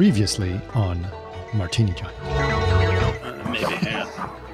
[0.00, 1.06] Previously on
[1.52, 2.16] Martini Giant.
[2.22, 3.64] Uh, maybe.
[3.66, 4.08] Hang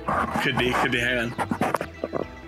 [0.09, 0.43] on.
[0.43, 0.73] Could be.
[0.73, 0.99] Could be.
[0.99, 1.35] Hang on.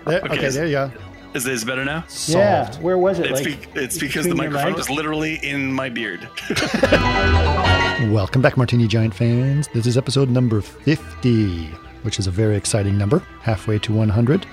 [0.05, 0.91] There, Okay, okay, is- there you go.
[1.33, 2.03] Is this better now?
[2.27, 2.83] Yeah, Solved.
[2.83, 3.27] where was it?
[3.27, 4.77] It's, like, be- it's because the microphone legs?
[4.79, 6.27] was literally in my beard.
[8.11, 9.69] Welcome back, Martini Giant fans.
[9.73, 11.67] This is episode number 50,
[12.01, 14.45] which is a very exciting number, halfway to 100.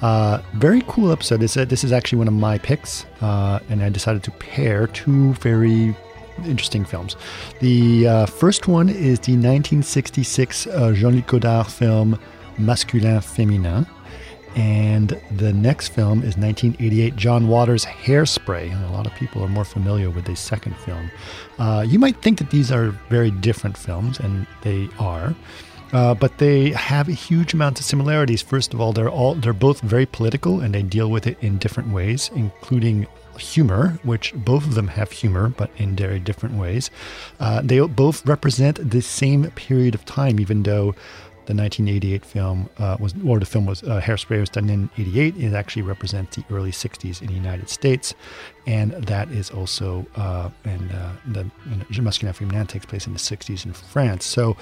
[0.00, 1.40] Uh, very cool episode.
[1.40, 4.86] This, uh, this is actually one of my picks, uh, and I decided to pair
[4.86, 5.96] two very
[6.44, 7.16] interesting films.
[7.60, 12.18] The uh, first one is the 1966 uh, Jean Luc Godard film
[12.58, 13.86] Masculin Féminin.
[14.56, 18.70] And the next film is 1988 John Waters' Hairspray.
[18.70, 21.10] And a lot of people are more familiar with the second film.
[21.58, 25.34] Uh, you might think that these are very different films, and they are.
[25.92, 28.42] Uh, but they have a huge amount of similarities.
[28.42, 31.58] First of all, they're all they're both very political, and they deal with it in
[31.58, 33.06] different ways, including
[33.38, 36.90] humor, which both of them have humor, but in very different ways.
[37.40, 40.94] Uh, they both represent the same period of time, even though
[41.46, 45.36] the 1988 film uh, was, or the film was uh, Hairspray was done in 88.
[45.36, 48.14] It actually represents the early 60s in the United States,
[48.66, 51.50] and that is also uh, and uh, the
[51.90, 54.24] you know, takes place in the 60s in France.
[54.24, 54.56] So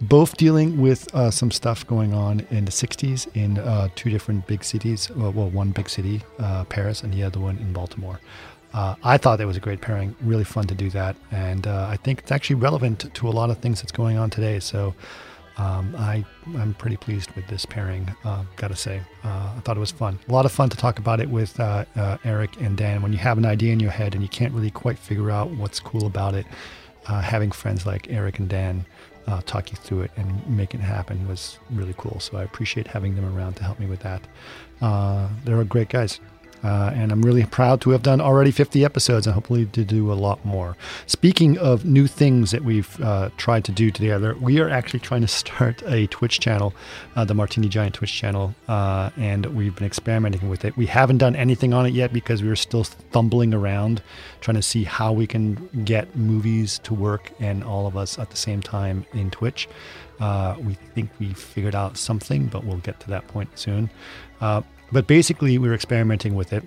[0.00, 4.46] both dealing with uh, some stuff going on in the 60s in uh, two different
[4.46, 5.10] big cities.
[5.10, 8.20] Well, well one big city, uh, Paris, and the other one in Baltimore.
[8.72, 11.16] Uh, I thought that was a great pairing, really fun to do that.
[11.30, 14.30] And uh, I think it's actually relevant to a lot of things that's going on
[14.30, 14.60] today.
[14.60, 14.94] So
[15.56, 16.24] um, I,
[16.56, 19.00] I'm pretty pleased with this pairing, uh, gotta say.
[19.24, 20.18] Uh, I thought it was fun.
[20.28, 23.02] A lot of fun to talk about it with uh, uh, Eric and Dan.
[23.02, 25.50] When you have an idea in your head and you can't really quite figure out
[25.50, 26.46] what's cool about it,
[27.06, 28.84] uh, having friends like Eric and Dan
[29.28, 32.18] uh, talk you through it and make it happen was really cool.
[32.18, 34.22] So I appreciate having them around to help me with that.
[34.80, 36.18] Uh, they're great guys.
[36.62, 40.12] Uh, and I'm really proud to have done already 50 episodes and hopefully to do
[40.12, 40.76] a lot more.
[41.06, 45.20] Speaking of new things that we've uh, tried to do together, we are actually trying
[45.22, 46.74] to start a Twitch channel,
[47.16, 50.76] uh, the Martini Giant Twitch channel, uh, and we've been experimenting with it.
[50.76, 54.02] We haven't done anything on it yet because we were still stumbling around
[54.40, 58.30] trying to see how we can get movies to work and all of us at
[58.30, 59.68] the same time in Twitch.
[60.20, 63.90] Uh, we think we figured out something, but we'll get to that point soon.
[64.90, 66.64] But basically, we were experimenting with it,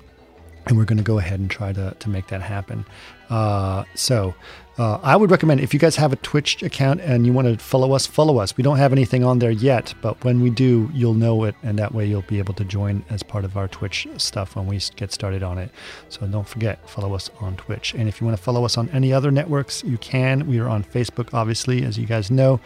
[0.68, 2.86] and we're going to go ahead and try to, to make that happen.
[3.30, 4.36] Uh, so,
[4.82, 7.56] uh, I would recommend if you guys have a Twitch account and you want to
[7.64, 8.58] follow us, follow us.
[8.58, 11.78] We don't have anything on there yet, but when we do, you'll know it, and
[11.78, 14.80] that way you'll be able to join as part of our Twitch stuff when we
[14.96, 15.70] get started on it.
[16.10, 17.94] So don't forget, follow us on Twitch.
[17.94, 20.48] And if you want to follow us on any other networks, you can.
[20.48, 22.60] We are on Facebook, obviously, as you guys know,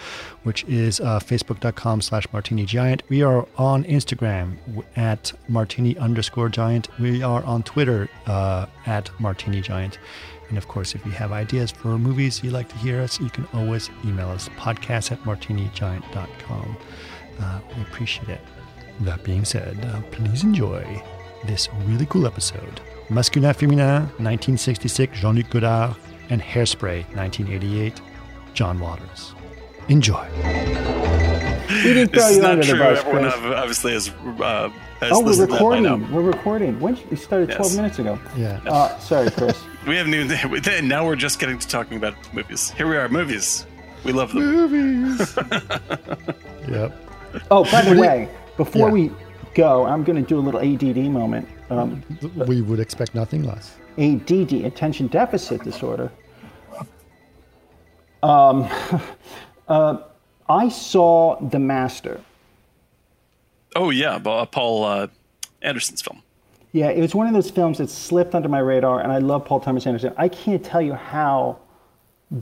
[0.43, 3.03] which is uh, facebook.com slash martini giant.
[3.09, 4.55] We are on Instagram
[4.95, 6.87] at martini underscore giant.
[6.97, 9.99] We are on Twitter uh, at martini giant.
[10.49, 13.29] And of course, if you have ideas for movies you'd like to hear us, you
[13.29, 16.77] can always email us podcast at martinigiant.com.
[17.39, 18.41] Uh, we appreciate it.
[19.01, 21.01] That being said, uh, please enjoy
[21.45, 22.79] this really cool episode
[23.09, 25.95] Masculin Féminin, 1966, Jean Luc Godard,
[26.29, 28.01] and Hairspray, 1988,
[28.53, 29.35] John Waters.
[29.89, 30.27] Enjoy.
[31.69, 32.79] We didn't this throw is you not under the true.
[32.79, 33.35] bus, Everyone Chris.
[33.55, 35.95] obviously has, uh, has Oh, we're listened to that by now.
[35.95, 36.11] recording.
[36.15, 36.79] We're recording.
[36.79, 37.75] When we started 12 Yes.
[37.75, 38.19] minutes ago.
[38.37, 38.59] Yeah.
[38.65, 39.61] Uh, sorry, Chris.
[39.87, 40.25] We have new.
[40.83, 42.71] Now we're just getting to talking about movies.
[42.71, 43.67] Here we are, movies.
[44.03, 44.43] We love them.
[44.43, 45.37] Movies.
[46.67, 46.91] yep.
[47.51, 48.27] Oh, by the way,
[48.57, 48.93] before Yeah.
[48.93, 49.11] we
[49.53, 51.47] go, I'm going to do a little ADD moment.
[51.69, 52.01] Um,
[52.47, 53.75] We would expect nothing less.
[53.99, 56.11] ADD, attention deficit disorder.
[58.23, 58.67] Um,
[59.67, 59.97] uh,
[60.49, 62.19] I saw The Master.
[63.75, 65.07] Oh yeah, Ba- uh, Paul uh,
[65.61, 66.21] Anderson's film.
[66.71, 69.45] Yeah, it was one of those films that slipped under my radar, and I love
[69.45, 70.13] Paul Thomas Anderson.
[70.17, 71.59] I can't tell you how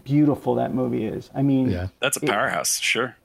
[0.04, 1.30] beautiful that movie is.
[1.36, 1.88] I mean, Yeah.
[2.00, 3.16] That's a powerhouse, sure.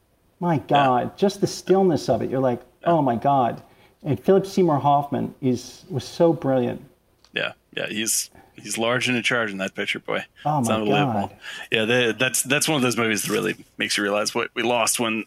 [0.41, 2.31] my God, just the stillness of it.
[2.31, 3.63] You're like, oh my God.
[4.03, 6.85] And Philip Seymour Hoffman is was so brilliant.
[7.33, 7.87] Yeah, yeah.
[7.89, 10.25] He's he's large and in charge in that picture, boy.
[10.45, 11.13] Oh, it's my unbelievable.
[11.29, 11.37] God.
[11.73, 14.63] Yeah, they, that's that's one of those movies that really makes you realize what we
[14.63, 15.25] lost when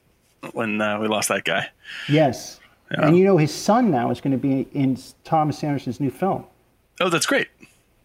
[0.53, 1.67] when uh, we lost that guy.
[2.07, 2.60] Yes.
[2.97, 6.45] And you know, his son now is going to be in Thomas Anderson's new film.
[6.99, 7.47] Oh, that's great.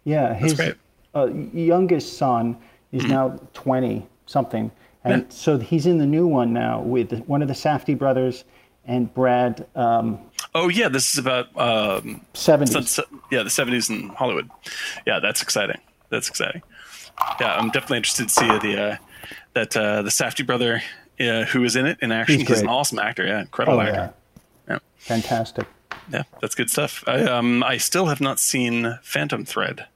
[0.04, 0.74] Yeah, his great.
[1.14, 2.56] uh, youngest son
[2.92, 4.70] is now 20 something.
[5.04, 8.44] And so he's in the new one now with one of the Safdie brothers
[8.86, 10.18] and Brad um,
[10.54, 12.68] Oh yeah, this is about um, 70s.
[12.70, 14.48] sunset, yeah the seventies in Hollywood.
[15.06, 15.80] Yeah, that's exciting.
[16.08, 16.62] That's exciting.
[17.40, 18.96] Yeah, I'm definitely interested to see the uh,
[19.54, 20.82] that uh, the Safdie brother
[21.20, 22.38] uh, who is in it in action.
[22.40, 23.26] He's He's, an awesome actor.
[23.26, 23.94] Yeah, incredible Oh, actor.
[23.94, 24.10] Yeah.
[24.98, 25.66] Fantastic.
[26.12, 27.04] Yeah, that's good stuff.
[27.06, 29.86] I um I still have not seen Phantom Thread.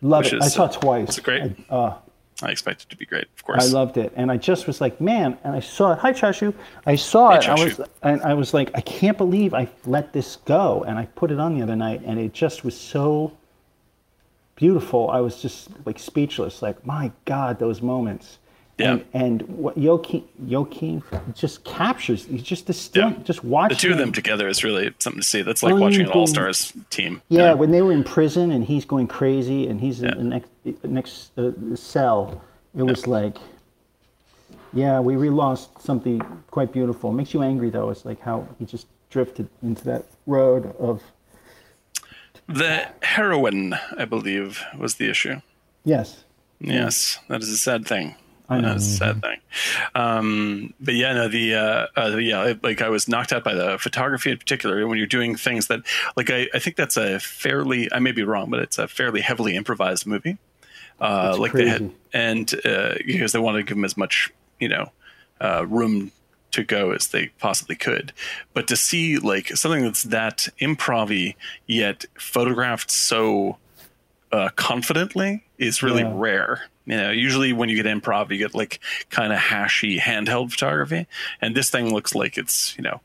[0.00, 0.42] Love it.
[0.42, 1.08] I saw it twice.
[1.08, 1.42] it's great.
[1.70, 1.98] I- uh,
[2.42, 3.64] I expect it to be great, of course.
[3.64, 5.38] I loved it, and I just was like, man.
[5.42, 5.98] And I saw it.
[6.00, 6.52] Hi, Chashu.
[6.84, 7.48] I saw Hey, it.
[7.48, 7.86] I was, Chashu.
[8.02, 10.84] and I was like, I can't believe I let this go.
[10.86, 13.32] And I put it on the other night, and it just was so
[14.54, 15.10] beautiful.
[15.10, 16.60] I was just like speechless.
[16.62, 18.38] Like, my God, those moments.
[18.78, 18.98] Yeah.
[19.14, 21.02] And, and what Joaquin
[21.34, 22.26] just captures.
[22.26, 23.14] He's just Yeah.
[23.24, 23.74] just watching.
[23.74, 25.40] the two of them together is really something to see.
[25.42, 27.22] That's like watching an All Stars team.
[27.28, 30.12] you Yeah, when they were in prison and he's going crazy and he's Yeah.
[30.12, 30.50] in the next,
[30.84, 32.42] next uh, cell,
[32.76, 33.38] it was like,
[34.74, 36.20] yeah, we we lost something
[36.50, 37.10] quite beautiful.
[37.10, 37.88] It makes you angry though.
[37.88, 41.02] It's like how he just drifted into that road of
[42.46, 45.40] The heroin, I believe, was the issue.
[45.84, 46.24] yes,
[46.60, 48.14] Yes, that is a sad thing.
[48.48, 48.70] I know.
[48.70, 49.40] That's a sad thing.
[49.94, 53.54] Um, but yeah, no, the, uh, uh, the yeah, like I was knocked out by
[53.54, 54.86] the photography in particular.
[54.86, 55.80] When you're doing things that,
[56.16, 59.20] like, I, I think that's a fairly, I may be wrong, but it's a fairly
[59.20, 60.38] heavily improvised movie.
[61.00, 64.68] Uh, like they had, and uh, because they wanted to give them as much, you
[64.68, 64.90] know,
[65.40, 66.12] uh, room
[66.52, 68.12] to go as they possibly could.
[68.54, 71.34] But to see like something that's that improv
[71.66, 73.58] yet photographed so
[74.32, 76.12] uh, confidently is really Yeah.
[76.14, 76.62] rare.
[76.86, 78.80] You know, usually when you get improv, you get like
[79.10, 81.06] kind of hashy handheld photography,
[81.40, 83.00] and this thing looks like it's you know,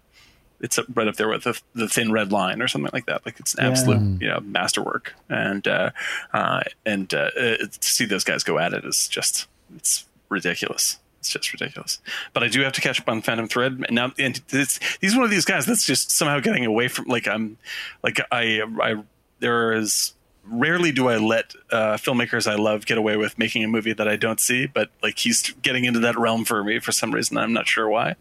[0.59, 3.25] it's up- right up there with the, the thin red line or something like that.
[3.25, 3.69] Like it's an Yeah.
[3.71, 5.92] absolute you know masterwork, and uh,
[6.33, 11.00] uh, and uh, uh, to see those guys go at it is just it's ridiculous.
[11.19, 12.00] It's just ridiculous.
[12.33, 14.12] But I do have to catch up on Phantom Thread and now.
[14.18, 17.57] And it's, he's one of these guys that's just somehow getting away from like I'm
[18.04, 18.95] like I I
[19.39, 20.13] there is
[20.44, 24.08] rarely do I let uh, filmmakers I love get away with making a movie that
[24.08, 27.38] I don't see, but like he's getting into that realm for me for some reason.
[27.38, 28.16] I'm not sure why.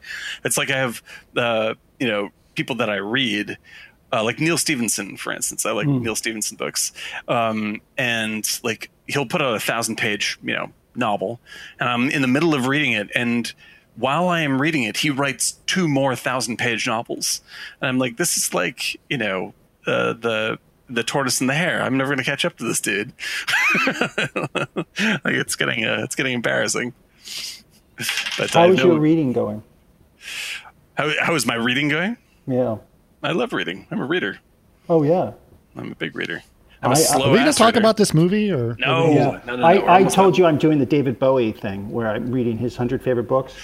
[0.45, 1.03] It's like I have,
[1.37, 3.59] uh, you know, people that I read,
[4.13, 5.65] uh, like Neal Stephenson, for instance.
[5.65, 6.93] I like Neal Stephenson books,
[7.29, 11.41] um, and like he'll put out a thousand page, you know, novel,
[11.79, 13.53] and I'm in the middle of reading it, and
[13.97, 17.41] while I am reading it, he writes two more thousand page novels,
[17.81, 19.55] and I'm like, this is like, you know,
[19.87, 20.59] uh, the
[20.91, 21.83] the tortoise and the hare.
[21.83, 23.13] I'm never going to catch up to this dude.
[23.87, 26.93] like it's getting uh, it's getting embarrassing.
[28.39, 29.63] But I how is know- your reading going?
[30.95, 32.17] how, how is my reading going?
[32.47, 32.77] Yeah.
[33.23, 33.87] I love reading.
[33.91, 34.39] I'm a reader.
[34.89, 35.33] Oh yeah.
[35.77, 36.43] I'm a big reader.
[36.83, 37.79] I'm a I- I- slow Are we going to talk reader.
[37.81, 38.77] about this movie or?
[38.79, 39.15] No, yeah.
[39.15, 39.67] no, no, no.
[39.67, 40.41] I, I told done.
[40.41, 43.55] you I'm doing the David Bowie thing where I'm reading his hundred favorite books.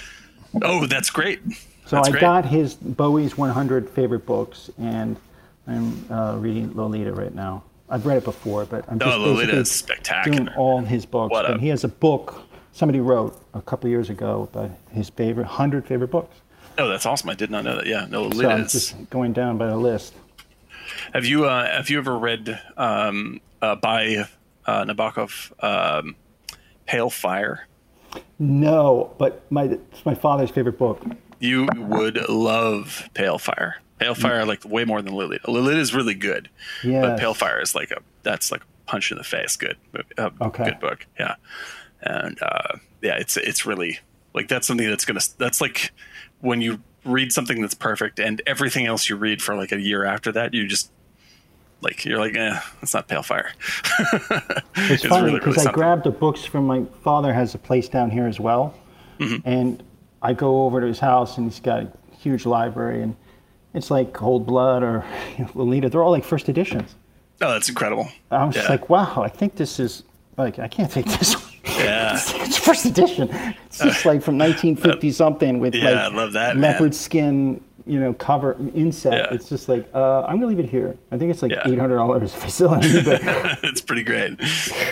[0.61, 1.39] Oh, that's great.
[1.85, 2.21] So that's I great.
[2.21, 5.15] got his Bowie's 100 favorite books, and
[5.67, 7.63] I'm uh, reading Lolita right now.
[7.89, 10.37] I've read it before, but I'm just Lolita basically spectacular.
[10.37, 11.31] doing all his books.
[11.31, 12.41] What a- and he has a book
[12.77, 16.37] somebody wrote a couple years ago about his favorite 100 favorite books.
[16.77, 17.29] Oh, that's awesome.
[17.29, 17.87] I did not know that.
[17.87, 18.41] Yeah, no, Lolita.
[18.41, 18.71] So I'm is.
[18.71, 20.13] just going down by the list.
[21.13, 24.27] Have you uh, have you ever read um, uh, by
[24.65, 26.15] uh, Nabokov um,
[26.85, 27.67] Pale Fire?
[28.37, 31.01] No, but my it's my father's favorite book.
[31.39, 33.81] You would love Pale Fire.
[33.99, 35.49] Pale Fire, like way more than Lolita.
[35.49, 36.49] Lolita is really good,
[36.83, 37.19] but Yes.
[37.19, 39.55] Pale Fire is like a that's like a punch in the face.
[39.55, 39.77] Good,
[40.17, 40.65] uh, Okay.
[40.65, 41.05] good book.
[41.19, 41.35] Yeah,
[42.01, 43.99] and uh, yeah, it's it's really
[44.33, 45.91] like that's something that's gonna that's like
[46.41, 50.03] when you read something that's perfect and everything else you read for like a year
[50.05, 50.91] after that, you just
[51.81, 53.51] like you're like, eh, it's not Pale Fire.
[54.75, 58.27] It's funny because I grabbed the books from my father has a place down here
[58.27, 58.75] as well,
[59.19, 59.47] Mm-hmm.
[59.49, 59.83] and
[60.21, 63.15] I go over to his house and he's got a huge library and
[63.77, 65.05] it's like Cold Blood or
[65.37, 65.89] you know, Lolita.
[65.89, 66.95] They're all like first editions.
[67.41, 68.09] Oh, that's incredible.
[68.31, 68.71] I was just Yeah.
[68.71, 70.03] like, wow, I think this is
[70.37, 71.53] like I can't take this one.
[71.65, 72.13] Yeah.
[72.17, 73.29] it's first edition.
[73.67, 76.71] It's just like from 1950 something with Yeah, like I love that, man.
[76.73, 79.13] leopard skin, you know, cover inset.
[79.13, 79.33] Yeah.
[79.35, 80.97] It's just like uh, I'm gonna leave it here.
[81.11, 81.61] I think it's like Yeah.
[81.65, 83.59] eight hundred dollars if I still on eBay.
[83.63, 84.39] it's pretty great.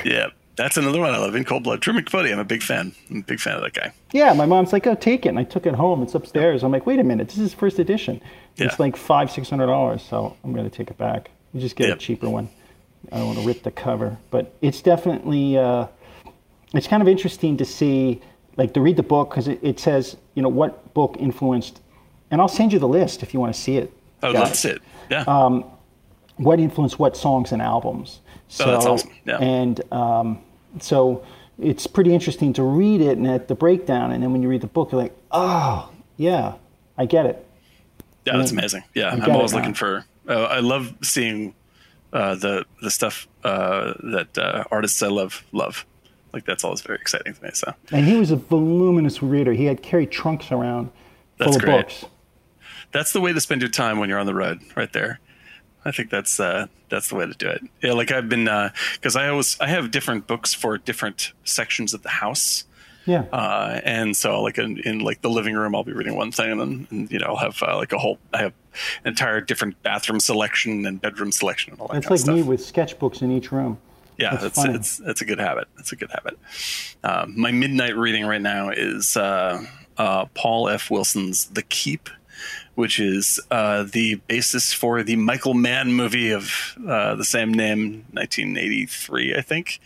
[0.06, 1.82] Yeah, that's another one I love in Cold Blood.
[1.82, 2.28] Truman Capote.
[2.32, 2.94] I'm a big fan.
[3.10, 3.94] I'm a big fan of that guy.
[4.14, 6.02] Yeah, my mom's like, "Oh, take it." And I took it home.
[6.04, 6.64] It's upstairs.
[6.64, 8.22] I'm like, "Wait a minute, this is first edition.
[8.58, 8.76] It's Yeah.
[8.80, 11.30] like five, six hundred dollars." So I'm gonna take it back.
[11.54, 11.98] You just get Yep.
[11.98, 12.50] a cheaper one.
[13.12, 15.88] I don't want to rip the cover, but it's definitely uh,
[16.74, 18.22] it's kind of interesting to see,
[18.58, 21.82] like, to read the book because it, it says, you know, what book influenced,
[22.32, 23.94] and I'll send you the list if you want to see it.
[24.24, 24.48] Oh, guys.
[24.48, 24.82] that's it.
[25.10, 25.24] Yeah.
[25.28, 25.66] Um,
[26.38, 28.20] what influenced what songs and albums.
[28.48, 29.12] So, Oh, that's awesome.
[29.26, 29.38] Yeah.
[29.38, 30.40] And um,
[30.80, 31.24] so
[31.60, 34.62] it's pretty interesting to read it and at the breakdown, and then when you read
[34.62, 36.54] the book, you're like, oh, yeah,
[36.98, 37.46] I get it.
[38.26, 38.84] yeah, that's amazing.
[38.94, 40.06] Yeah, I'm always looking for.
[40.28, 41.54] Uh, I love seeing
[42.14, 45.86] uh, the the stuff uh, that uh, artists I love love.
[46.34, 47.50] Like that's always very exciting to me.
[47.54, 49.54] So And he was a voluminous reader.
[49.54, 50.88] He had carry trunks around
[51.38, 51.78] full That's of great.
[51.84, 52.06] books.
[52.92, 55.20] that's the way to spend your time when you're on the road, right there.
[55.86, 57.62] I think that's uh, that's the way to do it.
[57.82, 58.46] Yeah, like I've been
[58.94, 62.66] because I always I have different books for different sections of the house.
[63.06, 63.26] Yeah.
[63.32, 66.52] Uh, and so like in, in, like the living room, I'll be reading one thing,
[66.52, 68.54] and then and, you know I'll have uh, like a whole I have
[69.04, 71.98] an entire different bathroom selection and bedroom selection and all that.
[71.98, 73.78] It's like me with sketchbooks in each room.
[74.18, 75.68] Yeah, That's it's it's it's a good habit.
[75.78, 76.40] It's a good habit.
[77.04, 79.64] Um, my midnight reading right now is uh,
[79.98, 80.90] uh, Paul F.
[80.90, 82.10] Wilson's The Keep,
[82.76, 88.06] which is uh, the basis for the Michael Mann movie of uh, the same name,
[88.12, 89.80] 1983, I think,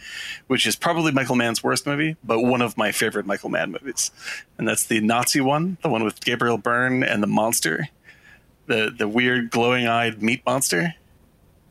[0.47, 4.11] which is probably Michael Mann's worst movie, but one of my favorite Michael Mann movies,
[4.57, 7.89] and that's the Nazi one, the one with Gabriel Byrne and the monster,
[8.65, 10.95] the the weird glowing eyed meat monster.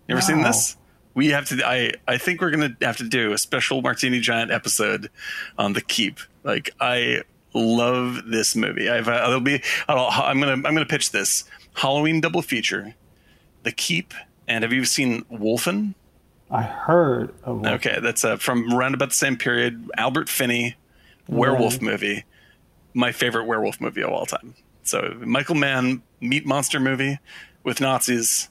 [0.06, 0.76] You ever seen this?
[1.14, 1.66] We have to.
[1.66, 5.10] I I think we're gonna have to do a special Martini Giant episode
[5.58, 6.20] on the Keep.
[6.44, 7.22] Like I
[7.54, 8.88] love this movie.
[8.90, 9.62] I've uh, it'll be.
[9.88, 12.94] I'll, I'm gonna I'm gonna pitch this Halloween double feature,
[13.62, 14.14] the Keep,
[14.46, 15.94] and have you seen Wolfen?
[16.50, 17.74] I heard of one.
[17.74, 19.90] Okay, that's uh, from around about the same period.
[19.98, 20.76] Albert Finney,
[21.28, 21.82] werewolf Right.
[21.82, 22.24] movie,
[22.94, 24.54] my favorite werewolf movie of all time.
[24.82, 27.18] So Michael Mann meat monster movie
[27.64, 28.48] with Nazis,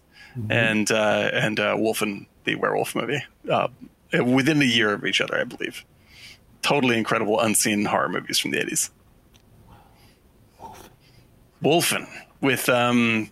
[0.49, 3.67] and uh, and uh, Wolfen the werewolf movie uh,
[4.23, 5.83] within a year of each other, I believe.
[6.67, 8.91] Totally incredible unseen horror movies from the eighties.
[11.63, 12.07] Wolfen
[12.41, 13.31] with um,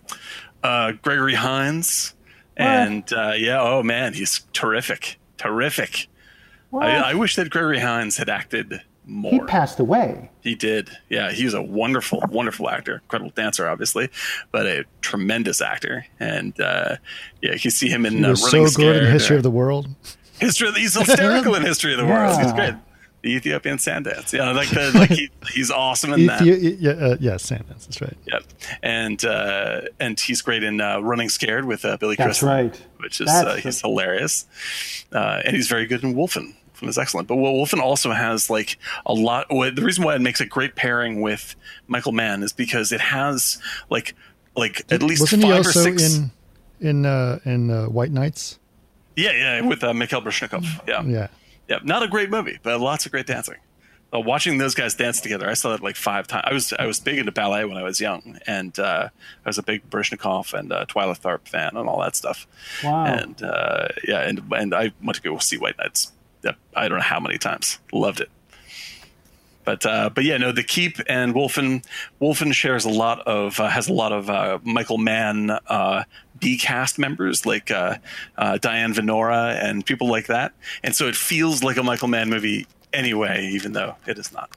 [0.62, 2.14] uh, Gregory Hines.
[2.56, 6.08] And uh, yeah, oh man, he's terrific, terrific.
[6.72, 9.32] I, I wish that Gregory Hines had acted more.
[9.32, 10.30] he passed away.
[10.40, 10.88] He did.
[11.10, 12.94] Yeah, he was a wonderful, wonderful actor.
[13.04, 14.08] Incredible dancer, obviously,
[14.50, 16.06] but a tremendous actor.
[16.18, 16.96] And uh,
[17.42, 19.42] yeah, you see him in He uh, was so Running good in History uh, of
[19.42, 19.88] the World.
[20.40, 20.72] history.
[20.72, 22.38] He's hysterical in History of the World.
[22.38, 22.54] He's Yeah.
[22.54, 22.74] great.
[23.26, 24.32] The Ethiopian Sandance.
[24.32, 26.40] Yeah, like the like he, he's awesome in that.
[26.42, 27.84] Ethi- yeah, uh, yeah, Sandance.
[27.86, 28.16] That's right.
[28.26, 28.42] Yep.
[28.84, 32.82] And uh, and he's great in uh, Running Scared with uh, Billy That's Crystal, right.
[32.98, 34.46] which is That's uh, the- he's hilarious.
[35.12, 36.54] Uh, and he's very good in Wolfen.
[36.80, 37.26] Wolfen is excellent.
[37.26, 39.46] But Wolfen also has like a lot.
[39.50, 41.56] well, The reason why it makes a great pairing with
[41.88, 43.58] Michael Mann is because it has
[43.90, 44.14] like
[44.56, 46.14] like at least Wasn't five he or six.
[46.16, 46.30] in
[46.80, 48.58] in uh, in uh, White Nights?
[49.16, 50.64] yeah, yeah, with uh, Mikhail Baryshnikov.
[50.86, 51.02] Yeah.
[51.02, 51.28] Yeah.
[51.68, 53.56] Yeah, not a great movie, but lots of great dancing.
[54.14, 56.44] Uh, watching those guys dance together, I saw that like five times.
[56.46, 59.08] I was I was big into ballet when I was young, and uh,
[59.44, 62.46] I was a big Baryshnikov and uh, Twyla Tharp fan and all that stuff.
[62.84, 63.04] Wow.
[63.04, 66.12] And uh, yeah, and and I went to go see White Nights.
[66.44, 67.80] Yeah, I don't know how many times.
[67.92, 68.30] Loved it.
[69.66, 71.84] But uh, but yeah, no, the Keep and Wolfen
[72.20, 76.04] Wolfen shares a lot of uh, has a lot of uh, Michael Mann uh,
[76.38, 77.96] B cast members like uh,
[78.36, 80.52] uh, Diane Venora and people like that,
[80.82, 84.50] and so it feels like a Michael Mann movie anyway, even though it is not.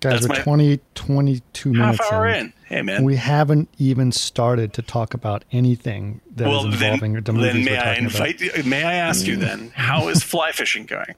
[0.00, 2.36] Guys, That's we're my- 20, 22 Half minutes hour in.
[2.46, 3.02] in, hey man.
[3.02, 7.52] We haven't even started to talk about anything that is well, involving then, the movies
[7.54, 11.14] then may I invite you, may I ask you then how is fly fishing going?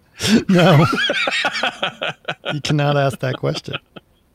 [0.48, 0.86] No,
[2.52, 3.76] you cannot ask that question.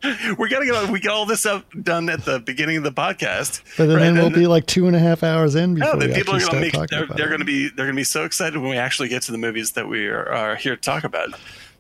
[0.37, 3.61] We gotta get we get all this up done at the beginning of the podcast.
[3.77, 4.03] But then, right?
[4.03, 6.35] then we'll And- be like two and a half hours in before No, then people
[6.35, 6.73] are start make.
[6.73, 7.69] They're, they're going to be.
[7.69, 10.27] They're to be so excited when we actually get to the movies that we are,
[10.29, 11.29] are here to talk about.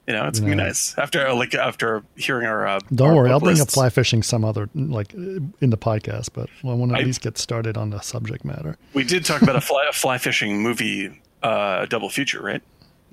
[0.07, 2.67] You know, it's to be nice after like after hearing our.
[2.67, 5.77] Uh, Don't our worry, I'll bring up fly fishing some other like uh, in the
[5.77, 8.77] podcast, but I want to at least get started on the subject matter.
[8.93, 12.61] We did talk about a fly, a fly fishing movie uh, double feature, right?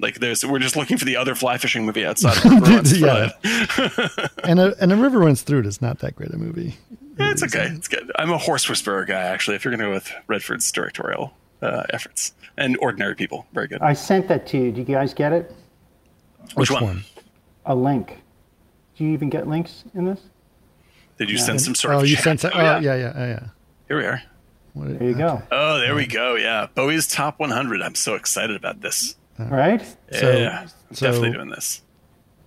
[0.01, 3.31] Like there's, we're just looking for the other fly fishing movie outside of River Yeah.
[4.45, 6.77] And a, and a river runs through it is not that great a movie.
[7.19, 7.67] Yeah, it's okay.
[7.67, 8.11] It's good.
[8.17, 9.57] I'm a horse whisperer guy, actually.
[9.57, 13.83] If you're going to go with Redford's directorial uh, efforts and ordinary people, very good.
[13.83, 14.73] I sent that to you.
[14.73, 15.55] Do you guys get it?
[16.55, 16.83] Which, Which one?
[16.85, 17.05] one?
[17.67, 18.17] A link.
[18.97, 20.21] Do you even get links in this?
[21.19, 22.09] Did you send some sort Oh, of?
[22.09, 22.25] you chat?
[22.25, 22.57] sent that?
[22.57, 22.81] Oh, Oh, yeah.
[22.81, 23.47] yeah, yeah, yeah, yeah.
[23.89, 24.23] Here we are.
[24.73, 25.43] What- There you go.
[25.53, 26.37] Oh, there we go.
[26.37, 27.83] Yeah, Bowie's top 100.
[27.83, 29.17] I'm so excited about this.
[29.49, 29.83] Right?
[30.13, 31.83] So- yeah, so- definitely doing this.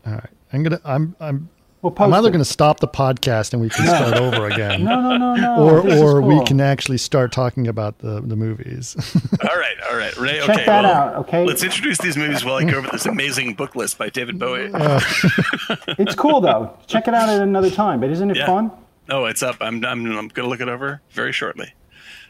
[0.05, 0.81] All right, I'm gonna.
[0.83, 1.15] I'm.
[1.19, 1.50] I'm.
[1.81, 2.31] We'll I'm either it.
[2.31, 5.62] going to stop the podcast and we can start over again, No, no, no, no.
[5.62, 8.95] or this is or we can actually start talking about the the movies.
[9.41, 10.39] All right, all right, Ray.
[10.39, 11.43] Check okay, that well, out, okay?
[11.45, 14.69] Let's introduce these movies while I go over this amazing book list by David Bowie.
[14.73, 15.01] Uh,
[16.00, 16.77] it's cool though.
[16.88, 18.00] Check it out at another time.
[18.00, 18.45] But isn't it Yeah.
[18.45, 18.71] fun?
[19.09, 19.57] Oh, it's up.
[19.59, 21.73] I'm I'm, I'm going to look it over very shortly.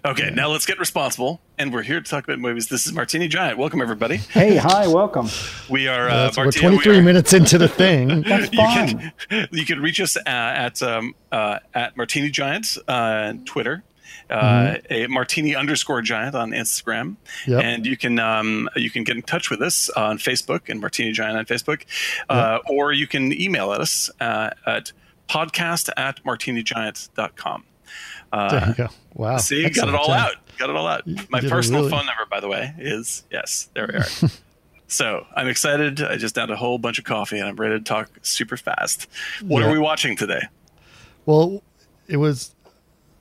[0.05, 2.67] Okay, now let's get responsible, and we're here to talk about movies.
[2.67, 3.57] This is Martini Giant.
[3.57, 4.17] Welcome everybody.
[4.17, 5.29] Hey, hi, welcome.
[5.69, 8.22] We are uh, That's- we're Martini- we 23 are- minutes into the thing.
[8.27, 9.13] That's you can
[9.51, 13.83] you can reach us uh, at um, uh, at Martini Giant uh, Twitter.
[14.29, 17.63] Uh, a martini underscore giant on Instagram, Yep.
[17.63, 21.12] and you can um, you can get in touch with us on Facebook and Martini
[21.12, 21.83] Giant on Facebook,
[22.29, 24.91] uh, or you can email at us uh, at
[25.29, 27.63] podcast at martinigiant.com.
[28.31, 28.88] there you go.
[29.13, 29.38] Wow.
[29.38, 30.34] See, got it all out.
[30.58, 31.03] Got it all out.
[31.29, 33.70] My personal really- phone number, by the way, is yes.
[33.74, 34.29] There we are.
[34.88, 36.01] so I'm excited.
[36.01, 39.08] I just downed a whole bunch of coffee and I'm ready to talk super fast.
[39.41, 39.70] What Yeah.
[39.70, 40.41] are we watching today?
[41.25, 41.62] Well,
[42.08, 42.53] it was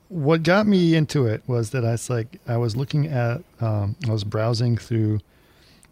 [0.08, 3.96] what got me into it was that I was like I was looking at um,
[4.08, 5.20] I was browsing through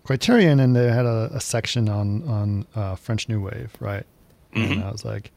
[0.04, 4.04] Criterion and they had a, a section on on uh, French New Wave, right?
[4.52, 5.30] And I was like,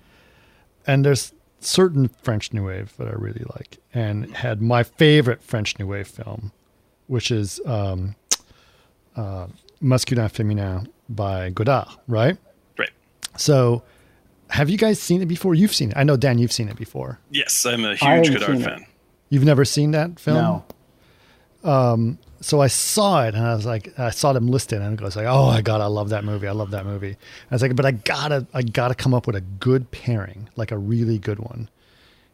[0.88, 1.32] and there's
[1.66, 6.08] certain French New Wave that I really like, and had my favorite French New Wave
[6.08, 6.52] film,
[7.08, 8.16] which is um,
[9.16, 9.48] uh,
[9.82, 12.38] Masculin Féminin by Godard, right?
[12.78, 12.92] Right.
[13.38, 13.84] So,
[14.50, 15.56] have you guys seen it before?
[15.56, 15.98] You've seen it.
[15.98, 17.20] I know Dan, you've seen it before.
[17.32, 18.64] Yes, I'm a huge Godard seen it.
[18.66, 18.86] fan.
[19.30, 20.38] You've never seen that film?
[20.38, 20.66] No.
[21.64, 25.16] So I saw it and I was like, I saw them listed and I was
[25.16, 26.48] like, oh my god, I love that movie.
[26.48, 27.16] I love that movie.
[27.50, 30.72] I was like, but I gotta, I gotta come up with a good pairing, like
[30.72, 31.70] a really good one.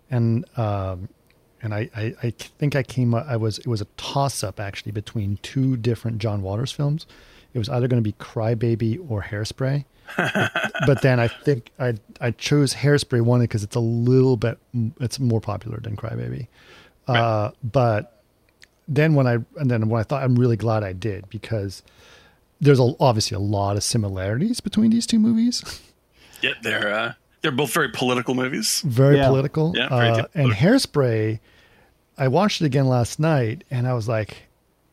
[0.10, 1.10] And um,
[1.62, 4.60] and I, I, I think I came, up- I was, it was a toss up
[4.60, 7.06] actually between two different John Waters films.
[7.54, 9.86] It was either going to be Crybaby or Hairspray.
[10.18, 14.58] but then I think I I chose Hairspray one because it's a little bit
[15.00, 16.48] it's more popular than Crybaby.
[17.08, 18.19] Uh, but
[18.90, 21.84] then when I and then when I thought I'm really glad I did because
[22.60, 25.64] there's a, obviously a lot of similarities between these two movies.
[26.42, 28.82] Yeah, they're uh, they're both very political movies.
[28.86, 29.28] Very Yeah.
[29.28, 29.74] political.
[29.76, 30.70] Yeah, very uh, deep and political.
[31.02, 31.40] Hairspray,
[32.18, 34.44] I watched it again last night and I was like,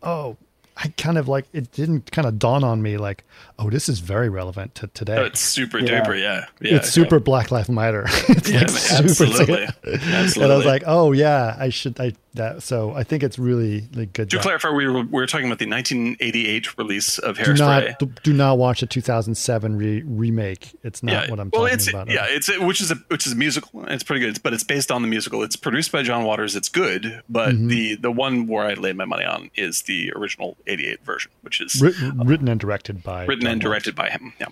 [0.03, 0.37] oh,
[0.77, 3.23] I kind of like it didn't kind of dawn on me like,
[3.61, 5.19] oh, this is very relevant to today.
[5.19, 6.05] Oh, it's super Yeah.
[6.05, 6.21] duper.
[6.21, 8.07] Yeah, yeah it's super Black Lives Matter.
[8.09, 9.69] it's Yeah, like man, super absolutely.
[9.85, 10.43] Absolutely.
[10.43, 12.01] And I was like, oh yeah, I should.
[12.01, 12.63] I that.
[12.63, 14.31] So I think it's really like good.
[14.31, 18.01] to clarify, we were, we were talking about the 1988 release of do Hairspray.
[18.01, 20.73] not do not watch the 2007 re- remake.
[20.83, 22.09] It's not what I'm well, talking it's about.
[22.11, 23.85] yeah, it's which is a which is a musical.
[23.89, 25.43] It's pretty good, but it's based on the musical.
[25.43, 26.57] It's produced by John Waters.
[26.57, 27.69] It's good, but Mm-hmm.
[27.69, 31.61] the the one where I laid my money on is the original '88 version, which
[31.61, 33.71] is Writ- written and directed by written John and Waters.
[33.85, 34.33] directed by him.
[34.41, 34.47] Yeah,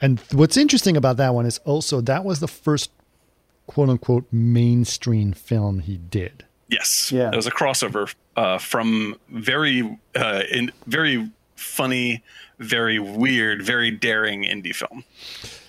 [0.00, 2.90] And what's interesting about that one is also that was the first
[3.66, 6.44] quote unquote mainstream film he did.
[6.68, 7.30] Yes, Yeah.
[7.32, 12.22] It was a crossover uh, from very uh, in very funny,
[12.58, 15.04] very weird, very daring indie film.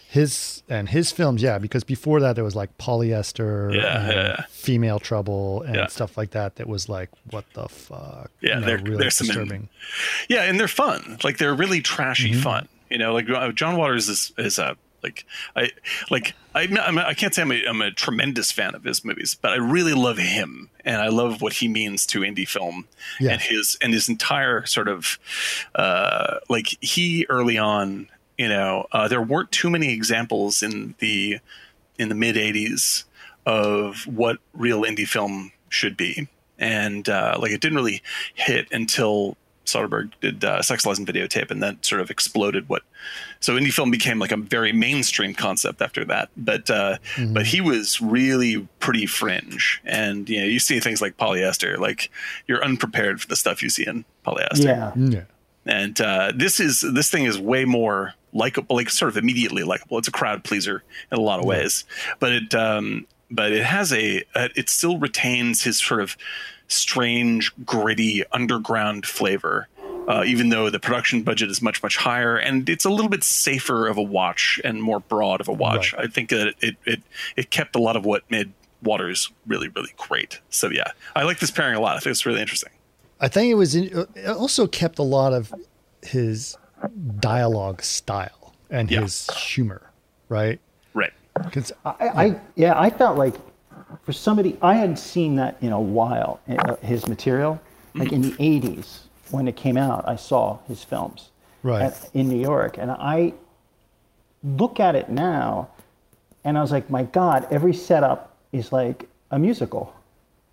[0.10, 4.46] His and his films, yeah, because before that there was like polyester, Yeah, and yeah.
[4.50, 5.88] female trouble, and Yeah.
[5.88, 6.56] stuff like that.
[6.56, 8.32] That was like, what the fuck?
[8.42, 9.70] Yeah, You know, there- really there's some in- disturbing.
[10.30, 11.18] Yeah, and they're fun.
[11.24, 12.42] Like they're really trashy Mm-hmm.
[12.42, 12.68] fun.
[12.90, 15.72] You know, like uh, John Waters is is a like I
[16.10, 19.06] like I'm not, I'm, I can't say I'm a, I'm a tremendous fan of his
[19.06, 22.88] movies, but I really love him and I love what he means to indie film
[23.20, 23.34] Yeah.
[23.34, 25.20] and his and his entire sort of
[25.76, 28.10] uh, like he early on.
[28.38, 31.40] You know, uh, there weren't too many examples in the
[31.98, 33.04] in the mid '80s
[33.48, 36.28] of what real indie film should be,
[36.60, 38.04] and uh, like it didn't really
[38.36, 42.84] hit until Soderbergh did uh, Sex, Lies, and Videotape, and that sort of exploded what.
[43.40, 46.98] So indie film became like a very mainstream concept after that, but uh,
[47.34, 52.10] but he was really pretty fringe, and you know you see things like polyester, like
[52.48, 54.92] you're unprepared for the stuff you see in polyester Yeah.
[54.96, 55.24] Yeah.
[55.66, 59.98] and uh, this is this thing is way more likable, like sort of immediately likable.
[59.98, 61.84] It's a crowd pleaser in a lot of ways,
[62.20, 66.18] but it um, but it has a uh, it still retains his sort of
[66.68, 69.68] strange, gritty underground flavor.
[70.08, 73.26] Uh, even though the production budget is much much higher and it's a little bit
[73.26, 76.06] safer of a watch and more broad of a watch, Right.
[76.06, 77.02] I think that it, it
[77.36, 80.40] it kept a lot of what made Waters really really great.
[80.50, 81.98] So yeah, I like this pairing a lot.
[81.98, 82.72] I think it's really interesting.
[83.20, 85.54] I think it was in, it also kept a lot of
[86.02, 86.58] his
[87.20, 89.02] dialogue style and Yeah.
[89.02, 89.82] his humor,
[90.30, 90.60] right?
[90.94, 91.12] Right.
[91.44, 93.34] Because I, I yeah, I felt like
[94.04, 96.40] for somebody I hadn't seen that in a while.
[96.50, 97.60] uh, His material,
[97.96, 101.30] like in the '80s when it came out, I saw his films
[101.64, 101.84] Right.
[101.84, 103.34] at- in New York, and I
[104.44, 105.68] look at it now,
[106.44, 109.94] and I was like, my God, every setup is like a musical.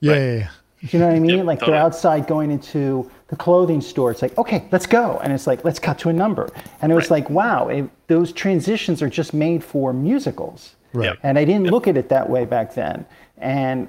[0.00, 0.18] yeah, Right.
[0.18, 0.48] yeah, yeah.
[0.80, 1.36] Do you know what I mean?
[1.38, 1.76] Yeah, like totally.
[1.76, 4.10] they're outside going into the clothing store.
[4.10, 5.18] It's like, okay, let's go.
[5.22, 6.50] And it's like, let's cut to a number.
[6.82, 7.22] And it was Right.
[7.22, 10.74] like, wow, it, those transitions are just made for musicals.
[10.92, 11.06] Right.
[11.06, 11.18] Yep.
[11.22, 13.06] And I didn't look at it that way back then.
[13.38, 13.88] And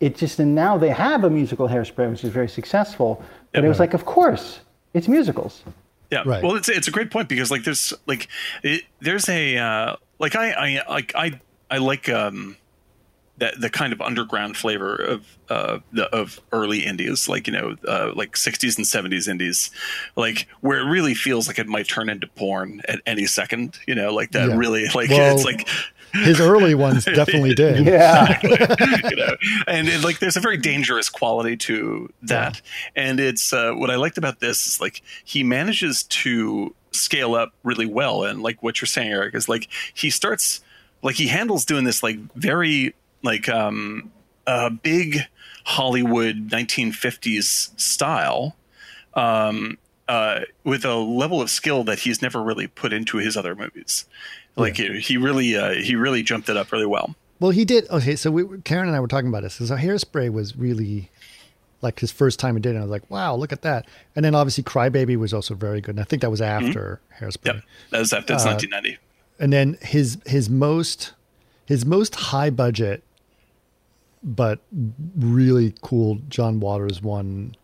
[0.00, 3.22] it just, and now they have a musical hairspray, which is very successful.
[3.52, 4.60] But it was like, of course,
[4.94, 5.62] it's musicals.
[6.10, 6.22] Yeah.
[6.26, 6.42] Right.
[6.42, 8.28] Well, it's it's a great point because like there's like
[8.62, 11.40] it, there's a uh, like I I like I
[11.70, 12.56] I like um
[13.38, 17.76] that the kind of underground flavor of uh the of early indies like you know
[17.88, 19.70] uh, like 60s and 70s indies
[20.16, 23.94] like where it really feels like it might turn into porn at any second you
[23.94, 24.56] know like that Yeah.
[24.56, 25.66] really like Well, it's like
[26.12, 27.86] his early ones definitely did.
[27.86, 28.38] Yeah.
[28.42, 32.60] you know and it, like there's a very dangerous quality to that.
[32.96, 37.52] And it's uh, what i liked about this is like he manages to scale up
[37.62, 38.24] really well.
[38.24, 40.60] And like what you're saying eric is like he starts
[41.02, 44.10] like he handles doing this like very like um
[44.46, 45.18] uh big
[45.64, 48.56] hollywood 1950s style
[49.14, 53.54] um uh with a level of skill that he's never really put into his other
[53.54, 54.06] movies
[54.56, 57.90] like he, he really uh he really jumped it up really well Well, he did.
[57.90, 59.54] Okay, so we, Karen and I were talking about this.
[59.54, 61.10] So Hairspray was really
[61.80, 62.78] like his first time he did it.
[62.78, 63.84] I was like, wow, look at that.
[64.14, 65.96] And then obviously Crybaby was also very good.
[65.96, 67.46] And I think that was after Hairspray.
[67.46, 68.98] Yep, that was after it's Uh, 1990.
[69.40, 71.14] And then his his most
[71.66, 73.02] his most high budget,
[74.22, 74.60] but
[75.16, 77.56] really cool John Waters one.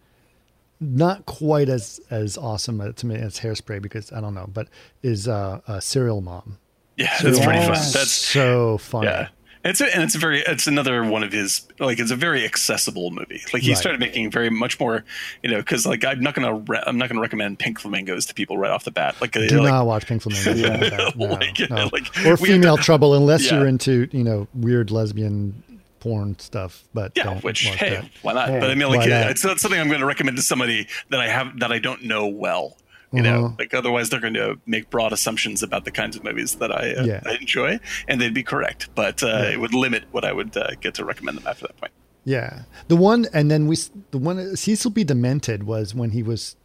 [0.81, 4.67] Not quite as as awesome to me as Hairspray because I don't know, but
[5.03, 6.59] is uh, uh Serial Mom.
[6.99, 7.69] Yeah, that's pretty fun.
[7.73, 9.05] That's so fun.
[9.05, 9.29] yeah.
[9.65, 12.45] It's a, and it's a very it's another one of his like it's a very
[12.45, 13.43] accessible movie.
[13.53, 13.79] Like he Right.
[13.79, 15.05] started making very much more,
[15.43, 18.35] you know, because like I'm not gonna re- I'm not gonna recommend Pink Flamingos to
[18.35, 19.17] people right off the bat.
[19.21, 20.59] Like, Do like not watch Pink Flamingos.
[20.61, 21.11] Yeah.
[21.17, 21.89] no, Like, no.
[21.93, 23.59] like, or female to- trouble, unless Yeah.
[23.59, 25.63] you're into you know weird lesbian
[26.01, 26.85] porn stuff.
[26.95, 28.11] But yeah, which hey, that.
[28.23, 28.49] why not?
[28.49, 31.19] Hey, but I mean, like it's not something I'm going to recommend to somebody that
[31.21, 32.77] I have that I don't know well.
[33.11, 33.55] You know, Uh-huh.
[33.59, 36.93] like otherwise they're going to make broad assumptions about the kinds of movies that I,
[36.93, 37.23] uh, Yeah.
[37.25, 38.91] I enjoy, and they'd be correct.
[38.95, 41.77] But uh, it would limit what I would uh, get to recommend them after that
[41.79, 41.93] point.
[42.25, 43.77] Yeah, the one, and then we
[44.11, 45.05] the one Cecil B.
[45.05, 46.57] Demented was when he was.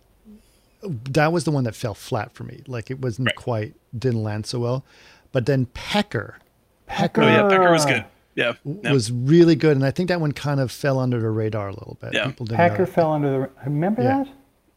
[1.12, 2.62] That was the one that fell flat for me.
[2.68, 3.36] Like it wasn't Right.
[3.38, 4.84] quite didn't land so well,
[5.32, 6.40] but then Pecker,
[6.88, 8.04] Pecker Oh yeah, Pecker was good.
[8.36, 8.92] Yeah, yeah.
[8.92, 11.74] was really good, and I think that one kind of fell under the radar a
[11.74, 12.14] little bit.
[12.14, 12.26] Yeah.
[12.26, 12.88] People didn't Packer it.
[12.90, 13.50] fell under the.
[13.66, 14.24] Remember Yeah.
[14.26, 14.28] that?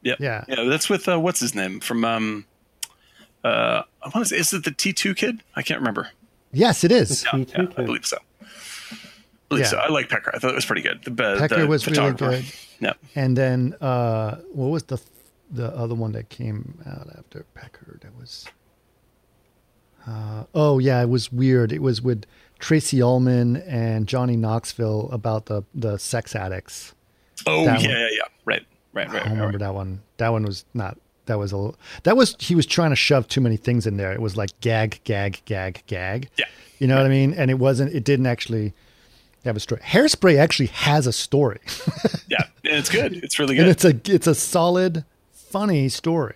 [0.07, 0.21] Yep.
[0.21, 0.45] Yeah.
[0.49, 2.45] Yeah, that's with uh, what's his name from um
[3.45, 5.43] uh I want to say is it the T2 kid?
[5.57, 6.09] I can't remember.
[6.53, 7.25] Yes, it is.
[7.25, 8.19] Yeah, T2 yeah, I believe so.
[8.41, 8.47] I
[9.49, 9.71] believe Yeah.
[9.71, 9.77] so.
[9.79, 10.31] I like Pecker.
[10.35, 11.03] I thought it was pretty good.
[11.05, 12.45] The, uh, Pecker the was really good.
[12.81, 12.93] Yeah.
[13.15, 14.99] And then uh what was the
[15.51, 17.99] the other one that came out after Pecker?
[18.03, 18.47] That was
[20.07, 21.73] uh oh yeah, it was weird.
[21.73, 22.25] It was with
[22.59, 26.95] Tracey Ullman and Johnny Knoxville about the the sex addicts.
[27.47, 27.97] Oh That yeah, one.
[27.99, 28.23] yeah, yeah.
[28.45, 28.67] Right.
[28.97, 29.27] Right, right.
[29.27, 29.59] I remember right.
[29.59, 30.01] that one.
[30.17, 33.29] That one was not that was a little, that was he was trying to shove
[33.29, 34.13] too many things in there.
[34.13, 36.31] It was like gag, gag, gag, gag.
[36.39, 36.47] Yeah.
[36.79, 37.35] You know what I mean?
[37.35, 38.73] And it wasn't it didn't actually
[39.45, 39.83] have a story.
[39.83, 41.61] Hairspray actually has a story.
[42.29, 43.13] Yeah, and it's good.
[43.23, 43.71] It's really and good.
[43.71, 46.35] it's a it's a solid, funny story.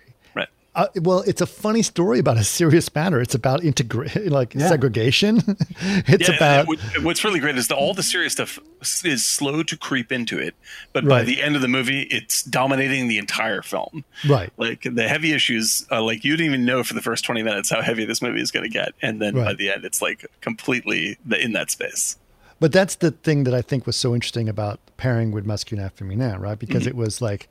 [0.75, 0.83] Right.
[0.97, 3.19] Uh, well, it's a funny story about a serious matter.
[3.19, 4.69] It's about integra- like Yeah.
[4.69, 5.37] segregation.
[6.07, 8.57] it's Yeah, about and what's really great is that all the serious stuff
[9.03, 10.55] is slow to creep into it,
[10.93, 14.05] but by the end of the movie, it's dominating the entire film.
[14.27, 14.49] right.
[14.57, 17.69] Like the heavy issues, uh, like you didn't even know for the first twenty minutes
[17.69, 20.25] how heavy this movie is going to get, and then by the end, it's like
[20.41, 22.17] completely the, in that space.
[22.61, 26.39] But that's the thing that I think was so interesting about pairing with Masculin Féminin,
[26.39, 26.57] right?
[26.57, 26.89] Because Mm-hmm.
[26.89, 27.49] it was like,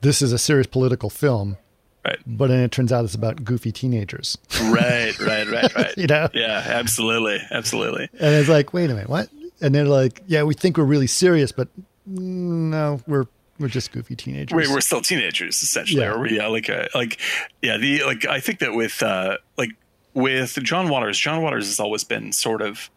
[0.00, 1.58] this is a serious political film,
[2.04, 4.36] Right, but then it turns out it's about goofy teenagers.
[4.60, 5.96] right, right, right, right.
[5.96, 6.28] You know?
[6.34, 8.08] Yeah, absolutely, absolutely.
[8.18, 9.28] And it's like, wait a minute, what?
[9.60, 11.68] And they're like, yeah, we think we're really serious, but
[12.06, 13.26] no, we're
[13.60, 14.54] we're just goofy teenagers.
[14.56, 16.12] We're, we're still teenagers essentially, Yeah.
[16.12, 17.20] or we yeah, like uh, like
[17.60, 19.70] yeah, the like I think that with uh, like
[20.14, 22.90] with John Waters, John Waters has always been sort of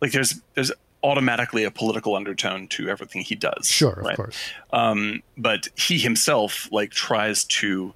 [0.00, 0.70] like there's there's
[1.02, 3.66] automatically a political undertone to everything he does.
[3.68, 4.16] sure, of right?
[4.16, 4.38] course.
[4.72, 7.92] um, but he himself like tries to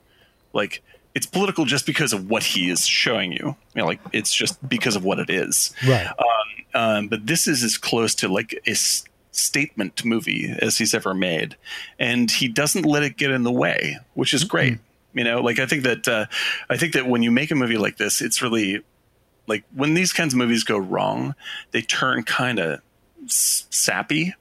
[0.56, 0.82] like
[1.14, 3.56] it's political just because of what he is showing you.
[3.74, 5.72] You know, like it's just because of what it is.
[5.86, 6.08] Right.
[6.74, 11.14] Um, but this is as close to like a s- statement movie as he's ever
[11.14, 11.56] made,
[11.98, 14.78] and he doesn't let it get in the way, which is great.
[15.14, 16.26] You know, like I think that uh,
[16.68, 18.82] I think that when you make a movie like this, it's really
[19.46, 21.34] like when these kinds of movies go wrong,
[21.70, 22.80] they turn kind of
[23.24, 24.34] s- sappy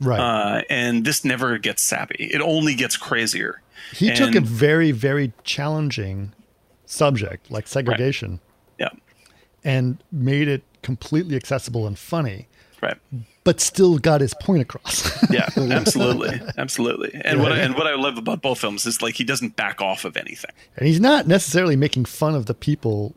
[0.00, 0.20] right.
[0.20, 2.28] uh, and this never gets sappy.
[2.30, 3.61] It only gets crazier.
[3.92, 6.32] He took a very, very challenging
[6.86, 8.40] subject like segregation
[8.78, 8.88] Yeah,
[9.64, 12.48] and made it completely accessible and funny,
[12.80, 12.96] right.
[13.44, 15.08] but still got his point across.
[15.30, 17.12] Yeah, absolutely, absolutely.
[17.24, 19.80] And what I, and what I love about both films is like he doesn't back
[19.80, 20.50] off of anything.
[20.76, 23.14] and he's not necessarily making fun of the people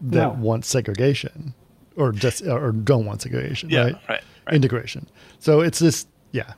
[0.00, 0.40] that No.
[0.40, 1.54] want segregation
[1.96, 3.94] or just or don't want segregation, Yeah, right?
[4.08, 4.54] right, right.
[4.54, 5.08] Integration.
[5.38, 6.52] So it's this, yeah.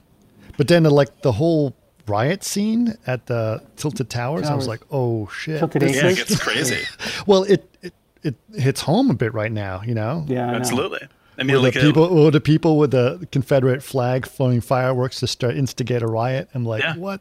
[0.57, 1.77] But then like the whole
[2.09, 5.59] riot scene at the Tilted Towers, I was like, oh shit.
[5.59, 6.29] Tilted this Yeah, it is- Acres?
[6.29, 6.85] gets crazy.
[7.27, 10.25] well, it, it it hits home a bit right now, you know.
[10.27, 10.57] Yeah, I know.
[10.59, 11.01] Absolutely.
[11.39, 14.61] I mean, Where like the a- people, or the people with the Confederate flag throwing
[14.61, 16.49] fireworks to start instigate a riot.
[16.53, 16.97] I'm like, Yeah.
[16.97, 17.21] what?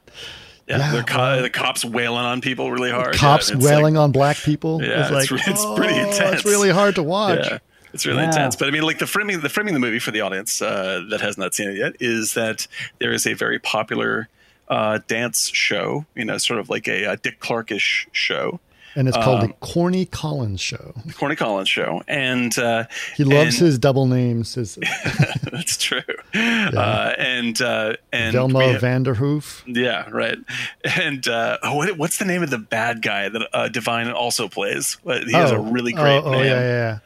[0.67, 3.13] yeah, yeah, the, co- the cops wailing on people really hard.
[3.13, 4.81] Cops yeah, wailing like- on black people.
[4.81, 6.37] Yeah, it's like, it's it's oh, pretty intense.
[6.37, 7.45] It's really hard to watch.
[7.45, 7.59] Yeah,
[7.93, 8.29] It's really Yeah.
[8.29, 8.55] intense.
[8.55, 11.03] But I mean, like the framing, the framing of the movie for the audience uh,
[11.11, 12.67] that has not seen it yet is that
[12.99, 14.27] there is a very popular
[14.67, 16.05] uh, dance show.
[16.15, 18.59] You know, sort of like a, uh Dick Clarkish show,
[18.95, 20.93] And it's called Um, the Corny Collins Show.
[21.05, 24.75] the Corny Collins show, and uh, He loves and- his double names, his
[25.51, 26.01] That's true.
[26.33, 29.63] Uh, and uh, and Velma have- Vanderhoof.
[29.67, 30.37] Yeah, right.
[30.83, 34.97] And uh, what, what's the name of the bad guy that uh, Divine also plays?
[35.05, 36.39] He has a really great oh, name.
[36.41, 36.99] oh, yeah, yeah, yeah.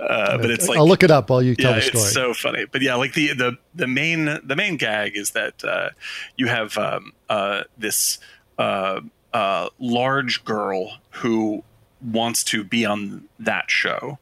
[0.00, 2.02] Uh, but it's like I'll look it up while you tell yeah, the story.
[2.02, 2.66] it's so funny.
[2.70, 5.90] But yeah, like the the the main the main gag is that uh,
[6.36, 8.18] you have um, uh, this
[8.58, 9.00] uh,
[9.32, 11.62] uh, large girl who
[12.02, 14.18] wants to be on that show,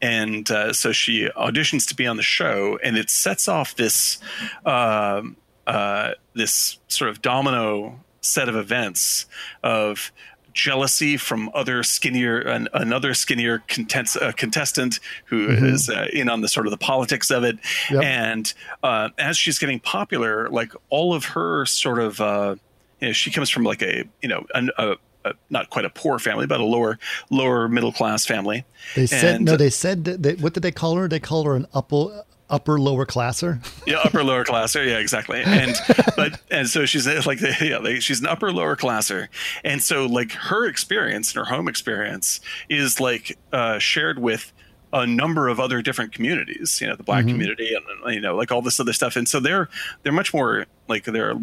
[0.00, 4.18] and uh, so she auditions to be on the show, and it sets off this
[4.64, 5.36] um,
[5.66, 9.26] uh, this sort of domino set of events
[9.62, 10.12] of
[10.56, 16.40] jealousy from other skinnier an, another skinnier contest, uh, contestant who is uh, in on
[16.40, 17.58] the sort of the politics of it
[17.90, 18.02] Yep.
[18.02, 22.56] and uh, as she's getting popular like all of her sort of uh,
[23.00, 25.90] you know, she comes from like a you know an, a, a, not quite a
[25.90, 26.98] poor family but a lower
[27.30, 28.64] lower middle class family
[28.94, 29.56] They said And- no.
[29.58, 31.06] They said that they, what did they call her?
[31.06, 33.60] They call her an upper upper lower classer.
[33.86, 34.84] yeah, upper lower classer.
[34.84, 35.42] Yeah, exactly.
[35.42, 35.74] And
[36.16, 39.28] but and so she's like yeah, like, she's an upper lower classer,
[39.64, 44.52] and so like her experience and her home experience is like uh, shared with
[44.92, 46.80] a number of other different communities.
[46.80, 49.40] You know, the black community and you know like all this other stuff, and so
[49.40, 49.68] they're
[50.02, 51.34] they're much more like they're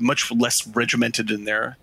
[0.00, 1.76] much less regimented in their.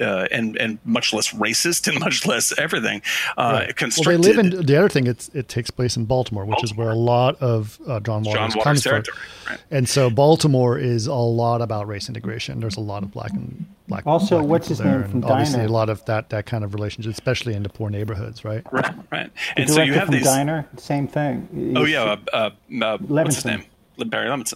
[0.00, 3.00] Uh, and and much less racist and much less everything.
[3.38, 5.06] Uh, Well, they live in the other thing.
[5.06, 8.54] It's it takes place in Baltimore, which is where a lot of uh, John Waters
[8.54, 9.16] John comes Waters from.
[9.48, 9.60] Right.
[9.70, 12.60] And so Baltimore is a lot about race integration.
[12.60, 14.06] There's a lot of black and black.
[14.06, 15.68] Also, black what's his there, name from obviously Diner?
[15.68, 18.62] a lot of that that kind of relationship, especially in the poor neighborhoods, right?
[18.70, 19.30] Right, right.
[19.56, 20.24] The And so you have from these.
[20.24, 21.72] Diner, same thing.
[21.76, 23.46] Oh yeah, uh, uh, uh, what's his Levinson.
[23.46, 23.64] name?
[24.06, 24.54] Barry Levinson,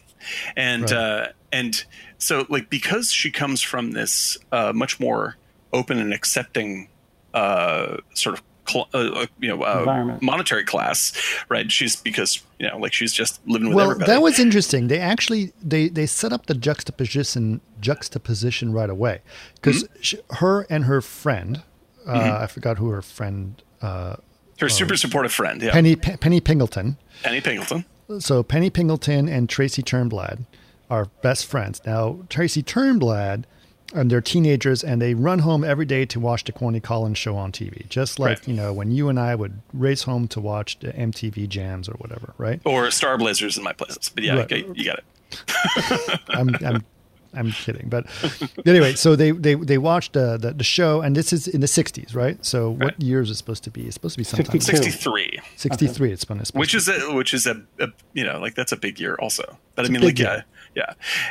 [0.56, 1.32] and Right.
[1.56, 1.84] And
[2.18, 5.36] so like because she comes from this uh, much more
[5.72, 6.88] open and accepting
[7.34, 11.12] uh, sort of cl- uh, uh, you know uh, monetary class,
[11.48, 11.70] right?
[11.70, 14.10] She's because you know like she's just living with Well, everybody.
[14.12, 14.88] that was interesting.
[14.88, 19.20] They actually they they set up the juxtaposition juxtaposition right away
[19.54, 20.36] because Mm-hmm.
[20.40, 21.62] her and her friend,
[22.06, 24.16] uh, I forgot who her friend, uh,
[24.60, 26.96] her super supportive friend, yeah, Penny Pe- Penny Pingleton.
[27.22, 27.84] Penny Pingleton.
[28.20, 30.46] So Penny Pingleton and Tracy Turnblad
[30.90, 31.80] are best friends.
[31.86, 33.44] Now Tracy Turnblad
[33.94, 37.36] and they're teenagers and they run home every day to watch the Corny Collins show
[37.36, 37.88] on TV.
[37.88, 38.48] Just like, Right.
[38.48, 41.92] you know, when you and I would race home to watch the MTV jams or
[41.94, 42.60] whatever, right?
[42.64, 44.44] Or Star Blazers in my places, but yeah, Right.
[44.52, 46.20] okay, you got it.
[46.28, 46.84] I'm I'm
[47.34, 47.88] I'm kidding.
[47.88, 48.06] But
[48.66, 51.66] anyway, so they they they watched the, the the show and this is in the
[51.66, 52.42] 60s, right?
[52.44, 53.02] So what Right.
[53.02, 53.82] year is it supposed to be?
[53.86, 54.76] It's supposed to be sometime 62.
[54.82, 55.38] Sixty three.
[55.56, 58.38] 63 it's when it's supposed which to is a which is a, a you know
[58.40, 60.28] like that's a big year also but i mean like year.
[60.28, 60.42] yeah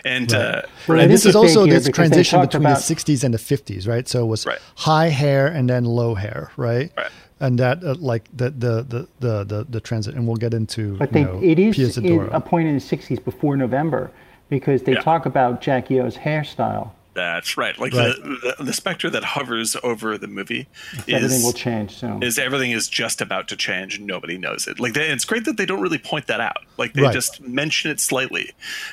[0.03, 0.41] and Right.
[0.41, 3.23] uh Well, and this is is a big also this transition between about- the 60s
[3.23, 4.07] and the 50s, right?
[4.07, 4.59] So it was Right.
[4.75, 6.91] high hair and then low hair, right?
[6.97, 7.11] Right.
[7.39, 10.95] And that uh, like the the the the the, the transit, and we'll get into
[10.97, 14.09] But you they, know, it is in a point in the 60s before November
[14.49, 15.01] because they Yeah.
[15.01, 16.91] talk about Jackie O's hairstyle.
[17.15, 18.13] That's right like Right.
[18.15, 20.67] The, the the specter that hovers over the movie
[21.07, 22.21] is Everything will is change soon.
[22.21, 25.45] is everything is just about to change and nobody knows it like they, it's great
[25.45, 27.13] that they don't really point that out like they Right.
[27.13, 28.51] just mention it slightly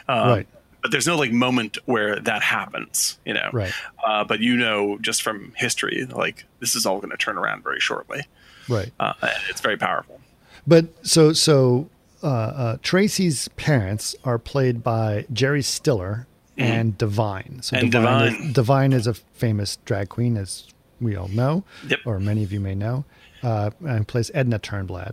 [0.09, 0.47] um, Right.
[0.83, 3.73] but there's no like moment where that happens you know Right.
[4.07, 7.63] uh, but you know just from history like this is all going to turn around
[7.65, 8.23] very shortly
[8.69, 8.93] right.
[9.01, 10.21] uh, and it's very powerful
[10.67, 11.89] But so so
[12.23, 17.61] uh, uh, Tracy's parents are played by Jerry Stiller and Divine.
[17.63, 17.77] So.
[17.77, 18.47] And Divine, Divine.
[18.49, 20.69] Is, Divine is a famous drag queen, as
[21.01, 22.01] we all know, Yep.
[22.07, 23.05] or many of you may know,
[23.43, 25.13] uh, and plays Edna Turnblad,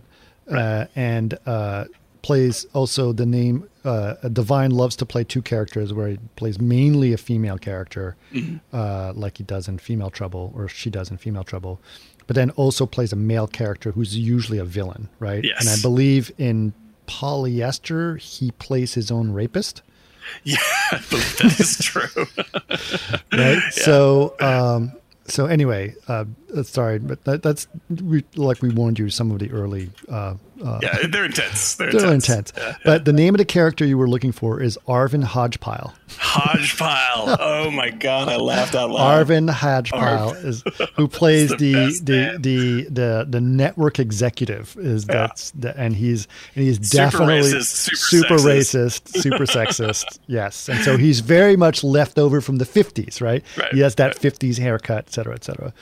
[0.50, 1.84] uh, and uh,
[2.22, 3.68] plays also the name.
[3.84, 8.56] Uh, Divine loves to play two characters, where he plays mainly a female character, Mm-hmm.
[8.72, 11.80] uh, like he does in Female Trouble, or she does in Female Trouble.
[12.26, 15.42] But then also plays a male character who's usually a villain, right?
[15.42, 15.60] Yes.
[15.60, 16.72] And I believe in
[17.08, 19.82] Polyester, he plays his own rapist,
[20.44, 20.56] yeah
[20.92, 22.26] I believe that is true
[23.32, 23.62] right?
[23.72, 24.92] So, um,
[25.26, 26.24] so anyway, uh,
[26.64, 27.66] sorry, but that, that's
[28.02, 29.10] we, like we warned you.
[29.10, 30.34] Some of the early, uh,
[30.64, 32.76] uh, yeah they're intense they're, they're intense, intense.
[32.84, 35.92] But the name of the character you were looking for is Arvin Hodgepile.
[36.08, 37.36] Hodgepile.
[37.60, 39.26] Oh my god, I laughed out loud.
[39.26, 40.62] Arvin Hodgepile is
[40.96, 45.14] who plays the the the, the the the network executive is Yeah.
[45.14, 50.18] that's the, and he's and he's Super definitely racist, super racist, super sexist.
[50.26, 53.42] Yes, and so he's very much left over from the fifties, right?
[53.56, 54.18] Right, He has that right.
[54.18, 55.72] fifties haircut, et cetera, et cetera.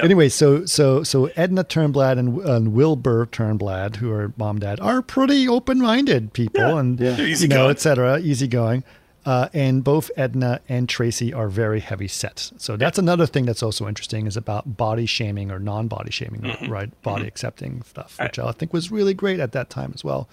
[0.00, 5.02] Anyway, so so so Edna Turnblad and, and Wilbur Turnblad, who are mom dad, are
[5.02, 6.78] pretty open minded people, Yeah.
[6.78, 7.16] and Yeah.
[7.16, 7.70] You easy know, going.
[7.72, 8.20] etc.
[8.20, 8.84] Easygoing.
[9.24, 12.50] Uh, and both Edna and Tracy are very heavy set.
[12.58, 16.68] So that's another thing that's also interesting is about body shaming or non-body shaming, Mm-hmm.
[16.72, 17.02] right?
[17.02, 20.28] Body accepting stuff, which I think was really great at that time as well.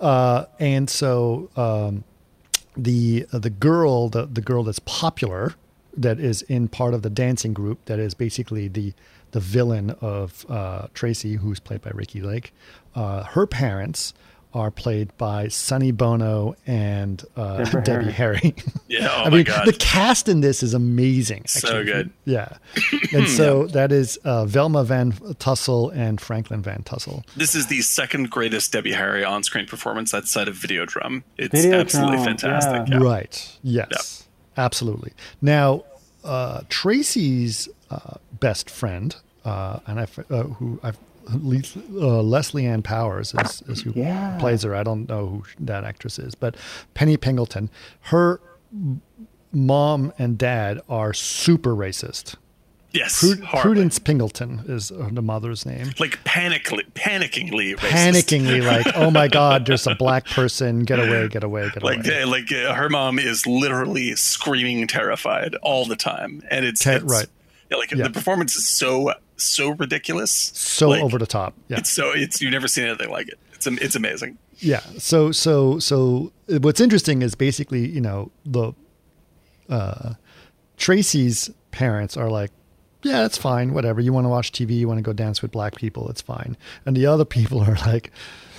[0.00, 2.02] Uh, and so um,
[2.76, 5.54] the uh, the girl, the the girl that's popular,
[5.96, 8.92] that is in part of the dancing group, that is basically the
[9.32, 12.54] the villain of uh, Tracy, who's played by Ricki Lake.
[12.94, 14.14] Uh, her parents
[14.54, 18.54] are played by Sonny Bono and uh, Debbie Harry.
[18.88, 19.66] Yeah, oh I my mean, God.
[19.66, 21.46] the cast in this is amazing.
[21.48, 22.10] So good.
[22.24, 22.56] Yeah,
[23.12, 27.24] and so that is uh, Velma Von Tussle and Franklin Von Tussle.
[27.36, 31.24] This is the second greatest Debbie Harry on-screen performance outside of Videodrome.
[31.36, 32.88] It's Videodrome, absolutely fantastic.
[32.88, 32.98] yeah.
[32.98, 33.04] Yeah.
[33.04, 33.58] Right.
[33.62, 34.25] Yes.
[34.56, 35.12] Absolutely.
[35.42, 35.84] Now,
[36.24, 39.14] uh, Tracy's uh, best friend,
[39.44, 44.36] uh, and I, uh, who I've uh, Leslie Ann Powers is, is who Yeah.
[44.38, 44.76] plays her.
[44.76, 46.56] I don't know who that actress is, but
[46.94, 47.68] Penny Pingleton.
[48.02, 48.40] Her
[49.52, 52.36] mom and dad are super racist.
[52.96, 55.90] Yes, Prud- Prudence Pingleton is uh, the mother's name.
[55.98, 57.90] like panically, panickingly racist.
[57.90, 60.80] Panickingly, like, oh my God, there's a black person.
[60.84, 62.22] Get away, get away, get Like, away.
[62.22, 67.02] uh, like uh, her mom is literally screaming, terrified all the time, and it's, it's-
[67.02, 67.26] right.
[67.70, 68.04] Yeah, like Yeah.
[68.04, 71.52] the performance is so so ridiculous, so like, over the top.
[71.68, 71.78] Yeah.
[71.78, 73.38] It's so it's you've never seen anything like it.
[73.54, 74.38] It's it's amazing.
[74.58, 74.80] Yeah.
[74.98, 78.72] So so so what's interesting is basically you know the
[79.68, 80.14] uh,
[80.76, 82.50] Tracy's parents are like,
[83.06, 84.00] yeah, it's fine, whatever.
[84.00, 86.56] You want to watch TV, you want to go dance with black people, it's fine.
[86.84, 88.10] And the other people are like.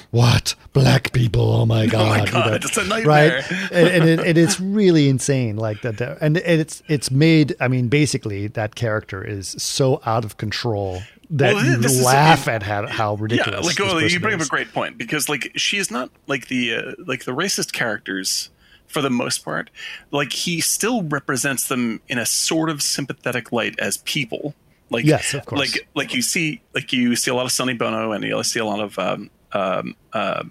[0.10, 1.51] What black people?
[1.62, 2.27] Oh my god!
[2.27, 3.43] you God, know, it's a nightmare.
[3.43, 3.51] right?
[3.73, 5.99] and, and, it, and it's really insane, like that.
[6.21, 7.57] And it's it's made.
[7.60, 12.47] I mean, basically, that character is so out of control that Well, you is- laugh
[12.47, 13.77] at how, how ridiculous.
[13.77, 16.47] Yeah, like oh, you bring up a great point because like she is not like
[16.47, 18.49] the uh, like the racist characters
[18.88, 19.69] for the most part.
[20.12, 24.56] Like he still represents them in a sort of sympathetic light as people.
[24.89, 25.60] Like Yes, of course.
[25.60, 28.60] Like like you see like you see a lot of Sonny Bono and you see
[28.60, 30.43] a lot of um, um, uh,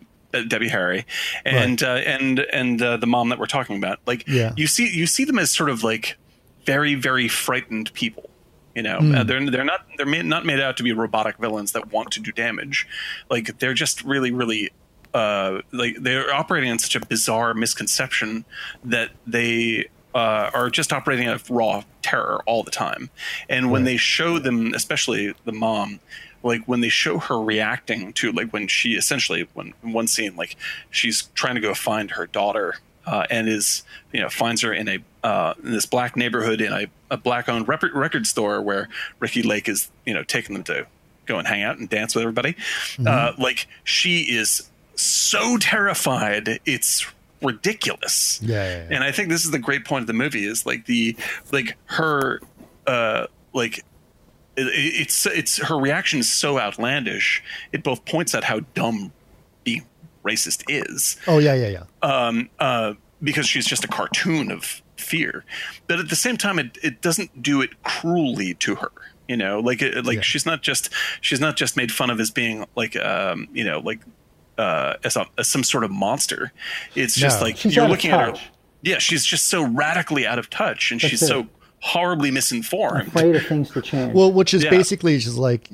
[0.48, 1.06] Debbie Harry
[1.46, 4.00] and uh, and and uh, the mom that we're talking about.
[4.06, 4.52] Like Yeah.
[4.56, 6.18] you see you see them as sort of like
[6.66, 8.28] very very frightened people.
[8.74, 9.14] You know, Hmm.
[9.14, 12.10] uh, they're they're not they're made, not made out to be robotic villains that want
[12.10, 12.86] to do damage.
[13.30, 14.70] Like they're just really really
[15.16, 18.44] uh, like they're operating on such a bizarre misconception
[18.84, 23.08] that they uh, are just operating out of raw terror all the time.
[23.48, 26.00] And when they show them, especially the mom,
[26.42, 30.36] like when they show her reacting to like when she essentially when in one scene
[30.36, 30.54] like
[30.90, 32.74] she's trying to go find her daughter
[33.06, 36.72] uh, and is you know finds her in a uh, in this black neighborhood in
[36.74, 40.62] a, a black owned rep- record store where Ricki Lake is you know taking them
[40.64, 40.86] to
[41.24, 42.54] go and hang out and dance with everybody.
[43.04, 47.06] Uh, like she is so terrified, it's
[47.42, 48.40] ridiculous.
[48.42, 48.94] Yeah, yeah, yeah.
[48.96, 51.16] And I think this is the great point of the movie is like the
[51.52, 52.40] like her
[52.86, 53.82] uh like it,
[54.56, 57.42] it's it's her reaction is so outlandish.
[57.72, 59.12] It both points out how dumb
[59.64, 59.84] being
[60.24, 61.82] racist is, Oh yeah, yeah, yeah.
[62.26, 65.44] um, uh, because she's just a cartoon of fear.
[65.86, 68.90] But at the same time, it, it doesn't do it cruelly to her.
[69.28, 70.22] You know, like it, like Yeah.
[70.22, 73.78] she's not just she's not just made fun of as being like um, you know
[73.80, 74.00] like
[74.58, 76.52] uh, as, a, as some sort of monster.
[76.94, 77.46] It's just No.
[77.46, 78.42] like She's you're looking at her.
[78.82, 81.26] Yeah, she's just so radically out of touch, and she's it.
[81.26, 81.46] so
[81.80, 83.08] horribly misinformed.
[83.08, 84.14] Afraid of things to change.
[84.14, 84.70] Well, which is Yeah.
[84.70, 85.68] basically just like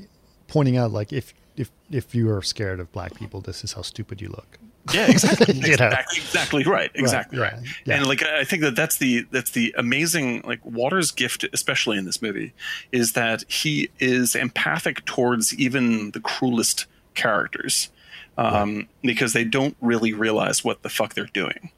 [0.49, 3.83] pointing out, like if if if you are scared of black people, this is how
[3.83, 4.59] stupid you look.
[4.92, 5.55] Yeah, exactly.
[5.55, 5.87] You know.
[5.87, 6.90] exactly, exactly right.
[6.95, 7.55] Exactly yeah, right.
[7.85, 7.97] yeah.
[7.99, 12.05] And like I think that that's the that's the amazing like Waters' gift, especially in
[12.05, 12.53] this movie,
[12.90, 17.90] is that he is empathic towards even the cruelest characters,
[18.38, 21.71] um, because they don't really realize what the fuck they're doing,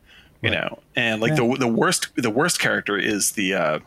[0.43, 0.79] you know.
[0.97, 3.55] And like the the worst the worst character is the.
[3.55, 3.79] Uh,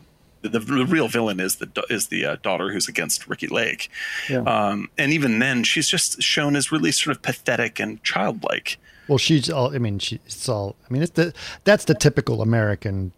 [0.43, 3.89] the, the real villain is the is the uh, daughter who's against Ricki Lake,
[4.29, 4.41] Yeah.
[4.43, 8.77] um, and even then she's just shown as really sort of pathetic and childlike.
[9.07, 9.73] Well, she's all.
[9.73, 10.75] I mean, she, it's all.
[10.87, 11.33] I mean, it's the
[11.63, 13.11] that's the typical American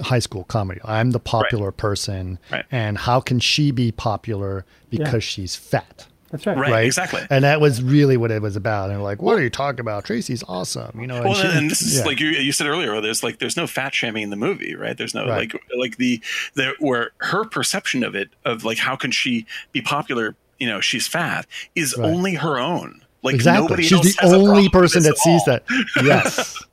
[0.00, 0.80] high school comedy.
[0.84, 2.64] I'm the popular person, Right.
[2.70, 5.18] and how can she be popular because Yeah.
[5.20, 6.08] she's fat?
[6.30, 6.56] That's right.
[6.56, 6.70] Right.
[6.70, 7.22] Right, exactly.
[7.28, 8.90] And that was really what it was about.
[8.90, 10.04] And like, what are you talking about?
[10.04, 11.22] Tracy's awesome, you know.
[11.22, 12.04] well, she- and this is yeah.
[12.04, 13.00] like you, you said earlier.
[13.00, 14.96] There's like there's no fat shaming in the movie, right?
[14.96, 15.52] There's no Right.
[15.52, 16.22] like like the
[16.54, 20.36] there where her perception of it of like how can she be popular?
[20.58, 22.06] You know, she's fat is Right.
[22.08, 23.02] only her own.
[23.22, 23.62] Like exactly.
[23.62, 25.64] nobody She's else the has only problem person that sees that.
[26.02, 26.56] Yes.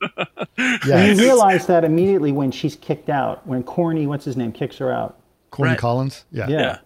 [0.58, 1.04] And yeah.
[1.04, 4.90] you realize that immediately when she's kicked out, when Corny, what's his name, kicks her
[4.92, 5.16] out.
[5.50, 5.78] Corny Right.
[5.78, 6.24] Collins.
[6.32, 6.48] Yeah.
[6.48, 6.58] Yeah.
[6.60, 6.78] Yeah.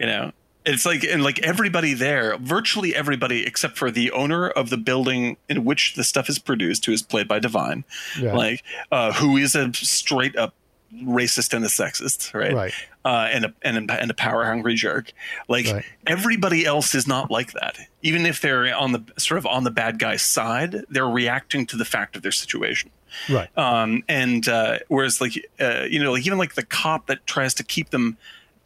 [0.00, 0.32] You know,
[0.66, 5.36] it's like and like everybody there, virtually everybody except for the owner of the building
[5.48, 7.84] in which the stuff is produced, who is played by Divine,
[8.18, 8.34] Yeah.
[8.34, 8.62] like
[8.92, 10.54] uh, who is a straight up
[11.02, 12.52] racist and a sexist, right?
[12.54, 12.72] Right.
[13.04, 15.12] Uh, and a and a, and a power hungry jerk.
[15.48, 15.84] Like Right.
[16.06, 17.78] everybody else is not like that.
[18.02, 21.76] Even if they're on the sort of on the bad guy's side, they're reacting to
[21.76, 22.90] the fact of their situation.
[23.28, 23.48] Right.
[23.56, 27.54] Um, and uh, whereas like uh, you know like even like the cop that tries
[27.54, 28.16] to keep them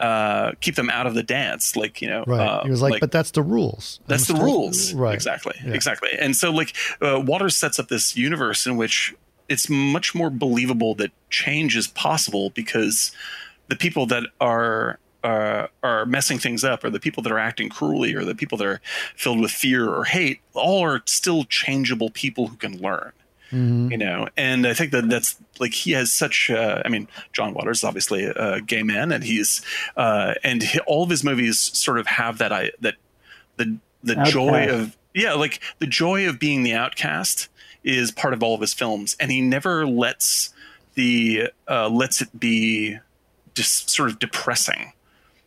[0.01, 2.41] uh, keep them out of the dance, like you know, right.
[2.41, 4.01] uh, he was like, but that's the rules.
[4.07, 4.95] that's I'm the supposed- rules.
[4.95, 5.15] Right.
[5.15, 5.55] Exactly.
[5.65, 5.75] Yeah.
[5.75, 6.11] Exactly.
[6.19, 9.15] And so, like, uh, Waters sets up this universe in which
[9.49, 13.13] it's much more believable that change is possible because
[13.69, 17.69] the people that are uh, are messing things up, or the people that are acting
[17.69, 18.81] cruelly, or the people that are
[19.15, 23.13] filled with fear or hate, all are still changeable people who can learn.
[23.53, 23.91] Mhm.
[23.91, 26.51] You know, and I think that that's like he has such.
[26.51, 29.61] Uh, I mean, John Waters is obviously a gay man, and he's
[29.97, 32.95] uh, and he, all of his movies sort of have that I that
[33.57, 37.49] the the joy of yeah, like the joy of being the outcast
[37.83, 40.55] is part of all of his films, and he never lets
[40.95, 42.99] the uh, lets it be
[43.55, 44.93] just sort of depressing.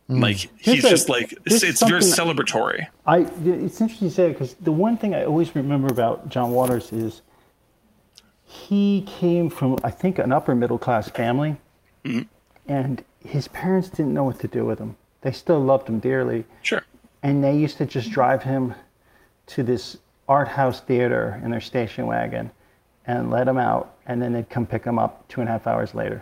[0.10, 2.88] Like he's Here's a- just like it's very celebratory.
[3.08, 6.92] I it's interesting you say because the one thing I always remember about John Waters
[6.92, 7.22] is
[8.54, 11.58] he came from I think an upper middle class family,
[12.06, 12.22] mm-hmm.
[12.72, 14.96] and his parents didn't know what to do with him.
[15.22, 16.84] They still loved him dearly, Sure.
[17.24, 18.76] and they used to just drive him
[19.48, 19.98] to this
[20.28, 22.52] art house theater in their station wagon,
[23.08, 25.66] and let him out, and then they'd come pick him up two and a half
[25.66, 26.22] hours later.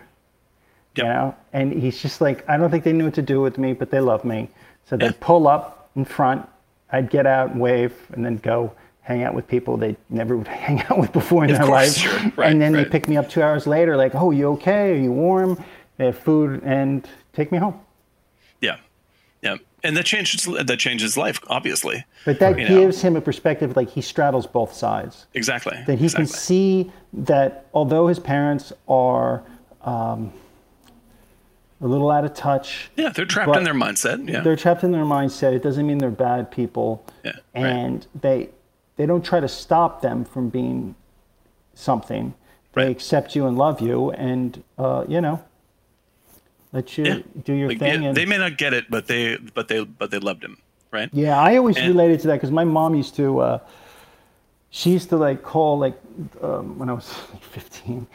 [0.96, 3.56] You know, and he's just like, I don't think they knew what to do with
[3.58, 4.48] me, but they love me.
[4.84, 5.12] So they'd Yeah.
[5.20, 6.46] pull up in front,
[6.90, 8.72] I'd get out and wave, and then go
[9.02, 12.04] hang out with people they never would hang out with before in Of their course,
[12.04, 12.10] life.
[12.22, 12.32] sure.
[12.36, 12.84] Right, and then right.
[12.84, 14.92] they pick me up two hours later, like, oh, you okay?
[14.92, 15.62] Are you warm?
[15.96, 17.78] They have food and take me home.
[18.60, 18.76] Yeah.
[19.42, 19.56] Yeah.
[19.84, 22.04] And that changes that changes life, obviously.
[22.24, 22.80] But that You know.
[22.80, 25.26] gives him a perspective, like he straddles both sides.
[25.34, 25.76] Exactly.
[25.86, 26.26] That he exactly.
[26.26, 29.42] can see that although his parents are
[29.82, 30.32] um,
[31.80, 34.28] a little out of touch, Yeah, they're trapped in their mindset.
[34.28, 34.40] Yeah.
[34.42, 35.52] they're trapped in their mindset.
[35.52, 37.64] It doesn't mean they're bad people, Yeah, right.
[37.66, 38.50] and they
[38.96, 40.94] they don't try to stop them from being
[41.74, 42.34] something.
[42.74, 42.90] They Right.
[42.90, 45.42] accept you and love you, and uh, you know,
[46.72, 47.18] let you Yeah.
[47.44, 48.02] do your Like, thing.
[48.02, 50.56] yeah, and, they may not get it, but they but they but they loved him,
[50.90, 51.08] right?
[51.12, 53.40] yeah, I always And- related to that because my mom used to.
[53.40, 53.58] Uh,
[54.70, 55.98] she used to like call like
[56.40, 58.06] um, when I was like 15,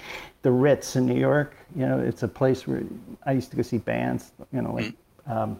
[0.42, 1.56] the Ritz in New York.
[1.76, 2.82] You know, it's a place where
[3.28, 4.32] I used to go see bands.
[4.52, 4.94] You know, like
[5.28, 5.60] um,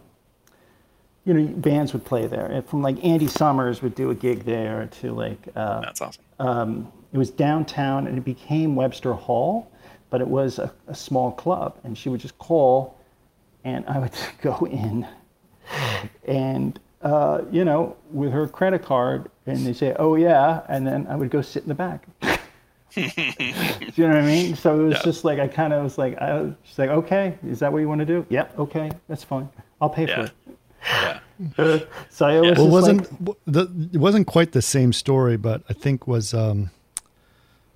[1.28, 2.46] you know, bands would play there.
[2.46, 6.24] And From like Andy Summers would do a gig there to like uh, That's awesome.
[6.40, 9.70] um, it was downtown and it became Webster Hall,
[10.10, 11.76] but it was a, a small club.
[11.84, 12.96] And she would just call,
[13.64, 14.12] and I would
[14.42, 15.06] go in,
[16.26, 21.06] and uh, you know, with her credit card, and they say, "Oh yeah," and then
[21.08, 22.06] I would go sit in the back.
[22.94, 24.56] Do you know what I mean?
[24.56, 25.02] So it was Yeah.
[25.04, 27.88] just like I kind of was like, I was like, okay, is that what you
[27.88, 28.24] want to do?
[28.30, 29.48] Yep, okay, that's fine.
[29.80, 30.30] I'll pay for it.
[30.82, 31.20] Yeah.
[32.10, 35.62] So I was Well, it wasn't like, the, it wasn't quite the same story, but
[35.68, 36.70] I think was um,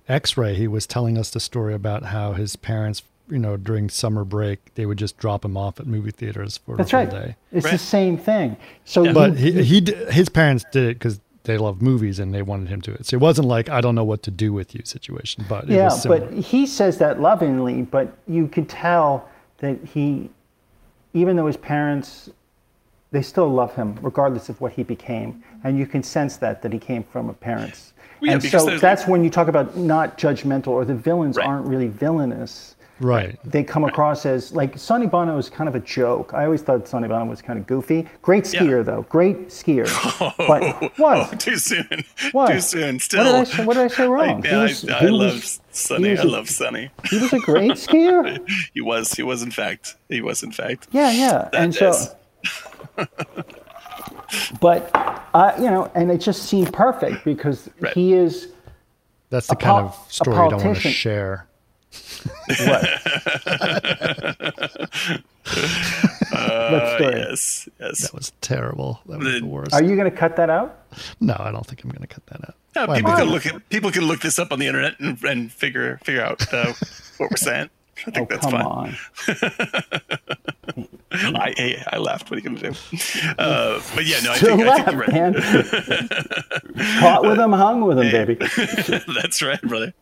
[0.07, 0.55] X-ray.
[0.55, 4.75] He was telling us the story about how his parents, you know, during summer break,
[4.75, 7.27] they would just drop him off at movie theaters for that's the whole right.
[7.27, 7.35] day.
[7.51, 8.57] It's the same thing.
[8.85, 12.41] So But he, he d- his parents did it because they love movies and they
[12.41, 13.05] wanted him to it.
[13.05, 15.71] So it wasn't like I don't know what to do with you situation, but it
[15.71, 19.29] Yeah, was but he says that lovingly, but you could tell
[19.59, 20.29] that he,
[21.13, 22.29] even though his parents,
[23.13, 26.73] they still love him regardless of what he became, and you can sense that that
[26.73, 27.93] he came from a parents.
[28.19, 30.95] Well, yeah, and because so there's- that's when you talk about not judgmental or the
[30.95, 31.47] villains Right.
[31.47, 32.75] aren't really villainous.
[32.99, 33.37] right.
[33.43, 36.31] They come across as like Sonny Bono is kind of a joke.
[36.33, 38.07] I always thought Sonny Bono was kind of goofy.
[38.21, 38.61] Great Yeah.
[38.61, 39.87] skier though, great skier.
[40.37, 40.61] but
[40.97, 41.17] what?
[41.33, 42.03] Oh, too soon.
[42.31, 42.51] What?
[42.51, 42.99] Too soon.
[42.99, 43.23] Still.
[43.25, 44.45] What did I say, what did I say wrong?
[44.45, 46.09] I, yeah, was- I, he I was- love Sonny.
[46.11, 46.85] was I a- love Sonny.
[47.09, 48.23] He was a great skier.
[48.73, 49.11] He was.
[49.13, 49.95] He was in fact.
[50.07, 50.87] He was in fact.
[50.91, 51.49] Yeah, yeah.
[51.51, 52.15] That and so, is-
[54.59, 54.89] but
[55.33, 57.93] uh, you know, and it just seemed perfect because Right.
[57.93, 58.49] he is
[59.29, 61.47] That's the kind pol- of story I don't want to share.
[62.65, 62.83] what?
[66.33, 67.15] Uh, story?
[67.17, 67.69] yes.
[67.79, 68.01] Yes.
[68.01, 68.99] That was terrible.
[69.07, 69.73] That was The- the worst.
[69.73, 70.79] Are you going to cut that out?
[71.19, 72.55] no, I don't think I'm going to cut that out.
[72.75, 73.19] Yeah, Why people not?
[73.19, 76.23] can look at people can look this up on the internet and, and figure figure
[76.23, 76.73] out uh,
[77.17, 77.69] what we're saying.
[78.07, 78.65] I think Oh, that's come fine.
[78.65, 78.95] on.
[81.15, 82.29] I, I I laughed.
[82.31, 82.77] What are you gonna do?
[83.37, 86.99] Uh, but yeah, no, I think, I think you're laugh, right.
[86.99, 88.35] Caught with him, hung with him, baby.
[89.13, 89.93] That's right, brother.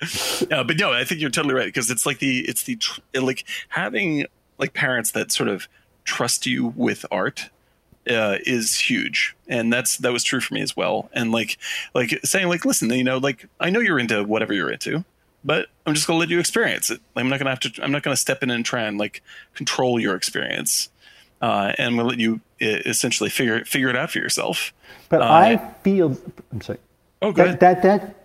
[0.52, 3.00] Uh, but no, I think you're totally right because it's like the it's the tr-
[3.16, 4.26] like having
[4.58, 5.68] like parents that sort of
[6.04, 7.50] trust you with art
[8.10, 11.10] uh, is huge, and that's that was true for me as well.
[11.14, 11.58] And like
[11.94, 15.04] like saying like, listen, you know, like I know you're into whatever you're into,
[15.44, 17.00] but I'm just gonna let you experience it.
[17.16, 17.84] I'm not gonna have to.
[17.84, 19.22] I'm not gonna step in and try and like
[19.54, 20.90] control your experience.
[21.42, 24.74] Uh, and I'm gonna let you uh, essentially figure figure it out for yourself.
[25.10, 26.18] But Uh, I feel,
[26.52, 26.80] I'm sorry,
[27.22, 28.16] Oh, go that, that that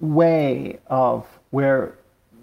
[0.00, 1.94] way of where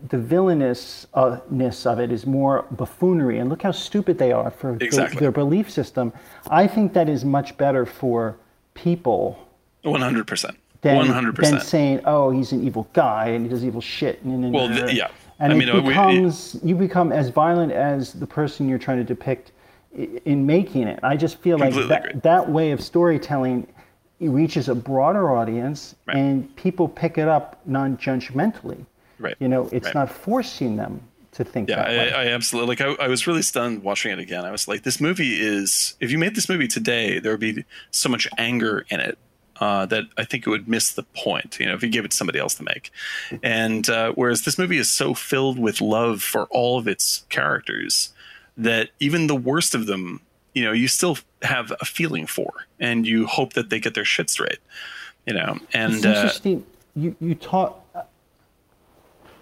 [0.10, 5.16] the villainousness of it is more buffoonery, and look how stupid they are for the-
[5.20, 6.14] their belief system.
[6.50, 8.38] I think that is much better for
[8.74, 9.38] people
[9.84, 10.58] One hundred percent.
[10.82, 14.22] Than, One hundred than saying, "Oh, he's an evil guy and he does evil shit."
[14.24, 15.10] And, and, Well, yeah.
[15.40, 18.80] and I it mean, uh, we- becomes you become as violent as the person you're
[18.80, 19.52] trying to depict
[20.26, 21.00] in making it.
[21.04, 21.88] I just feel like agree.
[21.88, 23.68] that, that way of storytelling
[24.20, 26.18] it reaches a broader audience, Right.
[26.18, 28.86] and people pick it up non-judgmentally.
[29.18, 29.36] Right.
[29.40, 29.96] You know, it's Right.
[29.96, 31.02] not forcing them
[31.34, 32.12] to think Yeah, that way.
[32.14, 32.82] I, I absolutely like.
[33.00, 34.44] I, I was really stunned watching it again.
[34.46, 35.96] I was like, this movie is.
[36.00, 39.18] If you made this movie today, there would be so much anger in it
[39.60, 41.58] uh, that I think it would miss the point.
[41.60, 42.92] You know, if you gave it to somebody else to make.
[43.44, 48.14] And uh, whereas this movie is so filled with love for all of its characters
[48.58, 50.22] that even the worst of them,
[50.54, 54.06] you know, you still have a feeling for, and you hope that they get their
[54.06, 54.60] shit straight.
[55.26, 56.66] You know, and It's uh, interesting.
[56.96, 57.76] You you taught.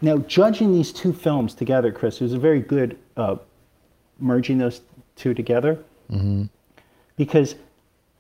[0.01, 3.37] Now, judging these two films together, Chris, it was a very good uh,
[4.19, 4.81] merging those
[5.15, 5.79] two together.
[7.15, 7.55] Because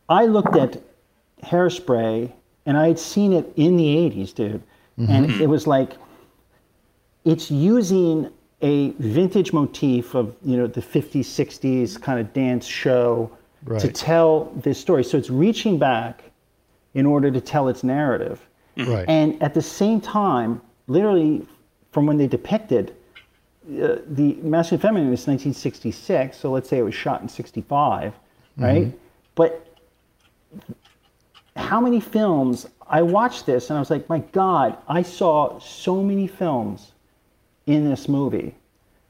[0.09, 0.81] I looked at
[1.43, 2.31] Hairspray,
[2.65, 4.63] and I had seen it in the '80s, dude,
[4.97, 5.41] and mm-hmm.
[5.41, 5.93] it was like
[7.25, 8.31] it's using
[8.61, 13.31] a vintage motif of you know the 50s 60s kind of dance show
[13.79, 15.03] to tell this story.
[15.03, 16.23] So it's reaching back
[16.93, 18.47] in order to tell its narrative.
[18.77, 18.93] Mm-hmm.
[18.93, 19.05] Right.
[19.09, 21.47] and at the same time literally
[21.91, 22.91] from when they depicted
[23.81, 28.13] uh, the masculine feminine is 1966 so let's say it was shot in 65
[28.57, 28.83] right?
[28.83, 28.97] Mm-hmm.
[29.35, 29.77] But
[31.57, 36.01] how many films I watched this and I was like, my God, I saw so
[36.03, 36.91] many films
[37.65, 38.55] in this movie.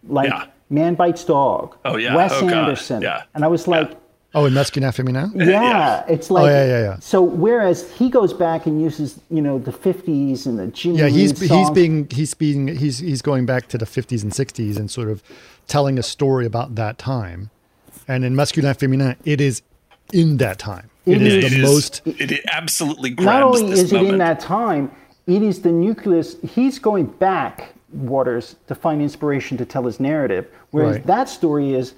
[0.07, 0.45] Like Yeah.
[0.69, 1.77] Man Bites Dog.
[1.85, 2.15] Oh, yeah.
[2.15, 2.53] Wes Oh, God.
[2.53, 3.01] Anderson.
[3.01, 3.23] Yeah.
[3.35, 3.91] And I was like,
[4.33, 5.31] oh, and Masculin Féminin?
[5.35, 6.03] yeah, Yeah.
[6.09, 6.99] it's like Oh, yeah, yeah, yeah.
[6.99, 11.07] So whereas he goes back and uses, you know, the 50s and the Jimmy Yeah,
[11.07, 14.77] he's Reed he's being he's being he's he's going back to the 50s and 60s
[14.77, 15.21] and sort of
[15.67, 17.49] telling a story about that time.
[18.07, 19.61] And in Masculin Féminin, it is
[20.13, 20.89] in that time.
[21.07, 23.93] It it is, is- the it most It, it absolutely grabs not only this is
[23.93, 24.91] it in that time,
[25.25, 26.35] it is the nucleus.
[26.41, 30.47] He's going back, Waters, to find inspiration to tell his narrative.
[30.71, 31.05] Whereas Right.
[31.07, 31.93] that story is,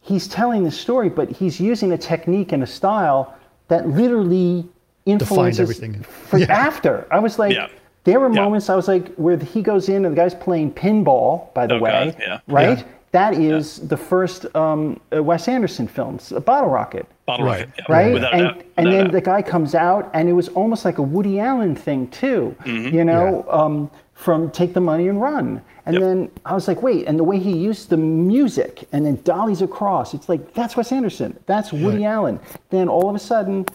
[0.00, 3.34] he's telling the story, but he's using a technique and a style
[3.68, 4.66] that literally
[5.06, 6.02] influences everything.
[6.02, 6.46] for Yeah.
[6.52, 7.06] after.
[7.10, 7.68] I was like, Yeah.
[8.04, 8.42] there were Yeah.
[8.42, 11.74] moments I was like, where he goes in and the guy's playing pinball, by the
[11.76, 12.38] Oh, way, God, yeah.
[12.48, 12.84] right?
[13.12, 13.30] Yeah.
[13.30, 17.66] That is the first um, uh, Wes Anderson films, Bottle Rocket Bottle Right.
[17.66, 18.12] rocket, yeah, right?
[18.12, 18.56] Without and doubt.
[18.76, 19.12] and Without then doubt.
[19.12, 22.94] the guy comes out, and it was almost like a Woody Allen thing too, Mm-hmm.
[22.94, 25.60] you know, um, from Take the Money and Run.
[25.86, 26.02] And Yep.
[26.02, 29.62] then I was like, wait, and the way he used the music, and then Dolly's
[29.62, 32.38] across, it's like that's Wes Anderson, that's Woody Allen.
[32.70, 33.66] Then all of a sudden,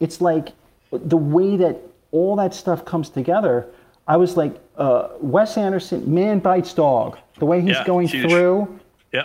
[0.00, 0.48] it's like
[0.92, 1.78] the way that
[2.12, 3.66] all that stuff comes together.
[4.06, 7.16] I was like, uh, Wes Anderson, Man Bites Dog.
[7.38, 8.30] The way he's Yeah, going huge.
[8.30, 8.80] through
[9.12, 9.24] yeah,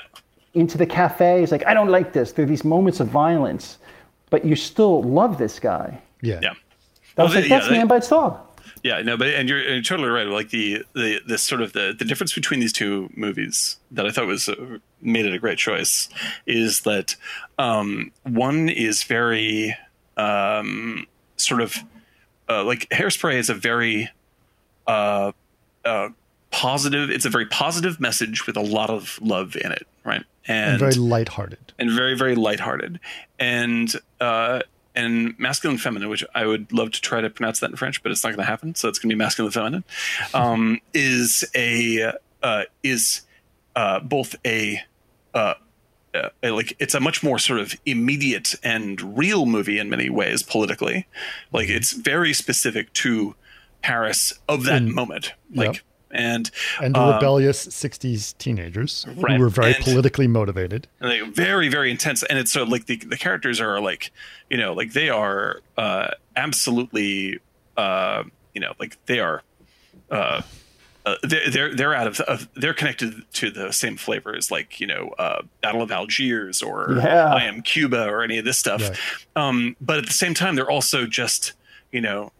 [0.53, 1.39] into the cafe.
[1.41, 2.31] He's like, I don't like this.
[2.31, 3.77] There are these moments of violence,
[4.29, 5.99] but you still love this guy.
[6.21, 6.39] yeah.
[6.41, 6.53] yeah.
[7.17, 8.39] I was Well, like, they- yeah, that's they- Man Bites Dog.
[8.81, 10.25] Yeah, no, but and you're, you're totally right.
[10.25, 14.09] Like the the this sort of the the difference between these two movies that I
[14.11, 16.07] thought was uh, made it a great choice
[16.45, 17.17] is that
[17.57, 19.75] um, one is very
[20.15, 21.05] um,
[21.35, 21.75] sort of
[22.47, 24.09] uh, like Hairspray is a very
[24.87, 25.33] uh,
[25.83, 26.09] uh,
[26.51, 27.09] positive.
[27.09, 30.23] It's a very positive message with a lot of love in it, right?
[30.47, 31.73] And very lighthearted.
[31.77, 32.99] and very very lighthearted
[33.37, 34.61] and uh
[34.95, 38.11] and masculine feminine which i would love to try to pronounce that in french but
[38.11, 39.83] it's not going to happen so it's going to be masculine feminine
[40.33, 43.21] um is a uh is
[43.75, 44.79] uh both a
[45.35, 45.53] uh
[46.15, 50.41] uh, like it's a much more sort of immediate and real movie in many ways
[50.41, 51.05] politically
[51.51, 53.35] like it's very specific to
[53.83, 55.83] paris of that moment like Yep.
[56.11, 56.49] And
[56.81, 60.87] And um, rebellious 60s teenagers right, who were very and- politically motivated.
[60.99, 64.11] and they very very intense and it's so like the, the characters are like
[64.49, 67.39] you know like they are uh absolutely
[67.77, 69.43] uh you know like they are
[70.11, 70.41] uh
[71.05, 74.85] uh, they're they're they're out of, of they're connected to the same flavors like you
[74.85, 77.33] know uh, Battle of Algiers or Yeah.
[77.33, 78.97] I Am Cuba or any of this stuff, Right.
[79.37, 81.53] um, but at the same time they're also just
[81.91, 82.31] you know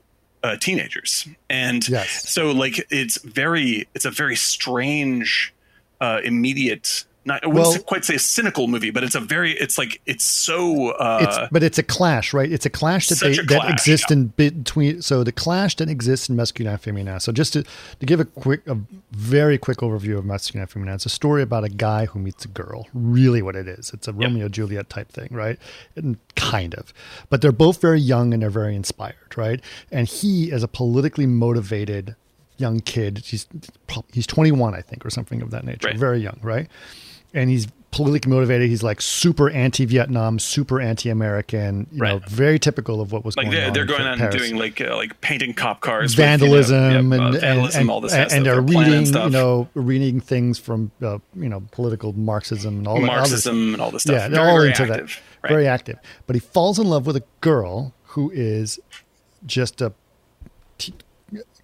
[0.43, 2.29] uh, teenagers and Yes.
[2.29, 5.53] so like it's very it's a very strange
[6.01, 9.53] uh, immediate not I wouldn't Well- quite say a cynical movie, but it's a very
[9.53, 12.51] it's like it's so uh, it's but it's a clash, right?
[12.51, 14.17] It's a clash that they a that exists yeah.
[14.17, 15.01] in between.
[15.01, 17.19] So the clash that exists in masculine and feminine.
[17.19, 18.77] So just to, to give a quick, a
[19.11, 22.43] very quick overview of masculine and feminine, it's a story about a guy who meets
[22.45, 22.87] a girl.
[22.93, 25.57] Really, what it is, it's a Romeo Juliet type thing, right?
[25.95, 26.93] And kind of,
[27.29, 29.61] but they're both very young and they're very inspired, right?
[29.91, 32.15] And he is a politically motivated
[32.57, 33.19] young kid.
[33.19, 33.47] He's
[34.11, 35.87] he's 21, I think, or something of that nature.
[35.87, 35.97] Right.
[35.97, 36.67] Very young, right?
[37.33, 38.69] And he's politically motivated.
[38.69, 41.87] He's like super anti-Vietnam, super anti-American.
[41.91, 42.29] You know, Right.
[42.29, 43.73] very typical of what was like going they're, on.
[43.73, 44.35] they're in going on Paris.
[44.35, 47.81] doing like uh, like painting cop cars, with, you know, vandalism yeah, uh, and, vandalism,
[47.81, 51.63] and, all this and, and they're reading, you know, reading things from uh, you know
[51.71, 53.09] political Marxism and all that.
[53.09, 54.13] all Marxism and all this stuff.
[54.15, 55.43] yeah, they're very, all very into active, that.
[55.43, 55.49] right?
[55.49, 55.97] Very active.
[56.27, 58.79] But he falls in love with a girl who is
[59.45, 59.93] just a
[60.77, 60.93] t-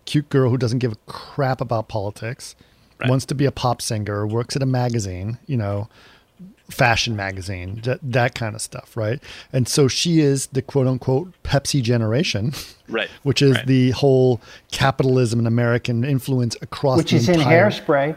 [0.05, 2.55] cute girl who doesn't give a crap about politics,
[2.99, 3.09] Right.
[3.09, 5.89] wants to be a pop singer, works at a magazine, you know,
[6.69, 9.21] fashion magazine, that, that kind of stuff, right?
[9.53, 12.53] And so she is the quote unquote Pepsi generation,
[12.87, 13.67] Right, which is right.
[13.67, 14.41] the whole
[14.71, 18.15] capitalism and American influence across Which the is in hairspray.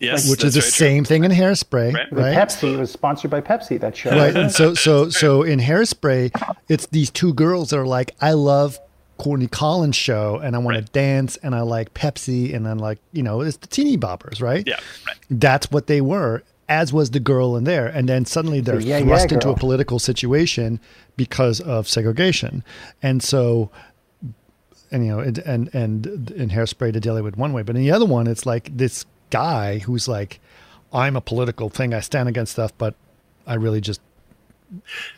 [0.00, 0.86] Yes, which is the very true.
[0.86, 2.10] same thing in hairspray, Right.
[2.10, 2.36] The right?
[2.36, 3.78] Pepsi was sponsored by Pepsi.
[3.80, 4.10] That show.
[4.10, 6.32] right and so so so in hairspray
[6.68, 8.80] it's these two girls that are like i love
[9.22, 10.86] corny collins show and i want Right.
[10.86, 14.40] to dance and i like pepsi and i'm like you know it's the teeny boppers
[14.42, 14.64] right?
[14.66, 15.16] Yeah, right.
[15.30, 17.86] that's what they were as was the girl in there.
[17.86, 20.80] And then suddenly they're yeah, yeah, thrust into a political situation
[21.16, 22.64] because of segregation.
[23.02, 23.70] And so
[24.90, 27.62] and you know and and, and in hairspray to deal with one way.
[27.62, 30.40] But in the other one it's like this guy who's like
[30.92, 31.92] i'm a political thing.
[31.92, 32.94] I stand against stuff but
[33.46, 34.00] i really just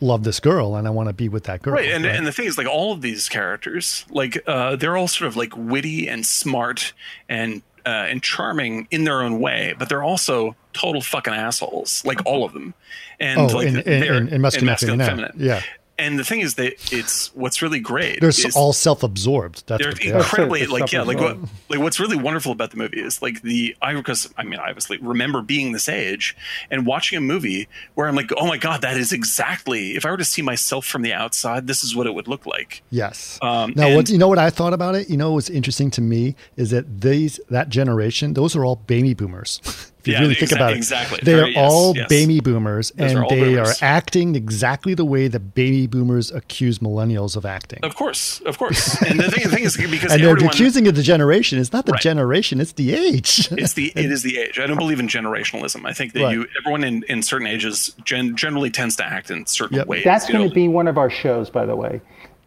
[0.00, 2.32] love this girl and i want to be with that girl right and, and the
[2.32, 6.08] thing is like all of these characters like uh, they're all sort of like witty
[6.08, 6.92] and smart
[7.28, 12.18] and uh, and charming in their own way but they're also total fucking assholes like
[12.26, 12.74] all of them
[13.20, 15.32] and Oh, like in- in- in- in masculine and feminine.
[15.36, 15.62] Yeah.
[15.98, 19.92] And the thing is that it's what's really great they're is all self-absorbed that's they're
[19.92, 20.18] what they are.
[20.18, 21.38] incredibly It's like yeah like what
[21.68, 24.68] like what's really wonderful about the movie is like the I because I mean I
[24.70, 26.36] obviously remember being this age
[26.70, 30.10] and watching a movie where I'm like oh my god that is exactly if I
[30.10, 33.38] were to see myself from the outside this is what it would look like Yes.
[33.42, 35.08] Um, now, and- what you know what I thought about it?
[35.10, 39.14] You know what's interesting to me is that these that generation, those are all baby
[39.14, 39.60] boomers.
[40.04, 41.18] if you Yeah, really think exa- about it, exactly.
[41.22, 42.08] they Very- are yes, all yes.
[42.08, 43.82] baby boomers, Those and are they boomers.
[43.82, 47.78] are acting exactly the way that baby boomers accuse millennials of acting.
[47.82, 49.00] Of course, of course.
[49.08, 51.58] And the thing, the thing is because and they're everyone, accusing of the generation.
[51.58, 52.00] It's not the Right.
[52.02, 53.48] generation; it's the age.
[53.52, 54.58] it's the it is the age.
[54.58, 55.86] I don't believe in generationalism.
[55.86, 56.34] I think that Right.
[56.34, 59.86] you everyone in, in certain ages gen, generally tends to act in certain Yep.
[59.86, 60.04] ways.
[60.04, 60.48] That's going know?
[60.50, 62.00] to be one of our shows, by the way.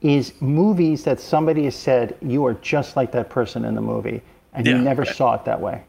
[0.04, 4.22] Is movies that somebody has said you are just like that person in the movie,
[4.54, 5.16] and you never right.
[5.16, 5.82] saw it that way.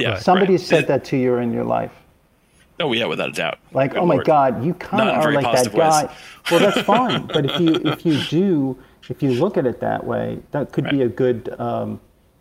[0.00, 0.60] Yeah, Somebody right.
[0.60, 1.92] said that to you in your life.
[2.80, 3.58] Oh yeah, without a doubt.
[3.72, 4.22] Like, Good oh my.
[4.22, 5.76] God, you kind of are like that ways.
[5.76, 6.16] guy.
[6.50, 7.26] Well, that's fine.
[7.26, 8.78] but if you if you do
[9.08, 11.54] if you look at it that way, that could be a good.
[11.60, 12.00] Um,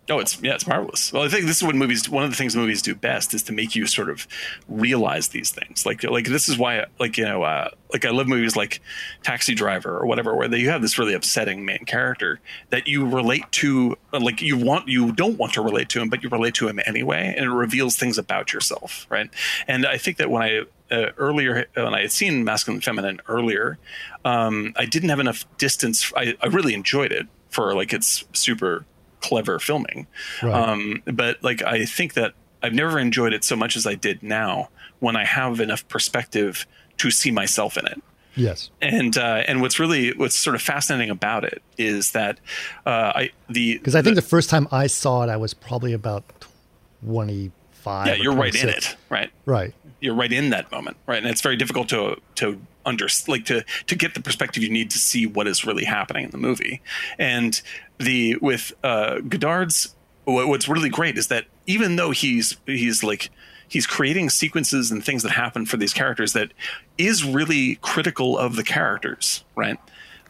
[0.09, 1.13] No, it's yeah, it's marvelous.
[1.13, 2.09] Well, I think this is what movies.
[2.09, 4.27] One of the things movies do best is to make you sort of
[4.67, 5.85] realize these things.
[5.85, 8.81] Like, like this is why, like you know, uh, like I love movies like
[9.21, 12.39] Taxi Driver or whatever, where you have this really upsetting main character
[12.71, 13.97] that you relate to.
[14.11, 16.67] uh, Like you want, you don't want to relate to him, but you relate to
[16.67, 19.29] him anyway, and it reveals things about yourself, right?
[19.67, 23.21] And I think that when I uh, earlier when I had seen Masculine and Feminine
[23.27, 23.77] earlier,
[24.25, 26.11] um, I didn't have enough distance.
[26.17, 28.85] I, I really enjoyed it for like its super
[29.21, 30.07] clever filming.
[30.43, 30.53] Right.
[30.53, 34.21] Um, but like I think that I've never enjoyed it so much as I did
[34.23, 36.65] now when I have enough perspective
[36.97, 38.01] to see myself in it.
[38.35, 38.69] yes.
[38.81, 42.39] And uh, and what's really what's sort of fascinating about it is that
[42.85, 45.93] uh, I the Because I think the first time I saw it, I was probably
[45.93, 46.23] about
[47.03, 48.07] twenty-five.
[48.07, 49.73] yeah you're right in it right Right.
[49.99, 53.63] you're right in that moment right and it's very difficult to to under like to
[53.87, 56.81] to get the perspective you need to see what is really happening in the movie
[57.17, 57.61] and
[57.99, 59.95] the with uh godard's
[60.25, 63.29] what- what's really great is that even though he's he's like
[63.67, 66.51] he's creating sequences and things that happen for these characters that
[66.97, 69.77] is really critical of the characters right?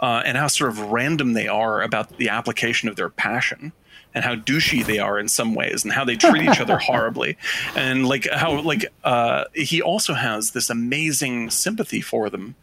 [0.02, 3.74] Uh, and how sort of random they are about the application of their passion
[4.16, 7.38] and how douchey they are in some ways and how they treat each other horribly.
[7.76, 12.56] And like how like uh, he also has this amazing sympathy for them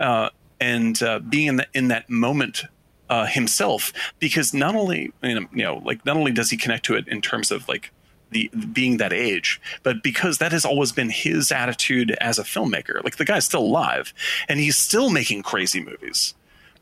[0.00, 0.30] uh,
[0.60, 2.64] and uh, being in, the, in that moment
[3.10, 7.06] uh, himself because not only you know, like not only does he connect to it
[7.08, 7.90] in terms of like
[8.30, 13.02] the being that age, but because that has always been his attitude as a filmmaker.
[13.04, 14.14] Like the guy's still alive
[14.48, 16.34] and he's still making crazy movies.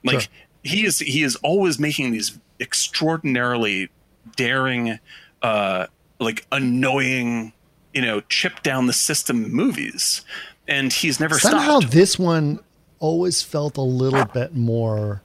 [0.05, 0.31] Like Sure.
[0.63, 3.89] he is he is always making these extraordinarily
[4.37, 4.99] daring
[5.43, 5.87] uh
[6.21, 7.53] like annoying
[7.95, 10.23] you know chip down the system movies,
[10.67, 11.93] and he's never Somehow stopped.
[11.95, 12.59] this one
[12.99, 15.23] always felt a little bit more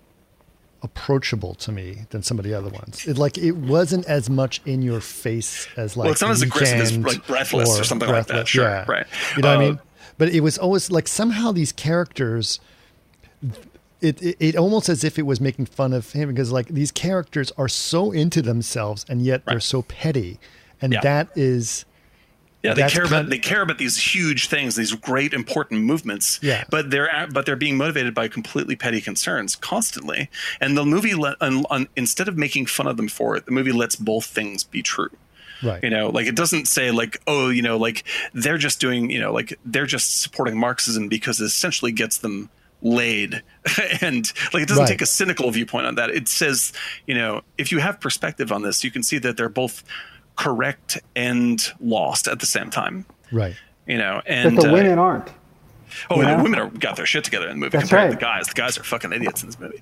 [0.84, 3.08] approachable to me than some of the other ones.
[3.08, 6.42] It like it wasn't as much in your face as like Well, it's not as
[6.42, 8.48] aggressive as, like, Breathless or something like that.
[8.48, 8.86] Sure, yeah.
[8.88, 9.06] right.
[9.36, 9.80] You know what I Uh, mean?
[10.18, 12.60] But it was always like somehow these characters.
[14.02, 16.92] It, it, it almost as if it was making fun of him because like these
[16.92, 20.40] characters are so into themselves and yet they're so petty
[20.82, 21.00] and Yeah.
[21.02, 21.86] that is
[22.64, 26.40] Yeah, they care about kind- they care about these huge things, these great important movements.
[26.42, 26.64] Yeah.
[26.70, 30.30] but they're but they're being motivated by completely petty concerns constantly.
[30.62, 33.52] And the movie, let, un, un, instead of making fun of them for it, the
[33.52, 35.10] movie lets both things be true.
[35.62, 39.10] right You know, like it doesn't say like, oh, you know, like they're just doing,
[39.10, 42.50] you know, like they're just supporting Marxism because it essentially gets them
[42.82, 43.42] laid
[44.02, 44.90] and like it doesn't Right.
[44.90, 46.74] take a cynical viewpoint on that it says
[47.08, 49.86] you know if you have perspective on this you can see that they're both
[50.36, 53.56] correct and lost at the same time right
[53.88, 55.30] you know But and the uh, women aren't.
[56.10, 58.16] oh you the women are got their shit together in the movie That's compared to
[58.18, 59.82] the guys the guys are fucking idiots in this movie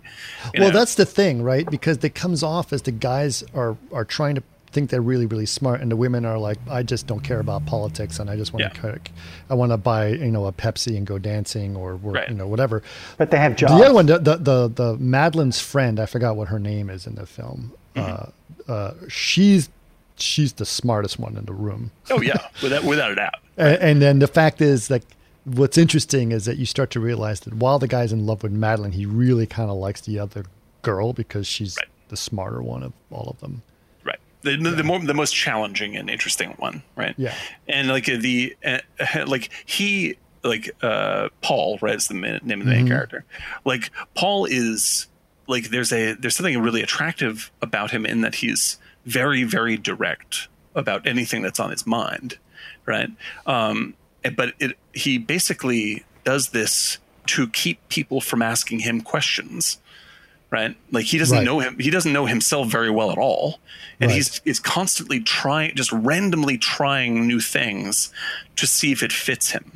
[0.54, 0.78] you well know?
[0.80, 4.43] that's the thing right because it comes off as the guys are are trying to
[4.74, 7.66] think they're really really smart and the women are like i just don't care about
[7.66, 8.70] politics and i just want Yeah.
[8.70, 9.10] to cook
[9.49, 12.30] i want to buy you know a pepsi and go dancing or work Right.
[12.30, 12.82] you know whatever
[13.18, 13.74] But they have jobs.
[13.78, 17.06] the other one the, the the the madeleine's friend i forgot what her name is
[17.08, 18.70] in the film Mm-hmm.
[18.70, 19.68] uh uh she's
[20.22, 21.92] she's the smartest one in the room.
[22.10, 22.48] Oh yeah.
[22.62, 23.36] Without without a doubt.
[23.58, 25.04] And, and then the fact is like
[25.46, 28.52] what's interesting is that you start to realize that while the guy's in love with
[28.52, 30.46] Madeleine, he really kind of likes the other
[30.84, 31.88] girl because she's Right.
[32.10, 33.62] the smarter one of all of them.
[34.04, 34.20] right.
[34.44, 37.16] The, the, the more the most challenging and interesting one right?
[37.18, 37.34] Yeah.
[37.68, 38.80] and like uh, the uh,
[39.28, 43.24] like he like uh paul right is the name of the main character.
[43.66, 45.08] Like paul is
[45.48, 50.47] like there's a there's something really attractive about him in that he's very very direct
[50.76, 52.38] about anything that's on his mind
[52.86, 53.10] right
[53.45, 53.93] um
[54.36, 59.80] but it he basically does this to keep people from asking him questions
[60.49, 61.45] right like he doesn't Right.
[61.45, 63.60] know him he doesn't know himself very well at all
[63.99, 64.16] and Right.
[64.16, 68.12] he's is constantly trying just randomly trying new things
[68.58, 69.72] to see if it fits him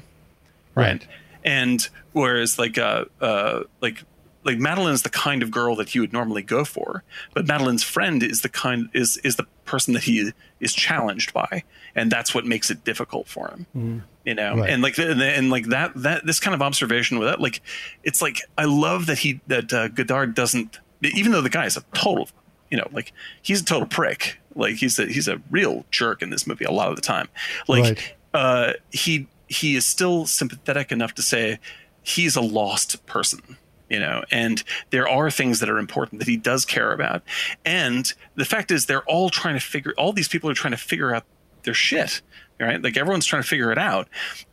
[0.76, 1.08] right, Right.
[1.44, 4.04] and whereas like uh uh like
[4.46, 8.22] like Madeleine's the kind of girl that he would normally go for, but Madeleine's friend
[8.24, 11.64] is the kind is is the person that he is challenged by,
[11.96, 14.04] and that's what makes it difficult for him.
[14.24, 14.70] You know, Right.
[14.70, 17.62] and like the- and like that that this kind of observation with that, like
[18.04, 21.76] it's like I love that he that uh, Godard doesn't, even though the guy is
[21.78, 22.30] a total,
[22.72, 24.40] you know, like he's a total prick.
[24.56, 27.28] Like he's a he's a real jerk in this movie a lot of the time.
[27.68, 28.14] Like Right.
[28.34, 31.60] uh, he he is still sympathetic enough to say
[32.04, 33.58] he's a lost person
[33.90, 37.22] you know and there are things that are important that he does care about.
[37.64, 40.78] And the fact is they're all trying to figure all these people are trying to
[40.78, 41.26] figure out
[41.64, 42.22] their shit
[42.60, 42.82] right?
[42.82, 44.08] Like everyone's trying to figure it out.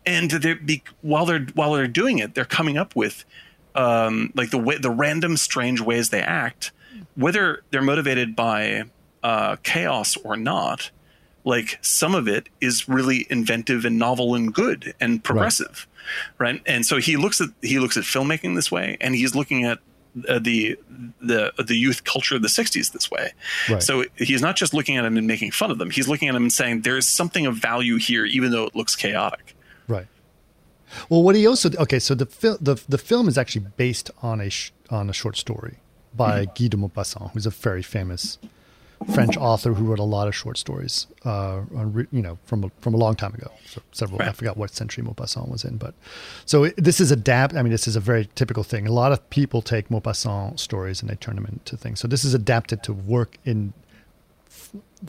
[0.04, 3.24] And they're be, while they're while they're doing it they're coming up with
[3.74, 6.72] um like the way the random strange ways they act
[7.16, 8.84] whether they're motivated by
[9.22, 10.90] uh chaos or not
[11.44, 15.86] like some of it is really inventive and novel and good and progressive
[16.38, 19.64] right, and so he looks at he looks at filmmaking this way and he's looking
[19.64, 19.78] at
[20.28, 20.78] uh, the
[21.20, 23.32] the the youth culture of the 60s this way.
[23.68, 23.82] Right.
[23.82, 25.90] so he's not just looking at them and making fun of them.
[25.90, 28.76] He's looking at them and saying there is something of value here even though it
[28.76, 29.56] looks chaotic.
[29.88, 30.06] Right.
[31.08, 34.40] Well, what he also okay, so the film the the film is actually based on
[34.40, 35.76] a sh- on a short story
[36.14, 38.38] by Guy de Maupassant, who's a very famous
[39.14, 42.70] French author who wrote a lot of short stories, uh, on, you know, from a,
[42.80, 43.50] from a long time ago.
[43.66, 45.94] So several, I forgot what century Maupassant was in, but
[46.46, 47.54] so it, this is adapt.
[47.54, 48.86] I mean, this is a very typical thing.
[48.86, 52.00] A lot of people take Maupassant stories and they turn them into things.
[52.00, 53.72] So this is adapted to work in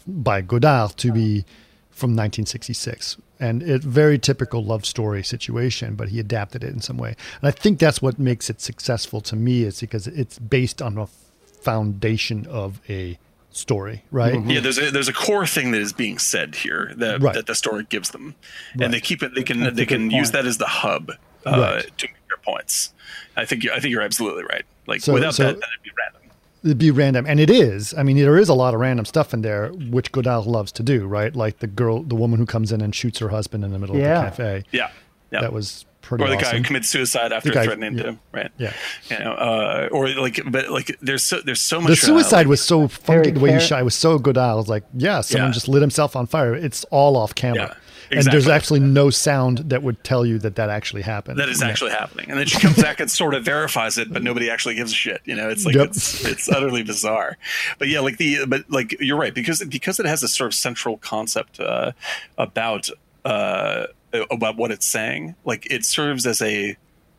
[0.08, 1.46] by Godard to be
[1.92, 6.98] from 1966 and it very typical love story situation but he adapted it in some
[6.98, 10.82] way and i think that's what makes it successful to me is because it's based
[10.82, 13.18] on a foundation of a
[13.56, 14.44] story right?
[14.46, 17.34] Yeah there's a there's a core thing that is being said here that Right.
[17.36, 18.36] that the story gives them.
[18.76, 18.86] Right.
[18.86, 21.12] and they keep it they can That's they can use that as the hub
[21.46, 21.98] uh, Right.
[21.98, 22.94] to make their points.
[23.38, 24.66] I think you i think you're absolutely right.
[24.88, 26.20] Like So- without so- that then it'd be random.
[26.64, 27.26] It'd be random.
[27.28, 27.94] And it is.
[27.98, 30.84] I mean there is a lot of random stuff in there which godard loves to
[30.84, 31.36] do right?
[31.36, 33.98] Like the girl the woman who comes in and shoots her husband in the middle
[33.98, 34.28] Yeah.
[34.28, 34.64] of the cafe.
[34.72, 34.90] Yeah.
[35.32, 35.42] Yeah.
[35.42, 38.04] That was pretty or the awesome guy who commits suicide after guy- threatening yeah.
[38.04, 38.74] to right Yeah.
[39.10, 42.38] you know uh, or like but like there's so there's so much the uh, suicide
[42.40, 45.22] like- was so funky the way you shot was so good I was like yeah
[45.22, 45.54] someone Yeah.
[45.54, 47.76] just lit himself on fire it's all off camera
[48.12, 51.50] Yeah, and there's actually no sound that would tell you that that actually happened that
[51.50, 51.70] is Yeah.
[51.70, 54.76] actually happening and then she comes back and sort of verifies it but nobody actually
[54.76, 55.88] gives a shit you know it's like Yep.
[55.88, 57.38] it's it's utterly bizarre
[57.80, 60.54] but yeah like the but like you're right because because it has a sort of
[60.54, 61.92] central concept uh,
[62.38, 62.90] about
[63.26, 63.88] uh,
[64.32, 65.36] about what it's saying.
[65.46, 66.78] Like it serves as a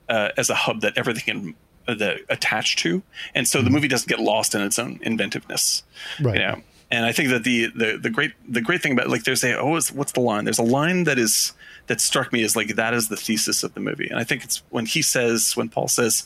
[0.08, 1.54] uh, as a hub that everything can
[1.88, 3.02] uh, that attached to,
[3.34, 5.82] and so the movie doesn't get lost in its own inventiveness.
[6.20, 6.36] Right.
[6.36, 9.24] You know, and I think that the the the great the great thing about like
[9.24, 10.44] there's a oh what's, what's the line?
[10.44, 11.52] There's a line that is
[11.86, 14.44] that struck me as like that is the thesis of the movie, and I think
[14.44, 16.24] it's when he says when Paul says,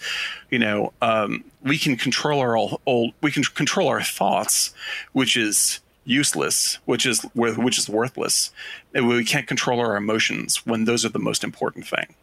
[0.50, 4.74] you know, um, we can control our all, all we can control our thoughts,
[5.12, 8.50] which is useless, which is which is worthless.
[8.94, 12.14] And we can't control our emotions when those are the most important thing.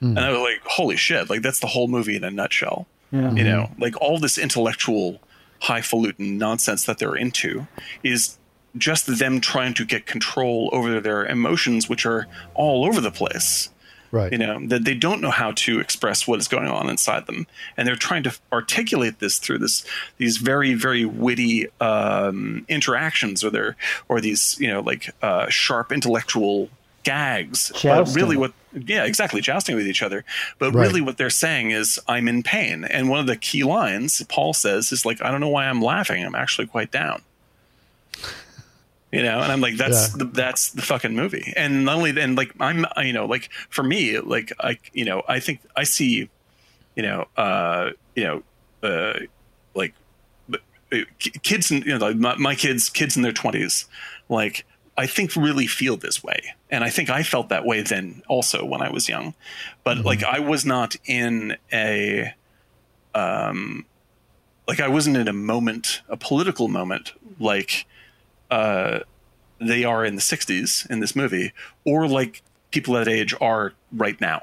[0.00, 0.16] Hmm.
[0.16, 1.28] And I was like, holy shit!
[1.28, 2.86] Like that's the whole movie in a nutshell.
[3.10, 3.32] Yeah.
[3.32, 3.82] You know, hmm.
[3.82, 5.20] like all this intellectual
[5.60, 7.66] highfalutin nonsense that they're into
[8.02, 8.38] is
[8.76, 13.70] just them trying to get control over their emotions, which are all over the place.
[14.14, 14.30] Right.
[14.30, 17.48] You know that they don't know how to express what is going on inside them,
[17.76, 19.84] and they're trying to articulate this through this
[20.18, 23.76] these very very witty um, interactions, or their
[24.08, 26.70] or these you know like uh, sharp intellectual
[27.02, 27.72] gags.
[28.06, 30.24] But really, what yeah exactly jousting with each other.
[30.60, 30.82] But Right.
[30.86, 34.52] really, what they're saying is, I'm in pain, and one of the key lines Paul
[34.52, 36.24] says is like, I don't know why I'm laughing.
[36.24, 37.22] I'm actually quite down.
[39.14, 40.18] You know, and I'm like, that's Yeah.
[40.18, 41.52] the, that's the fucking movie.
[41.56, 45.22] And not only then, like I'm, you know, like for me, like I, you know,
[45.28, 46.28] I think I see,
[46.96, 48.42] you know, uh, you know,
[48.82, 49.20] uh,
[49.74, 49.94] like
[50.52, 50.58] uh,
[51.18, 53.86] ki- kids, in, you know, like my, my kids, kids in their twenties,
[54.28, 54.64] like
[54.96, 58.64] I think really feel this way, and I think I felt that way then also
[58.64, 59.34] when I was young,
[59.82, 62.32] but like I was not in a,
[63.14, 63.84] um,
[64.68, 67.86] like I wasn't in a moment, a political moment, like
[68.50, 69.00] uh,
[69.60, 71.52] they are in the 60s in this movie,
[71.84, 74.40] or like people that age are right now.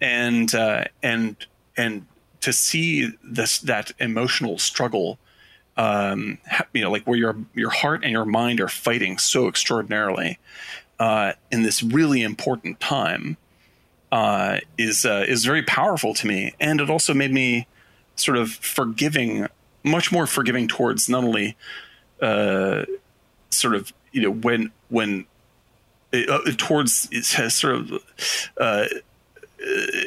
[0.00, 1.36] And uh, and
[1.76, 2.06] and
[2.40, 5.18] to see this that emotional struggle,
[5.76, 6.38] um,
[6.72, 10.38] you know, like where your your heart and your mind are fighting so extraordinarily
[10.98, 13.36] uh, in this really important time,
[14.12, 17.66] uh, is uh, is very powerful to me, and it also made me
[18.16, 19.46] sort of forgiving,
[19.82, 21.56] much more forgiving towards not only
[22.22, 22.84] uh,
[23.50, 25.26] sort of you know when when
[26.12, 27.92] uh, towards it has sort of
[28.60, 28.86] uh, uh,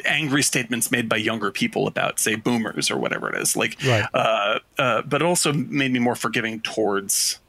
[0.04, 4.04] angry statements made by younger people about say boomers or whatever it is like Right.
[4.14, 7.40] uh, uh, but it also made me more forgiving towards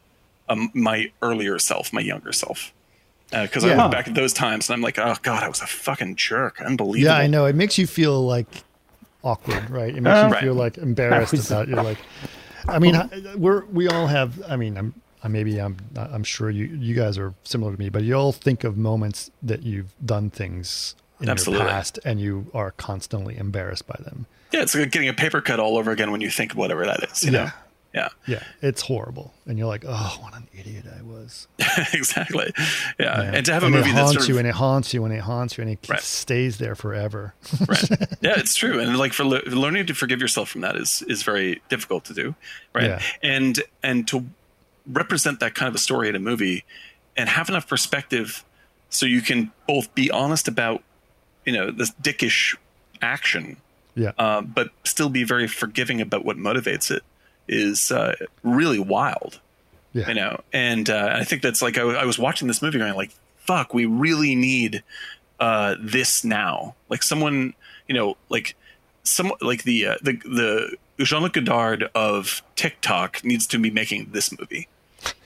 [0.47, 2.74] um, my earlier self my younger self
[3.32, 3.82] because I Yeah.
[3.84, 6.61] look back at those times and I'm like, oh god, I was a fucking jerk,
[6.61, 7.11] unbelievable.
[7.11, 7.45] Yeah, I know.
[7.45, 8.63] It makes you feel like
[9.24, 9.93] awkward, right?
[9.93, 10.43] It makes Uh, you Right.
[10.43, 11.68] feel like embarrassed about.
[11.68, 11.97] You're like,
[12.68, 14.41] I mean, we're we all have.
[14.47, 14.93] I mean, I'm.
[15.24, 15.78] I maybe I'm.
[15.95, 19.32] I'm sure you you guys are similar to me, but you all think of moments
[19.41, 21.66] that you've done things in Absolutely.
[21.66, 24.26] your past, and you are constantly embarrassed by them.
[24.51, 27.03] Yeah, it's like getting a paper cut all over again when you think whatever that
[27.11, 27.24] is.
[27.24, 27.49] You know?
[27.95, 28.09] Yeah.
[28.27, 28.43] Yeah.
[28.61, 31.47] It's horrible, and you're like, oh, what an idiot I was.
[31.93, 32.51] exactly.
[32.99, 33.21] Yeah.
[33.23, 33.31] Yeah.
[33.35, 34.93] And to have a And movie it that haunts sort of you, and it haunts
[34.93, 36.01] you, and it haunts you, and it Right.
[36.01, 37.33] stays there forever.
[37.67, 37.89] right.
[38.21, 38.79] Yeah, it's true.
[38.79, 42.13] And like for le- learning to forgive yourself from that is is very difficult to
[42.13, 42.35] do,
[42.73, 42.85] right?
[42.85, 43.01] Yeah.
[43.23, 44.25] And and to
[44.91, 46.63] represent that kind of a story in a movie
[47.17, 48.43] and have enough perspective
[48.89, 50.83] so you can both be honest about
[51.45, 52.55] you know this dickish
[53.01, 53.57] action
[53.95, 57.03] yeah, uh, but still be very forgiving about what motivates it
[57.47, 59.39] is uh, really wild.
[59.93, 62.61] Yeah, you know and uh, i think that's like I, w- I was watching this
[62.61, 64.83] movie going like fuck we really need
[65.39, 66.75] uh, this now.
[66.89, 67.53] Like someone
[67.87, 68.55] you know like
[69.03, 70.13] some like the uh, the
[70.97, 74.67] the jean-luc godard of tiktok needs to be making this movie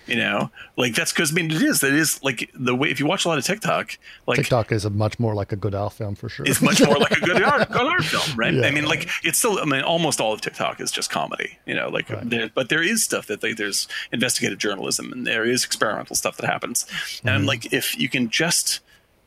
[0.09, 2.99] you know like that's because i mean it is it is like the way if
[2.99, 3.97] you watch a lot of tiktok
[4.27, 6.45] like TikTok is a much more like a good Al film for sure.
[6.47, 7.67] it's much more like a good art,
[8.03, 8.53] film, right?
[8.53, 8.65] Yeah.
[8.67, 9.59] I mean, like it's still.
[9.59, 11.89] I mean, almost all of TikTok is just comedy, you know.
[11.89, 12.29] Like, Right.
[12.29, 16.37] there, but there is stuff that like, there's investigative journalism and there is experimental stuff
[16.37, 16.85] that happens.
[16.89, 17.29] And Mm-hmm.
[17.29, 18.79] I'm like, if you can just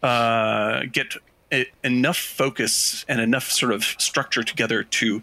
[0.03, 1.15] uh, get
[1.85, 5.23] enough focus and enough sort of structure together to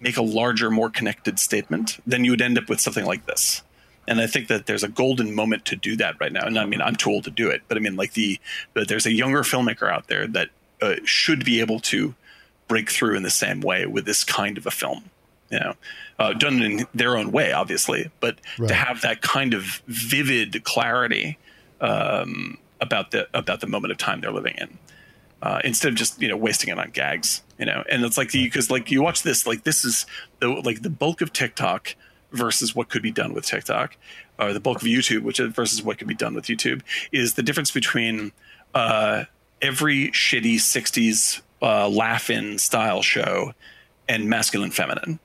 [0.00, 3.62] make a larger, more connected statement, then you would end up with something like this.
[4.08, 6.44] And I think that there's a golden moment to do that right now.
[6.44, 8.40] And I mean, I'm too old to do it, but I mean, like the,
[8.74, 10.48] there's a younger filmmaker out there that
[10.80, 12.14] uh, should be able to
[12.66, 15.04] break through in the same way with this kind of a film.
[15.50, 15.74] You know,
[16.18, 18.68] uh, done in their own way, obviously, but Right.
[18.68, 21.38] to have that kind of vivid clarity
[21.80, 24.78] um, about the about the moment of time they're living in
[25.42, 28.32] uh, instead of just you know wasting it on gags you know and it's like
[28.32, 30.06] because like you watch this like this is
[30.40, 31.94] the like the bulk of tiktok
[32.32, 33.96] versus what could be done with tiktok
[34.38, 37.34] or the bulk of youtube which is versus what could be done with youtube is
[37.34, 38.32] the difference between
[38.74, 39.24] uh,
[39.60, 43.52] every shitty 60s uh, laugh in style show
[44.08, 45.18] and masculine feminine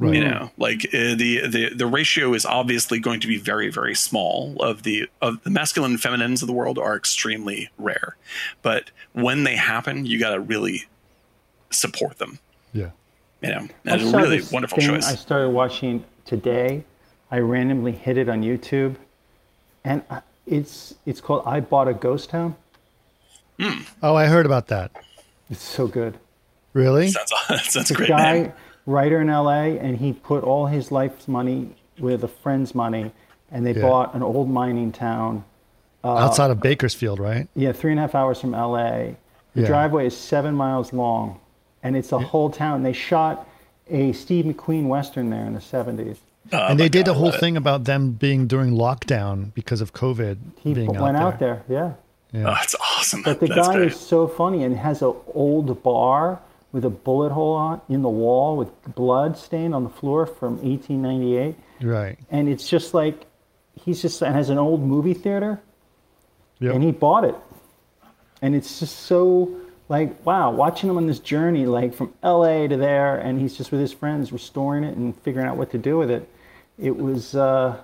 [0.00, 0.14] Right.
[0.14, 3.94] You know, like uh, the the the ratio is obviously going to be very very
[3.94, 4.56] small.
[4.62, 8.16] Of the of the masculine and feminines of the world are extremely rare,
[8.62, 10.86] but when they happen, you got to really
[11.68, 12.38] support them.
[12.72, 12.92] Yeah.
[13.42, 15.06] You know, I and a really wonderful thing choice.
[15.06, 16.84] I started watching today.
[17.30, 18.96] I randomly hit it on YouTube,
[19.84, 20.02] and
[20.46, 22.56] it's it's called "I Bought a Ghost Town."
[23.60, 23.82] Hmm.
[24.02, 24.90] Oh, I heard about that.
[25.50, 26.18] It's so good.
[26.72, 27.08] Really?
[27.10, 27.32] sounds
[27.72, 28.52] sounds The great, guy, man.
[28.86, 33.12] writer in LA, and he put all his life's money with a friend's money,
[33.50, 33.82] and they Yeah.
[33.82, 35.44] bought an old mining town.
[36.02, 37.48] Uh, Outside of Bakersfield, right?
[37.54, 39.16] Yeah, three and a half hours from LA.
[39.54, 39.66] The Yeah.
[39.66, 41.38] driveway is seven miles long,
[41.82, 42.82] and it's a whole town.
[42.84, 43.46] They shot
[43.90, 46.18] a Steve McQueen western there in the seventies.
[46.52, 47.40] Oh and they did God, a I whole love it.
[47.40, 50.38] thing about them being during lockdown because of COVID.
[50.58, 51.62] He being went out there.
[51.68, 51.92] yeah.
[52.32, 52.44] Yeah.
[52.48, 53.22] Oh, it's awesome.
[53.22, 53.92] But the That's guy great.
[53.92, 56.40] is so funny and has an old bar
[56.72, 60.52] with a bullet hole on, in the wall with blood stain on the floor from
[60.62, 61.56] 1898.
[61.82, 62.18] Right.
[62.30, 63.26] And it's just like
[63.84, 65.60] he's just and has an old movie theater
[66.60, 66.74] Yep.
[66.74, 67.34] and he bought it.
[68.42, 69.50] And it's just so
[69.90, 73.72] like wow, watching him on this journey like from LA to there and he's just
[73.72, 76.26] with his friends restoring it and figuring out what to do with it.
[76.78, 77.76] It was uh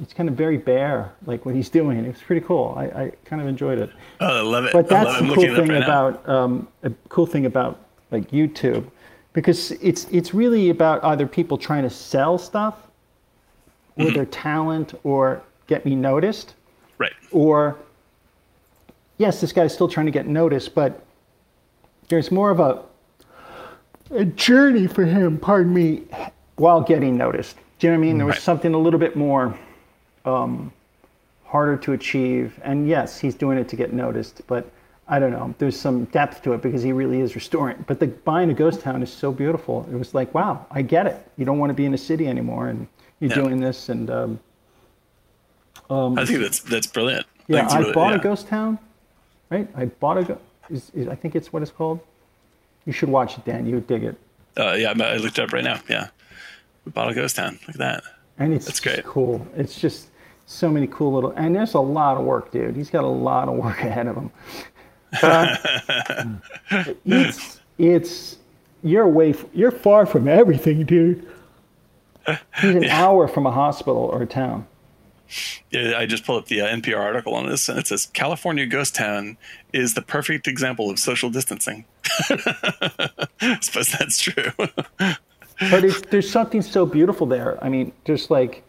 [0.00, 1.98] it's kind of very bare, like what he's doing.
[2.04, 2.74] It was pretty cool.
[2.78, 3.90] I, I kind of enjoyed it.
[4.20, 4.72] Oh, I love it.
[4.72, 5.22] But that's love it.
[5.22, 7.80] I'm the cool thing right about um, a cool thing about
[8.12, 8.88] like YouTube,
[9.32, 12.76] because it's it's really about either people trying to sell stuff,
[13.96, 14.14] or Mm-hmm.
[14.14, 16.54] their talent, or get me noticed,
[16.98, 17.12] Right.
[17.32, 17.76] or
[19.18, 21.02] yes, this guy's still trying to get noticed, but
[22.10, 22.82] there's more of a
[24.10, 25.38] a journey for him.
[25.38, 26.02] Pardon me,
[26.56, 27.56] while getting noticed.
[27.78, 28.18] Do you know what I mean?
[28.18, 28.42] There was Right.
[28.42, 29.56] something a little bit more
[30.26, 30.70] um,
[31.44, 32.58] harder to achieve.
[32.62, 34.68] And yes, he's doing it to get noticed, but
[35.08, 35.54] I don't know.
[35.58, 37.82] There's some depth to it because he really is restoring.
[37.86, 39.86] But the buying a ghost town is so beautiful.
[39.90, 41.24] It was like, wow, I get it.
[41.38, 42.86] You don't want to be in a city anymore, and
[43.20, 43.36] you're Yeah.
[43.36, 43.88] doing this.
[43.88, 44.40] And um,
[46.18, 47.26] I think that's that's brilliant.
[47.48, 48.18] yeah, That's I really- bought yeah.
[48.18, 48.78] a ghost town.
[49.50, 50.38] Right, I bought a.
[50.70, 52.00] Is, is, I think it's what it's called.
[52.86, 53.66] You should watch it, Dan.
[53.66, 54.16] You would dig it.
[54.56, 55.80] Uh, yeah, I looked it up right now.
[55.88, 56.08] Yeah,
[56.86, 57.58] a ghost town.
[57.66, 58.02] Look at that.
[58.38, 59.04] And it's That's great.
[59.04, 59.46] cool.
[59.56, 60.08] It's just
[60.46, 62.74] so many cool little, and there's a lot of work, dude.
[62.74, 64.30] He's got a lot of work ahead of him.
[65.22, 65.56] Uh,
[67.04, 68.38] it's it's
[68.82, 69.34] you're away.
[69.52, 71.26] You're far from everything, dude.
[72.60, 74.66] He's an hour from a hospital or a town.
[75.72, 78.94] I just pulled up the uh, NPR article on this, and it says California ghost
[78.94, 79.36] town
[79.72, 81.84] is the perfect example of social distancing.
[82.28, 84.50] I suppose that's true.
[84.58, 87.62] But it's, there's something so beautiful there.
[87.62, 88.64] I mean, just like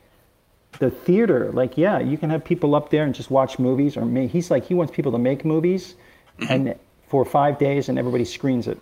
[0.79, 4.05] the theater, like yeah, you can have people up there and just watch movies, or
[4.05, 5.95] may, he's like he wants people to make movies,
[6.39, 6.51] Mm-hmm.
[6.51, 6.75] and
[7.07, 8.79] for five days, and everybody screens it.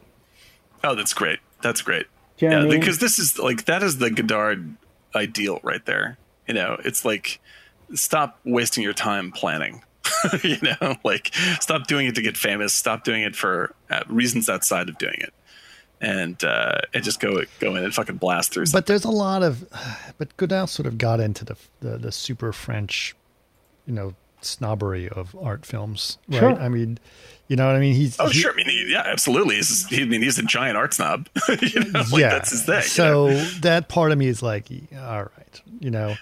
[0.84, 1.40] oh, that's great.
[1.62, 2.06] That's great.
[2.38, 2.80] You know yeah, I mean?
[2.80, 4.76] because this is like that is the Godard
[5.16, 6.18] ideal right there.
[6.48, 7.40] You know, it's like
[7.94, 9.84] stop wasting your time planning.
[10.44, 12.74] you know, like stop doing it to get famous.
[12.74, 15.34] Stop doing it for uh, reasons outside of doing it,
[16.02, 18.66] and uh, and just go go in and fucking blast through.
[18.74, 19.66] But there's a lot of,
[20.18, 23.16] but Godard sort of got into the the, the super French,
[23.86, 26.40] you know, snobbery of art films, right?
[26.40, 26.60] Sure.
[26.60, 26.98] I mean,
[27.48, 27.94] you know what I mean?
[27.94, 28.52] He's Oh, he- sure.
[28.52, 29.56] I mean, he, yeah, absolutely.
[29.58, 31.30] He's, he, I mean, he's a giant art snob.
[31.62, 32.30] you know, like yeah.
[32.30, 32.78] that's his thing.
[32.78, 33.44] you so know?
[33.62, 34.68] that part of me is like,
[34.98, 36.16] all right, you know.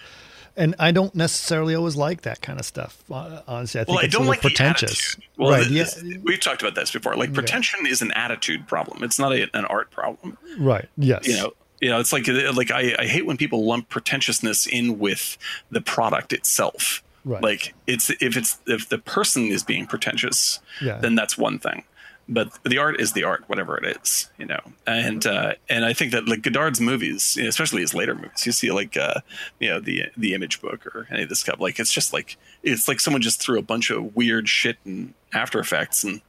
[0.58, 3.02] And I don't necessarily always like that kind of stuff.
[3.10, 5.14] uh, Honestly, I think well, I it's a don't like pretentious.
[5.14, 5.22] the.
[5.38, 5.68] Well, right?
[5.68, 6.16] this- yeah.
[6.22, 7.14] we've talked about this before.
[7.16, 9.02] Like pretension is an attitude problem.
[9.04, 10.36] It's not a, an art problem.
[10.58, 10.88] Right.
[10.98, 11.26] Yes.
[11.28, 14.98] You know, you know, it's like like I, I hate when people lump pretentiousness in
[14.98, 15.38] with
[15.70, 17.02] the product itself.
[17.24, 17.42] Right.
[17.42, 20.98] Like it's if it's if the person is being pretentious, Yeah.
[20.98, 21.84] then that's one thing.
[22.30, 24.60] But the art is the art, whatever it is, you know.
[24.86, 28.70] And uh, and I think that like Godard's movies, especially his later movies, you see
[28.70, 29.20] like uh,
[29.58, 31.58] you know the the Image Book or any of this stuff.
[31.58, 35.14] Like it's just like it's like someone just threw a bunch of weird shit in
[35.32, 36.20] After Effects and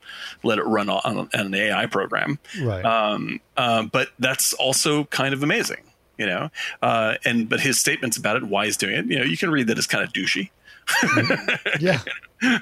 [0.41, 2.85] let it run on, on an AI program Right.
[2.85, 5.83] um, uh, but that's also kind of amazing,
[6.17, 6.49] you know.
[6.81, 9.51] Uh, and but his statements about it, why he's doing it, you know, you can
[9.51, 10.49] read that as kind of douchey.
[11.81, 11.99] yeah.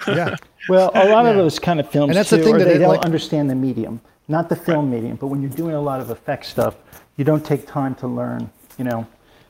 [0.08, 0.36] Yeah.
[0.70, 2.76] Well, a lot of those kind of films And that's too, the thing that they
[2.76, 5.16] it, don't like- understand the medium, not the film medium.
[5.18, 6.76] But when you're doing a lot of effect stuff,
[7.16, 9.08] you don't take time to learn, you know.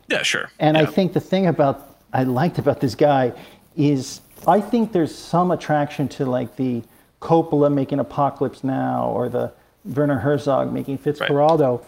[0.08, 0.50] Yeah, sure.
[0.60, 3.34] And I think the thing about I liked about this guy
[3.76, 6.84] is I think there's some attraction to like the
[7.22, 9.52] Coppola making Apocalypse Now or the
[9.84, 11.84] Werner Herzog making Fitzcarraldo,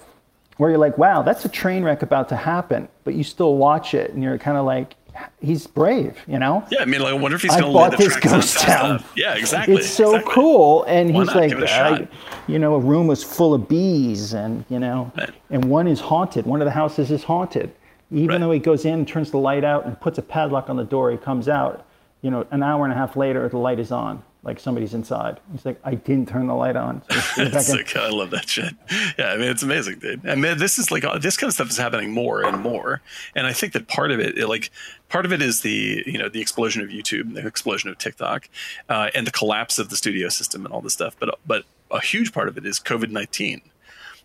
[0.57, 3.93] where you're like, wow, that's a train wreck about to happen, but you still watch
[3.93, 4.95] it and you're kind of like,
[5.41, 6.65] he's brave, you know.
[6.71, 9.03] Yeah, I mean, like, I wonder if he's going to let the this ghost town.
[9.15, 9.75] Yeah, exactly.
[9.75, 10.33] It's so exactly.
[10.33, 12.07] cool, and Why he's like, Give it a I- shot.
[12.47, 15.31] you know, a room was full of bees, and you know, Right.
[15.49, 16.45] and one is haunted.
[16.45, 17.71] One of the houses is haunted.
[18.11, 18.39] Even Right.
[18.39, 20.83] though he goes in, and turns the light out, and puts a padlock on the
[20.83, 21.85] door, he comes out.
[22.21, 25.39] You know, an hour and a half later, the light is on, like somebody's inside.
[25.51, 27.01] He's like, I didn't turn the light on.
[27.09, 27.75] So let's get back It's in.
[27.77, 28.73] like, I love that shit.
[29.17, 30.25] Yeah, I mean, it's amazing, dude.
[30.27, 33.01] I mean, this is like uh, this kind of stuff is happening more and more,
[33.35, 34.71] and I think that part of it, it, like,
[35.09, 38.47] part of it is the you know the explosion of YouTube, the explosion of TikTok,
[38.87, 41.17] uh, and the collapse of the studio system and all this stuff.
[41.19, 43.61] But but a huge part of it is COVID nineteen,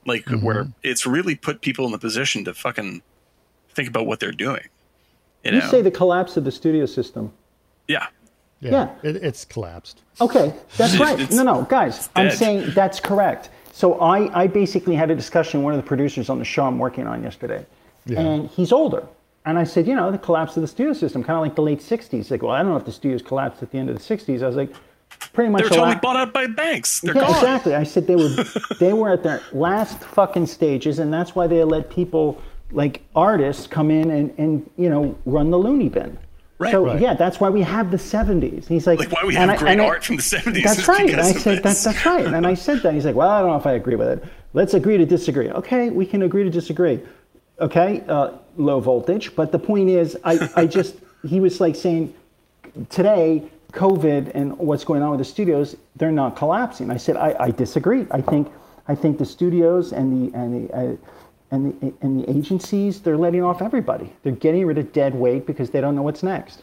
[0.07, 3.03] like where it's really put people in the position to fucking
[3.71, 4.69] think about what they're doing.
[5.43, 5.69] You You know?
[5.71, 7.33] say the collapse of the studio system.
[7.89, 8.07] yeah.
[8.65, 8.71] Yeah,
[9.03, 9.11] Yeah.
[9.11, 10.01] It, it's collapsed.
[10.21, 11.31] Okay, that's right.
[11.31, 13.51] No, no, guys, I'm saying that's correct.
[13.73, 16.65] So I, I basically had a discussion with one of the producers on the show
[16.65, 17.67] I'm working on yesterday,
[18.07, 18.21] Yeah.
[18.21, 19.05] and he's older.
[19.47, 21.63] And I said, you know, the collapse of the studio system, kind of like the
[21.63, 22.11] late '60s.
[22.13, 24.03] He's like, well, I don't know if the studios collapsed at the end of the
[24.03, 24.43] '60s.
[24.43, 24.71] I was like,
[25.35, 25.63] pretty much.
[25.63, 27.01] They're totally lot- bought out by banks.
[27.01, 27.35] They're yeah, gone.
[27.35, 27.75] exactly.
[27.75, 28.29] I said they were
[28.81, 32.41] they were at their last fucking stages, and that's why they let people
[32.71, 36.17] like artists come in and, and you know run the loony bin.
[36.59, 36.71] Right.
[36.71, 37.01] so Right.
[37.01, 38.67] yeah, that's why we have the '70s.
[38.69, 41.11] He's like, Like, why we have I- great I- art from the 70s That's right.
[41.11, 42.25] And I said that, that's right.
[42.27, 42.95] And I said that.
[42.95, 44.25] He's like, well, I don't know if I agree with it.
[44.53, 45.51] Let's agree to disagree.
[45.51, 47.01] Okay, we can agree to disagree.
[47.61, 49.35] Okay, uh, low voltage.
[49.35, 50.95] But the point is, I, I just
[51.27, 52.15] he was like saying
[52.91, 53.43] today,
[53.73, 56.91] COVID and what's going on with the studios, they're not collapsing.
[56.91, 58.07] I said, I, I disagree.
[58.13, 58.53] I think,
[58.87, 60.97] I think the studios and the, and the, uh,
[61.55, 64.13] and the, and the agencies, they're letting off everybody.
[64.23, 66.63] They're getting rid of dead weight because they don't know what's next.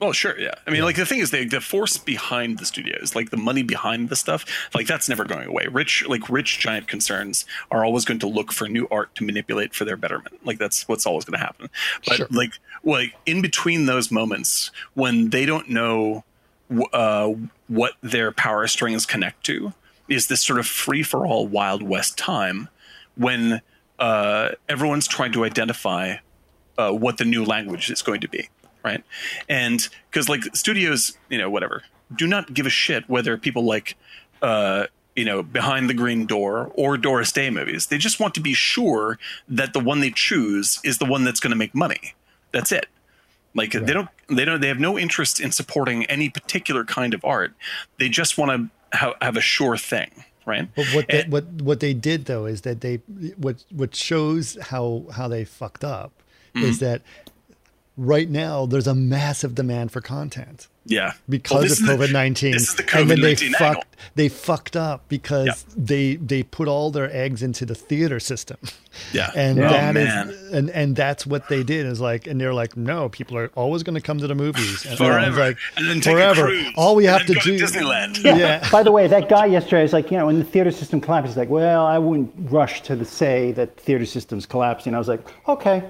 [0.00, 0.54] Well, sure, yeah.
[0.64, 3.64] I mean, like the thing is, the the force behind the studios, like the money
[3.64, 5.66] behind the stuff, like that's never going away.
[5.66, 9.74] Rich, like rich giant concerns are always going to look for new art to manipulate
[9.74, 10.46] for their betterment.
[10.46, 11.68] Like that's what's always going to happen.
[12.06, 12.28] But Sure.
[12.30, 12.52] like,
[12.84, 16.22] like in between those moments when they don't know
[16.92, 17.32] uh,
[17.66, 19.72] what their power strings connect to,
[20.08, 22.68] is this sort of free for all Wild West time
[23.16, 23.62] when
[23.98, 26.16] uh, everyone's trying to identify
[26.76, 28.48] uh, what the new language is going to be,
[28.84, 29.02] right?
[29.48, 31.82] And because like studios, you know, whatever,
[32.14, 33.96] do not give a shit whether people like,
[34.42, 34.86] uh,
[35.16, 37.88] you know, Behind the Green Door or Doris Day movies.
[37.88, 39.18] They just want to be sure
[39.48, 42.14] that the one they choose is the one that's going to make money.
[42.52, 42.86] That's it.
[43.54, 47.24] Like they don't, they don't, they have no interest in supporting any particular kind of
[47.24, 47.54] art.
[47.98, 50.68] They just want to ha- have a sure thing, right?
[50.74, 52.96] But what they, And- what what they did though is that they
[53.36, 56.10] what what shows how how they fucked up
[56.54, 56.64] Mm-hmm.
[56.66, 57.02] is that
[57.98, 62.68] right now there's a massive demand for content yeah, because Well, of COVID nineteen, This
[62.70, 63.58] is the and then they COVID-19 angle.
[63.58, 65.74] fucked they fucked up because Yeah.
[65.76, 68.56] they they put all their eggs into the theater system.
[69.12, 69.30] Yeah.
[69.36, 70.34] and Oh, that is man.
[70.52, 73.82] and and that's what they did is like and they're like no people are always
[73.82, 75.38] going to come to the movies and Forever.
[75.40, 76.72] like And then take a forever cruise.
[76.74, 78.24] all we have to go to do Disneyland.
[78.24, 78.36] Yeah.
[78.38, 78.68] Yeah.
[78.72, 81.32] By the way, that guy yesterday was like, you know, when the theater system collapses,
[81.34, 84.94] he's like, well, I wouldn't rush to the say that theater system's collapsing.
[84.94, 85.84] I was like, okay.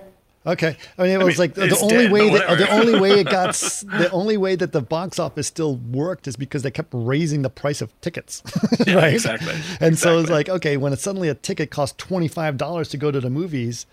[0.48, 3.20] Okay, I mean it was mean, like the only dead, way that the only way
[3.20, 6.88] it got the only way that the box office still worked is because they kept
[6.92, 8.42] raising the price of tickets,
[8.88, 9.12] right?
[9.14, 10.34] exactly, And so it's exactly.
[10.34, 13.30] like okay, when it, suddenly a ticket costs twenty five dollars to go to the
[13.30, 13.86] movies,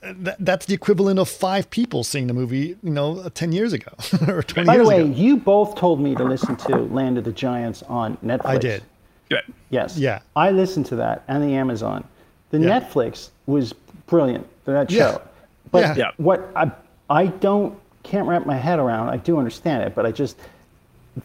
[0.00, 3.92] that, that's the equivalent of five people seeing the movie, you know, ten years ago
[4.28, 5.10] or twenty By the way, ago.
[5.14, 8.46] you both told me to listen to Land of the Giants on Netflix.
[8.46, 8.82] I did.
[9.30, 9.40] Yeah.
[9.70, 9.96] Yes.
[9.98, 10.20] Yeah.
[10.36, 12.04] I listened to that and the Amazon.
[12.50, 12.80] The Yeah.
[12.80, 13.72] Netflix was
[14.06, 15.18] brilliant for that Yeah.
[15.64, 15.70] Show.
[15.70, 15.94] But Yeah.
[15.96, 16.10] Yeah.
[16.16, 16.70] what I
[17.10, 19.08] I don't can't wrap my head around.
[19.08, 20.38] I do understand it, but I just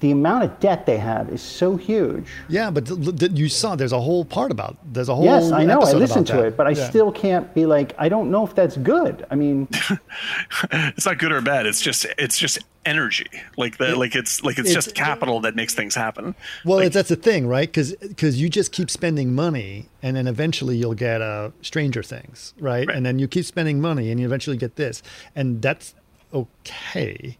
[0.01, 2.25] the amount of debt they have is so huge.
[2.47, 5.51] Yeah, but th- th- you saw there's a whole part about there's a whole Yes,
[5.51, 5.81] I know.
[5.81, 6.45] I listened to that.
[6.45, 6.87] it, but I Yeah.
[6.89, 9.25] still can't be like I don't know if that's good.
[9.31, 9.67] I mean,
[10.71, 11.65] It's not good or bad.
[11.65, 13.27] It's just it's just energy.
[13.57, 16.35] Like the like it's like it's, it's- just capital that makes things happen.
[16.65, 17.67] Well, Like, that's the thing, right?
[17.67, 22.53] Because because you just keep spending money, and then eventually you'll get uh, Stranger Things,
[22.59, 22.87] right?
[22.87, 22.95] Right.
[22.95, 25.01] And then you keep spending money, and you eventually get this,
[25.35, 25.95] and that's
[26.33, 27.37] okay.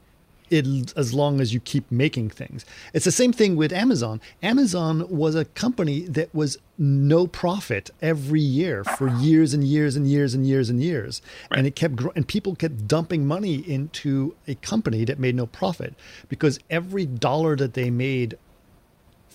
[0.50, 2.66] It, as long as you keep making things.
[2.94, 4.20] It's the same thing with Amazon.
[4.42, 10.08] Amazon was a company that was no profit every year for years and years and
[10.08, 11.22] years and years and years,
[11.52, 15.46] and it kept gro- and people kept dumping money into a company that made no
[15.46, 15.94] profit
[16.30, 18.38] because every dollar that they made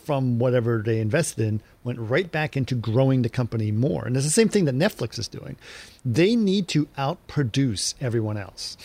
[0.04, 4.04] from whatever they invested in went right back into growing the company more.
[4.06, 5.56] And it's the same thing that Netflix is doing.
[6.04, 8.76] They need to outproduce everyone else.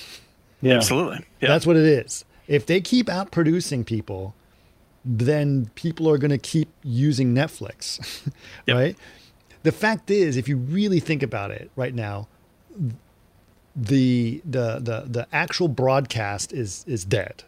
[0.62, 0.76] Yeah.
[0.76, 1.26] absolutely.
[1.42, 1.50] Yeah.
[1.50, 2.26] That's what it is.
[2.48, 4.34] If they keep outproducing people,
[5.06, 8.28] then people are going to keep using Netflix,
[8.68, 8.76] Yep.
[8.76, 8.98] right?
[9.64, 12.28] The fact is, if you really think about it right now,
[13.76, 17.44] the the the the actual broadcast is is dead.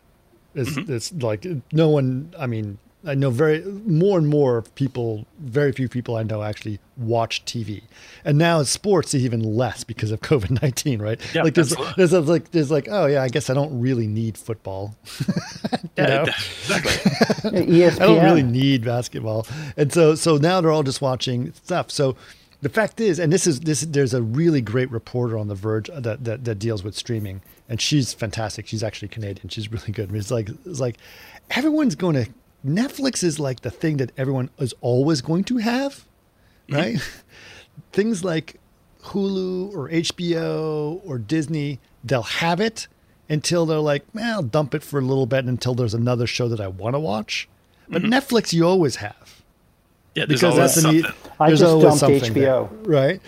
[0.53, 0.91] It's, mm-hmm.
[0.91, 2.33] it's like no one.
[2.37, 5.25] I mean, I know very more and more people.
[5.39, 7.81] Very few people I know actually watch TV,
[8.23, 11.01] and now sports is even less because of COVID nineteen.
[11.01, 11.19] Right?
[11.33, 11.93] Yeah, like there's, absolutely.
[11.97, 14.95] there's like there's like oh yeah, I guess I don't really need football.
[15.97, 16.23] you know?
[16.61, 16.91] exactly.
[17.51, 18.01] ESPN.
[18.01, 19.47] I don't really need basketball.
[19.77, 21.89] And so so now they're all just watching stuff.
[21.89, 22.15] So
[22.61, 25.89] the fact is, and this is this there's a really great reporter on the Verge
[25.95, 28.67] that that, that deals with streaming, and she's fantastic.
[28.67, 29.49] She's actually Canadian.
[29.49, 30.13] She's really good.
[30.13, 30.97] It's like it's like
[31.49, 32.31] everyone's going to
[32.65, 36.05] Netflix is like the thing that everyone is always going to have,
[36.69, 36.97] right?
[37.91, 38.59] Things like
[39.03, 42.87] Hulu or HBO or Disney, they'll have it
[43.29, 46.47] until they're like, well, I'll dump it for a little bit until there's another show
[46.49, 47.47] that I want to watch.
[47.89, 48.13] But mm-hmm.
[48.13, 49.41] Netflix, you always have
[50.15, 51.05] Yeah, there's because always that's a neat.
[51.05, 51.31] something.
[51.39, 52.69] I there's just dumped something there, HBO.
[52.87, 53.21] right?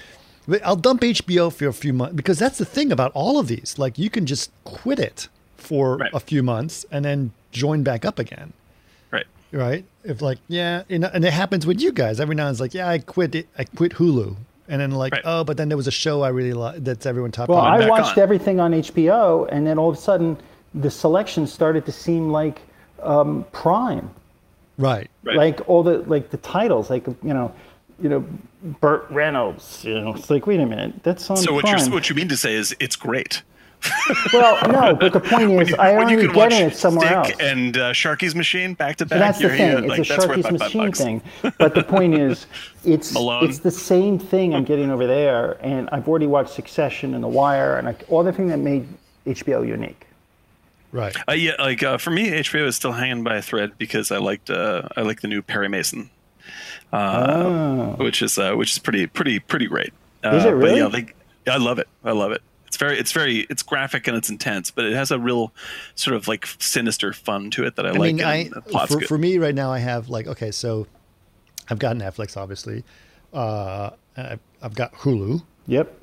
[0.47, 3.47] But I'll dump HBO for a few months because that's the thing about all of
[3.47, 3.75] these.
[3.77, 5.27] Like you can just quit it
[5.57, 6.11] for Right.
[6.13, 8.51] a few months and then join back up again,
[9.53, 9.61] Right.
[9.61, 9.85] right?
[10.03, 12.59] If like yeah, you know, and it happens with you guys every now and it's
[12.59, 13.47] like yeah, I quit it.
[13.57, 14.35] I quit Hulu,
[14.67, 15.21] and then like Right.
[15.25, 17.81] oh, but then there was a show I really like that's everyone talked Well, about.
[17.81, 18.23] I watched on.
[18.23, 20.37] everything on HBO, and then all of a sudden,
[20.73, 22.61] the selection started to seem like
[23.01, 24.09] um, Prime.
[24.77, 25.09] right.
[25.23, 25.37] Right.
[25.37, 27.53] Like all the like the titles, like you know,
[28.01, 28.25] you know,
[28.81, 29.83] Burt Reynolds.
[29.85, 31.79] You know, it's like wait a minute, that's on So what Prime.
[31.79, 33.41] you what you mean to say is it's great.
[34.33, 37.23] Well, no, but the point is, you- I when you only can get it somewhere
[37.23, 37.41] Stick else.
[37.41, 39.17] and uh, Sharky's Machine back to back.
[39.17, 39.69] But that's the thing.
[39.71, 40.99] you're It's like, a that's worth Sharky's five machine bucks.
[40.99, 41.21] thing.
[41.59, 42.45] But the point is,
[42.85, 43.45] it's Malone.
[43.49, 47.27] it's the same thing I'm getting over there, and I've already watched Succession and The
[47.27, 48.87] Wire, and I, all the thing that made
[49.25, 50.07] HBO unique.
[50.91, 51.15] Right.
[51.27, 54.17] Uh, yeah, like uh, for me, HBO is still hanging by a thread because I
[54.17, 56.09] liked uh, I like the new Perry Mason,
[56.91, 59.93] uh, which is uh, which is pretty pretty pretty great.
[60.23, 60.37] Uh, Oh.
[60.37, 60.77] Is it But really?
[60.79, 61.15] yeah, like
[61.47, 61.87] I love it.
[62.03, 62.41] I love it.
[62.83, 65.53] It's very it's very it's graphic and it's intense, but it has a real
[65.95, 68.15] sort of like sinister fun to it that I, I like.
[68.15, 69.07] mean, I plot's for, good.
[69.07, 70.87] for me right now, I have like okay, so
[71.69, 72.83] I've got Netflix, obviously.
[73.33, 75.99] Uh, I've, I've got Hulu, Yep.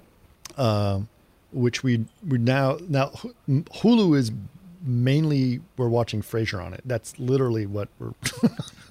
[0.56, 1.08] Um,
[1.52, 3.10] which we we now now
[3.48, 4.32] Hulu is
[4.84, 6.82] mainly we're watching Frasier on it.
[6.84, 8.12] That's literally what we're.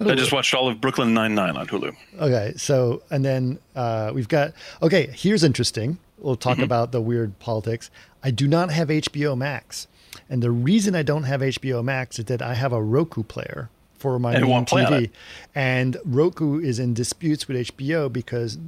[0.00, 1.94] I just watched all of Brooklyn Nine Nine on Hulu.
[2.20, 4.52] okay, so and then uh, we've got
[4.82, 5.08] okay.
[5.14, 5.98] Here's interesting.
[6.18, 6.64] We'll talk Mm-hmm.
[6.64, 7.90] about the weird politics.
[8.22, 9.88] I do not have HBO Max,
[10.28, 13.70] and the reason I don't have HBO Max is that I have a Roku player
[13.98, 15.10] for my And it main won't play on TV,
[15.54, 18.58] and Roku is in disputes with HBO because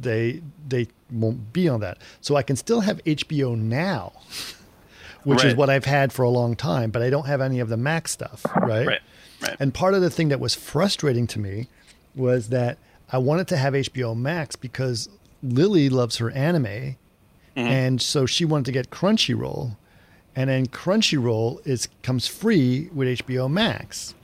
[0.00, 1.98] they they won't be on that.
[2.20, 4.12] So I can still have HBO now,
[5.24, 7.68] which is what I've had for a long time, but I don't have any of
[7.68, 8.86] the Mac stuff, right?
[8.86, 9.00] Right,
[9.42, 9.56] right.
[9.60, 11.68] And part of the thing that was frustrating to me
[12.14, 12.78] was that
[13.12, 15.08] I wanted to have HBO Max because
[15.42, 16.96] Lily loves her anime,
[17.56, 17.66] Mm-hmm.
[17.72, 19.76] and so she wanted to get Crunchyroll,
[20.36, 24.14] and then Crunchyroll is comes free with HBO Max.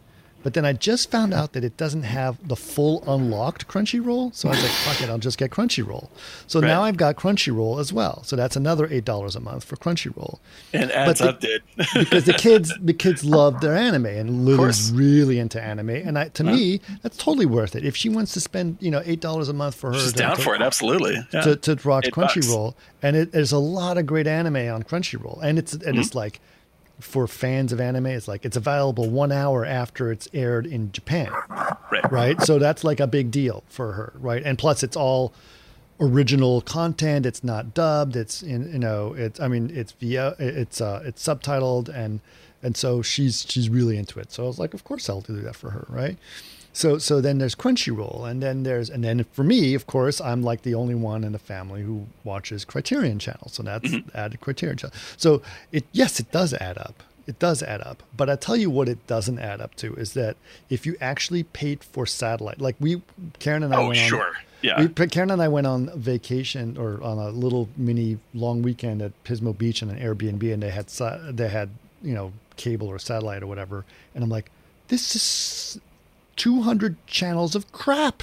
[0.45, 4.33] But then I just found out that it doesn't have the full unlocked Crunchyroll.
[4.35, 6.09] So I was like, fuck it, I'll just get Crunchyroll.
[6.47, 6.69] So Right.
[6.69, 8.23] now I've got Crunchyroll as well.
[8.25, 10.39] So that's another $8 a month for Crunchyroll.
[10.73, 11.63] And adds the- up, dude.
[11.95, 15.89] Because the kids the kids love their anime and Lily's really into anime.
[15.91, 17.85] And I, to me, that's totally worth it.
[17.85, 20.37] If she wants to spend, you know, $8 a month for her She's to, down
[20.37, 21.17] to- for it, absolutely.
[21.33, 21.41] Yeah.
[21.41, 22.35] to, to watch Eight bucks.
[22.37, 26.01] Crunchyroll, and it, there's a lot of great anime on Crunchyroll, and it's and Mm-hmm.
[26.01, 26.41] it's like
[27.01, 31.31] for fans of anime, it's like it's available one hour after it's aired in Japan,
[31.91, 32.11] Right.
[32.13, 32.43] right?
[32.43, 34.43] So that's like a big deal for her, right?
[34.45, 35.33] And plus, it's all
[36.01, 37.27] original content.
[37.27, 38.17] It's not dubbed.
[38.17, 42.21] It's in you know it's I mean it's via it's uh it's subtitled and
[42.63, 44.33] and so she's she's really into it.
[44.33, 46.17] So I was like, of course I'll do that for her, right?
[46.75, 50.43] So so then there's Crunchyroll, and then there's and then for me, of course, I'm
[50.43, 53.49] like the only one in the family who watches Criterion Channel.
[53.49, 54.09] So that's mm-hmm.
[54.15, 54.95] added Criterion Channel.
[55.17, 55.41] So
[55.71, 57.03] it yes, it does add up.
[57.29, 58.03] It does add up.
[58.15, 60.37] But I tell you what, it doesn't add up to is that
[60.69, 63.03] if you actually paid for satellite, like we,
[63.39, 64.33] Karen and I Oh, went on, sure.
[64.61, 64.81] Yeah.
[64.81, 69.13] we, Karen and I went on vacation or on a little mini long weekend at
[69.25, 70.89] Pismo Beach in an Airbnb, and they had
[71.37, 71.71] they had
[72.03, 73.85] you know cable or satellite or whatever,
[74.15, 74.51] and I'm like,
[74.89, 75.81] this is
[76.37, 78.23] 200 channels of crap.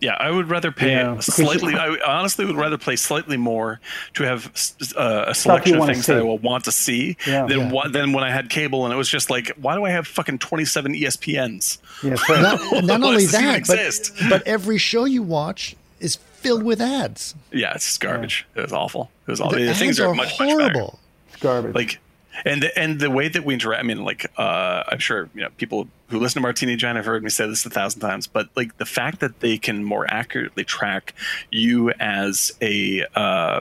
[0.00, 1.18] Yeah, I would rather pay Yeah.
[1.20, 1.74] slightly.
[1.74, 3.80] I honestly would rather play slightly more
[4.14, 4.52] to have
[4.96, 7.46] uh, a selection of things that I will want to see Yeah.
[7.46, 7.70] than Yeah.
[7.72, 10.06] what than when I had cable and it was just like, why do I have
[10.06, 11.78] fucking twenty seven ESPNs?
[12.02, 17.34] Yeah, Not, not only that, but, but every show you watch is filled with ads.
[17.50, 18.44] Yeah, it's just garbage.
[18.54, 19.10] It was awful.
[19.26, 19.58] It was The awful.
[19.58, 20.98] The, ads things are, are, much much horrible.
[21.32, 21.74] it's garbage.
[21.74, 21.98] Like,
[22.44, 23.80] and the, and the way that we interact.
[23.80, 27.06] I mean, like, uh, I'm sure you know people who listen to Martini John have
[27.06, 30.06] heard me say this a thousand times, but like the fact that they can more
[30.08, 31.14] accurately track
[31.50, 33.60] you as a uh,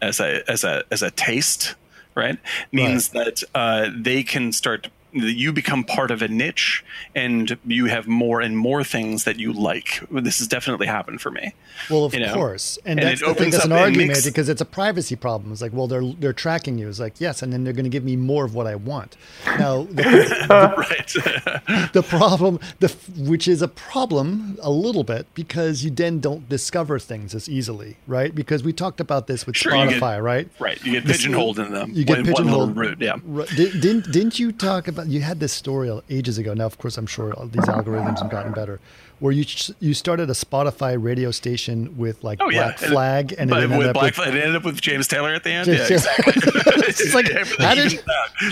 [0.00, 1.74] as a as a as a taste,
[2.14, 2.38] right?
[2.70, 6.84] Means that uh, they can start you become part of a niche
[7.14, 10.02] and you have more and more things that you like.
[10.10, 11.54] This has definitely happened for me.
[11.90, 12.34] Well, of you know?
[12.34, 13.50] course, and, And that's the thing.
[13.50, 15.52] That's an argument makes- because it's a privacy problem.
[15.52, 16.88] It's like, well, they're they're tracking you.
[16.88, 19.16] It's like, yes, and then they're going to give me more of what I want.
[19.58, 20.02] Now, the,
[20.76, 21.08] right.
[21.92, 26.98] the problem, the which is a problem a little bit because you then don't discover
[26.98, 28.34] things as easily, right?
[28.34, 30.48] Because we talked about this with Sure, you get- Spotify, right?
[30.58, 30.82] right.
[30.84, 31.90] You get pigeonholed in them.
[31.92, 32.76] You get One- one little pigeonholed.
[32.76, 33.16] route, yeah.
[33.24, 33.48] Right.
[33.48, 35.01] Did, didn't didn't you talk about?
[35.06, 36.54] You had this story ages ago.
[36.54, 38.80] Now, of course, I'm sure all these algorithms have gotten better.
[39.20, 39.44] Where you
[39.78, 43.92] you started a Spotify radio station with like Oh yeah, Black Flag, and it ended
[43.94, 45.66] Black with- it ended up with James Taylor at the end.
[45.66, 46.32] James yeah, exactly.
[46.88, 48.02] It's like, how did-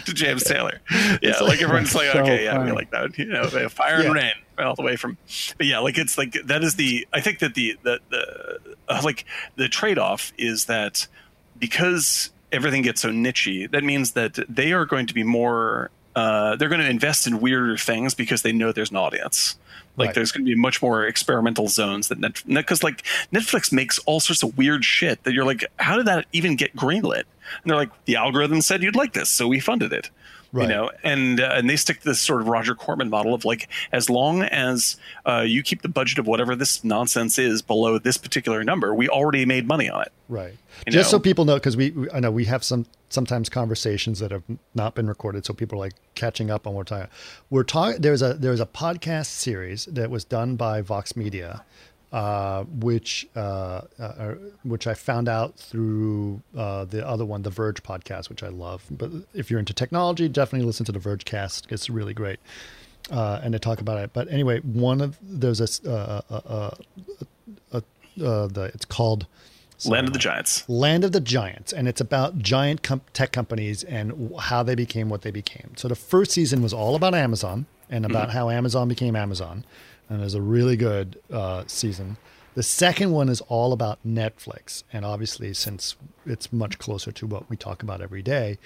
[0.07, 0.81] to James Taylor?
[1.23, 3.19] Yeah, like everyone's like, so okay, yeah, we like that.
[3.19, 4.07] You know, fire Yeah.
[4.07, 5.19] and rain all the way from.
[5.57, 7.05] But yeah, like it's like that is the.
[7.13, 9.25] I think that the the the uh, like
[9.57, 11.09] the trade off is that
[11.59, 15.91] because everything gets so nichey, that means that they are going to be more.
[16.16, 19.57] Uh, they're going to invest in weirder things because they know there's an audience.
[19.97, 20.15] Like Right.
[20.15, 24.20] there's going to be much more experimental zones that Net because like Netflix makes all
[24.20, 27.24] sorts of weird shit that you're like, how did that even get greenlit?
[27.62, 30.09] And they're like, the algorithm said you'd like this, so we funded it.
[30.53, 30.63] Right.
[30.69, 33.45] You know, and uh, and they stick to this sort of Roger Corman model of
[33.45, 37.99] like, as long as uh, you keep the budget of whatever this nonsense is below
[37.99, 40.13] this particular number, we already made money on it.
[40.29, 40.55] Right.
[40.87, 44.19] You Just so people know, because we, we- I know we have some sometimes conversations
[44.21, 44.43] that have
[44.75, 47.11] not been recorded, so people are like catching up on what we're talking.
[47.51, 48.01] We're talking.
[48.01, 51.65] There's a there's a podcast series that was done by Vox Media,
[52.12, 54.35] uh, which uh, uh,
[54.65, 58.85] which I found out through uh, the other one, the Verge podcast, which I love.
[58.91, 61.70] But if you're into technology, definitely listen to the Verge cast.
[61.70, 62.41] It's really great.
[63.11, 64.12] Uh, and they talk about it.
[64.12, 66.70] But anyway, one of there's a, uh, uh, uh,
[67.73, 67.81] uh,
[68.23, 69.27] uh, the it's called
[69.87, 70.69] Land of the Giants.
[70.69, 75.23] Land of the Giants, and it's about giant tech companies and how they became what
[75.23, 75.73] they became.
[75.77, 79.65] So the first season was all about Amazon and about how Amazon became Amazon,
[80.11, 82.19] and it was a really good uh, season.
[82.55, 85.95] The second one is all about Netflix, and obviously, since
[86.27, 88.59] it's much closer to what we talk about every day,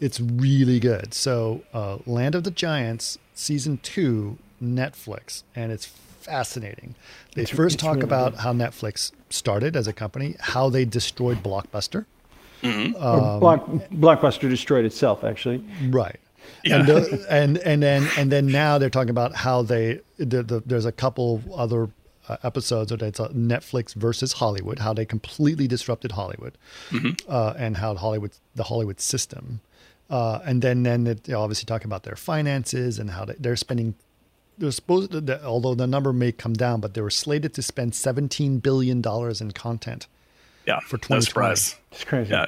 [0.00, 1.12] it's really good.
[1.12, 6.94] So, uh, Land of the Giants season two, Netflix, and it's fascinating.
[7.34, 11.42] They first it's talk really about how Netflix started as a company, how they destroyed
[11.42, 12.06] Blockbuster.
[12.64, 15.62] Or Block, Blockbuster destroyed itself, actually.
[15.88, 16.18] Right.
[16.64, 16.80] Yeah.
[16.80, 20.62] And, uh, and and then and then now they're talking about how they the, the,
[20.66, 21.88] there's a couple other
[22.28, 26.58] uh, episodes that it's uh, Netflix versus Hollywood, how they completely disrupted Hollywood,
[27.28, 29.60] uh, and how Hollywood the Hollywood system,
[30.10, 33.56] uh, and then then it, they obviously talk about their finances and how they, they're
[33.56, 33.94] spending.
[34.58, 37.62] They're supposed to, that- although the number may come down, but they were slated to
[37.62, 40.08] spend 17 billion dollars in content.
[40.66, 41.24] Yeah, For no 2020.
[41.24, 41.76] surprise.
[41.92, 42.30] It's crazy.
[42.32, 42.46] Yeah.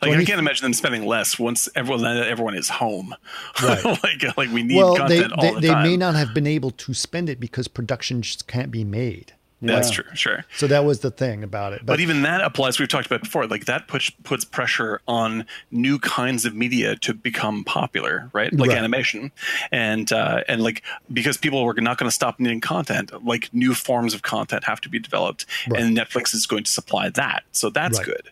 [0.00, 3.14] Like 20 I can't imagine them spending less once everyone everyone is home.
[3.62, 3.84] Right.
[4.02, 5.82] like like we need well, they content all they, the they time.
[5.84, 9.32] They may not have been able to spend it because production just can't be made.
[9.64, 9.94] That's Yeah.
[10.02, 10.44] true, sure.
[10.56, 11.86] So that was the thing about it.
[11.86, 12.80] But even that applies.
[12.80, 13.46] We've talked about before.
[13.46, 18.52] Like that puts puts pressure on new kinds of media to become popular, right?
[18.52, 18.78] Like Right.
[18.78, 19.30] animation,
[19.70, 20.82] and uh, and like
[21.12, 23.12] because people are not going to stop needing content.
[23.24, 25.80] Like new forms of content have to be developed, Right.
[25.80, 27.44] and Netflix is going to supply that.
[27.52, 28.06] So that's Right.
[28.06, 28.30] good.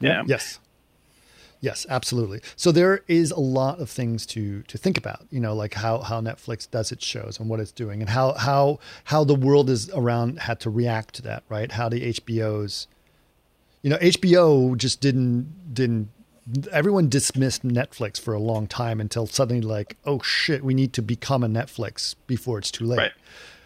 [0.00, 0.22] Yeah.
[0.26, 0.58] yes,
[1.62, 2.42] yes, absolutely.
[2.56, 5.26] So there is a lot of things to to think about.
[5.30, 8.34] You know, like how how Netflix does its shows and what it's doing, and how
[8.34, 11.44] how how the world is around had to react to that.
[11.48, 11.72] Right?
[11.72, 12.86] How the HBOs,
[13.80, 16.10] you know, HBO just didn't didn't.
[16.72, 21.00] Everyone dismissed Netflix for a long time until suddenly, like, oh shit, we need to
[21.00, 22.98] become a Netflix before it's too late.
[22.98, 23.12] Right.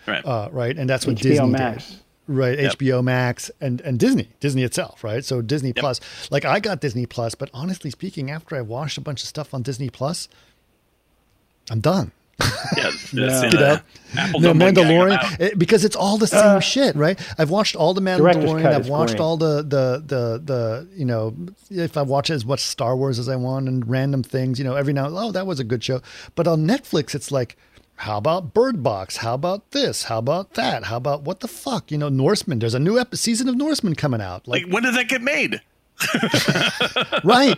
[0.06, 0.24] Right.
[0.24, 0.76] uh, right?
[0.76, 1.90] And that's what HBO Disney Max.
[1.90, 1.98] did,
[2.28, 2.58] right?
[2.58, 2.72] Yep.
[2.78, 5.24] HBO Max and and Disney, Disney itself, right?
[5.24, 6.00] So Disney Plus,
[6.30, 9.52] like I got Disney Plus, but honestly speaking, after I watched a bunch of stuff
[9.54, 10.28] on Disney Plus,
[11.70, 12.12] I'm done.
[12.40, 12.46] yeah.
[12.76, 12.90] Yeah.
[12.90, 13.82] that's in You know, the
[14.18, 17.18] Apple the don't like getting them Mandalorian it- because it's all the same shit, right?
[17.38, 18.66] I've watched all the Director's Mandalorian.
[18.74, 19.20] I've watched great.
[19.20, 21.34] all the the the the you know
[21.70, 24.74] if I watch as much Star Wars as I want and random things, you know,
[24.74, 26.02] every now and oh that was a good show.
[26.34, 27.56] But on Netflix, it's like.
[27.96, 29.18] How about Bird Box?
[29.18, 30.04] How about this?
[30.04, 30.84] How about that?
[30.84, 31.90] How about what the fuck?
[31.90, 32.58] You know, Norsemen.
[32.58, 34.46] There's a new ep- season of Norsemen coming out.
[34.46, 35.60] Like, Like when did that get made?
[37.24, 37.56] right?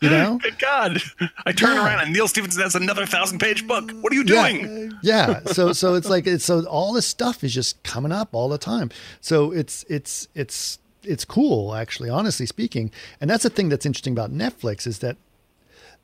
[0.00, 1.00] You know, Good God!
[1.46, 1.84] I turn Yeah.
[1.86, 3.92] around and Neal Stephenson has another thousand-page book.
[4.00, 4.92] What are you yeah, doing?
[5.02, 5.40] yeah.
[5.46, 8.58] So so it's like it's so all this stuff is just coming up all the
[8.58, 8.90] time.
[9.20, 12.90] So it's it's it's it's cool actually, honestly speaking.
[13.20, 15.16] And that's the thing that's interesting about Netflix is that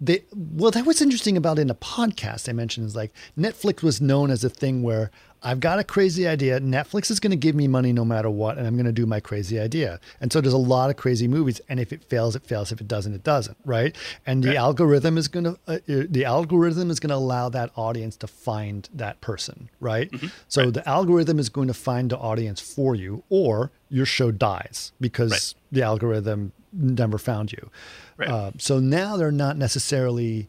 [0.00, 4.00] they well that was interesting about in a podcast I mentioned is like Netflix was
[4.00, 5.10] known as a thing where
[5.40, 6.58] I've got a crazy idea.
[6.58, 9.06] Netflix is going to give me money no matter what, and I'm going to do
[9.06, 10.00] my crazy idea.
[10.20, 12.72] And so there's a lot of crazy movies, and if it fails, it fails.
[12.72, 13.94] If it doesn't, it doesn't, right?
[14.26, 14.56] And the Right.
[14.56, 18.26] algorithm is going to uh, uh, the algorithm is going to allow that audience to
[18.26, 20.10] find that person, right?
[20.10, 20.26] Mm-hmm.
[20.48, 24.90] So the algorithm is going to find the audience for you, or your show dies
[25.00, 25.54] because Right.
[25.70, 27.70] the algorithm never found you.
[28.18, 28.28] Right.
[28.28, 30.48] Uh, so now they're not necessarily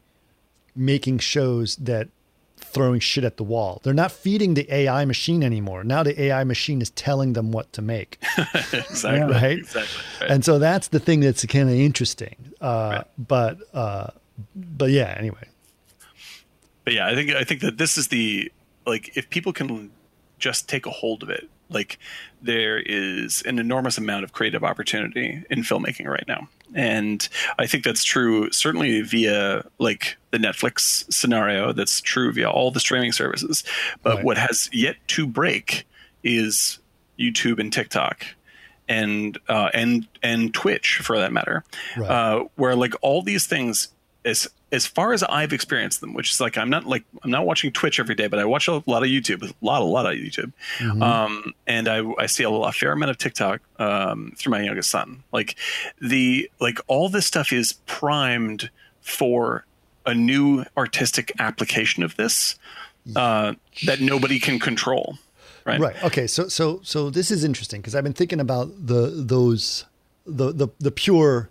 [0.76, 2.10] making shows that
[2.58, 3.80] throwing shit at the wall.
[3.84, 5.84] They're not feeding the AI machine anymore.
[5.84, 8.22] Now the AI machine is telling them what to make.
[8.74, 9.34] exactly.
[9.34, 9.60] Right.
[9.60, 10.04] Exactly.
[10.22, 10.32] Right.
[10.32, 12.36] And so that's the thing that's kind of interesting.
[12.60, 13.06] Uh, Right.
[13.18, 14.08] But uh,
[14.56, 15.16] but yeah.
[15.18, 15.48] Anyway,
[16.84, 18.52] but yeah, I think I think that this is the
[18.86, 19.92] like if people can
[20.40, 22.00] just take a hold of it, like
[22.42, 26.50] there is an enormous amount of creative opportunity in filmmaking right now.
[26.76, 27.28] And
[27.58, 32.80] I think that's true certainly via like the Netflix scenario, that's true via all the
[32.80, 33.64] streaming services.
[34.04, 34.26] But Right.
[34.26, 35.88] what has yet to break
[36.24, 36.80] is
[37.20, 38.26] YouTube and TikTok
[38.88, 41.64] and uh, and and Twitch for that matter,
[41.98, 42.10] Right.
[42.10, 43.90] uh, where like all these things
[44.26, 47.46] as as far as I've experienced them, which is like I'm not like I'm not
[47.46, 50.06] watching Twitch every day, but I watch a lot of YouTube, a lot, a lot
[50.06, 50.52] of YouTube,
[51.02, 54.90] um, and I I see a, a fair amount of TikTok um, through my youngest
[54.90, 55.24] son.
[55.32, 55.56] Like
[56.02, 58.70] the like all this stuff is primed
[59.02, 59.66] for
[60.06, 62.58] a new artistic application of this
[63.16, 63.54] uh,
[63.86, 65.18] that nobody can control.
[65.66, 65.80] Right.
[65.80, 66.04] right.
[66.04, 66.28] Okay.
[66.28, 69.86] So so so this is interesting because I've been thinking about the those
[70.26, 71.50] the the the pure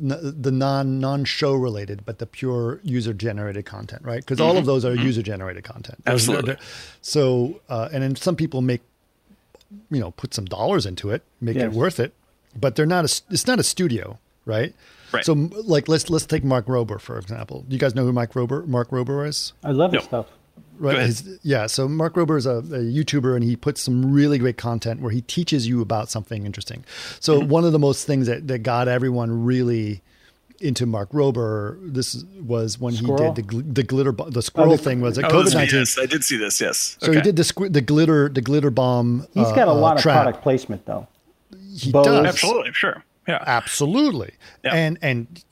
[0.00, 4.20] the non non show related, but the pure user generated content, right?
[4.20, 6.04] Because all of those are user generated content.
[6.04, 6.56] Those are- Absolutely.
[7.02, 8.80] So, uh, and then some people make,
[9.90, 12.14] you know, put some dollars into it, make it worth it,
[12.58, 13.22] but they're not a.
[13.30, 14.74] It's not a studio, right?
[15.12, 15.24] Right.
[15.24, 17.64] So, like, let's let's take Mark Rober for example.
[17.68, 19.52] Do you guys know who Mark Rober Mark Rober is?
[19.62, 20.26] I love his stuff.
[20.80, 20.98] Right.
[21.06, 21.66] His- yeah.
[21.66, 25.12] So Mark Rober is a, a YouTuber and he puts some really great content where
[25.12, 26.84] he teaches you about something interesting.
[27.20, 27.48] So Mm-hmm.
[27.48, 30.00] one of the most things that, that got everyone really
[30.60, 33.32] into Mark Rober, this was when Squirrel?
[33.34, 35.54] he did the, gl- the glitter, bo- the squirrel Oh, thing was like Oh, COVID
[35.54, 35.78] 19.
[35.78, 36.60] yes, I did see this.
[36.60, 36.96] Yes.
[37.00, 39.26] So he did the, squ- the glitter, the glitter bomb.
[39.32, 40.22] He's uh, got a uh, lot of trap.
[40.22, 41.06] product placement, though.
[41.74, 42.04] He Bose.
[42.06, 42.26] does.
[42.26, 42.72] Absolutely.
[42.74, 43.02] Sure.
[43.26, 43.42] Yeah.
[43.46, 44.32] Absolutely.
[44.64, 44.74] Yeah.
[44.74, 45.44] And, and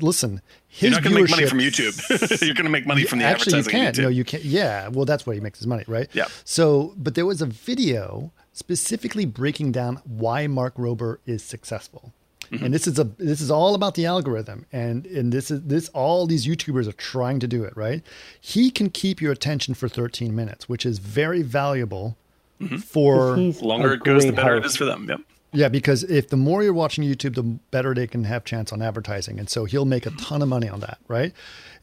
[0.00, 2.40] listen, his You're not going to make money from YouTube.
[2.44, 3.80] You're going to make money from the Actually, you advertising.
[3.80, 3.98] on can't.
[3.98, 4.44] No, you can't.
[4.44, 4.88] Yeah.
[4.88, 6.08] Well, that's where he makes his money, right?
[6.12, 6.26] Yeah.
[6.44, 12.12] So, but there was a video specifically breaking down why Mark Rober is successful.
[12.50, 12.64] Mm-hmm.
[12.66, 15.88] And this is a this is all about the algorithm, and and this is this
[15.90, 18.02] all these YouTubers are trying to do it right.
[18.38, 22.16] He can keep your attention for 13 minutes, which is very valuable
[22.60, 22.76] Mm-hmm.
[22.76, 24.74] for The longer it goes, the better it host.
[24.74, 25.06] is for them.
[25.08, 25.20] Yep.
[25.54, 28.82] Yeah, because if the more you're watching YouTube, the better they can have chance on
[28.82, 31.32] advertising, and so he'll make a ton of money on that, right?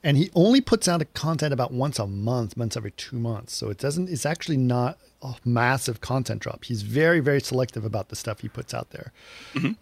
[0.03, 3.55] And he only puts out a content about once a month, once every two months,
[3.55, 4.09] so it doesn't.
[4.09, 6.65] It's actually not a massive content drop.
[6.65, 9.11] He's very, very selective about the stuff he puts out there,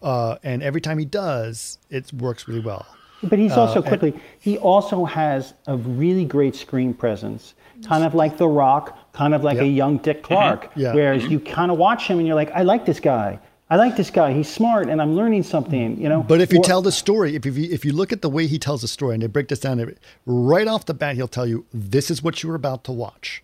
[0.02, 2.86] uh, and every time he does, it works really well.
[3.22, 4.14] But he's Uh, also quickly.
[4.38, 7.52] He also has a really great screen presence,
[7.84, 10.70] kind of like The Rock, kind of like a young Dick Clark.
[10.74, 10.94] Yeah.
[10.94, 13.38] Whereas you kind of watch him and you're like, I like this guy.
[13.70, 14.32] I like this guy.
[14.32, 16.00] He's smart, and I'm learning something.
[16.00, 16.22] You know.
[16.24, 18.46] But if you Or- tell the story, if you if you look at the way
[18.48, 19.94] he tells the story, and they break this down,
[20.26, 23.42] right off the bat, he'll tell you this is what you were about to watch.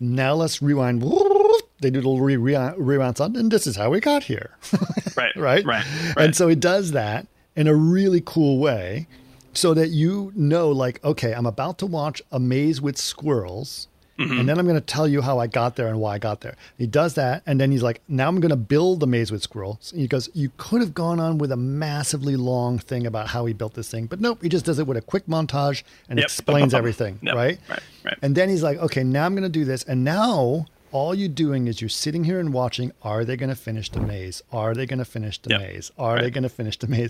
[0.00, 1.02] Now let's rewind.
[1.80, 4.50] They do a little re- re- rewind on, and this is how we got here.
[5.16, 5.36] Right.
[5.36, 5.64] right?
[5.64, 5.84] Right.
[6.16, 9.08] And so he does that in a really cool way
[9.52, 13.88] so that you know, like, okay, I'm about to watch A Maze with Squirrels.
[14.18, 14.40] Mm-hmm.
[14.40, 16.42] And then I'm going to tell you how I got there and why I got
[16.42, 16.54] there.
[16.78, 17.42] He does that.
[17.46, 19.90] And then he's like, now I'm going to build the maze with squirrels.
[19.92, 23.46] And he goes, you could have gone on with a massively long thing about how
[23.46, 24.06] he built this thing.
[24.06, 26.24] But nope, he just does it with a quick montage and Yep.
[26.26, 27.18] explains everything.
[27.22, 27.34] Yep.
[27.34, 27.58] Right?
[27.68, 28.18] Right, right.
[28.22, 29.82] And then he's like, okay, now I'm going to do this.
[29.84, 32.92] And now all you're doing is you're sitting here and watching.
[33.02, 34.42] Are they going to finish the maze?
[34.52, 35.60] Are they going to finish the Yep.
[35.60, 35.90] maze?
[35.98, 37.08] Are they going to finish the maze?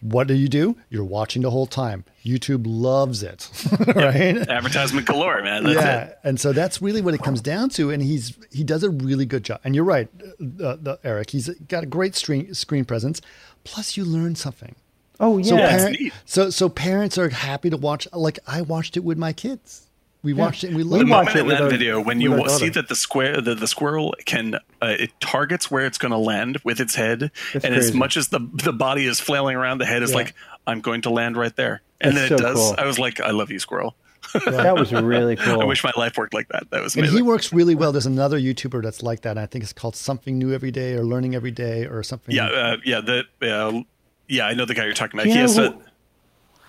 [0.00, 0.76] What do you do?
[0.88, 2.04] You're watching the whole time.
[2.24, 3.50] YouTube loves it,
[3.94, 4.36] right?
[4.48, 5.64] Advertisement galore, man.
[5.64, 6.18] That's yeah, it.
[6.24, 7.90] and so that's really what it comes down to.
[7.90, 9.60] And he's he does a really good job.
[9.64, 10.08] And you're right,
[10.40, 11.30] uh, the, Eric.
[11.30, 13.20] He's got a great screen screen presence.
[13.64, 14.74] Plus, you learn something.
[15.18, 15.44] Oh yeah.
[15.44, 16.12] So, Yeah, it's neat.
[16.24, 18.08] so so parents are happy to watch.
[18.12, 19.86] Like I watched it with my kids.
[20.22, 22.00] We watched it and we We The loved watch moment it in that our- video
[22.00, 25.86] when you our see that the square, the, the squirrel can, uh, it targets where
[25.86, 29.06] it's going to land with its head, That's and as much as the the body
[29.06, 30.16] is flailing around, the head is Yeah.
[30.16, 30.34] like,
[30.66, 32.56] "I'm going to land right there," and That's then it so does.
[32.58, 32.74] cool.
[32.78, 33.96] I was like, "I love you, squirrel."
[34.44, 35.62] that was really cool.
[35.62, 36.70] I wish my life worked like that.
[36.70, 37.90] That was And he works really well.
[37.90, 39.38] There's another YouTuber that's like that.
[39.38, 42.34] I think it's called something new every day or learning every day or something.
[42.34, 43.80] yeah, uh, yeah, the, uh,
[44.28, 44.46] yeah.
[44.46, 45.26] I know the guy you're talking about.
[45.28, 45.78] You he has who- a.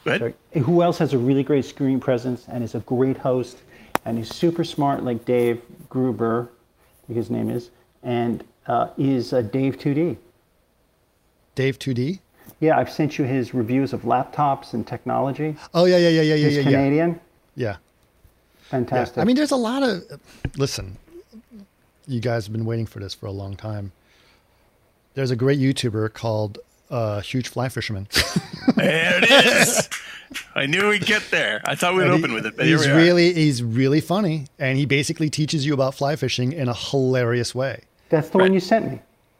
[0.03, 0.35] Go ahead.
[0.53, 0.63] Sorry.
[0.63, 3.57] Who else has a really great screen presence and is a great host
[4.05, 6.49] and he's super smart, like Dave Gruber,
[7.07, 7.69] his name is,
[8.03, 10.17] and uh, is uh, Dave 2D.
[11.55, 12.19] Dave 2D.
[12.59, 15.55] Yeah, I've sent you his reviews of laptops and technology.
[15.73, 16.63] Oh yeah, yeah, yeah, yeah, yeah, He's yeah.
[16.63, 17.19] Canadian.
[17.55, 17.67] Yeah.
[17.67, 17.75] Yeah.
[18.69, 19.17] Fantastic.
[19.17, 20.03] I mean, there's a lot of.
[20.57, 20.97] Listen,
[22.07, 23.91] you guys have been waiting for this for a long time.
[25.13, 26.59] There's a great YouTuber called
[26.91, 28.07] uh, Huge Fly Fisherman.
[28.75, 29.89] There it is.
[30.55, 31.61] I knew we'd get there.
[31.65, 34.77] I thought we'd And he- open with it, but he's really he's really funny, and
[34.77, 37.83] he basically teaches you about fly fishing in a hilarious way.
[38.09, 38.99] That's the one you sent me.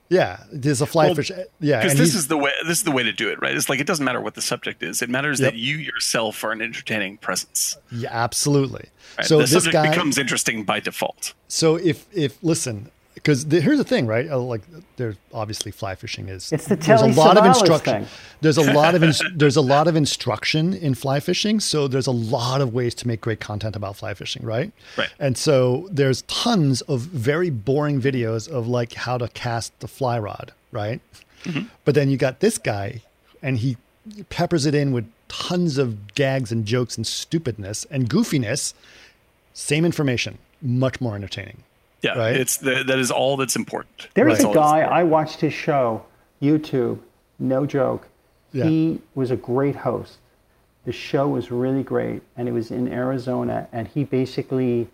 [0.10, 1.32] Yeah, there's a fly Well, fish.
[1.60, 3.56] Yeah, because this is the way this is the way to do it, right?
[3.56, 5.54] It's like it doesn't matter what the subject is; it matters Yep.
[5.54, 7.78] that you yourself are an entertaining presence.
[7.92, 8.90] yeah, absolutely.
[9.18, 9.28] Right?
[9.28, 11.34] So the this subject guy becomes interesting by default.
[11.48, 12.90] So if if listen,
[13.22, 14.30] because the, here's the thing, right?
[14.30, 14.62] Uh, like
[14.98, 17.94] there's obviously fly fishing is It's the there's a Telly lot of instruction.
[18.06, 18.08] thing.
[18.42, 21.60] There's a lot of ins- there's a lot of instruction in fly fishing.
[21.60, 24.72] So there's a lot of ways to make great content about fly fishing, right?
[24.98, 25.10] Right.
[25.20, 30.18] And so there's tons of very boring videos of like how to cast the fly
[30.18, 31.00] rod, right?
[31.44, 31.68] Mm-hmm.
[31.86, 33.02] But then you got this guy,
[33.42, 33.78] and he
[34.30, 38.74] peppers it in with tons of gags and jokes and stupidness and goofiness.
[39.54, 41.64] Same information, much more entertaining.
[42.02, 42.36] Yeah, Right.
[42.36, 44.08] it's the, that is all that's important.
[44.16, 44.80] There is That's a guy.
[44.82, 46.04] I watched his show,
[46.42, 47.00] YouTube,
[47.40, 48.08] no joke.
[48.54, 48.66] Yeah.
[48.66, 50.18] He was a great host.
[50.86, 54.88] The show was really great, and it was in Arizona, and he basically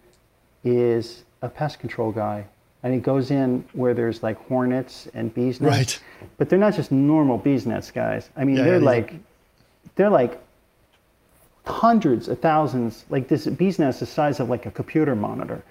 [0.66, 2.46] is a pest control guy.
[2.84, 6.00] And he goes in where there's like hornets and bees nests.
[6.22, 6.30] Right.
[6.38, 8.30] But they're not just normal bees nests, guys.
[8.36, 9.14] I mean, Yeah, they're yeah, these are- like,
[9.96, 10.40] they're like
[11.66, 13.06] hundreds of thousands.
[13.10, 15.64] Like this bee's nest, is the size of like a computer monitor.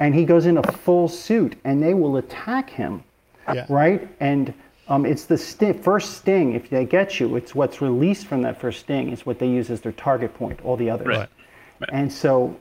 [0.00, 3.02] And he goes in a full suit, and they will attack him
[3.52, 3.66] Yeah.
[3.68, 4.08] right?
[4.20, 4.52] And
[4.88, 6.54] um, it's the sti- first sting.
[6.54, 9.70] If they get you, it's what's released from that first sting is what they use
[9.70, 10.60] as their target point.
[10.64, 11.06] All the others.
[11.08, 11.28] Right.
[11.90, 12.56] And so,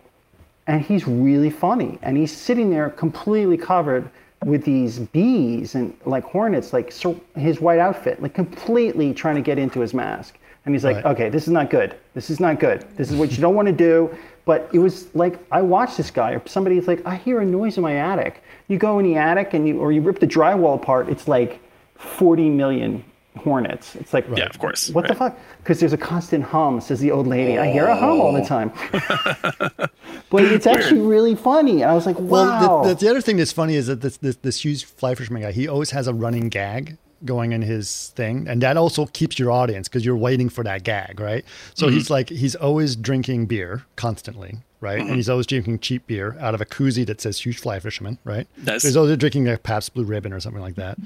[0.68, 4.10] and he's really funny, and he's sitting there completely covered
[4.46, 9.42] with these bees and like hornets, like so his white outfit, like completely trying to
[9.42, 10.38] get into his mask.
[10.66, 11.06] And he's like, Right.
[11.14, 11.96] okay, this is not good.
[12.14, 12.86] This is not good.
[12.98, 14.16] This is what you don't want to do.
[14.48, 17.76] But it was like I watched this guy, or somebody's like, I hear a noise
[17.76, 18.42] in my attic.
[18.70, 21.10] You go in the attic and you, or you rip the drywall apart.
[21.10, 21.60] It's like
[21.96, 23.04] 40 million
[23.36, 23.96] hornets.
[23.98, 24.90] It's like, Yeah, of course.
[24.92, 25.38] what the fuck?
[25.60, 27.58] Because there's a constant hum, says the old lady.
[27.58, 28.46] I hear a hum all the oh.
[28.46, 28.72] time.
[30.30, 31.82] but it's actually really funny.
[31.82, 32.30] And I was like, wow.
[32.30, 35.14] Well, the, the, the other thing that's funny is that this, this this huge fly
[35.14, 39.06] fisherman guy, he always has a running gag going in his thing, and that also
[39.08, 41.44] keeps your audience because you're waiting for that gag, right?
[41.74, 41.96] So Mm-hmm.
[41.96, 45.00] he's like he's always drinking beer constantly, right?
[45.00, 45.08] Mm-hmm.
[45.08, 48.18] And he's always drinking cheap beer out of a koozie that says "huge fly fisherman,"
[48.24, 48.48] right?
[48.64, 48.82] Nice.
[48.84, 50.98] So he's always drinking a Pabst Blue Ribbon or something like that,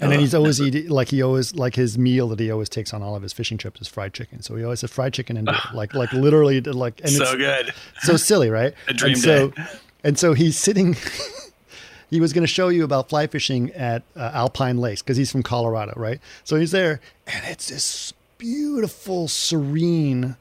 [0.00, 2.92] and then he's always eating like he always like his meal that he always takes
[2.92, 4.42] on all of his fishing trips is fried chicken.
[4.42, 7.72] So he always has fried chicken and beer, like like literally like and so good.
[8.00, 8.74] so silly, right?
[8.88, 9.64] A dream and so, day.
[10.04, 10.96] And so he's sitting.
[12.12, 15.32] he was going to show you about fly fishing at uh, Alpine Lakes because he's
[15.32, 16.20] from Colorado, right?
[16.44, 20.36] So he's there, and it's this beautiful, serene,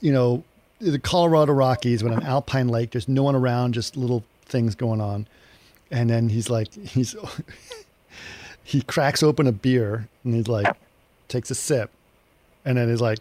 [0.00, 0.42] you know,
[0.80, 2.90] the Colorado Rockies with an alpine lake.
[2.90, 5.28] There's no one around, just little things going on.
[5.88, 7.14] And then he's like, he's
[8.64, 10.66] he cracks open a beer and he's like,
[11.28, 11.92] takes a sip,
[12.64, 13.20] and then he's like,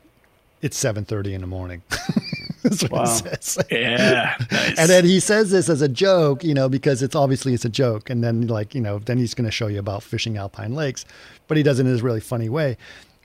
[0.64, 1.84] it's seven thirty in the morning.
[2.70, 3.02] That's what Wow.
[3.06, 3.58] he says.
[3.72, 4.78] Yeah, nice.
[4.80, 7.70] And then he says this as a joke, you know, because it's obviously it's a
[7.70, 8.10] joke.
[8.10, 11.06] And then like, you know, then he's going to show you about fishing alpine lakes,
[11.48, 12.78] but he does it in this really funny way.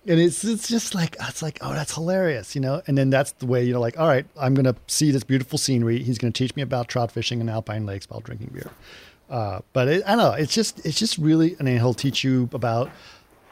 [0.07, 2.83] And it's it's just like it's like oh that's hilarious, you know.
[2.89, 5.59] And then that's the way you know, like all right, I'm gonna see this beautiful
[5.59, 6.03] scenery.
[6.03, 8.71] He's gonna teach me about trout fishing and alpine lakes while drinking beer.
[9.31, 10.33] Uh, but it, I don't know.
[10.33, 11.55] It's just it's just really.
[11.61, 12.91] I mean, he'll teach you about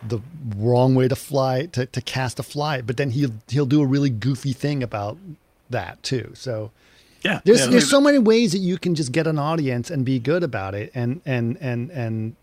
[0.08, 0.18] the
[0.56, 3.86] wrong way to fly to, to cast a fly, but then he'll he'll do a
[3.86, 5.18] really goofy thing about
[5.70, 6.32] that too.
[6.34, 6.70] So
[7.24, 10.04] yeah, there's yeah, there's so many ways that you can just get an audience and
[10.04, 12.36] be good about it, and and and and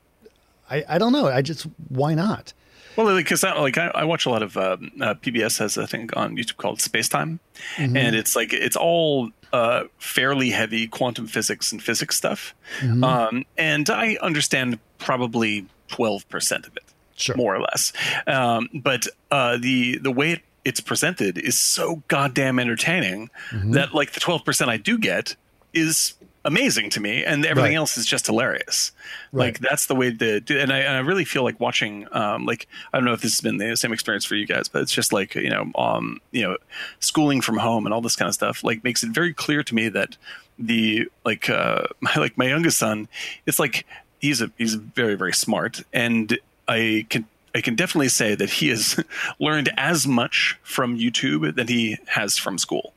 [0.69, 1.27] I I don't know.
[1.27, 2.53] I just why not?
[2.95, 6.09] Well, because like I, I watch a lot of um, uh, PBS has a thing
[6.15, 7.39] on YouTube called Space Time,
[7.75, 7.95] Mm-hmm.
[7.97, 13.03] and it's like it's all uh, fairly heavy quantum physics and physics stuff, Mm-hmm.
[13.03, 16.83] um, and I understand probably twelve percent of it,
[17.15, 17.35] Sure.
[17.35, 17.93] more or less.
[18.25, 23.71] Um, but uh, the the way it, it's presented is so goddamn entertaining Mm-hmm.
[23.71, 25.35] that like the twelve percent I do get
[25.73, 26.13] is
[26.45, 27.77] amazing to me, and everything Right.
[27.77, 28.91] else is just hilarious.
[29.33, 29.45] Right.
[29.47, 30.57] Like that's the way to do.
[30.57, 32.07] And I, and I really feel like watching.
[32.11, 34.67] Um, like I don't know if this has been the same experience for you guys,
[34.67, 36.57] but it's just like you know, um, you know,
[36.99, 38.63] schooling from home and all this kind of stuff.
[38.63, 40.17] Like makes it very clear to me that
[40.59, 43.07] the like uh, my, like my youngest son,
[43.45, 43.85] it's like
[44.19, 46.37] he's a he's very very smart, and
[46.67, 47.25] I can.
[47.55, 49.03] I can definitely say that he has
[49.39, 52.93] learned as much from YouTube than he has from school.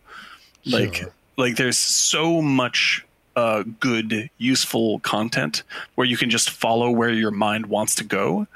[0.66, 1.12] Like, Sure.
[1.36, 3.04] like there's so much
[3.36, 5.62] uh, good, useful content
[5.94, 8.46] where you can just follow where your mind wants to go.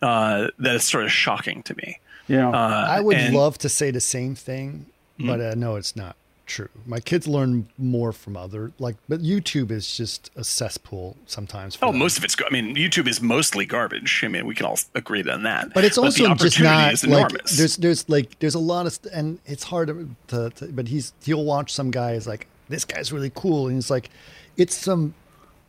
[0.00, 1.98] Uh, that it's sort of shocking to me.
[2.26, 2.48] Yeah.
[2.48, 4.86] Uh, I would and- love to say the same thing,
[5.18, 5.26] Hmm.
[5.26, 6.16] but uh, no, it's not
[6.50, 6.68] true.
[6.86, 11.78] My kids learn more from other like, but YouTube is just a cesspool sometimes.
[11.80, 11.98] Oh, them.
[11.98, 12.36] most of it's.
[12.44, 14.22] I mean, YouTube is mostly garbage.
[14.24, 15.72] I mean, we can all agree on that.
[15.74, 19.38] but it's the also just not like there's there's like there's a lot of and
[19.46, 23.12] it's hard to, to, to but he's he'll watch some guy is like this guy's
[23.12, 24.10] really cool and he's like
[24.56, 25.14] it's some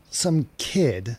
[0.10, 1.18] some kid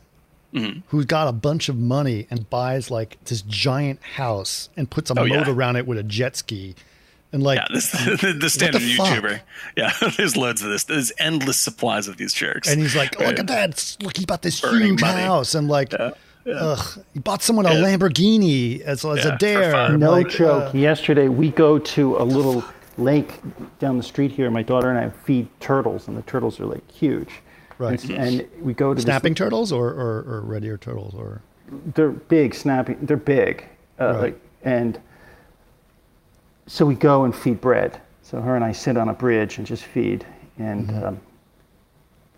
[0.54, 0.80] Mm-hmm.
[0.88, 5.14] who's got a bunch of money and buys like this giant house and puts a
[5.18, 5.50] Oh, moat yeah.
[5.50, 6.74] around it with a jet ski
[7.32, 7.90] and like yeah, this
[8.20, 9.06] the, the standard fuck?
[9.08, 9.40] YouTuber.
[9.76, 10.84] Yeah, there's loads of this.
[10.84, 12.68] There's endless supplies of these jerks.
[12.70, 13.28] And he's like, Right.
[13.28, 13.96] look at that.
[14.02, 15.22] Look, he bought this Burning huge money.
[15.22, 15.54] house.
[15.54, 19.96] And like, ugh, he bought someone a Lamborghini as, as Yeah, a dare.
[19.96, 20.74] No like, joke.
[20.74, 22.64] uh, Yesterday, we go to a little
[22.98, 23.40] lake
[23.78, 24.50] down the street here.
[24.50, 27.30] My daughter and I feed turtles, and the turtles are like huge.
[27.78, 28.02] Right.
[28.04, 31.40] And, and we go to this- snapping turtles or, or, or red ear turtles or
[31.94, 32.98] they're big, snapping.
[33.00, 33.64] They're big,
[33.98, 34.20] uh, Right.
[34.20, 35.00] like, and
[36.66, 38.00] so we go and feed bread.
[38.22, 40.24] So her and I sit on a bridge and just feed.
[40.58, 41.04] And Mm-hmm.
[41.04, 41.20] um,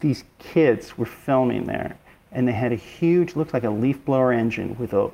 [0.01, 1.97] these kids were filming there,
[2.33, 5.11] and they had a huge, looked like a leaf blower engine with a,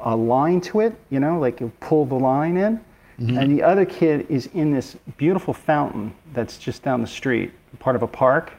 [0.00, 0.94] a line to it.
[1.10, 2.78] You know, like you pull the line in.
[3.20, 3.38] Mm-hmm.
[3.38, 7.96] And the other kid is in this beautiful fountain that's just down the street, part
[7.96, 8.52] of a park,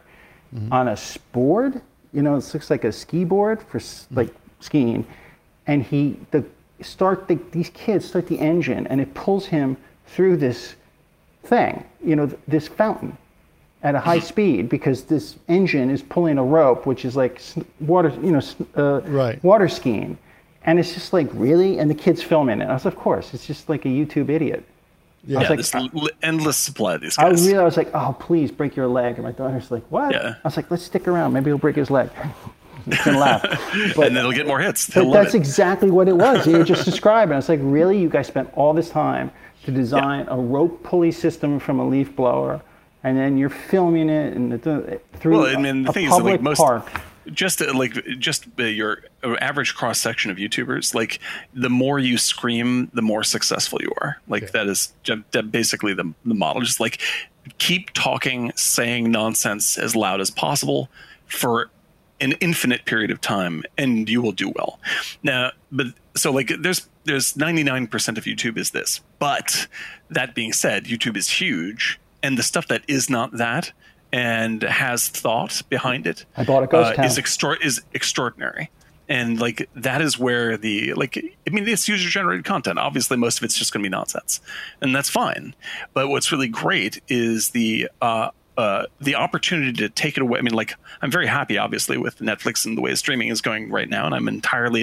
[0.55, 0.71] Mm-hmm.
[0.71, 0.97] on a
[1.31, 1.81] board.
[2.13, 4.15] You know, it looks like a ski board for Mm-hmm.
[4.15, 5.03] like skiing.
[5.65, 6.45] And he the
[6.81, 9.77] start the, these kids start the engine, and it pulls him
[10.07, 10.75] through this
[11.43, 11.83] thing.
[12.03, 13.17] You know, this fountain
[13.83, 17.41] at a high speed because this engine is pulling a rope, which is like
[17.79, 18.09] water.
[18.21, 18.41] You know,
[18.77, 19.43] uh, Right.
[19.43, 20.17] water skiing.
[20.65, 22.69] And it's just like really, and the kids filming it.
[22.69, 24.63] I was, of course, it's just like a YouTube idiot.
[25.25, 25.39] yeah.
[25.39, 27.25] I yeah, was this like, l- endless supply of these guys.
[27.25, 27.45] I guys.
[27.47, 29.15] really, I was like, oh, please break your leg.
[29.15, 30.13] And my daughter's like, what?
[30.13, 30.35] Yeah.
[30.41, 31.33] I was like, let's stick around.
[31.33, 32.09] Maybe he'll break his leg.
[32.85, 33.41] You can laugh.
[33.95, 34.89] But, and then it'll get more hits.
[34.89, 35.37] But that's it.
[35.37, 36.45] exactly what it was.
[36.45, 37.33] You just described it.
[37.33, 37.97] I was like, really?
[37.97, 39.31] You guys spent all this time
[39.65, 42.61] to design a rope pulley system from a leaf blower,
[43.03, 46.33] and then you're filming it and through Well, I mean, the a thing is, public
[46.33, 47.01] like most, park.
[47.31, 51.19] just uh, like just uh, your average cross section of YouTubers, like
[51.53, 54.21] the more you scream, the more successful you are.
[54.27, 54.93] Like that is
[55.49, 56.61] basically the the model.
[56.61, 57.01] Just like
[57.57, 60.89] keep talking, saying nonsense as loud as possible
[61.27, 61.69] for
[62.21, 64.79] an infinite period of time, and you will do well.
[65.23, 69.67] Now, but so like there's there's 99% of YouTube is this, but
[70.09, 73.71] that being said, YouTube is huge, and the stuff that is not that
[74.13, 77.05] and has thought behind it I bought a ghost uh, town.
[77.05, 78.69] is extra- is extraordinary.
[79.09, 82.79] And like that is where the like I mean it's user generated content.
[82.79, 84.39] Obviously, most of it's just going to be nonsense,
[84.81, 85.55] and that's fine.
[85.93, 90.39] But what's really great is the uh, uh, the opportunity to take it away.
[90.39, 93.71] I mean, like I'm very happy, obviously, with Netflix and the way streaming is going
[93.71, 94.81] right now, and I'm entirely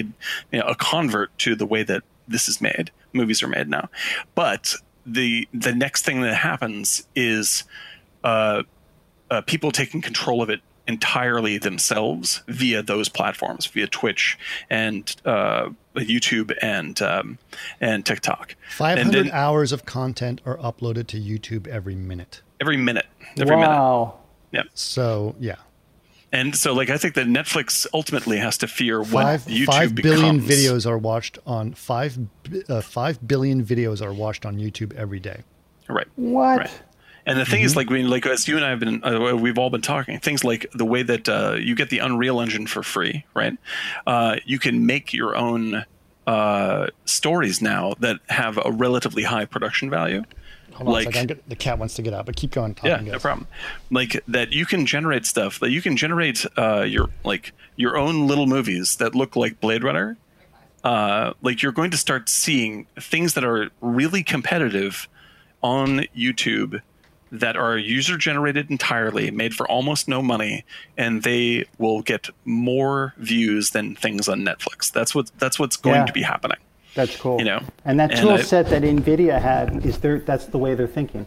[0.53, 2.91] you know, a convert to the way that this is made.
[3.13, 3.89] Movies are made now,
[4.35, 4.75] but
[5.07, 7.65] the the next thing that happens is
[8.23, 8.63] uh,
[9.31, 14.39] uh, people taking control of it entirely themselves via those platforms, via Twitch
[14.69, 17.39] and uh, YouTube and um,
[17.81, 18.57] and TikTok.
[18.71, 22.43] Five hundred hours of content are uploaded to YouTube every minute.
[22.61, 23.07] Every minute,
[23.39, 23.69] every minute.
[23.69, 24.19] wow.
[24.53, 24.63] Yeah.
[24.75, 25.57] So yeah,
[26.33, 29.95] And so, like, I think that Netflix ultimately has to fear what five YouTube five
[29.95, 30.51] billion becomes.
[30.51, 32.19] videos are watched on five
[32.69, 35.43] uh, five billion videos are watched on YouTube every day.
[35.89, 36.07] Right.
[36.17, 36.59] What?
[36.59, 36.83] Right.
[37.27, 39.37] And the thing is, like, I mean, like as you and I have been, uh,
[39.37, 40.19] we've all been talking.
[40.19, 43.57] Things like the way that uh, you get the Unreal Engine for free, right?
[44.07, 45.85] Uh, you can make your own
[46.27, 50.25] uh, stories now that have a relatively high production value.
[50.85, 51.27] Hold on like, a second.
[51.29, 52.75] Get- the cat wants to get out, but keep going.
[52.75, 53.47] Talking, yeah, no problem.
[53.91, 55.61] Like that, you can generate stuff.
[55.61, 59.85] That you can generate uh, your like your own little movies that look like Blade
[59.85, 60.17] Runner.
[60.83, 65.09] Uh, like you're going to start seeing things that are really competitive
[65.63, 66.81] on YouTube
[67.33, 70.65] that are user generated entirely, made for almost no money,
[70.97, 74.91] and they will get more views than things on Netflix.
[74.91, 76.07] That's what that's what's going Yeah.
[76.07, 76.59] to be happening.
[76.95, 77.39] That's cool.
[77.39, 80.59] You know, and that and tool I- set that NVIDIA had is their that's the
[80.59, 81.27] way they're thinking.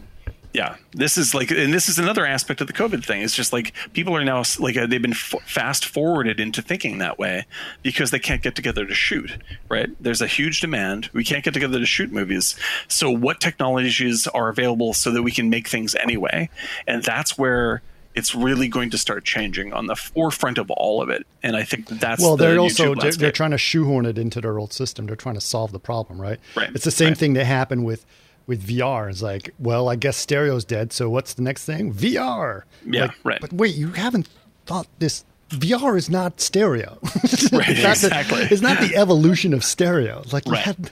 [0.52, 3.22] Yeah, this is like, and this is another aspect of the COVID thing.
[3.22, 6.98] It's just like people are now like uh, they've been f- fast forwarded into thinking
[6.98, 7.44] that way
[7.82, 9.36] because they can't get together to shoot.
[9.68, 9.88] Right?
[10.00, 11.10] There's a huge demand.
[11.12, 12.54] We can't get together to shoot movies.
[12.86, 16.48] So what technologies are available so that we can make things anyway?
[16.86, 17.82] And that's where
[18.14, 21.26] it's really going to start changing on the forefront of all of it.
[21.42, 24.40] And I think that's Well, they're YouTube also they're, they're trying to shoehorn it into
[24.40, 25.06] their old system.
[25.06, 26.38] They're trying to solve the problem, right?
[26.56, 27.18] Right, It's the same right.
[27.18, 28.06] thing that happened with
[28.46, 29.08] with VR.
[29.10, 30.92] It's like, well, I guess stereo's dead.
[30.92, 31.92] So what's the next thing?
[31.94, 32.62] VR.
[32.86, 33.40] Yeah, Like, right.
[33.40, 34.28] But wait, you haven't
[34.66, 35.24] thought this.
[35.50, 36.98] VR is not stereo.
[37.52, 38.44] Right, it's not exactly.
[38.46, 40.22] The, it's not the evolution of stereo.
[40.32, 40.62] Like, you Right.
[40.62, 40.90] had-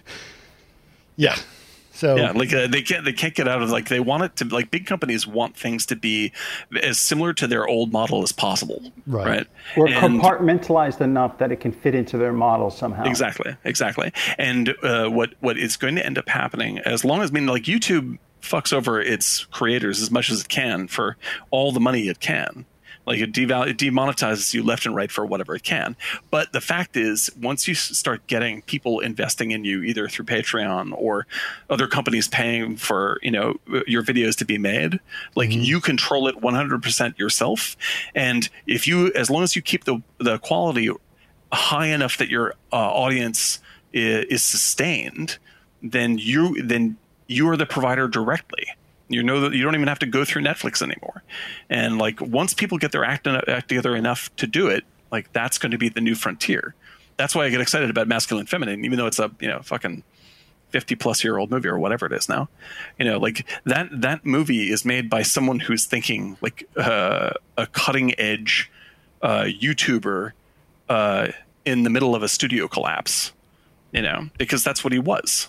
[1.16, 1.36] yeah.
[2.02, 4.34] So Yeah, like uh, they can't they can't get out of like they want it
[4.36, 6.32] to like big companies want things to be
[6.82, 9.26] as similar to their old model as possible, Right.
[9.28, 9.46] right?
[9.76, 13.04] Or And- compartmentalized enough that it can fit into their model somehow.
[13.04, 14.12] Exactly, exactly.
[14.36, 17.46] And uh, what what is going to end up happening, as long as I mean,
[17.46, 21.16] like YouTube fucks over its creators as much as it can for
[21.52, 22.64] all the money it can.
[23.06, 25.96] Like it, deval- it demonetizes you left and right for whatever it can.
[26.30, 30.92] But the fact is, once you start getting people investing in you, either through Patreon
[30.96, 31.26] or
[31.68, 33.56] other companies paying for you know
[33.86, 35.00] your videos to be made,
[35.34, 37.76] like you control it 100% yourself.
[38.14, 40.90] And if you, as long as you keep the the quality
[41.52, 43.60] high enough that your uh, audience
[43.92, 45.38] is, is sustained,
[45.82, 46.96] then you then
[47.26, 48.66] you are the provider directly.
[49.08, 51.22] You know that you don't even have to go through Netflix anymore.
[51.68, 55.58] And like once people get their act, act together enough to do it, like that's
[55.58, 56.74] going to be the new frontier.
[57.16, 60.02] That's why I get excited about Masculin Féminin, even though it's a you know fucking
[60.72, 62.48] 50 plus year old movie or whatever it is now
[62.98, 67.66] you know like that that movie is made by someone who's thinking like uh, a
[67.66, 68.70] cutting edge
[69.20, 70.32] uh, youtuber
[70.88, 71.28] uh,
[71.64, 73.32] in the middle of a studio collapse
[73.92, 75.48] you know because that's what he was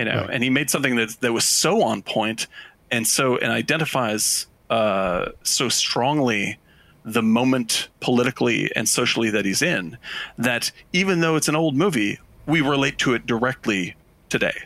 [0.00, 0.30] you know Right.
[0.34, 2.46] and he made something that that was so on point
[2.90, 6.58] and so and identifies uh, so strongly
[7.04, 9.96] the moment politically and socially that he's in
[10.38, 13.94] that even though it's an old movie we relate to it directly
[14.28, 14.58] today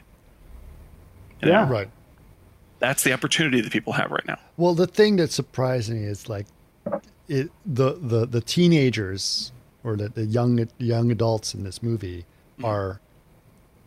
[1.42, 1.52] You know?
[1.60, 1.68] Yeah.
[1.78, 1.90] right.
[2.78, 6.28] that's the opportunity that people have right now Well, the thing that surprised me is
[6.28, 6.46] like
[7.28, 7.50] it
[7.80, 9.52] the the the teenagers
[9.84, 12.24] or the, the young young adults in this movie
[12.58, 12.66] Mm-hmm.
[12.66, 13.00] are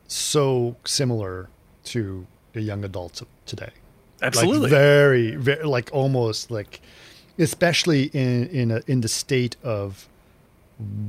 [0.08, 1.50] so similar
[1.86, 3.72] to the young adults of today.
[4.22, 6.82] absolutely Like very, very like almost like
[7.38, 10.08] especially in in a, in the state of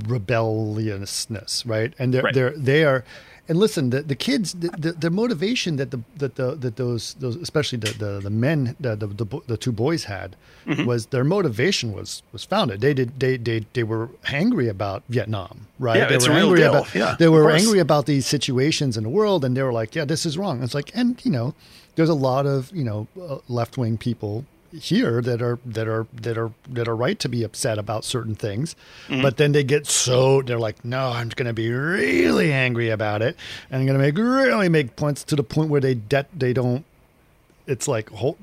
[0.07, 1.93] rebelliousness, right?
[1.99, 2.35] And they're Right.
[2.35, 3.05] they're they are
[3.49, 7.15] and listen, the, the kids, the, the, the motivation that the that the that those
[7.15, 10.85] those especially the the, the men the, the the the two boys had Mm-hmm.
[10.85, 12.83] was their motivation was was founded.
[12.83, 15.97] They did they they they were angry about Vietnam, right?
[15.97, 16.71] Yeah, they it's were a real angry deal.
[16.75, 19.95] about Yeah, they were angry about these situations in the world, and they were like,
[19.95, 20.63] yeah, this is wrong.
[20.63, 21.55] It's like, and you know,
[21.95, 26.07] there's a lot of you know uh, left wing people here that are that are
[26.13, 28.77] that are that are right to be upset about certain things
[29.09, 29.23] Mm-hmm.
[29.23, 33.23] but then they get so they're like no i'm going to be really angry about
[33.23, 33.37] it
[33.71, 36.53] and i'm going to make really make points to the point where they de- they
[36.53, 36.85] don't
[37.67, 38.37] it's like whole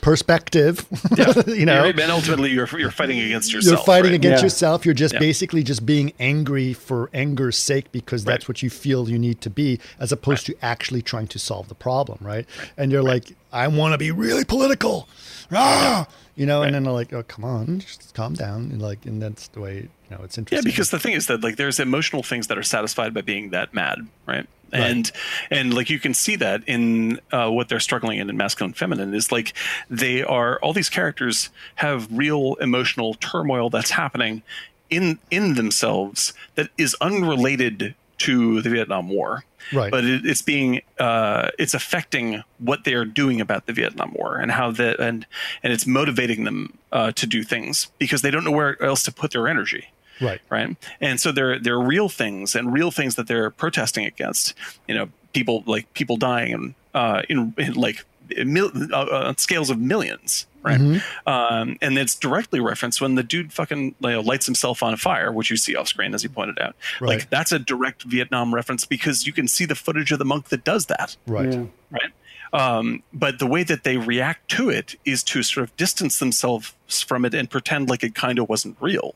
[0.00, 0.86] perspective
[1.16, 1.32] Yeah.
[1.46, 4.16] you know You're- and ultimately you're, you're fighting against yourself you're fighting right?
[4.16, 4.46] against Yeah.
[4.46, 4.84] yourself.
[4.84, 5.20] You're just Yeah.
[5.20, 9.50] basically just being angry for anger's sake because that's what you feel you need to
[9.50, 12.46] be, as opposed to actually trying to solve the problem, right?
[12.76, 15.08] And you're like, I want to be really political,
[15.52, 16.06] ah!
[16.36, 16.62] you know.
[16.62, 19.60] And then they're like, Oh, come on, just calm down, and like, and that's the
[19.60, 20.66] way you know it's interesting.
[20.66, 23.50] Yeah, because the thing is that like there's emotional things that are satisfied by being
[23.50, 24.46] that mad, right?
[24.72, 25.12] And
[25.50, 28.76] and like you can see that in uh, what they're struggling in in masculine and
[28.76, 29.52] feminine is like
[29.90, 34.42] they are all these characters have real emotional turmoil that's happening
[34.90, 39.44] in in themselves that is unrelated to the Vietnam War.
[39.72, 39.90] Right.
[39.90, 44.36] But it, it's being uh, it's affecting what they are doing about the Vietnam War
[44.36, 45.26] and how that and
[45.62, 49.12] and it's motivating them uh, to do things because they don't know where else to
[49.12, 49.88] put their energy
[50.22, 50.76] right, right?
[51.00, 54.54] And so they're they're real things and real things that they're protesting against.
[54.88, 58.04] You know, people like people dying and uh, in, in like
[58.44, 60.80] mil, uh, on scales of millions, right?
[61.26, 65.32] Um, and it's directly referenced when the dude fucking you know, lights himself on fire,
[65.32, 66.76] which you see off screen as you pointed out.
[67.00, 67.08] Right.
[67.18, 70.48] Like that's a direct Vietnam reference because you can see the footage of the monk
[70.50, 71.64] that does that right, Yeah.
[71.90, 72.12] right?
[72.54, 76.74] Um, but the way that they react to it is to sort of distance themselves
[77.06, 79.14] from it and pretend like it kind of wasn't real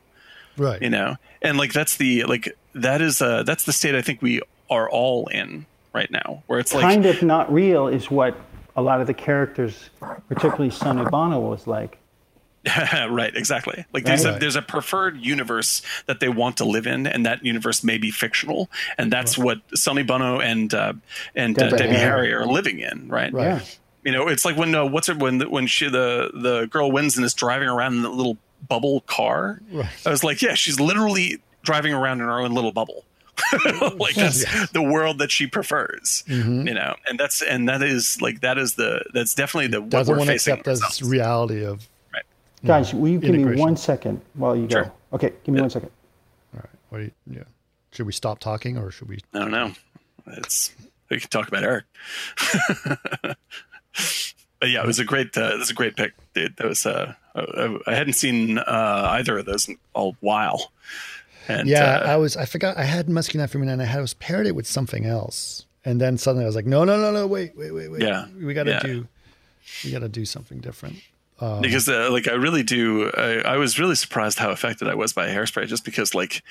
[0.57, 0.81] right.
[0.83, 4.21] you know and like that's the like that is uh that's the state i think
[4.23, 5.65] we are all in
[5.95, 8.37] right now where it's like kind of not real is what
[8.79, 9.89] a lot of the characters,
[10.29, 11.99] particularly Sonny Bono, was like.
[13.09, 14.41] right exactly like there's a Right.
[14.41, 18.11] there's a preferred universe that they want to live in and that universe may be
[18.11, 18.69] fictional
[18.99, 20.93] and that's what sonny bono and uh
[21.37, 22.31] and uh, Debbie debbie Harry.
[22.31, 23.45] harry are living in right Right.
[23.45, 23.61] Yeah.
[24.05, 27.17] you know it's like when uh, what's it when when she the the girl wins
[27.17, 28.37] and is driving around in the little
[28.69, 29.89] bubble car Right.
[30.07, 33.05] i was like yeah she's literally driving around in her own little bubble
[33.99, 36.69] like that's the world that she prefers Mm-hmm.
[36.69, 39.91] you know and that's and that is like that is the that's definitely the what
[39.91, 41.03] Doesn't we're want to facing accept as ourselves.
[41.11, 42.23] reality of right
[42.65, 44.83] Guys, will you give me one second while you go?
[44.85, 44.93] Sure.
[45.13, 45.91] Okay, give me one second.
[46.55, 46.71] all right.
[46.89, 47.43] What you, yeah.
[47.93, 49.19] Should we stop talking or should we?
[49.35, 49.73] i don't know
[50.29, 50.75] it's
[51.11, 51.85] we can talk about Eric.
[54.61, 55.37] but yeah, it was a great.
[55.37, 56.57] Uh, it was a great pick, dude.
[56.57, 56.87] That was.
[56.87, 60.73] Uh, I, I hadn't seen uh, either of those in a while.
[61.49, 62.37] And, yeah, uh, I was.
[62.37, 62.77] I forgot.
[62.77, 65.05] I had Muskie Night for me, and I had I was paired it with something
[65.05, 68.03] else, and then suddenly I was like, no, no, no, no, wait, wait, wait, wait.
[68.03, 68.81] Yeah, we got to yeah.
[68.81, 69.09] do.
[69.85, 70.97] We got to do something different.
[71.39, 74.95] Um, because uh, like I really do, I, I, was really surprised how affected I
[74.95, 76.43] was by Hairspray, just because like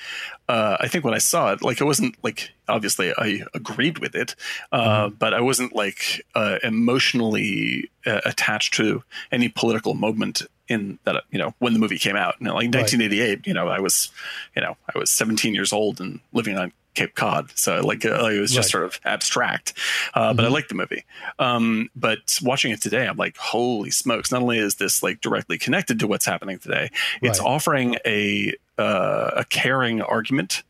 [0.48, 4.14] uh, I think when I saw it, like I wasn't like obviously I agreed with
[4.14, 4.36] it,
[4.70, 5.16] uh, mm-hmm.
[5.16, 9.02] but I wasn't like uh, emotionally uh, attached to
[9.32, 12.36] any political moment in that you know when the movie came out.
[12.38, 13.46] You know, like 1988, right.
[13.46, 14.10] you know, I was
[14.54, 17.52] you know I was 17 years old and living on Cape Cod.
[17.54, 18.72] So like, uh, it was just right.
[18.72, 19.74] sort of abstract,
[20.14, 20.36] uh, mm-hmm.
[20.36, 20.54] but I mm-hmm.
[20.54, 21.04] liked the movie.
[21.38, 24.32] Um, but watching it today, I'm like, holy smokes!
[24.32, 26.90] Not only is this like directly connected to what's happening today,
[27.22, 27.48] it's right.
[27.48, 30.62] offering a uh, a caring argument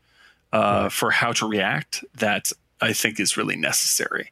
[0.53, 0.91] uh, right.
[0.91, 2.51] for how to react that
[2.81, 4.31] I think is really necessary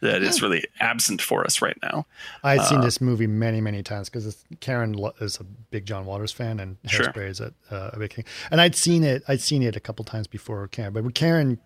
[0.00, 2.06] that is really absent for us right now.
[2.44, 6.32] I've seen uh, this movie many, many times because Karen is a big John Waters
[6.32, 7.26] fan and Hairspray sure.
[7.26, 8.24] is a, uh, a big thing.
[8.50, 9.22] And I'd seen it.
[9.26, 11.58] I'd seen it a couple times before Karen, but Karen,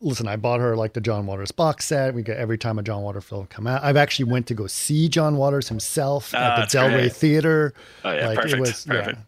[0.00, 2.14] listen, I bought her like the John Waters box set.
[2.14, 3.82] We get every time a John Waters film come out.
[3.82, 7.74] I've actually went to go see John Waters himself at the Del Rey Theater.
[8.04, 8.54] Oh yeah, like, perfect.
[8.54, 9.18] It was, perfect.
[9.18, 9.24] Yeah.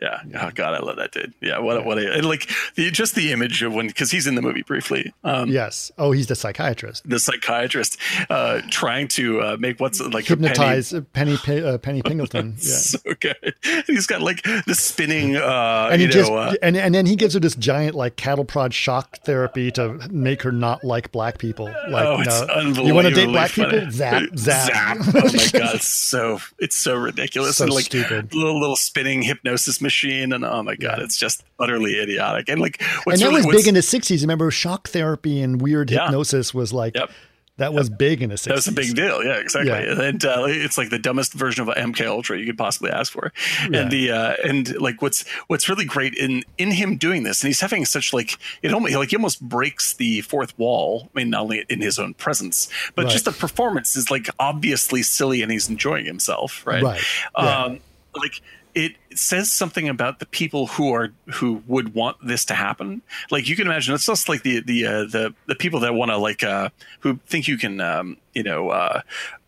[0.00, 0.22] Yeah.
[0.40, 1.34] Oh God, I love that dude.
[1.40, 1.58] Yeah.
[1.58, 1.86] What yeah.
[1.86, 4.62] what a, and like the, just the image of when because he's in the movie
[4.62, 5.12] briefly.
[5.24, 5.92] Um, yes.
[5.98, 7.08] Oh, he's the psychiatrist.
[7.08, 7.98] The psychiatrist
[8.30, 12.56] uh, trying to uh, make what's like hypnotize Penny Penny, uh, Penny Pingleton.
[12.58, 12.76] yeah.
[12.76, 13.54] So good.
[13.86, 15.36] He's got like the spinning.
[15.36, 18.16] Uh, and he just know, uh, and and then he gives her this giant like
[18.16, 21.66] cattle prod shock therapy to make her not like black people.
[21.66, 22.86] Like, oh, it's unbelievable.
[22.86, 23.80] You want to date black funny.
[23.80, 23.90] people?
[23.90, 24.70] Zap, zap.
[24.72, 24.96] zap.
[25.14, 28.32] Oh my god, it's so it's so ridiculous so and like stupid.
[28.32, 29.89] Little little spinning hypnosis machine
[30.32, 31.04] and oh my god yeah.
[31.04, 32.48] it's just utterly idiotic.
[32.48, 35.90] And like and that really, was big in the 60s remember shock therapy and weird
[35.90, 36.04] yeah.
[36.04, 37.10] hypnosis was like yep.
[37.58, 39.22] that was big in the 60s that was a big deal.
[39.22, 39.70] Yeah exactly.
[39.70, 40.02] Yeah.
[40.02, 43.32] and uh, it's like the dumbest version of mk ultra you could possibly ask for.
[43.64, 47.48] And the uh, and like what's what's really great in in him doing this and
[47.48, 51.30] he's having such like it almost like he almost breaks the fourth wall i mean
[51.30, 53.12] not only in his own presence but right.
[53.12, 56.82] just the performance is like obviously silly and he's enjoying himself right?
[56.82, 57.02] Right.
[57.34, 57.80] Um
[58.16, 58.40] like
[58.74, 63.02] it says something about the people who are who would want this to happen.
[63.30, 66.10] Like you can imagine, it's just like the the uh, the the people that want
[66.10, 66.70] to like uh,
[67.00, 69.02] who think you can um, you know uh,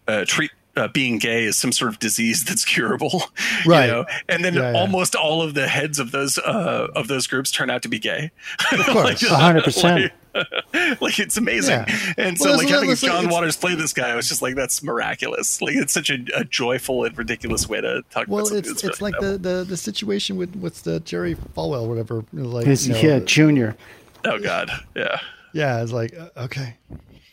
[0.08, 3.22] uh, treat uh, being gay is some sort of disease that's curable,
[3.66, 3.86] right?
[3.86, 4.06] You know?
[4.28, 4.78] And then yeah, yeah.
[4.78, 7.98] almost all of the heads of those uh, of those groups turn out to be
[7.98, 8.30] gay.
[8.72, 10.12] Of course, hundred percent.
[11.00, 11.72] like it's amazing.
[11.72, 12.12] Yeah.
[12.16, 14.82] And so well, like having John Waters play this guy, I was just like, that's
[14.82, 15.60] miraculous.
[15.60, 18.84] Like it's such a, a joyful and ridiculous way to talk well, about it's, it's
[18.84, 22.24] really like the, the, the situation with what's the Jerry Falwell, whatever.
[22.32, 23.76] Like, His, you know, yeah, Junior.
[24.24, 24.70] Oh God.
[24.94, 25.18] Yeah.
[25.52, 25.82] Yeah.
[25.82, 26.76] It's like, uh, okay.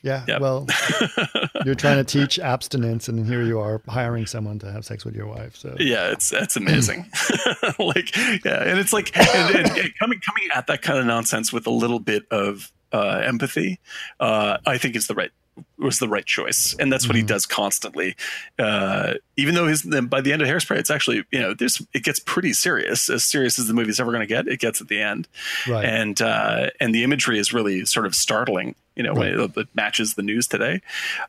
[0.01, 0.23] Yeah.
[0.27, 0.41] Yep.
[0.41, 0.67] Well,
[1.65, 5.15] you're trying to teach abstinence, and here you are hiring someone to have sex with
[5.15, 5.55] your wife.
[5.55, 7.09] So yeah, it's that's amazing.
[7.79, 11.51] like yeah, and it's like and, and, and coming coming at that kind of nonsense
[11.51, 13.79] with a little bit of uh, empathy,
[14.19, 15.31] uh, I think is the right
[15.77, 17.25] was the right choice, and that's what mm-hmm.
[17.25, 18.15] he does constantly.
[18.57, 22.03] Uh, even though his by the end of Hairspray, it's actually you know this it
[22.03, 24.47] gets pretty serious, as serious as the movie's ever going to get.
[24.47, 25.27] It gets at the end,
[25.67, 25.85] right.
[25.85, 28.75] and uh, and the imagery is really sort of startling.
[28.99, 29.31] You know, right.
[29.31, 30.81] it, it, matches the news today.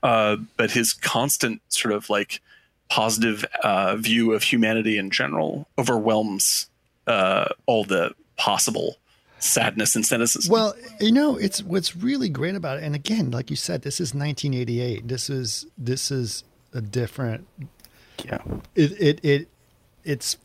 [0.03, 2.41] Uh, but his constant sort of like
[2.89, 6.67] positive uh, view of humanity in general overwhelms
[7.07, 8.97] uh, all the possible
[9.39, 10.53] sadness and cynicism.
[10.53, 12.83] Well, you know, it's what's really great about it.
[12.83, 15.07] And again, like you said, this is 1988.
[15.07, 16.43] This is this is
[16.75, 17.47] a different.
[18.25, 18.43] Yeah.
[18.75, 19.49] It it it
[20.03, 20.37] it's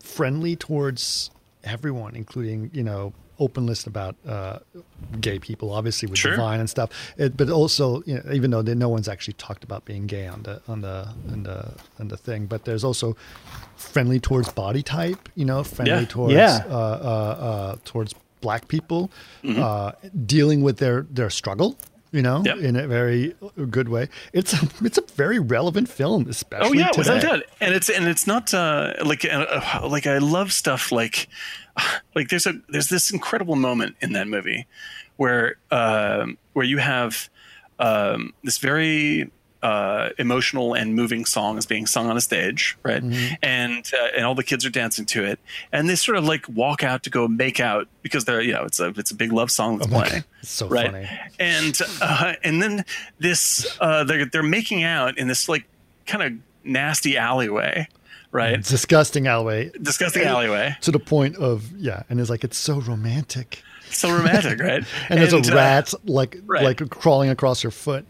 [0.00, 1.32] friendly towards
[1.64, 4.58] everyone, including you know open list about uh,
[5.20, 6.32] gay people, obviously with sure.
[6.32, 6.90] Divine and stuff.
[7.16, 10.42] It, but also, you know, even though no one's actually talked about being gay on
[10.42, 13.16] the on the on the on the thing, but there's also
[13.76, 15.28] friendly towards body type.
[15.34, 16.06] You know, friendly yeah.
[16.06, 16.64] towards yeah.
[16.68, 19.10] Uh, uh, uh, towards black people
[19.42, 19.60] mm-hmm.
[19.60, 19.92] uh,
[20.26, 21.76] dealing with their their struggle
[22.10, 22.58] you know, yep.
[22.58, 23.34] in a very
[23.70, 24.08] good way.
[24.32, 26.68] It's a, it's a very relevant film, especially.
[26.68, 26.98] Oh yeah, today.
[26.98, 27.42] without doubt.
[27.60, 31.28] And it's and it's not uh, like uh, like I love stuff like
[32.14, 34.66] like there's a there's this incredible moment in that movie
[35.16, 37.28] where um, where you have
[37.78, 39.30] um, this very
[39.62, 43.02] uh, emotional and moving song is being sung on a stage, right?
[43.02, 43.34] Mm-hmm.
[43.42, 45.40] And uh, and all the kids are dancing to it,
[45.72, 48.64] and they sort of like walk out to go make out because they're you know
[48.64, 50.92] it's a it's a big love song that's oh playing, so right?
[50.92, 51.08] Funny.
[51.40, 52.84] And uh, and then
[53.18, 55.64] this uh, they're they're making out in this like
[56.06, 56.32] kind of
[56.64, 57.88] nasty alleyway.
[58.32, 58.62] Right?
[58.62, 59.70] Disgusting alleyway.
[59.80, 60.76] Disgusting alleyway.
[60.82, 63.62] To the point of yeah, and it's like it's so romantic.
[63.90, 64.84] So romantic, right?
[65.08, 66.62] And, there's a uh, rat like right.
[66.62, 68.04] like crawling across your foot.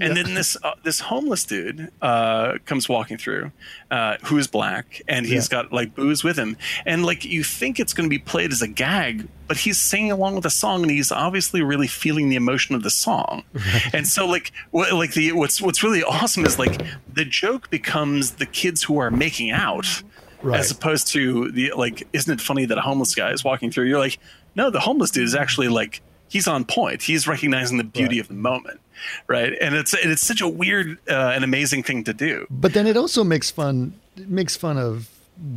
[0.00, 3.52] And then this uh, this homeless dude uh, comes walking through,
[3.90, 5.62] uh, who is black, and he's Yeah.
[5.62, 8.60] got like booze with him, and like you think it's going to be played as
[8.62, 12.36] a gag, but he's singing along with the song, and he's obviously really feeling the
[12.36, 13.44] emotion of the song,
[13.92, 16.80] and so like what, like the what's what's really awesome is like
[17.12, 20.02] the joke becomes the kids who are making out,
[20.42, 20.58] Right.
[20.60, 23.84] as opposed to the like, isn't it funny that a homeless guy is walking through?
[23.84, 24.18] You're like,
[24.56, 27.02] no, the homeless dude is actually like he's on point.
[27.02, 28.20] He's recognizing the beauty Right.
[28.22, 28.80] of the moment,
[29.28, 29.52] right?
[29.60, 32.46] And it's and it's such a weird uh, and amazing thing to do.
[32.50, 35.08] But then it also makes fun makes fun of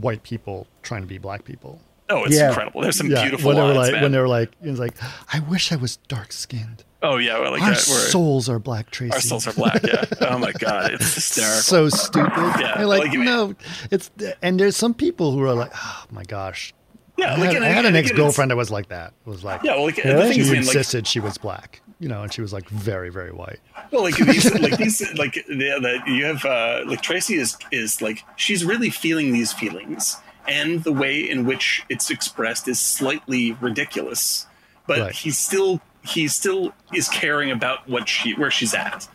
[0.02, 1.80] white people trying to be black people.
[2.10, 2.48] Oh, it's Yeah.
[2.50, 2.82] incredible.
[2.82, 4.02] There's some yeah, beautiful when they were lines, like man.
[4.04, 4.94] when they were like it was like
[5.34, 6.84] I wish I was dark skinned.
[7.04, 7.78] oh yeah, well, like Our that.
[7.78, 9.14] Souls are black, Tracy.
[9.14, 9.84] our souls are black.
[9.84, 10.06] Yeah.
[10.30, 11.62] Oh my god, it's hysterical.
[11.62, 12.32] so stupid.
[12.60, 13.56] Yeah, They're like, like, no,
[13.92, 14.10] it's
[14.42, 16.74] and there's some people who are like, oh my gosh.
[17.18, 19.14] yeah, I like, had, and I had an ex girlfriend that was like that.
[19.26, 20.30] Was like, Yeah, well, like the Really?
[20.30, 23.10] thing is, she like, insisted she was black, you know, and she was like very,
[23.10, 23.60] very white.
[23.92, 28.02] well, like these, like these, like the, the, you have, uh, like Tracy is is
[28.02, 30.18] like she's really feeling these feelings,
[30.48, 34.46] and the way in which it's expressed is slightly ridiculous,
[34.88, 35.12] but Right.
[35.12, 39.08] he's still he still is caring about what she where she's at.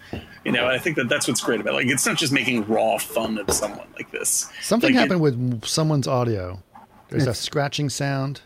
[0.44, 1.76] You know, and I think that that's what's great about it.
[1.76, 4.50] like it's not just making raw fun of someone like this.
[4.60, 6.62] Something Like, it- happened with someone's audio.
[7.09, 8.40] There's a scratching sound.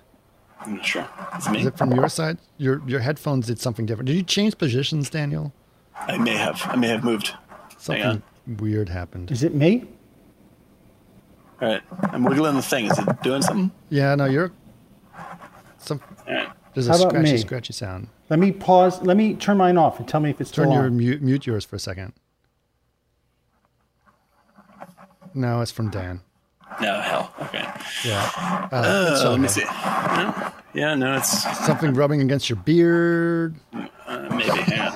[0.60, 1.06] I'm not sure.
[1.34, 1.60] It's me.
[1.60, 2.38] Is it from your side?
[2.58, 4.06] Your your headphones did something different.
[4.06, 5.52] Did you change positions, Daniel?
[5.96, 6.60] I may have.
[6.64, 7.34] I may have moved.
[7.78, 8.22] Something
[8.58, 9.30] weird happened.
[9.30, 9.84] Is it me?
[11.60, 11.82] All right.
[12.12, 12.86] I'm wiggling the thing.
[12.86, 13.70] Is it doing something?
[13.90, 14.52] Yeah, no, you're.
[15.78, 16.48] Some All right.
[16.74, 17.38] there's a How about scratchy, me?
[17.38, 18.08] scratchy sound.
[18.28, 19.00] Let me pause.
[19.02, 20.96] Let me turn mine off and tell me if it's Turn still your on.
[20.96, 22.12] mute, mute yours for a second.
[25.34, 26.22] No, it's from Dan.
[26.80, 27.32] No, hell.
[27.43, 27.64] Okay.
[28.05, 28.30] Yeah.
[28.36, 29.64] Uh, Uh, it's let me see.
[29.64, 30.52] No.
[30.74, 33.55] Yeah, no, it's Something rubbing against your beard.
[34.06, 34.51] uh, maybe.
[34.62, 34.93] Hang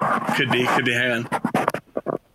[0.00, 0.34] on.
[0.36, 0.66] Could be.
[0.66, 0.92] Could be.
[0.92, 1.28] Hang on.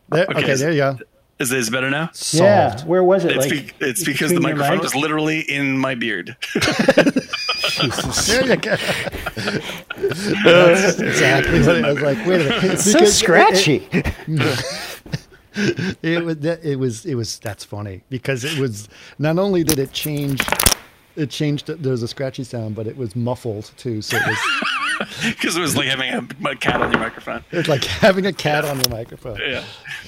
[0.10, 0.98] There, Okay, okay, is- there you go.
[1.38, 2.10] Is this better now?
[2.32, 2.70] Yeah.
[2.70, 2.88] Solved.
[2.88, 3.32] Where was it?
[3.36, 4.84] It's, like be- it's because the microphone legs?
[4.84, 6.38] was literally in my beard.
[6.54, 8.28] Jesus.
[8.28, 8.78] There you go.
[10.46, 12.26] That's exactly what it was like.
[12.26, 12.64] Wait a minute.
[12.64, 13.86] It's so Because it- scratchy.
[16.02, 16.38] It, was.
[16.46, 17.06] It was.
[17.06, 17.40] It was.
[17.40, 18.88] That's funny because it was.
[19.20, 20.42] Not only did it change,
[21.16, 21.68] it changed.
[21.68, 24.02] There's a scratchy sound, but it was muffled too.
[24.02, 24.38] So it was.
[25.24, 27.44] Because it was like having a, a cat on your microphone.
[27.52, 29.38] It's like having a cat on your microphone.
[29.42, 29.62] Yeah.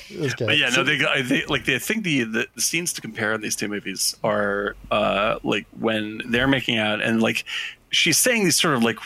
[0.10, 0.48] It was good.
[0.48, 3.02] But yeah, So- no, they, they like they, I think the, the the scenes to
[3.02, 7.44] compare in these two movies are uh like when they're making out and like
[7.90, 8.98] she's saying these sort of like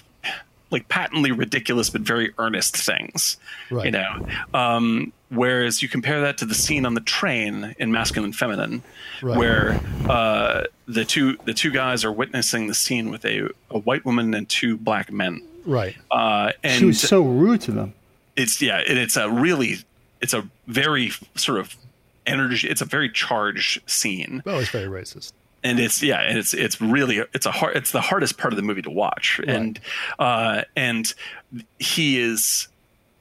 [0.71, 3.37] like patently ridiculous but very earnest things,
[3.69, 3.85] Right.
[3.85, 4.25] you know.
[4.53, 8.81] Um, whereas you compare that to the scene on the train in Masculin Féminin,
[9.21, 9.37] Right.
[9.37, 9.79] where
[10.09, 14.33] uh, the two the two guys are witnessing the scene with a, a white woman
[14.33, 15.41] and two black men.
[15.65, 15.95] right.
[16.09, 17.93] Uh, and She was so rude to them.
[18.35, 19.75] it's yeah and it's a really
[20.21, 21.75] it's a very sort of
[22.25, 25.33] energy it's a very charged scene Well, it's very racist.
[25.63, 28.57] And it's yeah and it's it's really it's a hard it's the hardest part of
[28.57, 29.39] the movie to watch.
[29.45, 29.79] And
[30.19, 31.13] uh and
[31.79, 32.67] he is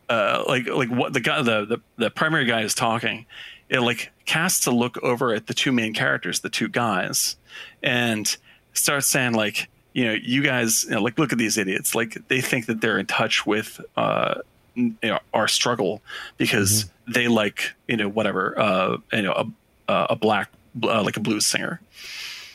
[0.09, 3.27] uh like like what the guy the the, the primary guy is talking
[3.69, 7.37] it like casts a look over at the two main characters the two guys
[7.83, 8.37] and
[8.73, 11.95] starts saying like you know you guys you know, like look at these idiots.
[11.95, 14.41] Like they think that they're in touch with uh
[14.75, 16.01] you know, our struggle
[16.37, 19.33] because they like you know whatever uh you know
[19.89, 20.51] a a black
[20.85, 21.81] uh, like a blues singer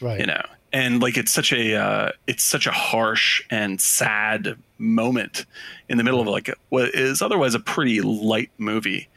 [0.01, 0.19] Right.
[0.19, 0.41] you know?
[0.73, 5.45] And like it's such a uh, it's such a harsh and sad moment
[5.87, 9.07] in the middle of like what is otherwise a pretty light movie.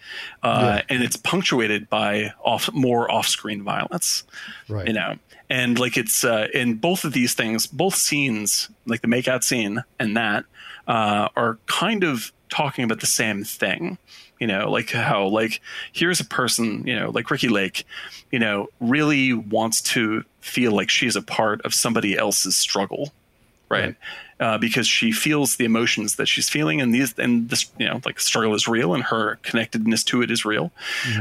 [0.43, 4.23] Uh, and it's punctuated by off more off-screen violence.
[4.69, 4.87] Right.
[4.87, 5.17] you know?
[5.51, 9.83] And like it's uh, in both of these things both scenes like the makeout scene
[9.99, 10.45] and that
[10.87, 13.99] uh, are kind of talking about the same thing
[14.40, 15.60] you know like how like
[15.93, 17.85] here's a person you know like Ricki Lake
[18.31, 23.12] you know really wants to feel like she's a part of somebody else's struggle
[23.70, 23.97] right,
[24.40, 28.01] Uh, because she feels the emotions that she's feeling and these and this you know
[28.06, 30.70] like struggle is real and her connectedness to it is real.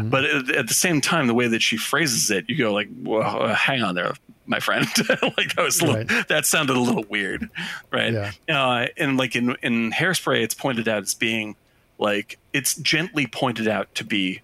[0.03, 2.87] But at, at the same time the way that she phrases it you go like
[3.03, 4.13] well hang on there
[4.45, 4.87] my friend.
[5.37, 6.27] Like that was a little, Right.
[6.29, 7.49] that sounded a little weird
[7.91, 8.13] right?
[8.13, 8.31] Yeah.
[8.47, 11.55] uh, and like in in hairspray it's pointed out as being
[11.97, 14.41] like it's gently pointed out to be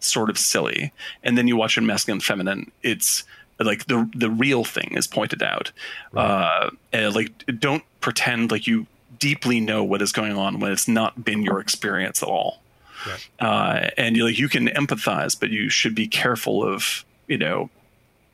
[0.00, 0.92] sort of silly.
[1.22, 2.70] And then you watch in masculine and feminine.
[2.82, 3.24] It's
[3.58, 5.72] like the the real thing is pointed out.
[6.14, 8.86] Uh and like don't pretend like you
[9.18, 12.62] deeply know what is going on when it's not been your experience at all.
[13.06, 13.28] Right.
[13.40, 17.70] uh and you like you can empathize but you should be careful of you know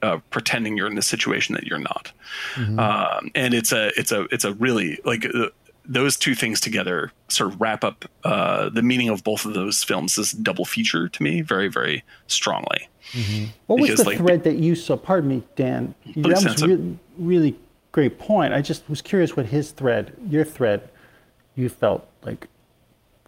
[0.03, 2.12] uh, pretending you're in a situation that you're not.
[2.78, 5.49] Um, and it's a it's a it's a really like uh,
[5.86, 9.85] those two things together sort of wrap up uh, the meaning of both of those
[9.85, 12.89] films as double feature to me very very strongly.
[13.66, 14.97] What was the like, thread that you saw?
[14.97, 15.94] Pardon me, Dan.
[16.16, 16.66] that was answer.
[16.66, 17.56] really, really
[17.93, 18.52] great point.
[18.55, 20.89] I just was curious what his thread, your thread,
[21.55, 22.48] you felt like,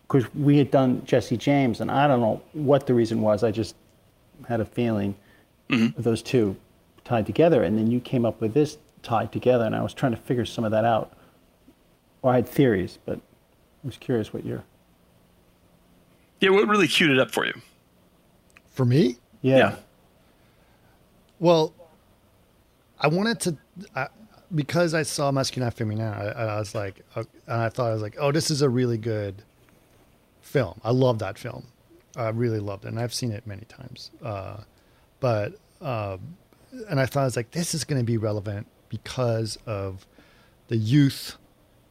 [0.08, 3.44] because we had done Jesse James, and I don't know what the reason was.
[3.44, 3.76] I just
[4.48, 5.14] had a feeling
[5.68, 6.00] Mm-hmm.
[6.00, 6.54] those two
[7.04, 10.12] tied together, and then you came up with this tied together, and I was trying
[10.12, 11.15] to figure some of that out.
[12.26, 14.64] Or I had theories, but I was curious what your
[16.40, 17.54] Yeah, what really queued it up for you?
[18.72, 19.56] For me, yeah.
[19.56, 19.76] Yeah.
[21.38, 21.72] Well,
[22.98, 23.56] I wanted to
[23.94, 24.08] I,
[24.52, 26.00] because I saw Masculine Feminin.
[26.00, 28.68] I, I was like, uh, and I thought I was like, oh, this is a
[28.68, 29.44] really good
[30.40, 30.80] film.
[30.82, 31.68] I love that film.
[32.16, 34.10] I really loved it, and I've seen it many times.
[34.20, 34.56] Uh,
[35.20, 36.16] but uh,
[36.90, 40.04] and I thought I was like, this is going to be relevant because of
[40.66, 41.36] the youth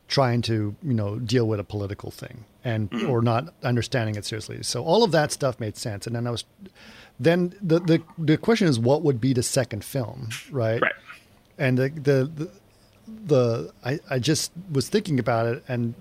[0.08, 3.10] trying to you know deal with a political thing and mm.
[3.10, 4.62] or not understanding it seriously.
[4.64, 6.46] So all of that stuff made sense, and then I was
[7.20, 10.82] then the the the question is what would be the second film, right?
[10.82, 10.94] Right.
[11.58, 12.52] And the the the,
[13.26, 15.94] the I I just was thinking about it and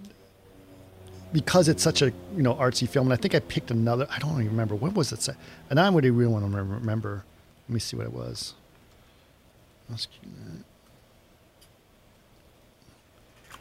[1.34, 2.06] because it's such a
[2.36, 4.06] you know artsy film, and I think I picked another.
[4.08, 5.20] I don't even remember what was it.
[5.20, 5.34] say-
[5.68, 7.24] And I would really want to remember.
[7.68, 8.54] Let me see what it was.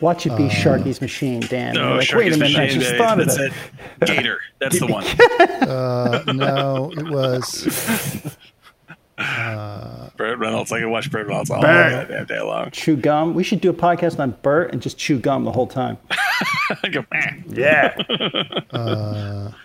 [0.03, 1.75] Watch it be Sharky's machine, Dan.
[1.75, 3.53] You're No, like, Sharky's wait a minute, I Machine, just uh, thought of that's it.
[4.01, 4.07] it.
[4.07, 4.39] Gator.
[4.59, 5.05] That's the one.
[5.63, 8.35] Uh, no, it was.
[10.17, 10.73] Burt Reynolds.
[10.73, 12.09] I can watch Burt Reynolds all Burt.
[12.09, 12.69] damn day long.
[12.71, 13.33] chew gum.
[13.33, 15.97] We should do a podcast on Burt and just chew gum the whole time.
[16.83, 17.05] I go.
[17.47, 17.95] Yeah.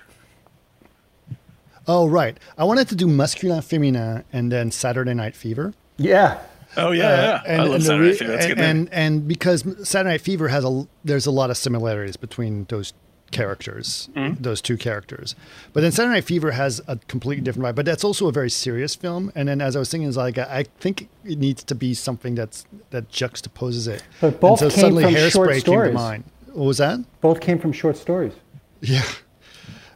[1.90, 5.72] Oh right, I wanted to do Masculin Féminin and then Saturday Night Fever.
[5.96, 6.38] yeah.
[6.76, 7.58] Oh yeah, yeah.
[7.58, 8.32] Uh, I love the Saturday re- Night Fever.
[8.32, 11.56] That's and, good and and because Saturday Night Fever has a there's a lot of
[11.56, 12.92] similarities between those
[13.30, 14.42] characters, Mm-hmm.
[14.42, 15.34] those two characters.
[15.72, 17.74] But then Saturday Night Fever has a completely different vibe.
[17.74, 19.30] But that's also a very serious film.
[19.34, 21.94] And then as I was thinking, is like I, I think it needs to be
[21.94, 24.02] something that's that juxtaposes it.
[24.20, 25.94] But both and so came suddenly from Hairspray short came to stories.
[25.94, 26.24] mind.
[26.52, 27.00] What was that?
[27.20, 28.32] Both came from short stories.
[28.80, 29.02] Yeah.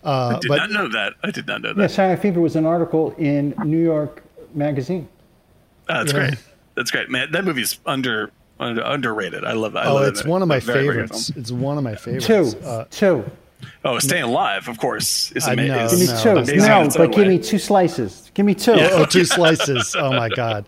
[0.05, 1.13] Uh, I did but- not know that.
[1.23, 1.91] I did not know Yeah, that.
[1.93, 5.09] Saturday Night Fever was an article in New York Magazine.
[5.89, 6.19] Oh, that's Yeah.
[6.31, 6.39] great.
[6.75, 7.33] That's great, man.
[7.33, 9.45] That movie's under, under underrated.
[9.45, 9.87] I love that.
[9.87, 10.29] I Oh, love it's that.
[10.29, 11.31] one of my Very, very good favorites.
[11.31, 11.41] film.
[11.41, 12.27] It's one of my favorites.
[12.27, 12.55] Two.
[12.65, 13.25] Uh, two.
[13.85, 15.77] Oh, Staying Alive, of course, is I amazing.
[15.77, 16.31] know, Give me no, two.
[16.31, 17.37] amazing No, its own but give way.
[17.37, 18.31] me two slices.
[18.35, 18.73] Give me two.
[18.77, 19.95] oh, two slices.
[19.97, 20.67] Oh my god,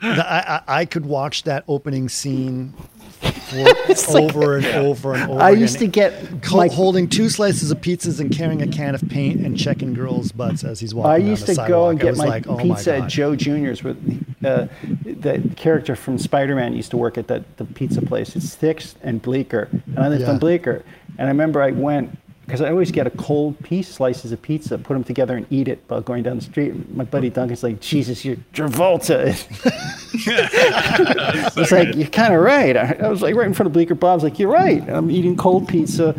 [0.00, 2.74] The- I, I I could watch that opening scene
[3.22, 5.40] for over and over and over.
[5.40, 8.94] I used to get Co- my, holding two slices of pizzas and carrying a can
[8.94, 11.10] of paint and checking girls' butts as he's walking.
[11.12, 13.96] I used to go and get my like, oh pizza my at Joe Jr.'s with
[14.44, 14.66] uh,
[15.04, 18.34] the character from Spider-Man used to work at that the pizza place.
[18.36, 20.30] It's Sixth and Bleecker, and I lived Yeah.
[20.30, 20.84] on Bleecker.
[21.18, 22.18] And I remember I went
[22.52, 25.68] because I always get a cold piece, slices of pizza, put them together and eat
[25.68, 26.94] it while going down the street.
[26.94, 29.32] My buddy Duncan's like, "Jesus, you're Travolta."
[30.28, 33.72] I was like, "You're kind of right." I, I was like right in front of
[33.72, 36.14] Bleecker Bob's, like, "You're right." I'm eating cold pizza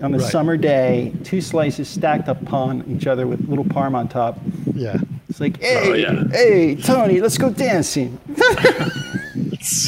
[0.00, 0.30] on a Right.
[0.30, 4.38] summer day, two slices stacked upon each other with little parm on top.
[4.72, 4.98] Yeah.
[5.28, 6.24] It's like, oh, hey, yeah.
[6.30, 8.20] hey, Tony, let's go dancing.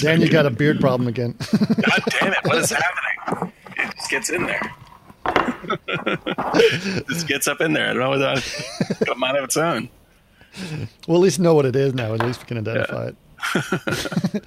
[0.02, 1.36] Dan, you got a beard problem again.
[1.38, 2.38] God damn it!
[2.42, 3.52] What is happening?
[3.76, 4.60] It just gets in there.
[7.08, 7.90] just gets up in there.
[7.90, 9.88] I don't know what that got a mind of its own.
[11.06, 12.14] well, at least know what it is now.
[12.14, 13.16] At least we can identify it.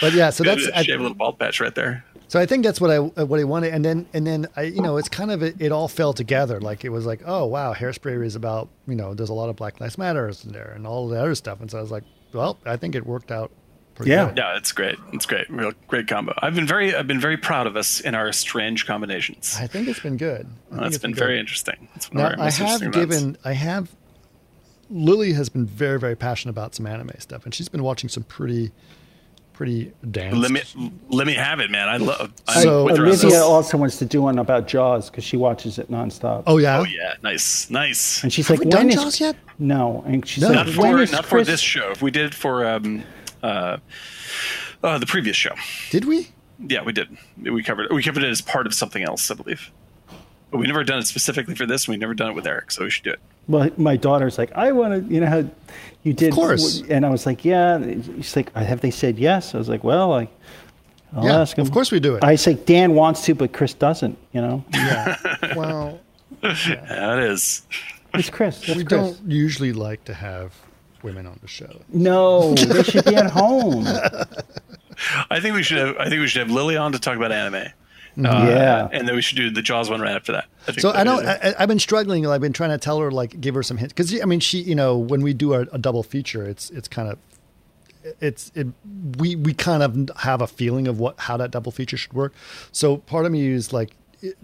[0.00, 2.04] but yeah, so that's I, shave a little bald patch right there.
[2.28, 4.80] So I think that's what I what I wanted, and then and then I you
[4.80, 6.60] know it's kind of it, it all fell together.
[6.60, 9.56] Like it was like oh wow, Hairspray is about you know there's a lot of
[9.56, 12.04] Black Lives Matters in there and all the other stuff, and so I was like,
[12.32, 13.50] well, I think it worked out.
[13.94, 14.26] Pretty Yeah.
[14.26, 14.38] good.
[14.38, 14.96] Yeah, it's great.
[15.12, 15.48] It's great.
[15.48, 16.34] Real great combo.
[16.38, 19.56] I've been very I've been very proud of us in our strange combinations.
[19.60, 20.46] I think it's been good.
[20.46, 21.18] I think That's it's been good.
[21.20, 21.88] very interesting.
[21.94, 23.16] It's one Now I have interesting events.
[23.16, 23.88] given I have
[24.90, 28.24] Lily has been very very passionate about some anime stuff, and she's been watching some
[28.24, 28.72] pretty
[29.52, 30.36] pretty dance.
[30.36, 30.62] Let me
[31.10, 31.88] let me have it, man.
[31.88, 32.32] I love.
[32.48, 35.36] I'm So- with her on Olivia also wants to do one about Jaws because she
[35.36, 36.42] watches it nonstop.
[36.48, 36.80] oh yeah.
[36.80, 38.22] Oh yeah, nice, nice.
[38.24, 39.36] And she's Have like, we done when is- Jaws yet?
[39.58, 40.02] No.
[40.06, 40.48] And she's No.
[40.48, 41.46] like, not for when is not Chris?
[41.46, 41.90] for this show.
[41.92, 43.04] If we did it for um,
[43.44, 43.78] uh,
[44.82, 45.54] uh, the previous show,
[45.90, 46.28] Did we?
[46.58, 47.08] yeah, we did.
[47.40, 49.70] We covered we covered it as part of something else, I believe.
[50.50, 51.86] But we never done it specifically for this.
[51.86, 53.18] and We never done it with Eric, so we should do it.
[53.48, 55.44] Well, my daughter's like, I want to, you know how
[56.04, 56.28] you did.
[56.28, 56.82] Of course.
[56.88, 57.78] And I was like, yeah.
[58.16, 59.54] She's like, have they said yes?
[59.54, 60.30] I was like, well, like,
[61.12, 61.66] I'll yeah, ask him.
[61.66, 62.22] of course we do it.
[62.24, 64.16] I say Dan wants to, but Chris doesn't.
[64.32, 65.16] You know, yeah.
[65.56, 66.00] well,
[66.42, 67.62] Yeah, it is.
[68.14, 68.60] it's Chris.
[68.60, 69.18] That's we Chris.
[69.18, 70.52] don't usually like to have
[71.04, 71.82] women on the show.
[71.92, 73.86] No, they should be at home.
[75.30, 75.96] I think we should have.
[75.98, 77.54] I think we should have Lily on to talk about anime.
[78.16, 78.88] Uh, Yeah.
[78.92, 80.46] and then we should do the Jaws one right after that.
[80.68, 81.26] I So I don't.
[81.26, 82.26] I, I've been struggling.
[82.26, 84.58] I've been trying to tell her like give her some hints because I mean she
[84.58, 87.18] you know when we do a, a double feature it's it's kind of
[88.20, 88.68] it's it
[89.18, 92.32] we we kind of have a feeling of what how that double feature should work.
[92.70, 93.96] So part of me is like it-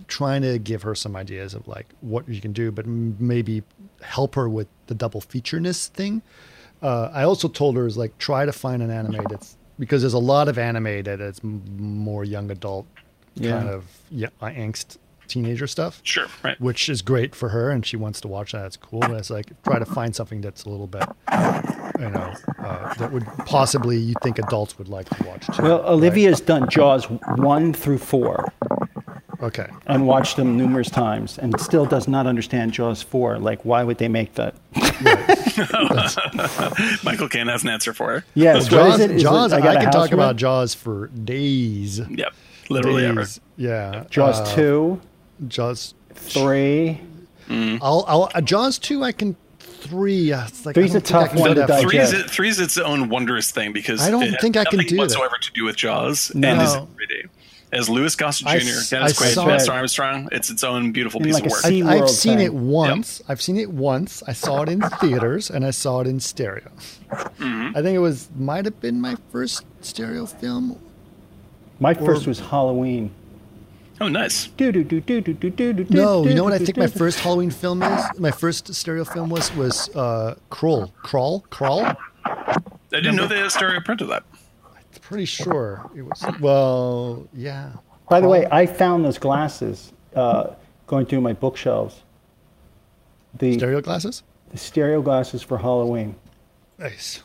[0.08, 3.62] trying to give her some ideas of like what you can do, but m- maybe
[4.02, 6.22] help her with the double featureness thing.
[6.82, 10.14] Uh, I also told her is like try to find an anime that's because there's
[10.14, 12.86] a lot of anime that is m- more young adult
[13.34, 13.58] Yeah.
[13.58, 14.96] kind of yeah, angst
[15.28, 16.60] teenager stuff sure, right.
[16.60, 18.66] which is great for her and she wants to watch that.
[18.66, 19.00] It's cool.
[19.00, 21.04] But it's like try to find something that's a little bit,
[22.00, 25.62] you know, uh, that would possibly you think adults would like to watch too.
[25.62, 25.88] Well, right?
[25.90, 27.04] Olivia's done Jaws
[27.36, 28.52] one through four
[29.42, 29.66] Okay.
[29.86, 33.38] and watched them numerous times, and still does not understand Jaws four.
[33.38, 34.54] Like, why would they make that?
[37.04, 38.24] Michael Caine has an answer for her.
[38.34, 38.94] Yes, what Jaws.
[38.94, 39.10] is it?
[39.12, 39.52] Is it Jaws.
[39.52, 40.36] I, can house talk about?
[40.36, 41.98] Jaws for days.
[42.00, 42.34] Yep,
[42.68, 43.26] literally ever.
[43.56, 44.04] Yeah.
[44.10, 45.00] Jaws Uh, two,
[45.48, 45.94] Jaws.
[46.14, 47.00] three.
[47.48, 48.04] I'll.
[48.06, 48.30] I'll.
[48.34, 49.02] Uh, Jaws two.
[49.02, 49.36] I can.
[49.58, 50.30] Three.
[50.32, 51.82] Uh, it's like Three's I a don't think I tough one to digest.
[51.82, 54.40] for- Three is, it, three is its own wondrous thing because I don't it has
[54.42, 55.00] think I can nothing do that.
[55.02, 56.86] whatsoever to do with Jaws No.
[57.72, 57.94] And is in 3D.
[57.94, 59.68] As Louis Gossett Jr., I Dennis s- I Quaid, saw it.
[59.68, 61.60] Armstrong, it's its own beautiful In piece like of work.
[61.60, 62.46] sea- I, I've seen thing.
[62.46, 63.22] it once.
[63.28, 64.22] I've seen it once.
[64.26, 66.70] I saw it in theaters and I saw it in stereo.
[67.10, 67.76] Mm-hmm.
[67.76, 70.78] I think it was might have been my first stereo film.
[71.78, 73.10] My first was Halloween.
[74.02, 74.48] oh, nice.
[74.56, 75.86] Do do do do do do do do.
[75.90, 76.98] No, do, you know what I think do, my do.
[76.98, 78.04] first Halloween film is?
[78.18, 81.84] My first stereo film was was uh, Crawl, Crawl, Crawl.
[82.24, 82.56] I
[82.90, 84.24] didn't know they had a stereo print of that.
[85.10, 86.24] Pretty sure it was.
[86.40, 87.72] Well, yeah.
[88.08, 90.50] By the way, I found those glasses uh,
[90.86, 92.02] going through my bookshelves.
[93.36, 94.22] The Stereo glasses.
[94.52, 96.14] the stereo glasses for Halloween.
[96.78, 97.22] Nice.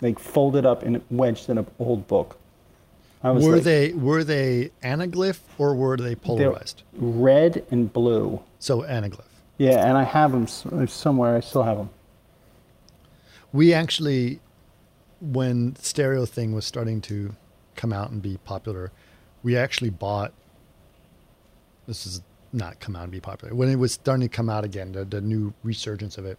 [0.00, 2.36] Like folded up and wedged in an old book.
[3.22, 6.82] I was Were like, they were they anaglyph or were they polarized?
[6.94, 8.40] red and blue.
[8.58, 9.22] So anaglyph.
[9.56, 10.46] Yeah, and I have them
[10.88, 11.36] somewhere.
[11.36, 11.90] I still have them.
[13.52, 14.38] We actually,
[15.20, 17.34] when stereo thing was starting to
[17.76, 18.92] come out and be popular,
[19.42, 20.32] we actually bought.
[21.86, 22.22] This is
[22.52, 23.54] not come out and be popular.
[23.54, 26.38] When it was starting to come out again, the, the new resurgence of it,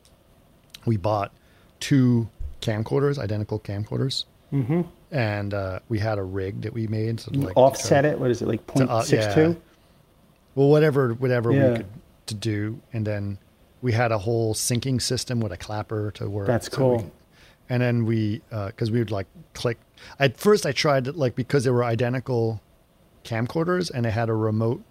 [0.86, 1.32] we bought
[1.80, 2.30] two
[2.62, 4.82] camcorders, identical camcorders, mm-hmm.
[5.12, 7.20] and uh, we had a rig that we made.
[7.20, 8.20] So like Offset try- it.
[8.20, 8.66] What is it like?
[8.68, 9.36] to, Point uh, six yeah.
[9.36, 9.62] two.
[10.56, 11.70] Well, whatever, whatever Yeah.
[11.70, 11.86] we could
[12.28, 13.38] to do, and then
[13.82, 16.48] we had a whole syncing system with a clapper to work.
[16.48, 17.12] That's so cool.
[17.70, 19.78] And then we, uh, because we would like click.
[20.20, 22.62] At first, I tried it like because they were identical
[23.24, 24.82] camcorders and they had a remote,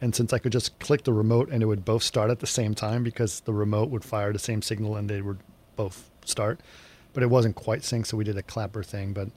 [0.00, 2.46] and since I could just click the remote and it would both start at the
[2.46, 5.38] same time because the remote would fire the same signal and they would
[5.76, 6.60] both start,
[7.14, 9.28] but it wasn't quite synced, so we did a clapper thing, but.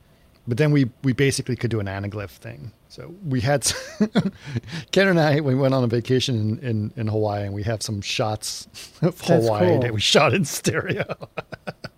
[0.48, 2.72] But then we, we basically could do an anaglyph thing.
[2.88, 3.72] So we had
[4.92, 7.84] Ken and I we went on a vacation in, in, in Hawaii and we have
[7.84, 8.68] some shots
[9.04, 9.80] of That's Hawaii cool.
[9.82, 11.06] that we shot in stereo.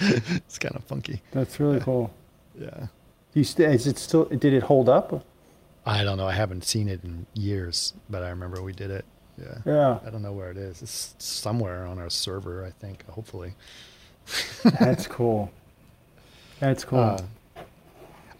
[0.36, 1.22] it's kind of funky.
[1.32, 2.12] That's really cool.
[2.58, 2.86] Yeah.
[3.34, 4.24] You st- is it still?
[4.24, 5.24] Did it hold up?
[5.86, 6.26] I don't know.
[6.26, 9.04] I haven't seen it in years, but I remember we did it.
[9.40, 9.58] Yeah.
[9.64, 10.82] Yeah, I don't know where it is.
[10.82, 13.54] It's somewhere on our server, I think, hopefully.
[14.78, 15.50] that's cool.
[16.58, 17.18] That's cool.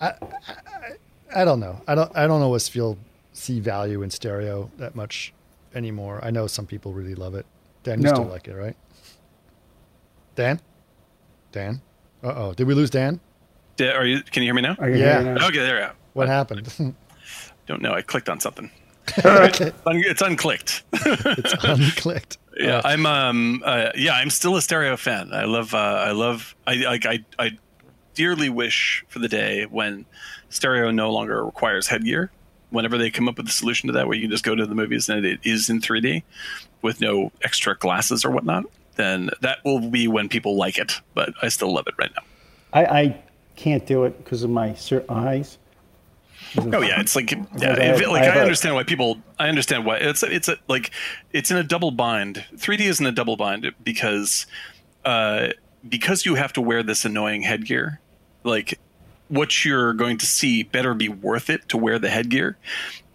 [0.00, 0.12] Uh,
[1.34, 1.80] I don't know.
[1.86, 2.98] I don't I don't always feel
[3.32, 5.32] see value in stereo that much
[5.74, 6.20] anymore.
[6.22, 7.46] I know some people really love it.
[7.84, 8.14] Dan, you No.
[8.14, 8.76] still like it, right?
[10.34, 10.60] Dan?
[11.52, 11.80] Dan?
[12.22, 12.54] Uh oh.
[12.54, 13.20] Did we lose Dan?
[13.76, 14.22] Da- Are you?
[14.22, 14.76] Can you hear me now?
[14.78, 15.20] Are you yeah.
[15.20, 15.44] hearing that?
[15.44, 15.90] Okay, there we go.
[16.12, 16.72] What happened?
[17.66, 17.92] Don't know.
[17.92, 18.70] I clicked on something.
[19.24, 19.72] okay.
[19.86, 20.82] It's unclicked.
[20.92, 22.36] It's unclicked.
[22.58, 23.06] yeah, Uh, I'm.
[23.06, 23.62] Um.
[23.64, 25.32] Uh, yeah, I'm still a stereo fan.
[25.32, 25.72] I love.
[25.74, 26.54] Uh, I love.
[26.66, 27.06] I like.
[27.06, 27.24] I.
[27.38, 27.58] I
[28.14, 30.04] dearly wish for the day when
[30.50, 32.30] stereo no longer requires headgear.
[32.70, 34.64] Whenever they come up with a solution to that, where you can just go to
[34.66, 36.22] the movies and it is in 3D
[36.82, 38.64] with no extra glasses or whatnot,
[39.00, 40.92] then that will be when people like it.
[41.14, 42.22] But I still love it right now.
[42.72, 43.22] I, I
[43.56, 44.76] can't do it because of my
[45.08, 45.58] eyes.
[46.56, 49.18] Oh yeah, it's like yeah, I have- it- like I I understand why people.
[49.38, 50.90] I understand why it's it's a, like
[51.32, 52.44] it's in a double bind.
[52.56, 54.46] 3D is in a double bind because
[55.04, 55.48] uh,
[55.88, 58.00] because you have to wear this annoying headgear.
[58.42, 58.78] Like
[59.28, 62.56] what you're going to see better be worth it to wear the headgear,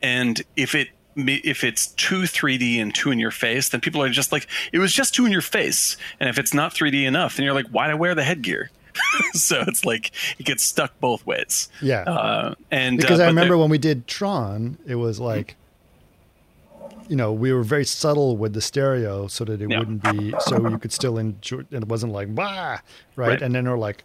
[0.01, 4.09] and if it if it's too 3D and too in your face, then people are
[4.09, 5.97] just like it was just too in your face.
[6.19, 8.69] And if it's not 3D enough, then you're like, why do I wear the headgear?
[9.33, 11.69] so it's like it gets stuck both ways.
[11.81, 12.01] Yeah.
[12.03, 15.55] Uh, and because uh, I remember when we did Tron, it was like
[17.07, 19.79] you know, we were very subtle with the stereo so that it Yeah.
[19.79, 21.59] wouldn't be so you could still enjoy.
[21.71, 22.79] And it wasn't like bah,
[23.15, 23.27] right?
[23.27, 23.41] Right.
[23.41, 24.03] And then they're like,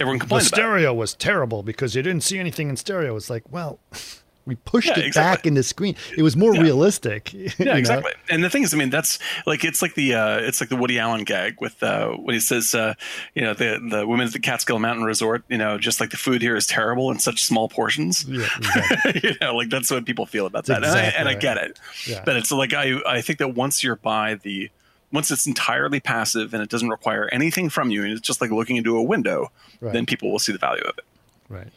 [0.00, 0.60] Everyone the complains about it.
[0.60, 3.16] stereo was terrible because you didn't see anything in stereo.
[3.16, 3.80] It's like, well,
[4.48, 5.36] we pushed Yeah, it exactly.
[5.36, 5.94] back in the screen.
[6.16, 6.62] It was more Yeah.
[6.62, 7.32] realistic.
[7.34, 7.74] you Yeah, know?
[7.74, 8.12] exactly.
[8.30, 10.76] And the thing is, I mean, that's like it's like the uh, it's like the
[10.76, 12.94] Woody Allen gag with uh, when he says, uh,
[13.34, 16.16] you know, the the women at the Catskill Mountain Resort, you know, just like the
[16.16, 18.24] food here is terrible in such small portions.
[18.26, 19.20] Yeah, exactly.
[19.22, 21.56] you know, like that's what people feel about that, and, I, exactly and I get
[21.58, 21.78] it.
[22.06, 22.22] Yeah.
[22.24, 24.70] But it's like I I think that once you're by the
[25.12, 28.50] once it's entirely passive and it doesn't require anything from you, and it's just like
[28.50, 29.50] looking into a window,
[29.80, 29.92] Right.
[29.92, 31.04] then people will see the value of it.
[31.48, 31.68] Right.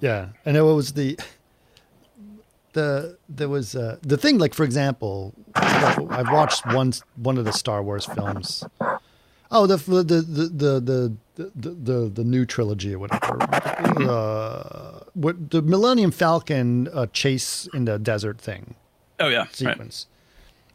[0.00, 1.18] Yeah, and it was the
[2.76, 4.38] the there was uh, the thing.
[4.38, 8.62] Like for example, I've watched one one of the Star Wars films.
[9.50, 13.36] Oh, the the the the the the, the, the, the new trilogy or whatever.
[14.08, 18.74] Uh, what the Millennium Falcon uh, chase in the desert thing
[19.20, 19.54] Oh yeah, right.
[19.54, 20.06] sequence.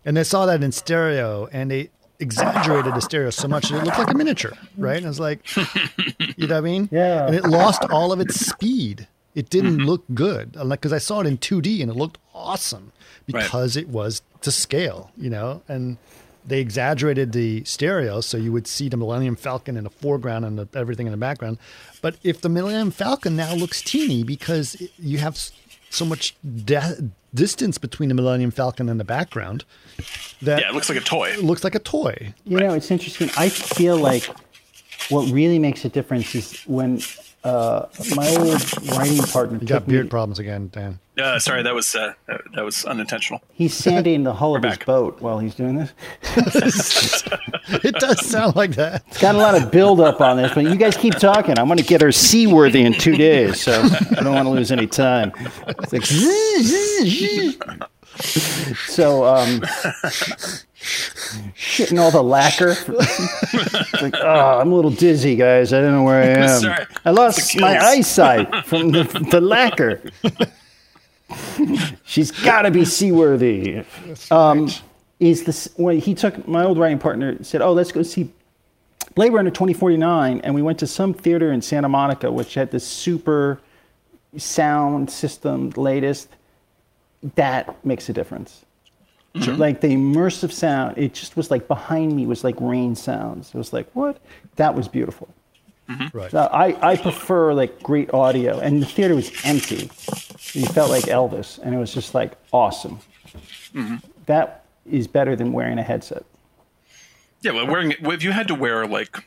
[0.05, 3.85] And they saw that in stereo and they exaggerated the stereo so much that it
[3.85, 4.97] looked like a miniature, right?
[4.97, 5.39] And I was like,
[6.37, 6.89] you know what I mean?
[6.91, 7.27] Yeah.
[7.27, 9.07] And it lost all of its speed.
[9.35, 9.87] It didn't mm-hmm.
[9.87, 10.55] look good.
[10.57, 12.91] Uh, because I saw it in 2D and it looked awesome
[13.31, 13.43] Right.
[13.43, 15.61] because it was to scale, you know?
[15.67, 15.97] And
[16.45, 20.57] they exaggerated the stereo so you would see the Millennium Falcon in the foreground and
[20.57, 21.59] the, everything in the background.
[22.01, 25.37] But if the Millennium Falcon now looks teeny because it- you have
[25.91, 26.35] so much
[26.65, 26.95] da-
[27.33, 29.63] distance between the Millennium Falcon and the background
[30.41, 31.29] that Yeah, it looks like a toy.
[31.29, 32.33] it looks like a toy.
[32.45, 33.29] You know, it's interesting.
[33.37, 34.27] I feel like
[35.09, 37.01] what really makes a difference is when
[37.43, 39.93] uh, my old writing partner You got took me.
[39.93, 40.99] beard problems again, Dan.
[41.17, 43.41] Uh, sorry, that was uh, that that was unintentional.
[43.53, 44.85] He's sanding the hull of his back.
[44.85, 45.93] boat while he's doing this.
[47.83, 49.03] It does sound like that.
[49.07, 51.57] It's got a lot of buildup on this, but you guys keep talking.
[51.57, 54.71] I'm going to get her seaworthy in two days, so I don't want to lose
[54.71, 55.31] any time.
[55.67, 56.03] It's like,
[58.87, 59.61] so, um,
[60.81, 62.75] shitting all the lacquer.
[64.01, 65.73] Like, oh, I'm a little dizzy, guys.
[65.73, 66.59] I don't know where I am.
[66.59, 66.85] Sorry.
[67.05, 70.01] I lost my eyesight from the, the lacquer.
[72.03, 73.83] She's got to be seaworthy.
[74.31, 74.69] Um,
[75.19, 78.31] is this when he took my old writing partner said, "Oh, let's go see
[79.13, 82.87] Blade Runner 2049," and we went to some theater in Santa Monica, which had this
[82.87, 83.61] super
[84.35, 86.27] sound system, latest.
[87.35, 88.65] That makes a difference.
[89.35, 89.61] Mm-hmm.
[89.61, 93.49] Like the immersive sound, it just was like behind me was like rain sounds.
[93.49, 94.19] It was like what?
[94.57, 95.29] That was beautiful.
[95.89, 96.17] Mm-hmm.
[96.17, 96.31] Right.
[96.31, 99.89] So I, I prefer like great audio, and the theater was empty.
[100.53, 102.99] You felt like Elvis, and it was just like awesome.
[103.73, 103.97] Mm-hmm.
[104.25, 106.25] That is better than wearing a headset.
[107.41, 109.23] Yeah, well, wearing if you had to wear like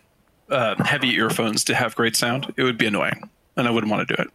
[0.51, 4.07] uh, heavy earphones to have great sound, it would be annoying, and I wouldn't want
[4.07, 4.29] to do it.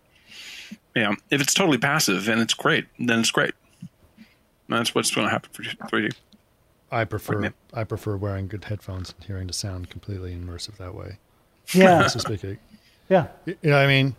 [0.96, 3.54] Yeah, if it's totally passive and it's great, then it's great.
[4.70, 6.14] And that's what's going to happen for 3D.
[6.92, 11.18] I prefer I prefer wearing good headphones and hearing the sound completely immersive that way.
[11.74, 12.58] Yeah, So speaking.
[13.10, 13.28] yeah.
[13.46, 14.16] You know what I mean?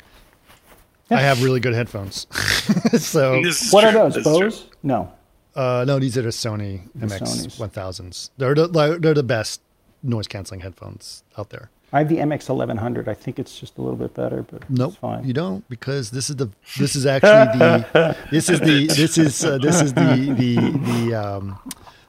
[1.10, 2.28] I have really good headphones.
[3.02, 3.88] so What true.
[3.88, 4.14] are those?
[4.14, 4.24] This.
[4.24, 4.66] Bose?
[4.84, 5.12] No.
[5.56, 7.58] uh, no, these are the Sony Sonys.
[7.58, 8.30] MX 1000s.
[8.36, 9.60] They're the they're the best
[10.04, 11.70] noise canceling headphones out there.
[11.92, 13.08] I have the MX 1100.
[13.08, 15.24] I think it's just a little bit better, but Nope, it's fine.
[15.24, 16.48] you don't because this is the
[16.78, 21.14] this is actually the this is the this is uh, this is the the the
[21.14, 21.58] um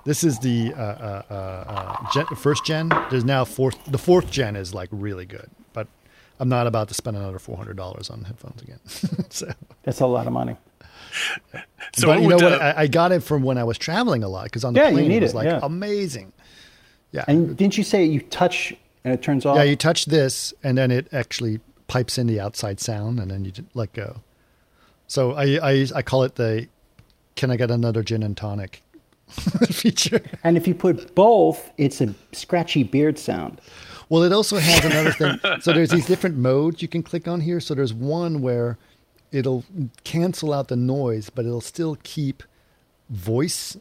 [0.06, 2.90] this is the uh, uh, uh, uh, gen, first gen.
[3.10, 3.78] There's now fourth.
[3.86, 5.88] The fourth gen is like really good, but
[6.40, 8.80] I'm not about to spend another four hundred dollars on headphones again.
[9.30, 9.52] so,
[9.84, 10.58] That's a lot of money.
[11.98, 12.62] So but you know what?
[12.62, 14.92] I, I got it from when I was traveling a lot because on the Yeah,
[14.92, 15.60] plane need it was it, like yeah.
[15.62, 16.32] amazing.
[17.12, 19.58] Yeah, And didn't you say you touch and it turns off?
[19.58, 19.64] yeah.
[19.64, 23.52] You touch this, and then it actually pipes in the outside sound, and then you
[23.74, 24.22] let go.
[25.08, 26.68] So I I, I call it the
[27.36, 28.84] "Can I get another gin and tonic?"
[29.72, 30.22] feature.
[30.44, 33.62] and if you put both, it's a scratchy beard sound.
[34.10, 35.62] Well, it also has another thing.
[35.62, 37.62] So there's these different modes you can click on here.
[37.62, 38.78] So there's one where
[39.32, 39.64] it'll
[40.04, 42.44] cancel out the noise, but it'll still keep
[43.10, 43.78] voice,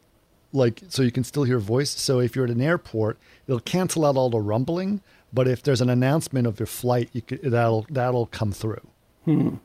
[0.52, 1.90] like so you can still hear voice.
[1.90, 5.00] So if you're at an airport, it'll cancel out all the rumbling.
[5.32, 8.86] But if there's an announcement of your flight, you could, that'll that'll come through.
[9.24, 9.56] Hmm.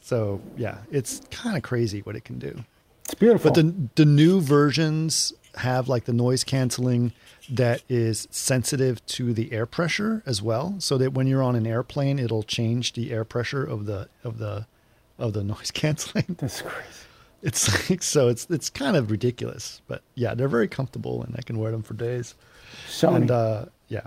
[0.00, 2.64] So yeah, it's kind of crazy what it can do.
[3.04, 3.50] It's beautiful.
[3.50, 7.12] But the the new versions have like the noise canceling
[7.48, 11.66] that is sensitive to the air pressure as well, so that when you're on an
[11.66, 14.66] airplane, it'll change the air pressure of the of the
[15.18, 16.36] of the noise canceling.
[16.38, 16.88] That's crazy.
[17.44, 21.42] It's like so it's it's kind of ridiculous, but yeah, they're very comfortable and I
[21.42, 22.34] can wear them for days.
[22.88, 23.16] Sony.
[23.16, 24.06] And uh, yeah,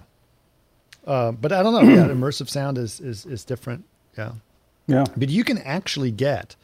[1.06, 1.94] uh, but I don't know.
[1.94, 3.86] Yeah, immersive sound is is is different.
[4.18, 4.32] Yeah.
[4.88, 5.06] yeah.
[5.16, 6.56] But you can actually get,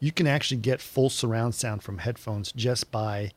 [0.00, 3.30] you can actually get full surround sound from headphones just by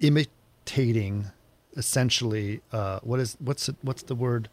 [0.00, 1.30] imitating
[1.74, 4.48] essentially uh, what is what's it, what's the word?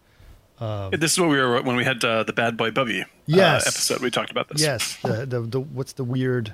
[0.60, 3.06] this is what we were when we had uh, the Bad Boy Bubby uh,
[3.68, 4.02] episode.
[4.02, 4.62] We talked about this.
[4.62, 6.54] Yes, the, the the what's the weird?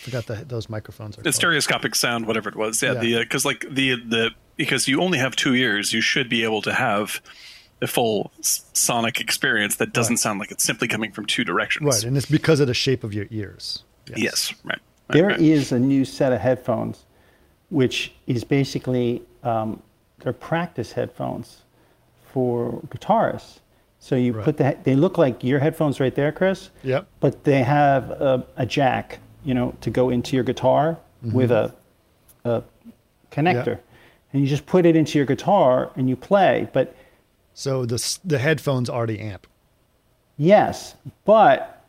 [0.00, 1.20] I forgot the, those microphones are.
[1.20, 1.34] the called.
[1.34, 2.82] stereoscopic sound, whatever it was.
[2.82, 3.00] Yeah, Yeah.
[3.00, 6.62] the because like the the because you only have two ears, you should be able
[6.62, 7.20] to have
[7.82, 10.18] a full sonic experience that doesn't Right.
[10.20, 11.86] sound like it's simply coming from two directions.
[11.86, 13.84] Right, and it's because of the shape of your ears.
[14.16, 14.52] Yes.
[14.64, 14.72] Right.
[14.72, 15.40] right, There right.
[15.40, 17.04] is a new set of headphones,
[17.70, 19.82] which is basically um,
[20.18, 21.62] they're practice headphones
[22.32, 23.60] for guitarists.
[23.98, 24.44] So you Right.
[24.44, 26.70] put the they look like your headphones right there, Chris.
[26.82, 27.06] Yep.
[27.20, 31.74] But they have a, a jack, you know, to go into your guitar with a,
[32.44, 32.62] a
[33.30, 33.86] connector, Mm-hmm.
[34.32, 36.68] And you just put it into your guitar and you play.
[36.72, 36.94] But
[37.52, 39.46] So the the headphones are the amp.
[40.36, 40.94] Yes,
[41.24, 41.84] but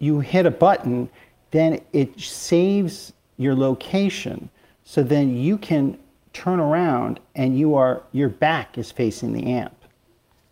[0.00, 1.08] you hit a button,
[1.52, 4.50] then it saves your location.
[4.84, 5.98] So then you can
[6.32, 9.74] turn around and you are your back is facing the amp,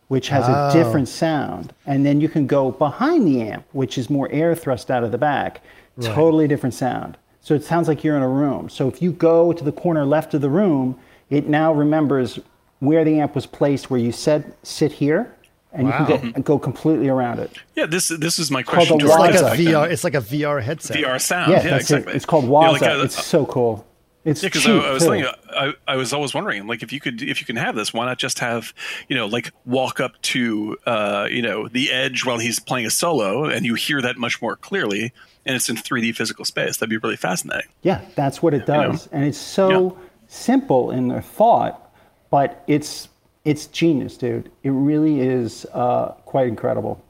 [0.09, 0.69] which has Oh.
[0.69, 1.73] a different sound.
[1.87, 5.11] And then you can go behind the amp, which is more air thrust out of
[5.13, 5.61] the back.
[5.99, 6.15] Right.
[6.15, 7.17] Totally different sound.
[7.41, 8.69] So it sounds like you're in a room.
[8.69, 10.99] So if you go to the corner left of the room,
[11.31, 12.39] it now remembers
[12.81, 15.35] where the amp was placed, where you said sit here,
[15.73, 16.01] and Wow.
[16.09, 17.51] you can go, go completely around it.
[17.75, 17.87] Yeah.
[17.87, 18.99] This this is my question.
[18.99, 19.91] the It's like a VR.
[19.91, 20.97] It's like a VR headset.
[20.97, 21.51] VR sound.
[21.53, 22.13] Yeah, Yeah, exactly.
[22.13, 22.17] it.
[22.17, 23.85] It's called Yeah, like, uh, it's so cool.
[24.25, 25.11] It's Yeah, because cheap I, I was too.
[25.11, 27.95] thinking, I, I was always wondering, like, if you could, if you can have this,
[27.95, 28.75] why not just have,
[29.09, 32.91] you know, like walk up to, uh, you know, the edge while he's playing a
[32.91, 35.13] solo, and you hear that much more clearly,
[35.49, 36.77] and it's in 3D physical space.
[36.77, 37.71] That'd be really fascinating.
[37.83, 38.93] Yeah, that's what it know?
[38.93, 39.99] does, and it's so
[40.29, 41.91] simple in their thought,
[42.31, 43.09] but it's
[43.45, 44.51] it's genius, dude.
[44.63, 47.03] It really is uh, quite incredible.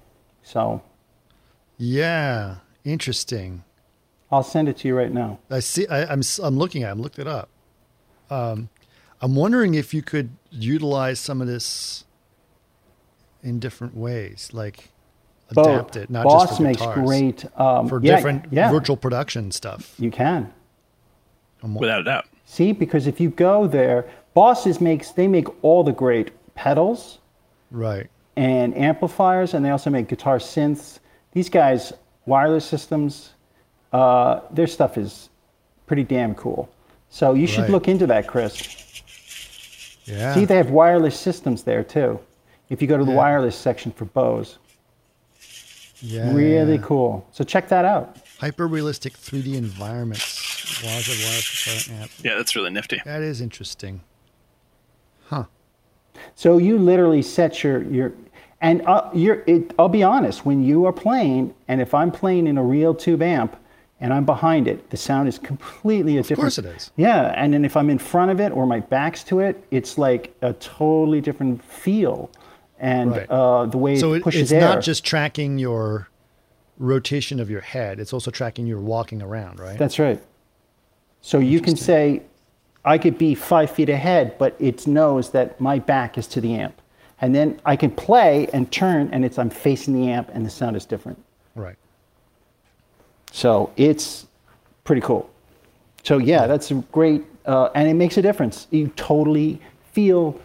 [0.44, 0.80] So
[1.78, 3.64] Yeah, interesting.
[4.30, 5.38] I'll send it to you right now.
[5.50, 5.86] I see.
[5.88, 6.88] I, I'm s- I'm looking at.
[6.88, 6.92] it.
[6.92, 7.48] I'm looked it up.
[8.30, 8.68] Um,
[9.20, 12.04] I'm wondering if you could utilize some of this
[13.42, 14.90] in different ways, like
[15.54, 15.66] Both.
[15.66, 18.96] adapt it, not Boss just for makes guitars, great um, for yeah, different yeah, virtual
[18.96, 19.94] production stuff.
[19.98, 20.52] You can
[21.62, 22.24] Without a doubt.
[22.44, 27.18] see because if you go there, Bosses makes they make all the great pedals.
[27.70, 28.08] Right.
[28.36, 31.00] and amplifiers, and they also make guitar synths.
[31.32, 31.92] These guys,
[32.24, 33.30] wireless systems,
[33.92, 35.28] uh, their stuff is
[35.86, 36.68] pretty damn cool.
[37.10, 37.70] So you should Right.
[37.70, 39.02] look into that, Chris.
[40.04, 40.34] Yeah.
[40.34, 42.20] See, they have wireless systems there too.
[42.70, 43.16] If you go to the Yeah.
[43.16, 44.58] wireless section for Boss,
[46.00, 46.32] yeah.
[46.32, 47.26] really cool.
[47.32, 48.18] So check that out.
[48.38, 50.48] Hyper realistic 3D environments.
[50.82, 52.10] Waza wireless guitar amp.
[52.22, 53.00] Yeah, that's really nifty.
[53.04, 54.00] That is interesting.
[55.26, 55.44] Huh.
[56.34, 58.12] So you literally set your your,
[58.60, 59.42] and uh, you're.
[59.46, 60.44] It, I'll be honest.
[60.44, 63.56] When you are playing, and if I'm playing in a real tube amp,
[64.00, 66.56] and I'm behind it, the sound is completely a different.
[66.56, 66.90] Of course it is.
[66.96, 69.98] Yeah, and then if I'm in front of it or my back's to it, it's
[69.98, 72.30] like a totally different feel,
[72.80, 73.30] and Right.
[73.30, 74.60] uh, the way So it pushes it's air.
[74.60, 76.08] not just tracking your
[76.78, 79.78] rotation of your head; it's also tracking your walking around, right?
[79.78, 80.20] That's right.
[81.20, 82.22] So you can say,
[82.84, 86.54] I could be five feet ahead, but it knows that my back is to the
[86.54, 86.80] amp.
[87.20, 90.50] And then I can play and turn, and it's I'm facing the amp, and the
[90.50, 91.18] sound is different.
[91.56, 91.74] right.
[93.32, 94.26] So it's
[94.84, 95.28] pretty cool.
[96.02, 98.66] So yeah, that's a great, uh, and it makes a difference.
[98.70, 99.60] You totally
[99.92, 100.40] feel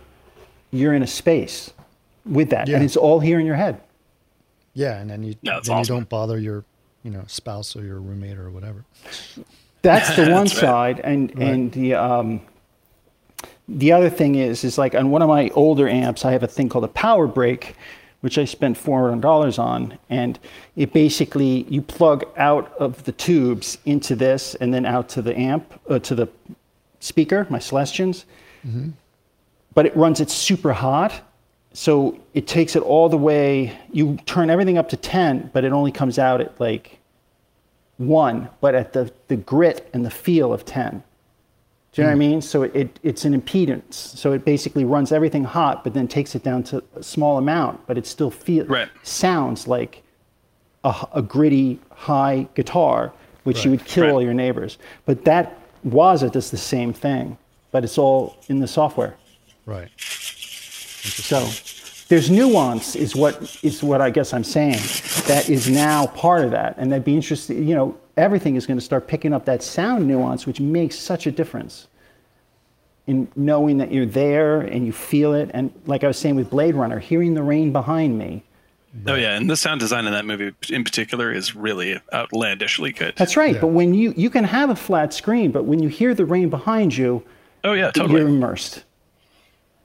[0.72, 1.72] you're in a space
[2.26, 2.76] with that, Yeah.
[2.78, 3.82] and it's all here in your head.
[4.74, 5.94] Yeah, and then you Yeah, that's then awesome.
[5.96, 6.64] you don't bother your
[7.04, 8.86] you know spouse or your roommate or whatever.
[9.82, 10.62] That's the one That's right.
[10.62, 12.42] side, and and the um,
[13.68, 16.48] the other thing is is like on one of my older amps, I have a
[16.48, 17.76] thing called a Power Brake,
[18.22, 20.40] which I spent four hundred dollars on, and
[20.76, 25.38] it basically you plug out of the tubes into this, and then out to the
[25.38, 26.28] amp uh, to the
[27.00, 28.26] speaker, my Celestions,
[29.74, 31.22] but it runs it super hot.
[31.74, 33.78] So it takes it all the way.
[33.92, 37.00] You turn everything up to 10, but it only comes out at like
[37.98, 41.04] one, but at the, the grit and the feel of 10.
[41.92, 42.20] Do you know what I hmm.
[42.20, 42.42] mean?
[42.42, 43.94] So it, it, it's an impedance.
[43.94, 47.86] So it basically runs everything hot, but then takes it down to a small amount,
[47.86, 48.90] but it still feels, Right.
[49.04, 50.04] sounds like
[50.84, 53.14] a, a gritty high guitar,
[53.44, 54.24] which you would kill all Right.
[54.24, 54.78] your neighbors.
[55.06, 57.38] But that Waza does the same thing,
[57.72, 59.16] but it's all in the software.
[59.66, 59.90] Right.
[61.04, 61.48] So
[62.08, 64.80] there's nuance is what is what I guess I'm saying
[65.28, 67.68] that is now part of that, and that'd be interesting.
[67.68, 71.28] You know, everything is going to start picking up that sound nuance, which makes such
[71.28, 71.88] a difference
[73.08, 75.52] in knowing that you're there and you feel it.
[75.54, 78.44] And like I was saying with Blade Runner, hearing the rain behind me,
[79.08, 83.16] Oh yeah, and the sound design in that movie in particular is really outlandishly good.
[83.18, 83.56] That's right.
[83.56, 83.62] Yeah.
[83.62, 86.50] But when you you can have a flat screen, but when you hear the rain
[86.50, 87.24] behind you,
[87.64, 88.20] Oh yeah, totally.
[88.20, 88.84] you're immersed.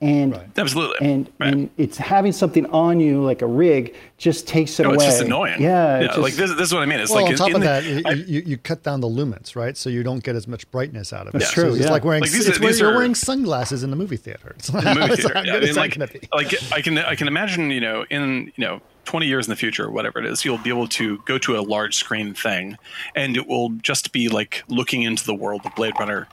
[0.01, 0.47] And Right.
[0.57, 1.05] Absolutely.
[1.05, 1.53] and Right.
[1.53, 4.95] and it's having something on you like a rig just takes it no, away.
[4.95, 5.61] it's just annoying.
[5.61, 6.07] Yeah, it yeah.
[6.07, 7.01] just- like this, this is what I mean.
[7.01, 9.01] It's Well, like on top in of the- that, you, I- you, you cut down
[9.01, 9.75] the lumens, right?
[9.75, 11.39] So you don't get as much brightness out of it.
[11.39, 11.91] That's So true, It's yeah.
[11.91, 14.53] like wearing Like, these it's are- where these you're wearing sunglasses in the movie theater.
[14.57, 15.33] It's the movie theater.
[15.35, 15.97] how Yeah, I mean, like,
[16.33, 19.55] like I can I can imagine you know in you know 20 years in the
[19.57, 22.77] future or whatever it is you'll be able to go to a large screen thing
[23.15, 26.27] and it will just be like looking into the world of Blade Runner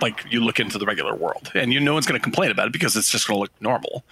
[0.00, 2.66] like you look into the regular world and you no one's going to complain about
[2.66, 4.04] it because it's just going to look normal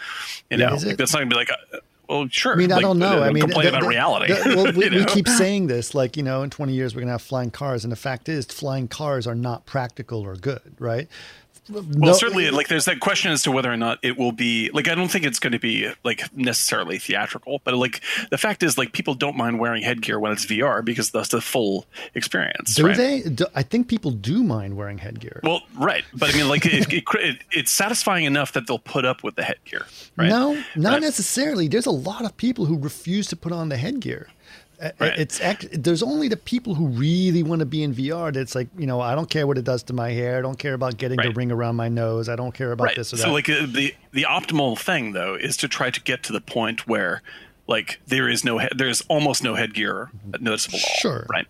[0.50, 0.74] you know?
[0.74, 3.22] Like, that's not going to be like uh, well sure I mean, I don't know.
[3.22, 5.66] uh, I mean, complain the- about the- reality the- well, we, you we keep saying
[5.66, 8.28] this, like you know, in 20 years we're gonna have flying cars, and the fact
[8.28, 11.08] is, flying cars are not practical or good, right?
[11.70, 14.88] Well, certainly, like there's that question as to whether or not it will be like
[14.88, 18.76] I don't think it's going to be like necessarily theatrical, but like the fact is,
[18.76, 21.86] like people don't mind wearing headgear when it's VR because that's the full
[22.16, 22.74] experience.
[22.74, 22.96] Do right?
[22.96, 23.22] they?
[23.22, 25.40] Do, I think people do mind wearing headgear.
[25.44, 29.04] Well, right, but I mean, like it, it, it, it's satisfying enough that they'll put
[29.04, 29.86] up with the headgear.
[30.16, 30.28] Right?
[30.28, 31.02] No, not Right.
[31.02, 31.68] necessarily.
[31.68, 34.28] There's a lot of people who refuse to put on the headgear.
[34.98, 35.16] Right.
[35.16, 35.40] It's
[35.72, 38.32] there's only the people who really want to be in VR.
[38.32, 40.38] That's like you know I don't care what it does to my hair.
[40.38, 42.28] I don't care about getting the ring around my nose.
[42.28, 42.96] I don't care about right.
[42.96, 43.22] this or that.
[43.22, 46.40] So, like uh, the the optimal thing though is to try to get to the
[46.40, 47.22] point where
[47.68, 50.10] like there is no there's almost no headgear
[50.40, 50.78] noticeable.
[50.78, 51.26] Sure.
[51.30, 51.46] Right.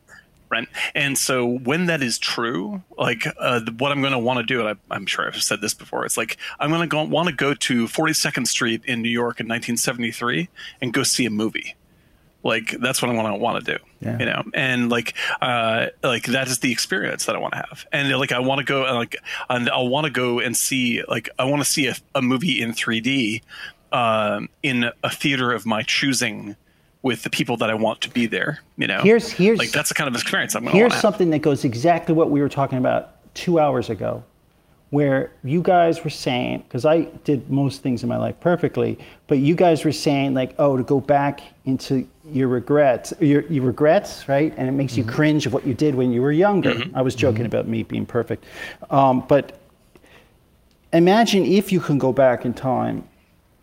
[0.50, 0.68] Right.
[0.94, 4.42] And so when that is true, like uh, the- what I'm going to want to
[4.42, 7.02] do, and I, I'm sure I've said this before, it's like I'm going to go
[7.04, 10.50] want to go to 42nd Street in New York in 1973
[10.82, 11.74] and go see a movie.
[12.44, 14.18] Like that's what I want to want to do, Yeah.
[14.18, 17.86] you know, and like, uh, like that is the experience that I want to have,
[17.92, 19.16] and like I want to go, and like,
[19.48, 22.60] and I want to go and see, like, I want to see a, a movie
[22.60, 23.42] in 3D,
[23.92, 26.56] um, in a theater of my choosing,
[27.02, 29.00] with the people that I want to be there, you know.
[29.02, 31.64] Here's- here's- like that's the kind of experience I'm going to Here's something that goes
[31.64, 34.22] exactly what we were talking about two hours ago,
[34.92, 39.38] where you guys were saying, because I did most things in my life perfectly, but
[39.38, 44.28] you guys were saying like, oh, to go back into your regrets, your, your regrets,
[44.28, 44.52] right?
[44.58, 45.14] And it makes you mm-hmm.
[45.14, 46.74] cringe of what you did when you were younger.
[46.74, 46.94] Mm-hmm.
[46.94, 47.46] I was joking mm-hmm.
[47.46, 48.44] about me being perfect,
[48.90, 49.58] um, but
[50.92, 53.08] imagine if you can go back in time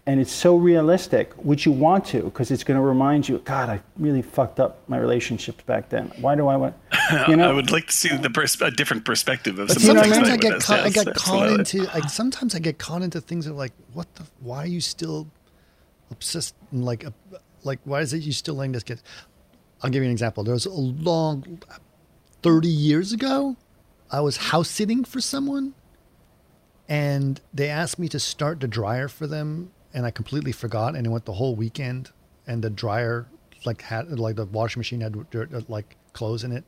[0.09, 3.69] and it's so realistic would you want to because it's going to remind you god
[3.69, 6.73] i really fucked up my relationships back then why do i want
[7.27, 9.87] you know I would like to see the pers- a different perspective of But some
[9.87, 11.89] you know things I sometimes I get have caught, I get caught into.
[11.95, 14.23] I, sometimes I get caught into things that are like, what the?
[14.41, 15.27] Why are you still
[16.11, 16.55] obsessed?
[16.71, 17.11] and Like, uh,
[17.63, 19.01] like why is it you still letting this get?
[19.81, 20.43] I'll give you an example.
[20.43, 21.61] There was a long,
[22.43, 23.55] thirty years ago,
[24.11, 25.73] I was house sitting for someone,
[26.87, 31.05] and they asked me to start the dryer for them, and I completely forgot, and
[31.05, 32.11] it went the whole weekend,
[32.47, 33.27] and the dryer
[33.65, 36.63] like had like the washing machine had uh, like clothes in it,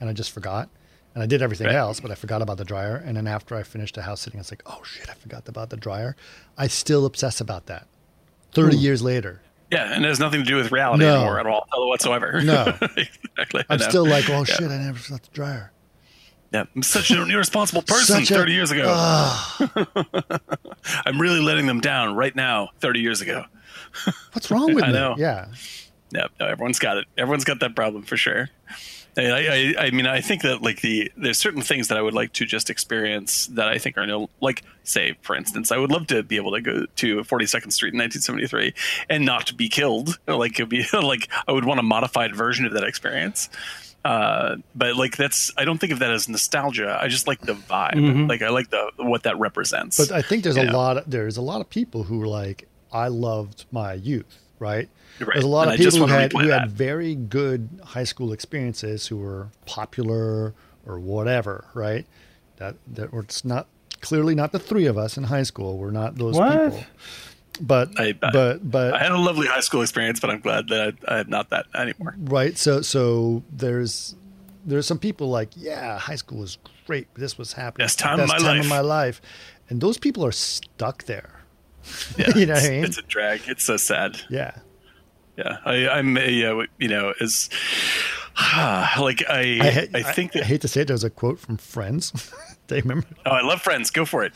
[0.00, 0.68] and I just forgot.
[1.14, 1.76] And I did everything Right.
[1.76, 2.96] else, but I forgot about the dryer.
[2.96, 5.48] And then after I finished the house sitting, I was like, "Oh shit, I forgot
[5.48, 6.16] about the dryer."
[6.58, 7.86] I still obsess about that.
[8.52, 9.40] Thirty years later,
[9.70, 11.14] Yeah, and it has nothing to do with reality No.
[11.16, 12.40] anymore at all whatsoever.
[12.42, 12.76] No.
[12.96, 13.64] exactly.
[13.70, 14.54] I'm still like, "Oh Yeah.
[14.56, 15.70] shit, I never forgot the dryer."
[16.54, 18.84] Yeah, I'm such an irresponsible person Such a- 30 years ago.
[18.86, 19.98] Ah.
[21.04, 23.44] I'm really letting them down right now, 30 years ago.
[24.32, 24.92] What's wrong with I me?
[24.92, 25.14] know.
[25.18, 25.46] Yeah,
[26.12, 27.06] Yeah, no, everyone's got it.
[27.18, 28.50] Everyone's got that problem for sure.
[29.16, 32.14] I, I, I mean, I think that like the there's certain things that I would
[32.14, 35.92] like to just experience that I think are no like say for instance I would
[35.92, 38.74] love to be able to go to 42nd Street in 1973
[39.08, 42.72] and not be killed like it'd be like I would want a modified version of
[42.72, 43.48] that experience.
[44.04, 46.98] Uh, but like that's I don't think of that as nostalgia.
[47.00, 48.28] I just like the vibe.
[48.28, 49.96] Like I like the what that represents.
[49.96, 50.76] but I think there's a know?
[50.76, 50.98] lot.
[50.98, 54.88] Of, there's a lot of people who are like, "I loved my youth." Right?
[55.20, 55.28] Right.
[55.32, 56.60] There's a lot And of people who had who that.
[56.60, 60.54] had very good high school experiences who were popular
[60.86, 61.64] or whatever.
[61.74, 62.06] Right?
[62.56, 63.68] That that were it's not
[64.00, 65.78] clearly not the three of us in high school.
[65.78, 66.72] We're not those What?
[66.72, 66.84] people.
[67.60, 70.68] But I- I- but but I had a lovely high school experience, but I'm glad
[70.68, 72.14] that I, I'm not that anymore.
[72.18, 74.16] right so so there's
[74.66, 78.28] there's some people like yeah high school was great this was happening Best time of
[78.28, 79.20] my time life." of my life
[79.70, 81.40] and those people are stuck there
[82.18, 82.84] Yeah, You know what it's, I mean?
[82.84, 83.42] it's a drag.
[83.46, 84.20] It's so sad.
[84.30, 84.52] yeah
[85.36, 87.50] Yeah, I, I'm a uh, you know as
[88.56, 89.58] like I
[89.94, 92.10] I, I, think I, that hate to say it there's a quote from friends
[92.66, 93.90] do you remember oh I love Friends.
[93.90, 94.32] Go for it.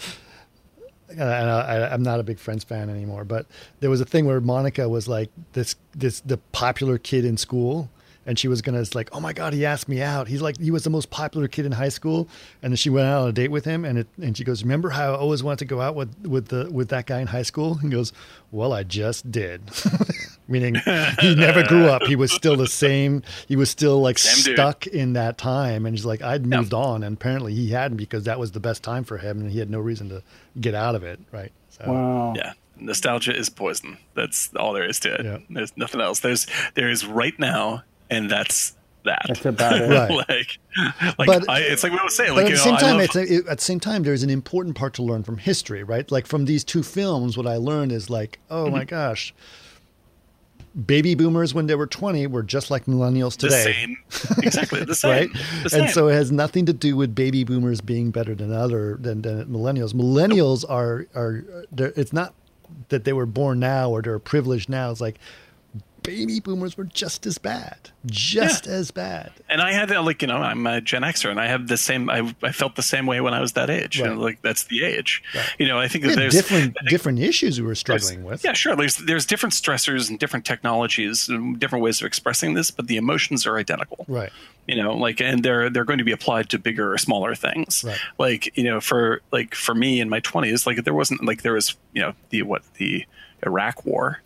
[1.10, 3.46] And I, I'm not a big Friends fan anymore, but
[3.80, 7.90] there was a thing where Monica was like this, this the popular kid in school,
[8.28, 10.28] and she was gonna it's like, oh my god, he asked me out.
[10.28, 12.28] He's like, he was the most popular kid in high school,
[12.62, 14.62] and then she went out on a date with him, and it, and she goes,
[14.62, 17.26] remember how I always wanted to go out with with the with that guy in
[17.26, 17.74] high school?
[17.74, 18.12] He goes,
[18.52, 19.62] well, I just did.
[20.48, 20.76] meaning
[21.20, 22.02] he never grew up.
[22.04, 23.22] He was still the same.
[23.46, 24.56] He was still like Same dude.
[24.56, 25.84] stuck in that time.
[25.84, 27.02] And he's like, I'd moved on.
[27.02, 29.68] And apparently he hadn't because that was the best time for him and he had
[29.68, 30.22] no reason to
[30.58, 31.20] get out of it.
[31.32, 31.52] Right.
[31.68, 32.32] So, Wow.
[32.34, 33.98] Yeah, nostalgia is poison.
[34.14, 35.24] That's all there is to it.
[35.26, 35.38] Yeah.
[35.50, 36.20] There's nothing else.
[36.20, 38.74] There's there is right now, and that's
[39.04, 39.22] that.
[39.28, 39.88] That's about it.
[39.88, 40.10] Right.
[40.10, 40.58] like,
[41.18, 42.30] like But- I, it's like we were saying.
[42.34, 44.02] But Like at the same know, time, love- it's a, it- at the same time,
[44.02, 46.10] there's an important part to learn from history, right?
[46.10, 48.72] Like from these two films, what I learned is like, oh Mm-hmm.
[48.76, 49.32] my gosh,
[50.86, 53.72] baby boomers when they were 20 were just like millennials the today.
[53.72, 53.96] same,
[54.44, 55.10] exactly the same.
[55.10, 55.30] right?
[55.62, 55.82] The same.
[55.84, 59.22] And so it has nothing to do with baby boomers being better than other than,
[59.22, 59.94] than millennials.
[59.94, 62.34] Millennials are are they're- it's not
[62.90, 64.90] that they were born now or they're privileged now.
[64.90, 65.18] It's like
[66.02, 69.32] baby boomers were just as bad, just as bad.
[69.48, 72.08] and I had like you know, I'm a Gen Xer, and I have the same.
[72.10, 74.00] I, I felt the same way when I was that age.
[74.00, 74.10] Right.
[74.10, 75.22] And like that's the age.
[75.58, 78.44] You know, I think that there's different think different issues we were struggling with.
[78.44, 78.76] Yeah, sure.
[78.76, 82.96] There's there's different stressors and different technologies and different ways of expressing this, but the
[82.96, 84.04] emotions are identical.
[84.08, 84.30] Right.
[84.66, 87.84] you know like and they're they're going to be applied to bigger or smaller things
[87.84, 87.98] Right.
[88.18, 91.54] like you know for like for me in my 20s like there wasn't like there
[91.54, 93.06] was you know the what the
[93.46, 94.20] iraq war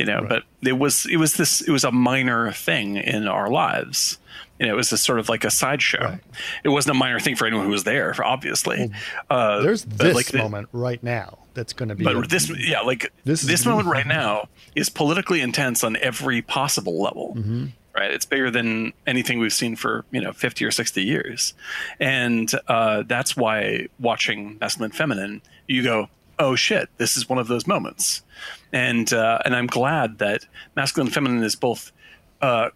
[0.00, 3.48] you know but it was it was this it was a minor thing in our
[3.50, 4.18] lives
[4.58, 6.20] you know it was a sort of like a sideshow Right.
[6.64, 8.90] it wasn't a minor thing for anyone who was there obviously
[9.28, 12.04] uh There's this like, the- moment right now that's going to be.
[12.04, 16.96] but this yeah like This this, moment right now is politically intense on every possible
[17.02, 17.66] level Mm-hmm.
[17.98, 21.54] right it's bigger than anything we've seen for you know 50 or 60 years
[21.98, 26.08] and uh, that's why watching Masculin Féminin you go
[26.40, 28.22] oh shit this is one of those moments
[28.72, 30.44] and uh, and i'm glad that
[30.76, 31.92] Masculin and Féminin is both
[32.42, 32.70] uh,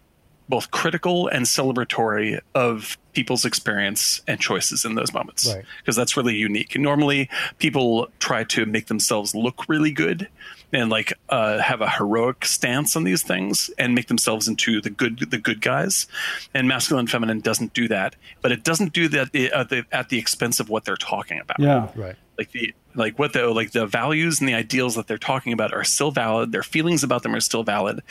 [0.47, 5.65] both critical and celebratory of people's experience and choices in those moments Right.
[5.79, 6.77] because that's really unique.
[6.77, 10.27] Normally, people try to make themselves look really good
[10.71, 14.91] and like uh, have a heroic stance on these things and make themselves into the
[14.91, 16.05] good the good guys.
[16.53, 20.09] And Masculin and Féminin doesn't do that, but it doesn't do that at the, at
[20.09, 21.89] the expense of what they're talking about Yeah.
[21.95, 22.15] right.
[22.37, 25.73] like the like what the like the values and the ideals that they're talking about
[25.73, 26.51] are still valid.
[26.51, 28.01] Their feelings about them are still valid.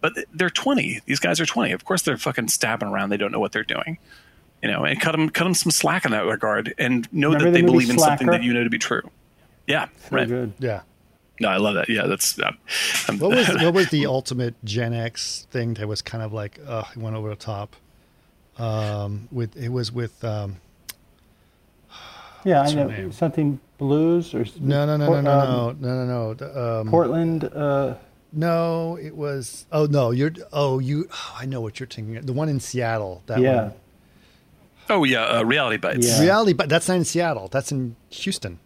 [0.00, 3.10] But they're 20 these guys are 20 of course they're fucking stabbing around.
[3.10, 3.98] They don't know what they're doing.
[4.62, 7.44] You know and cut them cut them some slack in that regard and know Remember
[7.46, 9.08] that the they movie believe in something that you know to be true.
[9.66, 10.28] Yeah So right.
[10.28, 10.52] good.
[10.58, 10.82] Yeah.
[11.40, 11.88] no i love that.
[11.88, 12.52] Yeah that's uh,
[13.18, 16.84] What was what was the ultimate Gen X thing that was kind of like uh
[16.94, 17.74] it went over the top?
[18.58, 20.56] Um, with it was with um,
[22.44, 23.12] Yeah, I What's know name?
[23.12, 25.88] something blues or no no no no Port- no um, no.
[25.88, 26.80] No no no.
[26.80, 27.44] Um, Portland.
[27.44, 27.94] Uh,
[28.32, 32.32] no it was oh no you're oh you oh, I know what you're thinking the
[32.32, 33.72] one in Seattle that yeah, one.
[34.88, 36.08] oh yeah uh, reality bites.
[36.08, 36.20] Yeah.
[36.22, 37.48] reality but that's not in Seattle.
[37.48, 38.58] That's in Houston.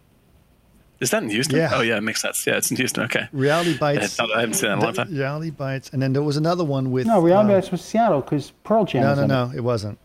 [0.99, 1.57] Is that in houston?
[1.57, 1.71] Yeah.
[1.73, 2.47] oh yeah it makes sense.
[2.47, 3.03] Yeah it's in houston.
[3.03, 3.27] Okay.
[3.33, 4.19] Reality bites.
[4.19, 5.13] I haven't seen that in a long the- time.
[5.13, 8.21] Reality bites and then there was another one with no, Reality um, Bites was Seattle
[8.21, 9.01] because Pearl Jam.
[9.01, 9.27] no was no it.
[9.27, 9.99] no it wasn't.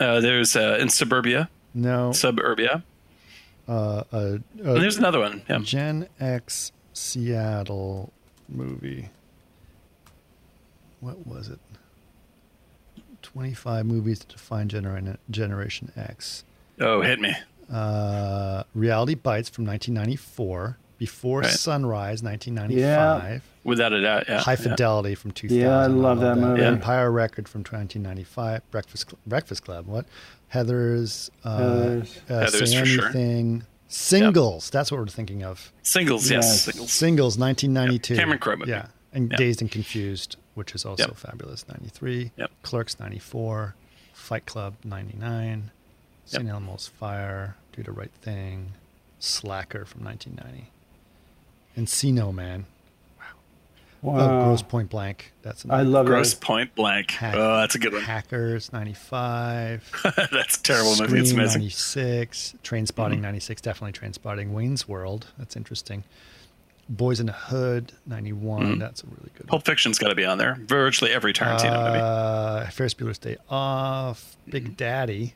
[0.00, 1.50] Uh, there's uh, in suburbia.
[1.74, 2.12] No.
[2.12, 2.82] Suburbia
[3.68, 8.12] uh, uh, and uh, there's another one yeah Gen X Seattle
[8.48, 9.08] movie.
[11.00, 11.58] What was it?
[13.22, 16.44] 25 movies to define genera- Generation X.
[16.80, 17.34] oh hit me
[17.72, 20.78] Uh, Reality Bites from 1994.
[20.96, 21.50] Before Right.
[21.50, 23.42] Sunrise, 1995.
[23.64, 24.40] Without a doubt, yeah.
[24.40, 24.56] High yeah.
[24.56, 25.60] Fidelity from 2000.
[25.60, 26.62] Yeah, I love that movie.
[26.62, 28.70] Empire Record from 1995.
[28.70, 29.86] Breakfast Breakfast Club.
[29.86, 30.06] What?
[30.54, 31.30] Heather's.
[31.42, 32.18] Uh, Heathers.
[32.30, 33.04] Uh, Heathers Say for sure.
[33.06, 33.64] Anything.
[33.88, 34.70] Singles.
[34.70, 35.72] That's what we're thinking of.
[35.82, 36.62] Singles, yes, Yes.
[36.62, 36.92] singles.
[36.92, 38.14] Singles, 1992.
[38.14, 38.20] Yep.
[38.20, 38.70] Cameron Crowe movie.
[38.70, 38.86] Yeah.
[39.12, 39.38] And Yep.
[39.38, 41.16] Dazed and Confused, which is also Yep.
[41.16, 42.30] fabulous, 93.
[42.36, 42.50] Yep.
[42.62, 43.74] Clerks, 94.
[44.12, 45.70] Fight Club, 99.
[46.24, 46.48] St.
[46.48, 48.72] Elmo's Fire, Do the Right Thing.
[49.18, 50.70] Slacker from 1990.
[51.76, 52.66] Encino Man.
[54.04, 54.40] Wow.
[54.42, 55.32] Oh, Grosse Pointe Blank.
[55.42, 56.40] That's I love Gross that.
[56.44, 57.10] Point Blank.
[57.12, 58.02] Hack- Oh, that's a good one.
[58.02, 59.90] Hackers, 95.
[60.30, 61.18] that's a terrible movie.
[61.20, 61.60] It's amazing.
[61.62, 62.54] 96.
[62.62, 63.20] Trainspotting, Mhm.
[63.22, 63.62] 96.
[63.62, 64.50] Definitely Trainspotting.
[64.52, 65.28] Wayne's World.
[65.38, 66.04] That's interesting.
[66.94, 68.76] Boyz n the Hood, 91.
[68.76, 68.78] Mhm.
[68.78, 69.48] That's a really good one.
[69.48, 70.56] Pulp Fiction's got to be on there.
[70.60, 71.98] Virtually every Tarantino movie.
[71.98, 75.34] Uh, Ferris Bueller's Day Off, Big Daddy.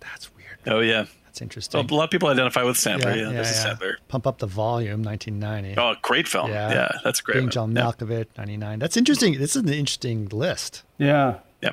[0.00, 0.56] That's weird.
[0.66, 1.04] Oh yeah.
[1.30, 1.78] That's interesting.
[1.78, 3.16] Well, a lot of people identify with Sandler.
[3.16, 3.94] Yeah, this is Sandler.
[4.08, 5.80] Pump Up the Volume, 1990.
[5.80, 6.50] Oh, great film.
[6.50, 6.72] Yeah.
[6.72, 7.34] Yeah, that's great.
[7.34, 7.52] Being one.
[7.52, 7.82] John yeah.
[7.82, 8.80] Malkovich, 99.
[8.80, 9.38] That's interesting.
[9.38, 11.36] This is an interesting list Yeah.
[11.62, 11.70] Yeah.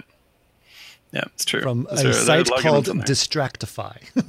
[1.12, 1.62] Yeah, it's true.
[1.62, 3.06] from There's a there site lot of good called ones on there.
[3.08, 3.98] Distractify.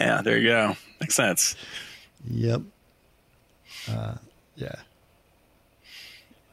[0.00, 0.76] Yeah, there you go.
[1.00, 1.54] Makes sense.
[2.26, 2.62] yep.
[3.90, 4.14] Uh,
[4.56, 4.76] yeah.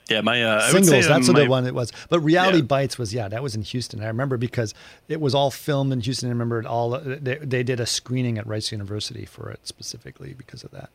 [0.10, 1.92] Yeah, my uh, Singles, uh, that's my, the one it was.
[2.10, 2.64] But Reality Yeah.
[2.64, 4.02] Bites was, yeah, that was in Houston.
[4.02, 4.74] I remember because
[5.08, 6.30] it was all filmed in Houston.
[6.30, 10.34] I remember it all, they, they did a screening at Rice University for it specifically
[10.38, 10.90] because of that.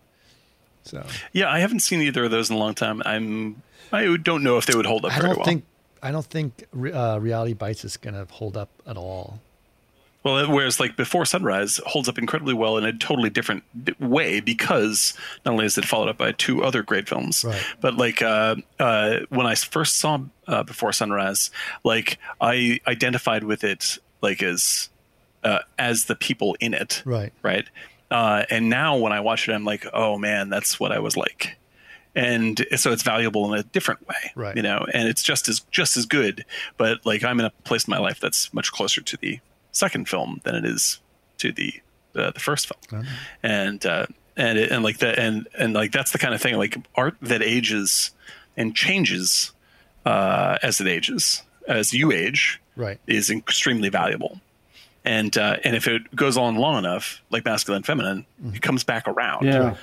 [0.85, 3.03] So Yeah, I haven't seen either of those in a long time.
[3.07, 3.63] I'm
[3.93, 5.45] I don't know if they would hold up I very don't well.
[5.47, 5.65] think
[6.03, 9.41] I don't think uh, Reality Bites is going to hold up at all.
[10.25, 13.63] Well, whereas like Before Sunrise holds up incredibly well in a totally different
[14.01, 15.13] way because
[15.45, 17.63] not only is it followed up by two other great films, Right.
[17.81, 21.51] but like uh, uh, when I first saw uh, Before Sunrise,
[21.85, 24.89] like I identified with it like as
[25.45, 27.33] uh, as the people in it, Right.
[27.43, 27.69] right?
[28.11, 31.17] Uh, and now when I watch it, I'm like, oh man, that's what I was
[31.19, 31.59] like.
[32.17, 34.57] And so it's valuable in a different way, Right.
[34.57, 36.45] you know, and it's just as just as good.
[36.79, 39.41] But like I'm in a place in my life that's much closer to the
[39.75, 41.01] second film than it is
[41.39, 41.75] to the
[42.17, 43.05] uh, the first film,
[43.43, 46.57] and uh, and it, and like that and and like that's the kind of thing
[46.57, 48.13] like art that ages
[48.57, 49.53] and changes
[50.07, 52.99] uh, as it ages as you age Right.
[53.07, 54.41] is extremely valuable.
[55.05, 58.85] And uh, and if it goes on long enough, like Masculin and Féminin, it comes
[58.85, 59.45] back around.
[59.47, 59.77] Yeah.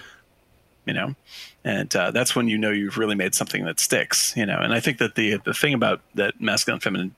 [0.85, 1.15] You know,
[1.63, 4.35] and uh, that's when you know you've really made something that sticks.
[4.35, 7.11] You know, and I think that the the thing about that Masculin Féminin,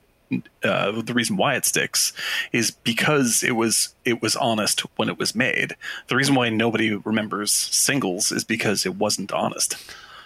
[0.64, 2.14] uh, the reason why it sticks
[2.52, 5.76] is because it was it was honest when it was made.
[6.08, 9.78] The reason why nobody remembers singles is because it wasn't honest.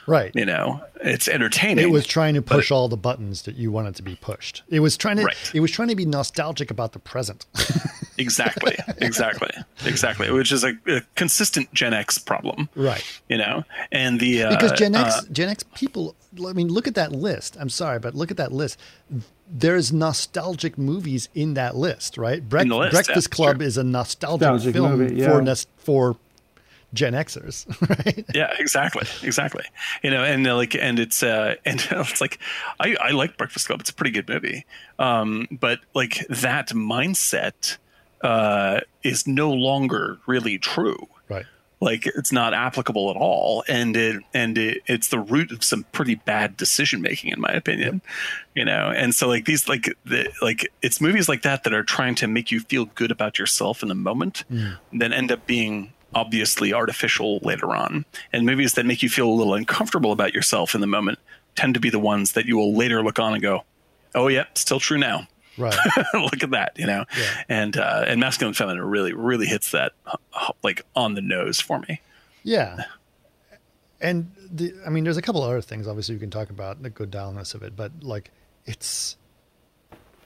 [0.08, 0.32] Right.
[0.34, 1.84] You know, it's entertaining.
[1.84, 4.64] It was trying to push all the buttons that you wanted to be pushed.
[4.70, 5.24] It was trying to.
[5.24, 5.52] Right.
[5.54, 7.46] It was trying to be nostalgic about the present.
[8.18, 9.52] exactly, exactly,
[9.86, 10.32] exactly.
[10.32, 12.70] Which is a, a consistent Gen X problem.
[12.76, 13.04] right.
[13.28, 16.16] you know and the uh, Because Gen X, uh, Gen X people.
[16.46, 17.58] I mean, look at that list.
[17.60, 18.80] I'm sorry, but look at that list.
[19.50, 22.48] There's nostalgic movies in that list, right?
[22.48, 23.68] Break- In the list, Breakfast yeah, Club sure.
[23.68, 25.40] is a nostalgic, Nostalgic film movie, for yeah.
[25.40, 26.18] nes- for
[26.94, 27.66] Gen Xers,
[28.06, 28.26] right?
[28.34, 29.64] yeah exactly exactly
[30.04, 32.40] you know and uh, like and it's uh and it's like
[32.80, 34.66] i i like breakfast club it's a pretty good movie
[34.98, 37.76] um but like that mindset
[38.22, 41.17] uh is no longer really true Right.
[41.80, 43.64] Like it's not applicable at all.
[43.68, 47.52] And it and it, it's the root of some pretty bad decision making in my
[47.52, 48.02] opinion
[48.56, 48.92] you know?
[48.96, 52.28] And so like these like the like it's movies like that that are trying to
[52.28, 54.72] make you feel good about yourself in the moment hmm.
[54.92, 58.06] then end up being obviously artificial later on.
[58.34, 61.20] And movies that make you feel a little uncomfortable about yourself in the moment
[61.58, 63.64] tend to be the ones that you will later look on and go
[64.16, 65.28] oh yeah still true now
[65.58, 65.76] Right.
[66.14, 67.44] look at that, you know, Yeah.
[67.50, 70.18] and uh, and Masculin and Féminin really really hits that uh,
[70.64, 72.02] like on the nose for me.
[72.44, 72.84] Yeah.
[74.00, 76.90] And the, I mean, there's a couple other things obviously you can talk about the
[76.90, 78.32] good dialness of it, but like
[78.66, 79.18] it's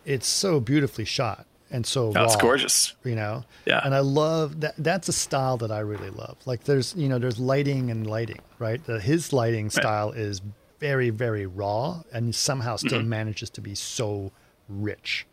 [0.06, 2.94] it's so beautifully shot and so Oh, it's gorgeous.
[3.04, 3.46] you know.
[3.66, 3.82] Yeah.
[3.86, 4.74] And I love that.
[4.78, 6.38] That's a style that I really love.
[6.46, 8.84] Like there's you know there's lighting and lighting, right?
[8.84, 10.42] The, his lighting style is
[10.80, 13.10] very very raw, and somehow still Mm-hmm.
[13.10, 14.32] manages to be so
[14.80, 15.26] rich,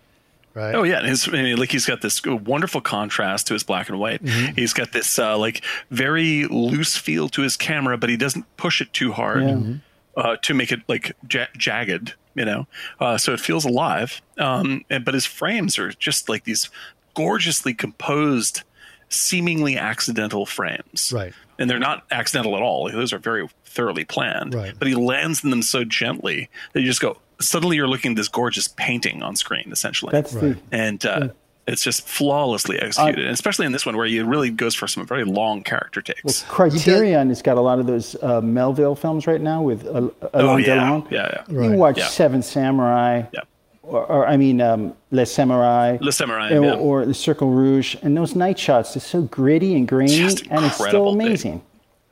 [0.54, 0.74] right?
[0.74, 3.88] Oh yeah, and his I mean, like he's got this wonderful contrast to his black
[3.88, 4.22] and white.
[4.24, 4.54] Mm-hmm.
[4.54, 8.80] He's got this uh, like very loose feel to his camera, but he doesn't push
[8.80, 9.48] it too hard Yeah.
[9.50, 9.74] Mm-hmm.
[10.16, 12.66] uh, to make it like ja- jagged, you know.
[13.00, 14.20] Uh, so it feels alive.
[14.38, 16.70] Um, and, but his frames are just like these
[17.14, 18.62] gorgeously composed,
[19.08, 21.12] seemingly accidental frames.
[21.14, 21.32] Right.
[21.58, 22.90] And they're not accidental at all.
[22.90, 24.54] Those are very thoroughly planned.
[24.54, 24.74] Right.
[24.78, 27.18] But he lands in them so gently that you just go.
[27.40, 31.28] Suddenly, you're looking at this gorgeous painting on screen, essentially That's the and uh,
[31.68, 35.06] it's just flawlessly executed, and especially in this one where it really goes for some
[35.06, 36.42] very long character takes.
[36.44, 40.12] Criterion has got a lot of those uh, Melville films right now with uh, oh
[40.32, 41.10] Alain yeah, Delon.
[41.10, 41.56] yeah, yeah.
[41.56, 41.70] Right.
[41.70, 42.06] You watch Yeah.
[42.08, 43.40] Seven Samurai, Yeah.
[43.82, 46.74] or, or I mean, um, Les Samurai, Le Samouraï, or, yeah.
[46.74, 48.94] or The Cercle Rouge, and those night shots.
[48.94, 51.26] They're so gritty and grainy, Just and it's still incredible, babe.
[51.26, 51.62] amazing.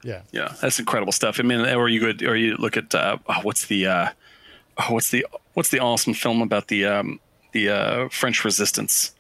[0.05, 0.21] Yeah.
[0.33, 1.41] Yeah, that's incredible stuff.
[1.41, 4.09] I mean, or you could, or you look at uh, oh, what's the, uh,
[4.79, 7.21] oh, what's the, what's the awesome film about the um,
[7.53, 9.15] the uh, French Resistance?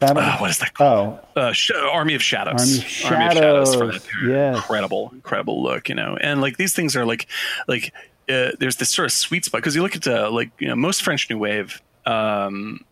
[0.00, 1.18] Uh, what is that called?
[1.36, 2.60] oh, uh, Sh- Army of Shadows.
[2.60, 4.56] Army of from Shadows, that yes.
[4.56, 6.18] Incredible, incredible look, you know.
[6.20, 7.26] And like these things are like,
[7.66, 7.94] like
[8.28, 10.76] uh, there's this sort of sweet spot because you look at uh, like you know
[10.76, 12.84] most French New Wave, um,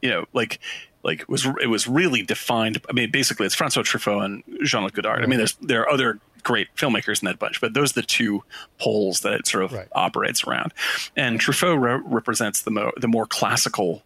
[0.00, 0.60] you know, like
[1.02, 2.80] like was it was really defined.
[2.88, 5.24] I mean, basically it's Francois Truffaut and Jean-Luc Godard.
[5.24, 8.06] I mean, there's there are other great filmmakers in that bunch, but those are the
[8.06, 8.44] two
[8.78, 9.88] poles that it sort of Right.
[9.92, 10.72] operates around.
[11.16, 14.04] And Truffaut re- represents the mo- the more classical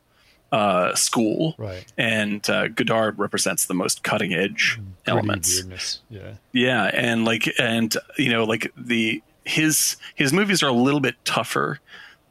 [0.50, 1.84] uh, school, Right.
[1.98, 5.54] and uh, Godard represents the most cutting edge Gritty elements.
[5.54, 6.00] weirdness.
[6.08, 6.32] Yeah.
[6.52, 11.16] Yeah, and like and you know like the his his movies are a little bit
[11.26, 11.80] tougher,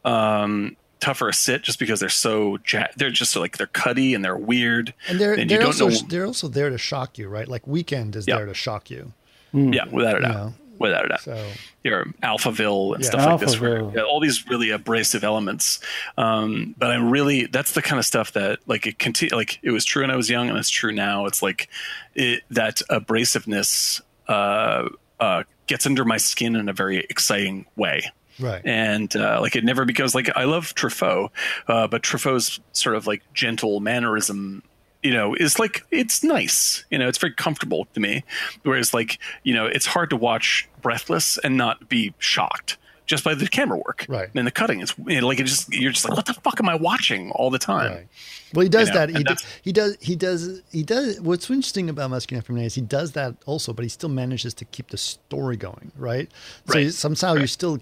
[0.03, 4.25] um, tougher a sit just because they're so ja- they're just like they're cutty and
[4.25, 7.27] they're weird And they're you they're don't also know they're also there to shock you,
[7.27, 7.47] right?
[7.47, 8.37] Like Weekend is Yeah.
[8.37, 9.13] there to shock you.
[9.53, 11.47] Yeah without a doubt know, without a doubt So
[11.83, 13.09] your Alphaville and Yeah.
[13.09, 15.79] stuff like this, where, yeah, all these really abrasive elements.
[16.17, 19.71] Um, but I'm really that's the kind of stuff that like it continue like it
[19.71, 21.25] was true when I was young and it's true now.
[21.25, 21.69] It's like
[22.13, 28.11] it, that abrasiveness uh, uh, gets under my skin in a very exciting way.
[28.39, 28.61] Right.
[28.65, 31.29] And uh, like it never becomes like I love Truffaut,
[31.67, 34.61] uh, but Truffaut's sort of like gentle mannerism,
[35.03, 36.83] you know, is like it's nice.
[36.89, 38.23] You know, it's very comfortable to me.
[38.63, 43.33] Whereas like you know, it's hard to watch Breathless and not be shocked just by
[43.33, 44.05] the camera work.
[44.09, 44.27] Right.
[44.35, 46.59] And the cutting It's you know, like it just you're just like what the fuck
[46.59, 47.91] am I watching all the time?
[47.93, 48.07] Right.
[48.53, 49.09] Well, he does You know, that.
[49.09, 49.97] He, d- that's- he does.
[50.01, 50.61] He does.
[50.71, 51.21] He does.
[51.21, 54.65] What's interesting about Masculine Femininity is he does that also, but he still manages to
[54.65, 56.29] keep the story going, right?
[56.67, 56.93] So Right.
[56.93, 57.79] somehow you still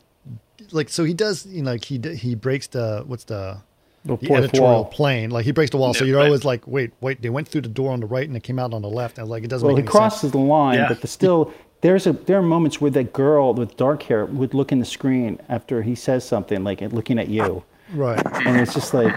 [0.71, 0.89] like.
[0.89, 1.45] So he does.
[1.45, 3.57] You know, like he he breaks the what's the
[4.05, 4.85] The the fourth editorial wall.
[4.85, 5.29] plane.
[5.31, 5.93] Like he breaks the wall.
[5.93, 6.25] So you're right.
[6.27, 7.21] always like, wait, wait.
[7.21, 9.17] They went through the door on the right and it came out on the left.
[9.17, 10.31] And like it doesn't Well, he make any crosses sense.
[10.33, 10.87] the line, Yeah.
[10.87, 11.51] but the still
[11.81, 14.85] there's a there are moments where that girl with dark hair would look in the
[14.85, 18.21] screen after he says something like looking at you, Right.
[18.45, 19.13] and it's just like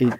[0.00, 0.12] it,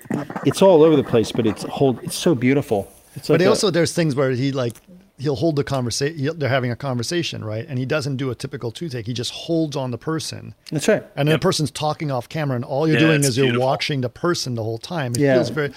[0.45, 2.89] it's all over the place, but it's whole it's so beautiful.
[3.15, 4.75] It's But like he a- also there's things where he like
[5.19, 6.39] he'll hold the conversation.
[6.39, 7.65] They're having a conversation, right?
[7.67, 9.07] And he doesn't do a typical two take.
[9.07, 10.55] He just holds on the person.
[10.71, 11.03] that's right.
[11.17, 11.41] And then Yep.
[11.41, 13.67] the person's talking off camera, and all you're Yeah, doing it's is you're beautiful.
[13.67, 15.13] watching the person the whole time.
[15.13, 15.35] It Yeah.
[15.35, 15.73] feels very.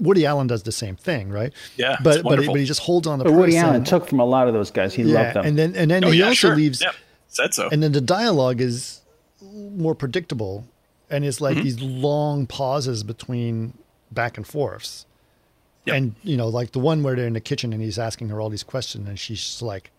[0.00, 1.52] Woody Allen does the same thing, right?
[1.76, 3.40] Yeah, but but he, but he just holds on the But person.
[3.40, 4.94] Woody Allen took from a lot of those guys.
[4.94, 5.46] He yeah, loved them.
[5.46, 6.56] and then and then Oh, he yeah, also sure.
[6.56, 6.94] leaves, Yep.
[7.28, 7.68] Said so.
[7.70, 9.00] and then the dialogue is
[9.42, 10.64] more predictable,
[11.10, 11.44] and it's Mm-hmm.
[11.56, 13.74] like these long pauses between
[14.10, 15.04] back and forths.
[15.84, 15.96] Yep.
[15.96, 18.40] And you know, like the one where they're in the kitchen and he's asking her
[18.40, 19.90] all these questions, and she's just like,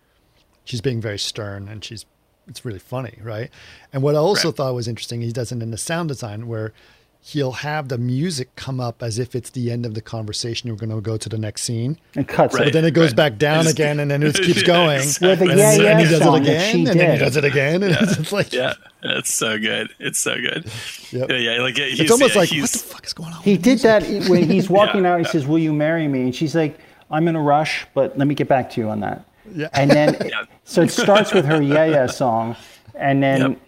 [0.65, 2.05] she's being very stern, and she's
[2.47, 3.49] it's really funny, right?
[3.93, 4.57] And what I also Right.
[4.57, 6.73] thought was interesting, he does it in the sound design where
[7.21, 10.67] he'll have the music come up as if it's the end of the conversation.
[10.67, 12.65] You're going to go to the next scene, and cuts Right.
[12.65, 13.15] but then it goes Right.
[13.17, 14.97] back down It's- again, and then it keeps Yeah, going.
[15.01, 15.29] exactly.
[15.29, 17.35] With the And, yeah then yeah he does it again, she and then he does
[17.37, 18.73] it again, and it's like yeah,
[19.03, 19.89] it's so good.
[19.99, 20.71] It's so good.
[21.11, 21.29] Yep.
[21.29, 21.61] Yeah, yeah.
[21.61, 23.41] Like he's, it's almost yeah, like he's, what the fuck is going on?
[23.43, 25.19] He did that when he's walking Yeah, out.
[25.19, 25.31] He yeah.
[25.31, 26.79] says, "Will you marry me?" And she's like,
[27.11, 29.67] "I'm in a rush, but let me get back to you on that." Yeah.
[29.73, 30.43] And then, Yeah.
[30.63, 32.55] so it starts with her "Yeah Yeah" song,
[32.95, 33.59] and then Yep.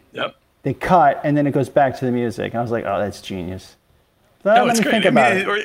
[0.64, 0.64] Yep.
[0.64, 2.56] they cut, and then it goes back to the music.
[2.56, 3.75] I was like, "Oh, that's genius."
[4.43, 4.91] So No, let it's me great.
[4.91, 5.48] think I about mean, it.
[5.48, 5.59] or-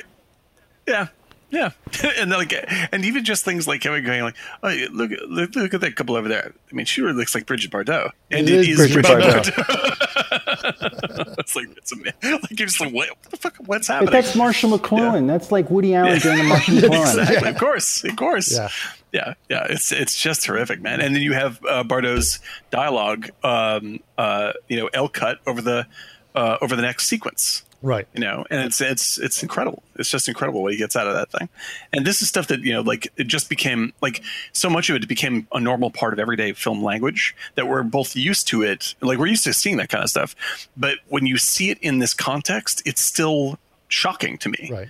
[0.87, 1.07] yeah.
[1.49, 1.69] Yeah,
[2.17, 2.53] and then, like,
[2.91, 6.17] and even just things like him going like, "Oh, look, look, look at that couple
[6.17, 8.93] over there." I mean, she really looks like Brigitte Bardot, and It it is is
[8.93, 9.53] Brigitte Brigitte, Bardot.
[9.53, 11.35] Bardot.
[11.39, 12.13] it's like it's amazing.
[12.21, 13.55] Like you're just like, what, what the fuck?
[13.65, 14.07] What's happening?
[14.07, 15.25] But that's Marshall McLuhan.
[15.25, 17.17] That's like Woody Allen doing a Marshall McLuhan.
[17.21, 17.49] exactly.
[17.49, 18.53] Of course, of course.
[18.53, 18.67] Yeah.
[19.11, 19.65] Yeah, yeah.
[19.69, 21.01] It's it's just terrific, man.
[21.01, 22.39] And then you have uh, Bardot's
[22.71, 25.87] dialogue, um, uh, you know, L cut over the
[26.35, 27.63] uh, over the next sequence.
[27.81, 28.07] Right.
[28.13, 29.83] You know, and it's it's it's incredible.
[29.95, 31.47] It's just incredible what he gets out of that thing.
[31.93, 34.95] And this is stuff that you know, like it just became like so much of
[34.95, 38.95] it became a normal part of everyday film language that we're both used to it.
[39.01, 40.35] Like we're used to seeing that kind of stuff,
[40.75, 44.87] but when you see it in this context, it's still shocking to me Right.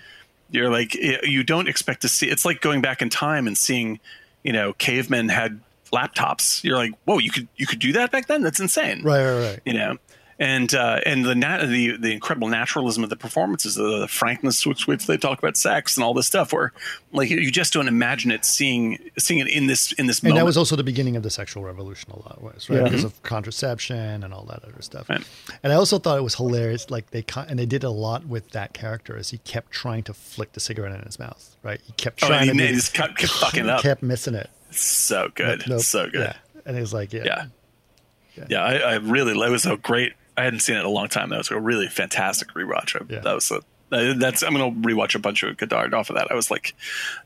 [0.52, 4.00] You're like you don't expect to see it's like going back in time and seeing
[4.44, 5.60] you know cavemen had
[5.94, 9.24] laptops you're like whoa you could you could do that back then that's insane Right.
[9.24, 9.50] Right.
[9.50, 9.60] Right.
[9.66, 9.98] you know
[10.40, 14.66] and uh, and the, nat- the the incredible naturalism of the performances, the, the frankness
[14.66, 16.74] with which they talk about sex and all this stuff, where
[17.12, 20.42] like you just don't imagine it seeing seeing it in this in this And moment.
[20.42, 22.78] that was also the beginning of the sexual revolution a lot of ways, right?
[22.78, 22.84] Yeah.
[22.84, 25.10] Because of contraception and all that other stuff.
[25.10, 25.28] Right.
[25.64, 28.26] And I also thought it was hilarious, like they con- and they did a lot
[28.28, 31.82] with that character as he kept trying to flick the cigarette in his mouth, right?
[31.84, 33.82] He kept Oh, trying and to, he do- just kept, kept fucking it up.
[33.84, 34.50] kept missing it.
[34.70, 35.82] so good, Nope.
[35.82, 36.22] so good.
[36.22, 36.34] Yeah.
[36.66, 37.46] And he's was like, yeah, Yeah.
[38.50, 40.14] Yeah, I, I really it was a great.
[40.38, 41.30] I hadn't seen it in a long time.
[41.30, 42.96] That was a really fantastic rewatch.
[42.96, 43.20] I, Yeah.
[43.22, 43.62] That was a.
[43.90, 46.30] That's I'm gonna rewatch a bunch of Godard off of that.
[46.32, 46.76] I was like,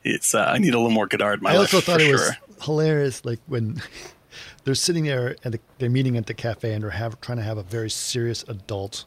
[0.03, 1.57] it's uh, I need a little more Godard in my life.
[1.57, 1.73] I life.
[1.73, 2.31] also thought for it was
[2.64, 3.81] hilarious, like when
[4.64, 7.43] they're sitting there and the, they're meeting at the cafe and they're have, trying to
[7.43, 9.06] have a very serious adult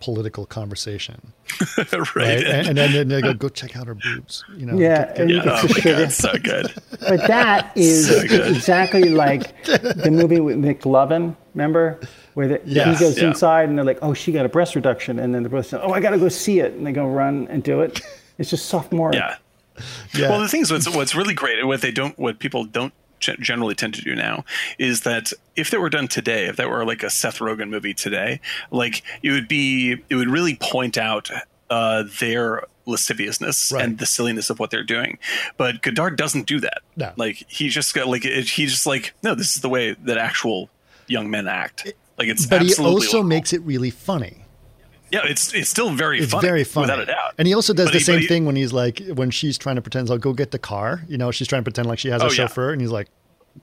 [0.00, 1.32] political conversation,
[1.92, 2.14] right.
[2.14, 2.44] right?
[2.46, 4.78] and, and then they go, "Go check out her boobs," you know?
[4.78, 5.80] Yeah, get- and get- Yeah, oh my.
[6.04, 6.72] God, so good.
[7.00, 8.54] But that is So good.
[8.54, 11.34] exactly like the movie with McLovin.
[11.54, 11.98] Remember,
[12.38, 13.26] where the, Yes, he goes yeah.
[13.28, 15.90] inside and they're like, "Oh, she got a breast reduction," and then the breast, "Oh,
[15.92, 18.00] I got to go see it," and they go run and do it.
[18.38, 19.12] It's just sophomore.
[19.12, 19.34] Yeah.
[20.14, 20.28] yeah.
[20.30, 22.92] Well, the thing is, what's, what's really great, and what they don't, what people don't
[23.18, 24.44] generally tend to do now,
[24.78, 27.92] is that if that were done today, if that were like a Seth Rogen movie
[27.94, 31.28] today, like it would be, it would really point out
[31.70, 33.84] uh, their lasciviousness Right.
[33.84, 35.18] and the silliness of what they're doing.
[35.56, 36.78] But Godard doesn't do that.
[36.96, 37.12] No.
[37.16, 40.16] Like he just got like it, he's just like, no, this is the way that
[40.16, 40.70] actual
[41.08, 41.92] young men act.
[42.18, 44.44] Like it's but he also makes it really funny.
[45.12, 47.34] yeah, it's it's still very It's funny, very funny, without a doubt.
[47.38, 49.56] And he also does But the he- same he- thing when he's like, when she's
[49.56, 51.98] trying to pretend, "I'll go get the car." You know, she's trying to pretend like
[51.98, 52.36] she has oh, a Oh, yeah.
[52.36, 53.08] chauffeur, and he's like,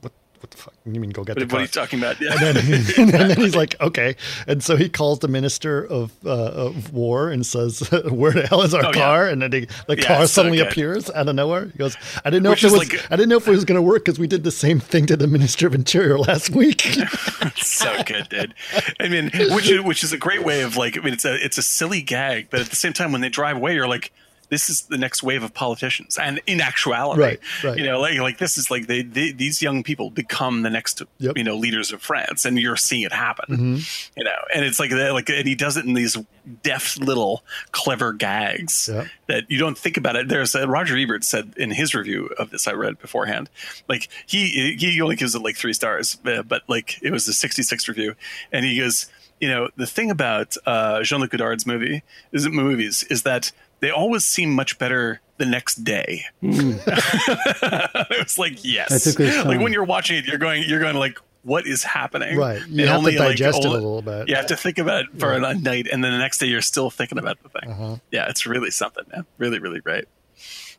[0.00, 0.12] "What?
[0.40, 0.74] What the fuck?
[0.84, 2.20] You mean go get What, the what are you talking about?
[2.20, 2.32] Yeah.
[2.40, 4.16] and, then, and then he's like, okay.
[4.46, 8.62] And so he calls the minister of, uh, of war and says, where the hell
[8.62, 8.92] is our Oh, yeah.
[8.92, 9.26] car?
[9.28, 11.66] And then he, the Yeah, car it's so suddenly appears out of nowhere.
[11.66, 13.50] He goes, I didn't know Which if it was, like- I didn't know if it
[13.52, 16.18] was going to work because we did the same thing to the minister of interior
[16.18, 16.82] last week.
[17.56, 18.54] so good, dude.
[19.00, 20.96] I mean, which is, which is a great way of like.
[20.96, 23.28] I mean, it's a it's a silly gag, but at the same time, when they
[23.28, 24.12] drive away, you're like,
[24.48, 26.18] this is the next wave of politicians.
[26.18, 27.76] And in actuality, Right, right.
[27.78, 31.00] you know, like like this is like they, they these young people become the next
[31.00, 31.08] Yep.
[31.30, 31.38] Mm-hmm.
[31.38, 33.76] you know leaders of France, and you're seeing it happen.
[34.16, 36.16] You know, and it's like that, like, and he does it in these
[36.62, 37.42] deft little
[37.72, 39.06] clever gags Yep.
[39.28, 40.28] that you don't think about it.
[40.28, 43.50] There's a, Roger Ebert said in his review of this I read beforehand,
[43.88, 47.32] like he he only gives it like three stars, uh, but like it was a
[47.32, 48.14] 66 review,
[48.52, 49.06] and he goes,
[49.40, 52.02] you know, the thing about uh, Jean Luc Godard's movie
[52.32, 56.24] is movies is that they always seem much better the next day.
[56.42, 60.80] it was like yes, That's a good like when you're watching it, you're going you're
[60.80, 61.18] going like.
[61.42, 62.36] What is happening?
[62.36, 62.60] Right.
[62.66, 64.28] You And have to only, like, digest it a little bit.
[64.28, 66.60] You have to think about it for a night, and then the next day you're
[66.60, 67.70] still thinking about the thing.
[67.70, 67.96] Uh-huh.
[68.10, 69.26] Yeah, it's really something, man.
[69.38, 70.06] Really, really great.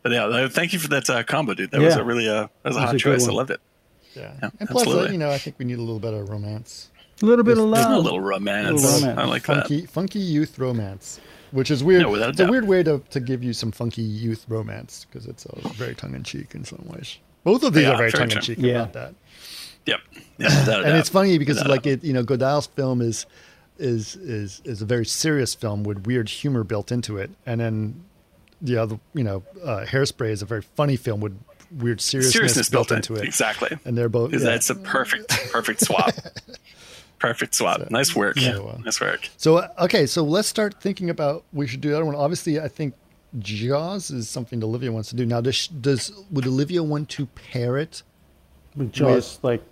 [0.04, 1.72] But yeah, uh, thank you for that uh, combo, dude.
[1.72, 3.28] That was a really uh, that was a That was hot a good choice.
[3.30, 3.62] I loved it.
[4.14, 4.34] yeah.
[4.44, 5.12] Yeah, And plus, uh, absolutely.
[5.14, 6.90] you know, I think we need a little bit of romance.
[7.22, 8.04] A little bit of A love.
[8.04, 8.84] little romance.
[8.84, 9.20] Little romance.
[9.20, 9.56] I like that.
[9.70, 12.04] funky, funky youth romance, which is weird.
[12.04, 15.06] No, without a it's a weird way to, to give you some funky youth romance
[15.10, 17.18] because it's uh, very tongue in cheek in some ways.
[17.44, 18.72] Both of these Yeah, are very very tongue in cheek true.
[18.72, 19.16] about that.
[19.86, 20.00] Yep.
[20.38, 20.86] Yeah, and doubt.
[20.88, 23.26] it's funny because Without a like it, you know, Godard's film is
[23.80, 28.04] is is is a very serious film with weird humor built into it, and then
[28.62, 31.40] the other, you know, uh, Hairspray is a very funny film with
[31.72, 33.26] weird seriousness, seriousness built, built into it.
[33.28, 33.78] Exactly.
[33.86, 34.40] And they're both yeah.
[34.40, 36.12] That's a perfect, perfect swap.
[37.20, 37.90] perfect swap.
[37.90, 38.38] nice work.
[38.38, 38.80] Yeah, well.
[38.84, 39.30] Nice work.
[39.38, 42.16] So uh, okay, so let's start thinking about we should do the other one.
[42.16, 42.94] Obviously, I think
[43.40, 45.26] Jaws is something that Olivia wants to do.
[45.26, 48.04] Now, does does would Olivia want to pair it?
[48.76, 49.64] With Jaws, like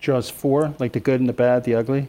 [0.00, 2.08] Jaws 4, like the good and the bad, the ugly.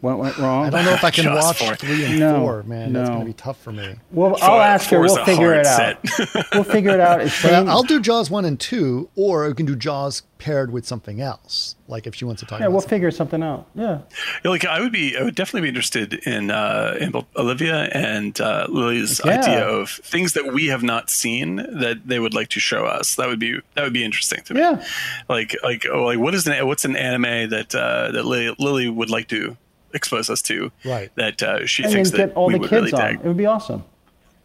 [0.00, 0.66] What went wrong?
[0.66, 1.74] I don't know if I can Jaws watch four.
[1.76, 2.62] three and No, four.
[2.64, 3.96] Man, that's going to be tough for me.
[4.12, 5.00] Well, Four- I'll ask her.
[5.00, 5.96] We'll figure it hard
[6.26, 6.44] out.
[6.54, 7.20] we'll figure it out.
[7.20, 11.20] It's I'll do Jaws one and two, or we can do Jaws paired with something
[11.20, 11.76] else.
[11.86, 12.96] Like if she wants to talk yeah, about we'll something.
[12.96, 13.66] figure something out.
[13.74, 13.98] Yeah.
[14.44, 18.40] Yeah, Like I would be, I would definitely be interested in uh, in Olivia and
[18.40, 19.40] uh, Lily's Yeah.
[19.40, 23.16] idea of things that we have not seen that they would like to show us.
[23.16, 24.60] That would be that would be interesting to me.
[24.60, 24.82] Yeah.
[25.28, 28.88] Like like oh like what is an what's an anime that uh, that Lily, Lily
[28.88, 29.56] would like to
[29.94, 30.70] expose us to?
[30.84, 31.10] Right.
[31.16, 33.12] That uh, she And then thinks get that all we the would kids really on.
[33.12, 33.20] dig.
[33.24, 33.84] It would be awesome.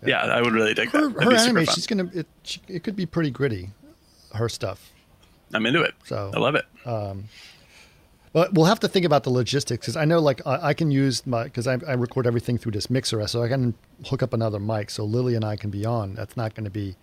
[0.06, 1.14] Yeah, I would really dig her, that.
[1.16, 1.66] That'd her be anime.
[1.66, 2.28] She's gonna it.
[2.44, 3.70] She, it could be pretty gritty.
[4.34, 4.92] Her stuff.
[5.54, 5.94] I'm into it.
[6.06, 6.66] So- I love it.
[6.86, 7.26] Um,
[8.34, 10.92] But we'll have to think about the logistics because I know, like, I, I can
[10.92, 13.74] use my because I, I record everything through this mixer, so I can
[14.08, 16.16] hook up another mic so Lily and I can be on.
[16.16, 16.98] That's not going to be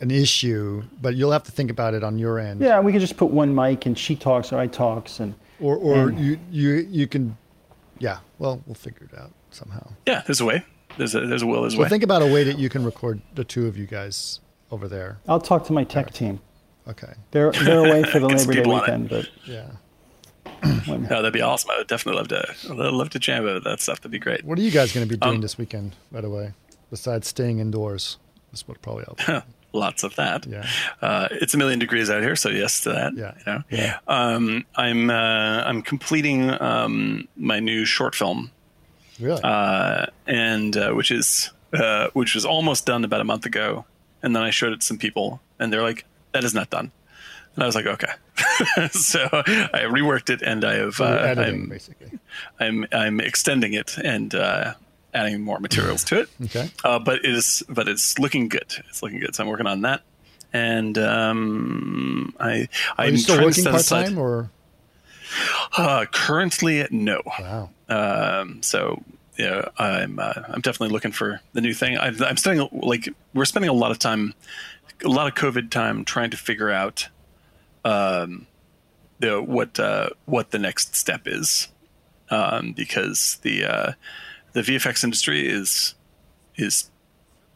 [0.00, 2.60] an issue, but you'll have to think about it on your end.
[2.62, 5.76] Yeah, we could just put one mic and she talks or I talks and Or,
[5.76, 7.36] or And- you, you, you can,
[7.98, 8.18] yeah.
[8.38, 9.88] Well, we'll figure it out somehow.
[10.06, 10.64] Yeah, there's a way.
[10.98, 11.62] There's a there's a will.
[11.62, 11.90] There's a Well, way.
[11.90, 15.18] think about a way that you can record the two of you guys over there.
[15.28, 16.40] I'll talk to my tech team.
[16.88, 17.12] Okay.
[17.32, 18.82] They're they're away for the Labor Day people on it.
[18.82, 19.68] weekend, but Yeah.
[20.86, 21.70] no, that'd be awesome.
[21.70, 23.98] I would definitely love to I'd love to jam over that stuff.
[24.00, 24.44] That'd be great.
[24.44, 26.52] What are you guys going to be doing Um, this weekend, by the way,
[26.90, 28.16] besides staying indoors?
[28.52, 29.42] That's what probably I'll.
[29.76, 30.46] Lots of that.
[30.46, 30.66] Yeah.
[31.02, 33.14] Uh, it's a million degrees out here, so yes to that.
[33.14, 33.34] Yeah.
[33.38, 33.62] You know?
[33.70, 33.98] Yeah.
[34.08, 38.50] Um, I'm uh, I'm completing um, my new short film,
[39.20, 39.40] Really?
[39.44, 43.84] uh, and uh, which is uh, which was almost done about a month ago,
[44.22, 46.90] and then I showed it to some people, and they're like, "That is not done,"
[47.54, 48.12] and I was like, "Okay."
[48.92, 52.18] so I reworked it, and I have, so uh, editing, I'm, basically.
[52.60, 54.74] I'm I'm extending it and uh,
[55.16, 56.28] adding more materials to it.
[56.44, 56.70] Okay.
[56.84, 58.72] Uh, but it is but it's looking good.
[58.88, 59.34] It's looking good.
[59.34, 60.02] So I'm working on that.
[60.52, 64.50] And um, I Are I'm still working part time or?
[65.76, 67.20] Uh, currently, no.
[67.38, 67.70] Wow.
[67.88, 69.02] Um, so
[69.38, 71.98] yeah, I'm uh, I'm definitely looking for the new thing.
[71.98, 74.34] I've, I'm spending like we're spending a lot of time,
[75.04, 77.08] a lot of COVID time trying to figure out,
[77.84, 78.46] um,
[79.18, 81.68] the what uh, what the next step is,
[82.30, 83.92] um, because the uh,
[84.56, 85.94] the VFX industry is
[86.56, 86.90] is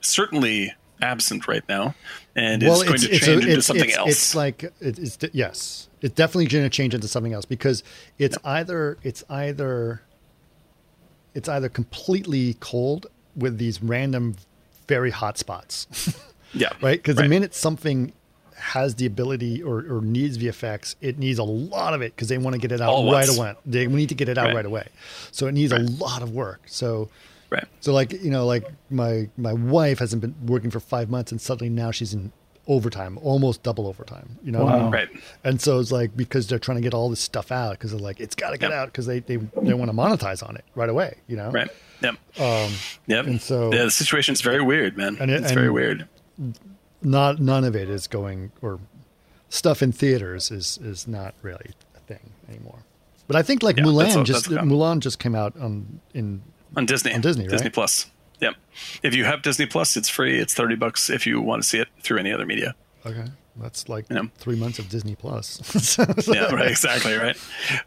[0.02, 1.94] certainly absent right now,
[2.36, 4.10] and is going to change a- into something it's, else.
[4.10, 7.82] It's like it, it's yes, it's definitely going to change into something else because
[8.18, 10.02] it's either it's either
[11.34, 14.36] it's either completely cold with these random
[14.86, 15.86] very hot spots,
[16.52, 16.98] yeah, right?
[17.02, 18.12] Because the minute something
[18.60, 22.39] has the ability or, or needs VFX, it needs a lot of it because they
[22.39, 23.39] want to get it out All at right once.
[23.39, 23.55] away.
[23.66, 24.56] They need to get it out Right.
[24.56, 24.86] right away,
[25.32, 26.62] so it needs a lot of work.
[26.66, 27.08] So.
[27.50, 27.64] right.
[27.80, 31.40] So like you know, like my my wife hasn't been working for five months, and
[31.40, 32.32] suddenly now she's in
[32.68, 34.39] overtime, almost double overtime.
[34.44, 34.90] You know, Wow.
[34.90, 35.08] Right.
[35.42, 37.98] and so it's like because they're trying to get all this stuff out because they're
[38.00, 38.78] like it's got to get Yep.
[38.78, 41.16] out because they they, they want to monetize on it right away.
[41.26, 41.68] You know, Right.
[42.02, 42.14] Yep.
[42.40, 42.72] Um,
[43.08, 43.26] Yep.
[43.26, 45.16] and so- yeah, the situation's very weird, man.
[45.20, 46.06] And it- it's very weird.
[47.02, 48.80] Not none of it is going or
[49.48, 52.80] stuff in theaters is is not really a thing anymore.
[53.26, 56.42] But I think like Yeah, Mulan just Mulan just came out on in
[56.76, 57.12] On Disney.
[57.14, 57.72] On Disney, Disney right?
[57.72, 58.06] Plus.
[58.40, 58.54] Yep.
[59.02, 60.38] If you have Disney Plus, it's free.
[60.38, 62.74] It's thirty bucks if you want to see it through any other media.
[63.04, 63.26] okay
[63.60, 64.22] that's like Yeah.
[64.39, 65.97] three months of Disney Plus.
[66.28, 67.36] yeah, right, exactly, right.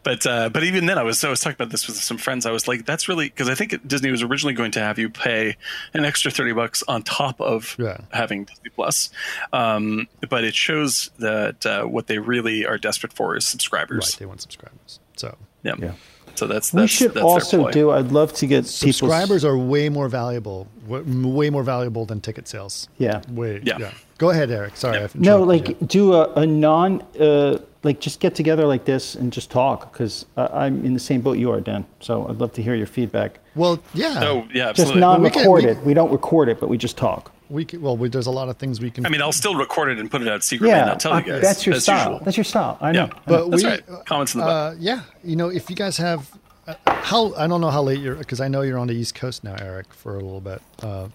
[0.02, 2.46] But uh, but even then, I was I was talking about this with some friends.
[2.46, 5.10] I was like, that's really because I think Disney was originally going to have you
[5.10, 5.56] pay
[5.92, 7.98] an extra thirty bucks on top of Yeah.
[8.12, 9.10] having Disney Plus.
[9.52, 14.06] Um, but it shows that uh, what they really are desperate for is subscribers.
[14.12, 15.00] right, they want subscribers.
[15.16, 15.74] So Yeah.
[15.78, 15.92] Yeah.
[16.36, 17.92] So that's, We should that's also do.
[17.92, 22.48] I'd love to get people's- subscribers are way more valuable, way more valuable than ticket
[22.48, 22.88] sales.
[22.98, 23.22] Yeah.
[23.30, 23.60] Way.
[23.62, 23.78] Yeah.
[23.78, 23.92] Yeah.
[24.18, 24.76] Go ahead, Eric.
[24.76, 24.96] Sorry.
[24.98, 25.04] Yeah.
[25.04, 25.74] I've No, like you.
[25.86, 30.24] do a, a non, uh, like just get together like this and just talk because
[30.36, 31.84] I'm in the same boat you are, Dan.
[32.00, 33.40] So I'd love to hear your feedback.
[33.54, 34.20] Well, yeah.
[34.22, 35.00] Oh yeah, Just absolutely.
[35.00, 35.78] non we can- recorded.
[35.80, 37.30] we- We, don't record it, but we just talk.
[37.50, 39.04] we can, well, we, there's a lot of things we can.
[39.04, 41.18] I mean, I'll still record it and put it out secretly and Yeah, not tell
[41.18, 41.42] you guys.
[41.42, 42.12] that's your as style.
[42.12, 42.24] usual.
[42.24, 42.78] That's your style.
[42.80, 43.06] I know.
[43.12, 43.18] Yeah.
[43.26, 43.82] but That's we, right.
[44.06, 46.30] Comments in the uh, yeah, you know, if you guys have
[46.66, 49.14] uh, how I don't know how late you're because I know you're on the East
[49.16, 50.62] Coast now, Eric, for a little bit.
[50.82, 51.08] Uh,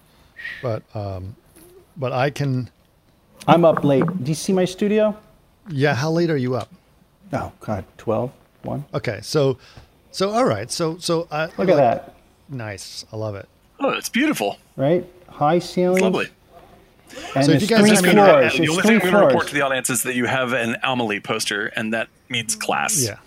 [0.61, 1.35] but um,
[1.97, 2.69] but I can.
[3.47, 4.03] I'm up late.
[4.23, 5.17] Do you see my studio?
[5.69, 6.69] Yeah, how late are you up?
[7.33, 8.31] Oh God, 12,
[8.63, 8.85] 1.
[8.95, 9.57] Okay, so
[10.11, 12.15] so all right, so so uh, Look at that.
[12.49, 13.47] Nice, I love it.
[13.79, 14.57] Oh, it's beautiful.
[14.75, 15.05] Right?
[15.29, 15.97] High ceilings.
[15.99, 16.27] It's lovely.
[17.35, 18.53] And So if you guys three have any- floors.
[18.57, 19.25] the only three thing I'm going to floors.
[19.33, 23.03] report to the audience is that you have an Amelie poster, and that means class.
[23.03, 23.17] Yeah.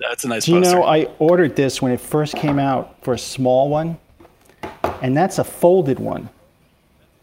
[0.00, 0.76] That's a nice Do you poster.
[0.76, 3.98] know I ordered this when it first came out for a small one,
[5.02, 6.28] and that's a folded one.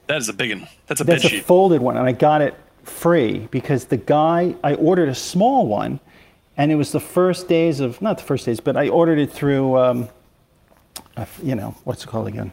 [0.08, 0.68] That is a big one.
[0.88, 1.46] That's a That's a sheet.
[1.46, 6.00] folded one, and I got it free because the guy I ordered a small one,
[6.58, 9.32] and it was the first days of not the first days, but I ordered it
[9.32, 10.10] through, um,
[11.44, 12.52] you know, what's it called again,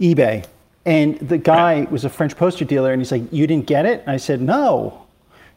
[0.00, 0.44] eBay,
[0.84, 4.02] and the guy was a French poster dealer, and he's like, "You didn't get it?"
[4.02, 5.02] And I said, "No,"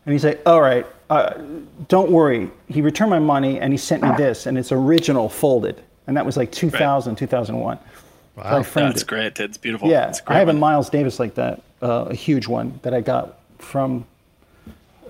[0.06, 1.34] and he's like, "All right, uh,
[1.88, 5.82] don't worry." He returned my money, and he sent me this, and it's original folded,
[6.08, 7.78] and that was like 2000, 2001.
[8.44, 8.64] So I Wow.
[8.64, 9.08] framed That's it.
[9.08, 9.40] great.
[9.40, 9.90] It's beautiful.
[9.90, 10.54] Yeah, It's a I great have a.
[10.54, 14.06] Miles Davis like that, uh, a huge one that I got from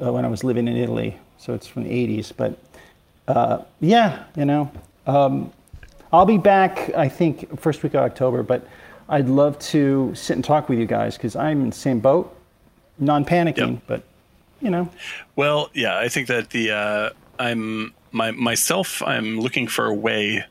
[0.03, 1.17] uh, when I was living in Italy.
[1.38, 2.32] So it's from the 80s.
[2.35, 2.58] But
[3.27, 4.72] uh, yeah, you know,
[5.08, 5.51] um,
[6.11, 8.43] I'll be back, I think, first week of October.
[8.43, 8.67] But
[9.08, 12.35] I'd love to sit and talk with you guys because I'm in the same boat,
[12.98, 13.82] non panicking, Yep.
[13.88, 14.03] but
[14.61, 14.90] you know,
[15.35, 17.09] Well, yeah, I think that the uh,
[17.40, 19.01] I'm my myself.
[19.03, 20.43] I'm looking for a way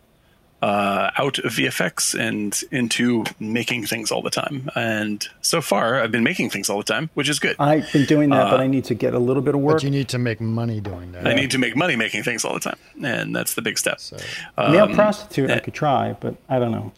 [0.61, 4.69] uh, out of VFX and into making things all the time.
[4.75, 7.55] And so far, I've been making things all the time, which is good.
[7.61, 9.77] I've been doing that, but I need to get a little bit of work.
[9.77, 11.27] But you need to make money doing that.
[11.29, 14.01] I need to make money making things all the time, and that's the big step.
[14.01, 14.17] So,
[14.57, 16.93] Male um, prostitute, I could try, but I don't know.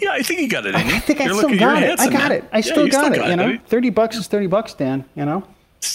[0.00, 0.80] Yeah, I think you got it in.
[0.82, 1.86] I think I You're still looking- you're got it.
[1.86, 2.32] I handsome, got man.
[2.32, 2.44] it.
[2.52, 3.26] I Yeah, still got it.
[3.26, 3.60] You know, baby.
[3.66, 5.04] thirty bucks is thirty bucks, Dan.
[5.16, 5.44] You know,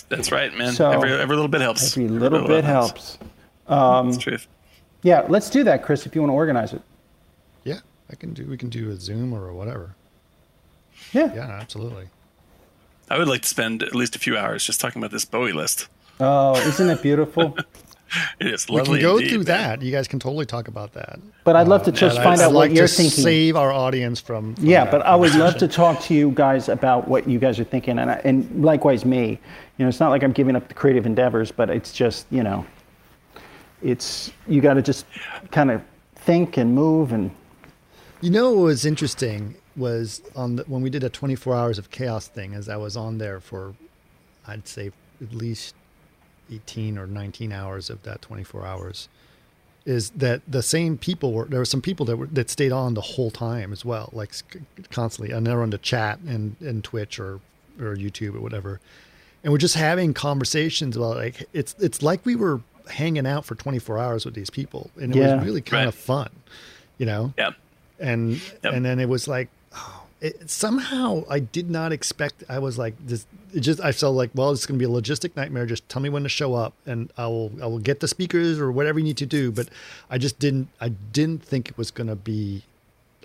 [0.09, 0.73] That's right, man.
[0.73, 1.95] So- every, every little bit helps.
[1.95, 3.17] every little bit helps.
[3.67, 4.47] Um, It's the truth.
[5.03, 6.05] Yeah, let's do that, Chris.
[6.05, 6.81] If you want to organize it.
[7.63, 7.79] yeah,
[8.11, 8.45] I can do.
[8.45, 9.95] We can do a Zoom or whatever.
[11.11, 11.33] Yeah.
[11.33, 12.07] Yeah, absolutely.
[13.09, 15.51] I would like to spend at least a few hours just talking about this Bowie
[15.51, 15.87] list.
[16.19, 17.57] Oh, isn't it beautiful?
[18.39, 18.93] It is lovely.
[18.93, 19.45] We can go indeed, through man.
[19.45, 19.81] that.
[19.81, 21.19] You guys can totally talk about that.
[21.43, 23.23] But I'd love to uh, just find I'd out I'd what you're to thinking.
[23.23, 24.53] save our audience from.
[24.53, 27.59] from yeah, but I would love to talk to you guys about what you guys
[27.59, 29.39] are thinking, and I, and likewise me.
[29.77, 32.43] You know, it's not like I'm giving up the creative endeavors, but it's just you
[32.43, 32.65] know,
[33.83, 35.05] it's you got to just
[35.51, 35.81] kind of
[36.15, 37.29] think and move and
[38.21, 41.91] You know what was interesting was on the, when we did a 24 hours of
[41.91, 43.73] chaos thing, as I was on there for,
[44.47, 45.75] I'd say at least
[46.51, 49.09] 18 or 19 hours of that 24 hours,
[49.85, 52.93] is that the same people were there were some people that were that stayed on
[52.93, 54.33] the whole time as well, like
[54.91, 57.41] constantly, and they're on the chat and and Twitch or
[57.79, 58.79] or YouTube or whatever,
[59.43, 63.55] and we're just having conversations about like it's it's like we were hanging out for
[63.55, 65.35] 24 hours with these people, and it Yeah.
[65.35, 65.87] was really kind Right.
[65.87, 66.29] of fun,
[66.97, 67.51] you know Yeah.
[67.99, 68.73] and Yep.
[68.73, 72.43] and then it was like oh, it, somehow I did not expect.
[72.47, 73.25] I was like this.
[73.53, 75.65] It just I felt like well, it's going to be a logistic nightmare.
[75.65, 78.59] Just tell me when to show up, and I will I will get the speakers
[78.59, 79.51] or whatever you need to do.
[79.51, 79.67] But
[80.09, 82.63] I just didn't I didn't think it was going to be.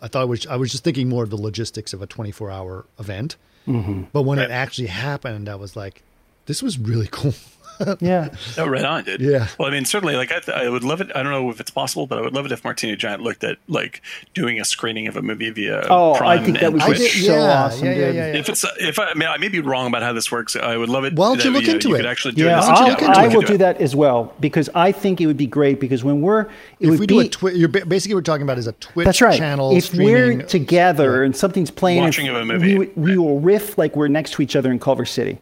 [0.02, 2.50] I thought it was I was just thinking more of the logistics of a 24
[2.50, 3.36] hour event.
[3.66, 4.04] Mm-hmm.
[4.12, 6.02] But when it actually happened, I was like,
[6.46, 7.34] this was really cool.
[8.00, 8.28] Yeah.
[8.56, 9.20] Oh, right on, dude.
[9.20, 9.48] Yeah.
[9.58, 11.10] Well, I mean, certainly, like, I, I would love it.
[11.14, 13.44] I don't know if it's possible, but I would love it if Martini Giant looked
[13.44, 14.02] at like
[14.34, 17.08] doing a screening of a movie via Oh, I Prime think that and would be
[17.08, 18.14] so yeah, awesome, yeah, yeah, dude.
[18.14, 18.38] yeah, yeah.
[18.38, 20.76] If it's if I, I mean I may be wrong about how this works, I
[20.76, 21.14] would love it.
[21.14, 21.98] Why don't you look know, uh, into you it?
[21.98, 22.66] Could actually do Yeah, this.
[22.66, 23.34] Why I'll, look into I it?
[23.34, 26.42] will do that as well because I think it would be great because when we're,
[26.42, 26.48] it
[26.80, 29.04] If we be, do a Twitch, you're basically what we're talking about is a Twitch
[29.06, 29.38] That's right.
[29.38, 29.76] channel.
[29.76, 32.78] if we're together and something's playing, Watching if of a movie.
[32.78, 35.38] we, we will riff like we're next to each other in Culver City.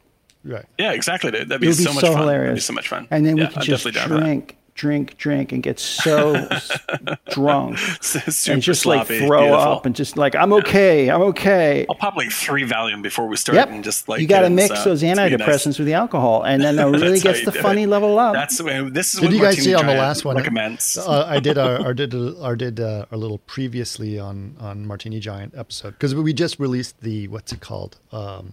[0.46, 0.64] Right.
[0.78, 1.30] Yeah, exactly.
[1.30, 1.48] Dude.
[1.48, 2.16] That'd It be, would be so so, much fun.
[2.18, 2.46] hilarious.
[2.48, 3.08] That'd be so much fun.
[3.10, 4.20] And then yeah, we could I'm just definitely down for that.
[4.24, 6.34] drink, drink, drink, and get so
[7.30, 9.18] drunk Super and just sloppy.
[9.20, 9.54] like throw Beautiful.
[9.72, 11.86] up and just like I'm okay, I'm okay.
[11.88, 13.68] I'll pop like three Valium before we start, Yep.
[13.70, 15.78] and just like you got to mix some- those it's gonna be antidepressants nice.
[15.78, 17.88] with the alcohol, and then it really gets the funny it.
[17.88, 18.34] level up.
[18.34, 18.88] That's the way.
[18.90, 20.36] this is Did what you guys see on the last one?
[20.36, 20.98] Recommends.
[20.98, 24.86] Uh, I did our, our did a, our did uh, our little previously on on
[24.86, 28.52] Martini Giant episode because we just released the what's it called um,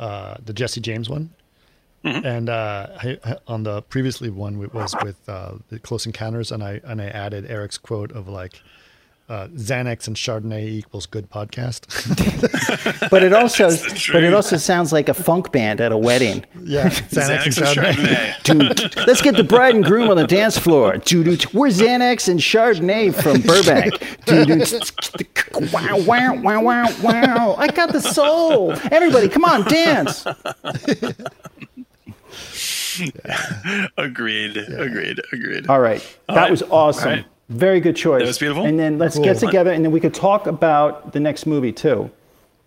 [0.00, 1.30] uh, the Jesse James one.
[2.04, 2.26] Mm-hmm.
[2.26, 6.50] And uh, I, I- on the previously one it was with uh, the Close Encounters,
[6.50, 8.62] and I and I added Eric's quote of like
[9.30, 11.86] uh, Xanax and Chardonnay equals good podcast.
[13.10, 13.70] but it also,
[14.12, 16.44] but it also sounds like a funk band at a wedding.
[16.64, 18.32] yeah, Xanax, and Xanax and Chardonnay.
[18.42, 18.92] Chardonnay.
[18.92, 20.96] Dude, let's get the bride and groom on the dance floor.
[20.96, 23.94] Dude, we're Xanax and Chardonnay from Burbank.
[24.26, 24.50] Dude,
[25.72, 27.54] wow, wow, wow, wow, wow.
[27.56, 28.72] I got the soul.
[28.90, 30.26] Everybody, come on, dance.
[33.96, 34.56] Agreed.
[34.56, 35.20] Agreed.
[35.32, 35.68] Agreed.
[35.68, 36.04] All right.
[36.28, 36.50] That right.
[36.50, 37.24] was awesome.
[37.50, 37.58] All right.
[37.58, 38.20] Very good choice.
[38.20, 38.64] That was beautiful.
[38.64, 39.24] And then let's Cool.
[39.24, 42.10] get together and then we could talk about the next movie too.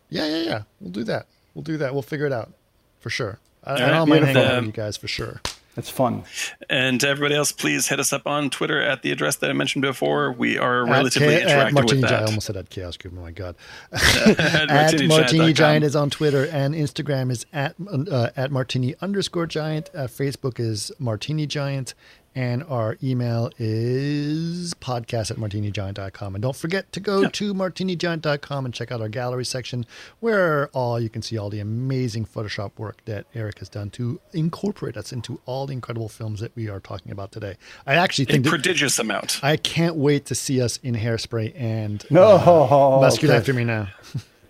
[0.10, 0.62] Yeah, yeah, yeah.
[0.80, 1.26] We'll do that.
[1.53, 1.94] We'll do that.
[1.94, 2.52] We'll figure it out
[3.00, 3.40] for sure.
[3.64, 4.56] I, I right, don't mind hanging beautiful.
[4.58, 5.42] out with you guys for sure.
[5.76, 6.24] That's fun.
[6.70, 9.53] And to everybody else, please hit us up on Twitter at the address that I
[9.53, 10.32] mentioned before.
[10.32, 12.24] We are At relatively Cha- at interactive Martini with Giant.
[12.24, 13.16] I almost said at Chaos Group.
[13.18, 13.56] Oh my god.
[13.92, 19.48] At at Martini Giant is on Twitter and Instagram is at uh, at Martini underscore
[19.48, 19.90] Giant.
[19.95, 21.95] Uh, Facebook is Martini Giant,
[22.36, 26.36] and our email is podcast at martinigiant.com.
[26.36, 29.86] And don't forget to go to martinigiant.com and check out our gallery section,
[30.20, 34.20] where all you can see all the amazing Photoshop work that Eric has done to
[34.34, 37.56] incorporate us into all the incredible films that we are talking about today.
[37.86, 39.40] I actually A think that, prodigious amount.
[39.44, 43.42] I can't wait to see us in Hairspray and No, uh, Masculine Chris.
[43.42, 43.90] After Me Now.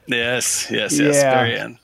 [0.06, 1.16] Yes, yes, yes.
[1.16, 1.34] Yeah.
[1.34, 1.78] Very end.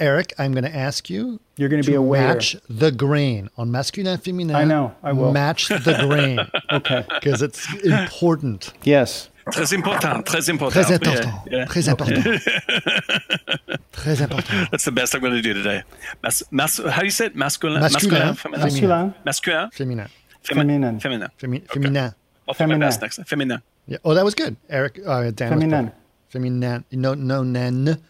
[0.00, 1.40] Eric, I'm going to ask you.
[1.56, 2.26] You're gonna be to a waiter.
[2.28, 4.54] Match the grain on masculin and feminin.
[4.54, 5.30] I know, I will.
[5.32, 6.40] Match the grain
[6.72, 7.04] Okay.
[7.20, 8.72] because it's important.
[8.82, 9.28] Yes.
[9.52, 10.24] Très important.
[10.26, 10.84] Très important.
[10.86, 11.26] Très important.
[11.50, 11.64] Yeah, yeah.
[11.66, 12.24] Très important.
[13.92, 14.70] Très important.
[14.70, 15.82] That's the best I'm going to do today.
[16.22, 17.36] Mas, mas, how do you say it?
[17.36, 17.80] Masculin?
[17.80, 18.34] Masculin.
[18.34, 18.60] Féminin?
[18.62, 19.14] Masculin.
[19.26, 19.70] Masculin?
[19.72, 20.08] Feminin.
[20.44, 21.00] Féminin.
[21.00, 21.00] Féminin.
[21.00, 21.28] Féminin.
[21.38, 21.80] Femi- Okay.
[21.80, 22.14] Feminin.
[22.48, 23.24] I'll do my best next time.
[23.26, 23.60] Féminin.
[23.86, 23.98] Yeah.
[24.04, 24.56] Oh, that was good.
[24.68, 25.54] Eric, uh, Dan.
[25.54, 25.92] was Feminin.
[26.32, 26.84] Feminin.
[26.92, 28.00] No, no, nan.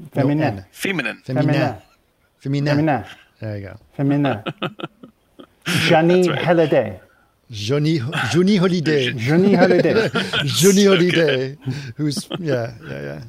[0.00, 0.04] Eh.
[0.14, 0.64] No Feminine.
[0.72, 1.22] Feminine.
[1.26, 1.82] Féminin.
[2.42, 2.66] Feminin.
[2.66, 2.76] Feminin.
[2.76, 3.06] Feminin.
[3.40, 3.76] There you go.
[3.96, 4.42] Feminine.
[5.88, 6.38] Johnny right.
[6.38, 7.00] Hallyday.
[7.50, 7.98] Johnny,
[8.30, 9.16] Johnny Hallyday.
[9.16, 10.10] Johnny Hallyday.
[10.44, 11.58] Johnny Hallyday,
[11.96, 13.22] who's yeah, yeah, yeah.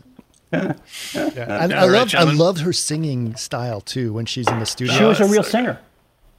[0.53, 4.59] Yeah, and Yeah, I right, loved I love her singing style too when she's in
[4.59, 4.95] the studio.
[4.95, 5.79] She was a real singer.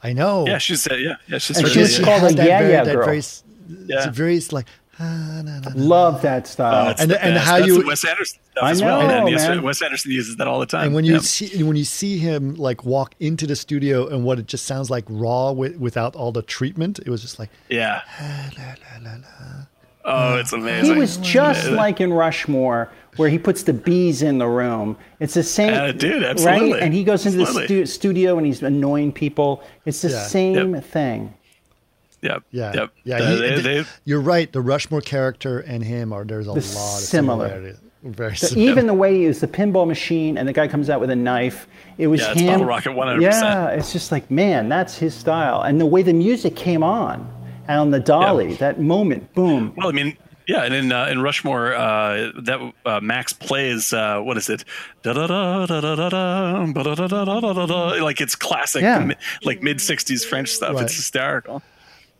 [0.02, 0.46] I know.
[0.46, 2.72] Yeah, she's uh, yeah, yeah, she's And she was she called had a yeah, very,
[2.72, 3.04] yeah that girl.
[3.06, 3.22] very,
[3.86, 4.06] Yeah.
[4.06, 4.66] it's very like.
[5.74, 6.90] Love that style.
[6.90, 9.02] It's And- the and how That's you- the Wes Anderson stuff I as well.
[9.02, 9.62] know, And yes, man.
[9.62, 10.86] Wes Anderson uses that all the time.
[10.86, 11.20] and when you Yeah.
[11.20, 14.90] see when you see him like walk into the studio and what it just sounds
[14.90, 18.00] like raw with, without all the treatment, it was just like yeah.
[20.04, 20.94] Oh, it's amazing.
[20.94, 21.76] he was just Yeah.
[21.76, 24.96] like in Rushmore, where he puts the bees in the room.
[25.20, 26.72] It's the same, Uh, dude, absolutely.
[26.72, 26.82] right?
[26.82, 29.62] And he goes into the stu- studio and he's annoying people.
[29.86, 30.22] It's the Yeah.
[30.26, 30.84] same Yep.
[30.86, 31.34] thing.
[32.22, 32.42] Yep.
[32.52, 32.90] yeah, Yep.
[33.04, 33.16] yeah.
[33.16, 34.50] Uh, he- they- they- you're right.
[34.52, 37.48] The Rushmore character and him are there's a lot of similar.
[37.48, 37.76] similarities.
[38.04, 38.70] Very So similar.
[38.70, 41.16] even the way he used the pinball machine and the guy comes out with a
[41.16, 41.68] knife,
[41.98, 42.46] it was Yeah, it's him.
[42.48, 43.22] Bottle Rocket 100%.
[43.22, 45.62] Yeah, it's just like, man, that's his style.
[45.62, 47.28] And the way the music came on
[47.68, 48.56] and on the dolly, Yeah.
[48.56, 49.72] that moment, boom.
[49.76, 50.16] Well, I mean,
[50.48, 54.64] yeah, and in uh, in Rushmore, uh, that uh, Max plays uh, what is it?
[55.04, 58.04] Da da da da da da da ba da da da da da da da.
[58.04, 58.98] Like it's classic, Yeah.
[59.04, 60.74] mi- like mid '60s French stuff.
[60.74, 60.82] Right.
[60.82, 61.62] It's hysterical.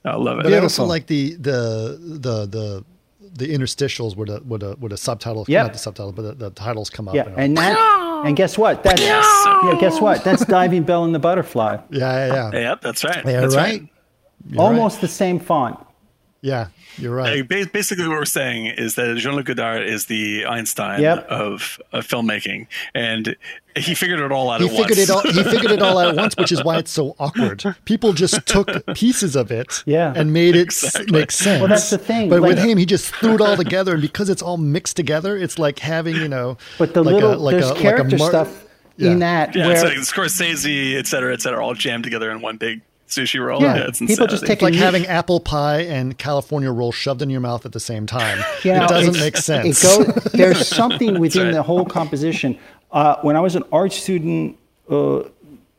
[0.04, 0.42] I love it.
[0.44, 2.84] But I also like the the the the
[3.34, 5.64] the interstitials where the where the where the subtitles Yep.
[5.66, 7.14] not the subtitles but the, the titles come up.
[7.14, 8.82] Yeah, and, and that, and guess what?
[8.82, 9.76] That's yeah.
[9.80, 10.22] Guess what?
[10.24, 11.78] That's diving bell and the butterfly.
[11.90, 12.58] yeah, yeah, yeah.
[12.60, 13.24] Yep, that's right.
[13.24, 13.88] Yeah, that's right.
[14.48, 15.78] You're Almost the same font.
[16.44, 16.66] Yeah,
[16.98, 17.48] you're right.
[17.48, 21.28] ba- Basically, what we're saying is that Jean-Luc Godard is the Einstein Yep.
[21.28, 23.36] of, of filmmaking, and
[23.76, 25.08] he figured it all out He at figured once.
[25.08, 25.22] it all.
[25.22, 27.62] He figured it all out at once, which is why it's so awkward.
[27.84, 30.12] People just took pieces of it, Yeah.
[30.16, 31.60] and made it s- make sense.
[31.60, 34.28] Well, that's the thing, But with him, he just threw it all together, and because
[34.28, 37.52] it's all mixed together, it's like having you know, But the like little a, like
[37.52, 38.64] there's a, like a character Mar- stuff
[38.98, 39.94] in that Yeah, where it's like
[40.26, 42.80] Scorsese, et cetera, et cetera, all jammed together in one big
[43.12, 43.60] sushi roll.
[43.62, 44.30] Yeah, Yeah, it's people insanity.
[44.32, 47.72] just take It's like having apple pie and California roll shoved in your mouth at
[47.72, 48.38] the same time.
[48.64, 49.82] You know, it doesn't make sense.
[49.84, 51.54] It goes, there's something within right.
[51.54, 52.58] the whole composition.
[52.90, 54.58] Uh, when I was an art student
[54.90, 55.22] uh,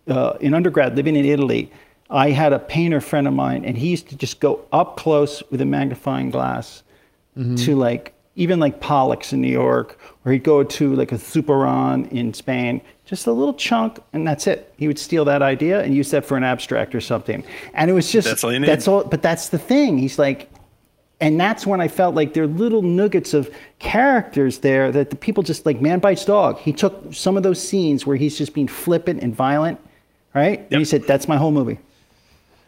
[0.08, 1.72] uh, in undergrad living in Italy,
[2.10, 5.42] I had a painter friend of mine, and he used to just go up close
[5.52, 6.84] with a magnifying glass
[7.36, 7.56] Mm-hmm.
[7.56, 12.08] to like even like Pollock's in New York, or he'd go to like a Superon
[12.12, 14.74] in Spain, just a little chunk, and that's it.
[14.78, 17.94] He would steal that idea and use that for an abstract or something, and it
[17.94, 18.68] was just That's all you need.
[18.68, 19.04] That's all.
[19.04, 19.98] But that's the thing.
[19.98, 20.50] He's like,
[21.22, 25.16] and that's when I felt like there are little nuggets of characters there that the
[25.16, 26.60] people just like man bites dog.
[26.60, 29.80] He took some of those scenes where he's just being flippant and violent,
[30.34, 30.66] right?
[30.72, 31.80] And he said, "That's my whole movie."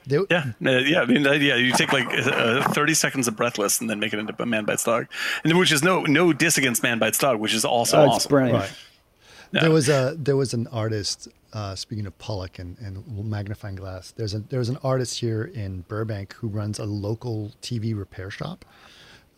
[0.07, 1.01] Yeah, uh, yeah.
[1.01, 1.55] I mean, uh, yeah.
[1.55, 4.83] You take like uh, thirty seconds of Breathless and then make it into Man Bites
[4.83, 5.07] Dog,
[5.43, 8.15] and which is no no diss against Man Bites Dog, which is also Oh, it's
[8.17, 8.29] awesome.
[8.29, 8.59] brilliant.
[8.59, 8.71] Right.
[9.51, 11.27] There was a there was an artist.
[11.53, 15.81] Uh, speaking of Pollock and, and magnifying glass, there's a there's an artist here in
[15.87, 18.65] Burbank who runs a local TV repair shop,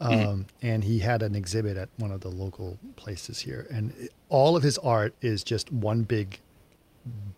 [0.02, 4.12] um, and he had an exhibit at one of the local places here, and it-
[4.30, 6.40] all of his art is just one big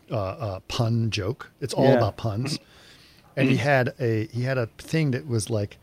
[0.10, 1.52] uh, uh, pun joke.
[1.60, 1.98] It's all Yeah.
[1.98, 2.58] about puns,
[3.36, 5.78] and he had a he had a thing that was like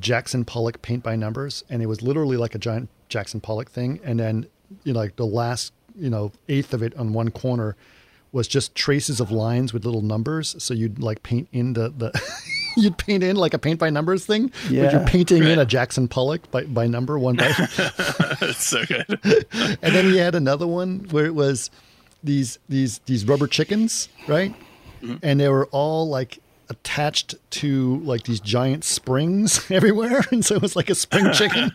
[0.00, 4.00] Jackson Pollock paint by numbers, and it was literally like a giant Jackson Pollock thing.
[4.02, 4.46] And then,
[4.82, 7.76] you know, like the last, you know, eighth of it on one corner
[8.32, 10.54] was just traces of lines with little numbers.
[10.62, 12.12] So you'd like paint in the, the
[12.76, 14.92] you'd paint in like a paint by numbers thing, but Yeah.
[14.92, 17.54] you're painting in a Jackson Pollock by, by number one by.
[18.42, 19.06] it's so good.
[19.82, 21.70] and then he had another one where it was
[22.22, 24.54] these these these rubber chickens, right?
[25.02, 25.16] Mm-hmm.
[25.22, 30.62] And they were all like attached to like these giant springs everywhere, and so it
[30.62, 31.70] was like a spring chicken.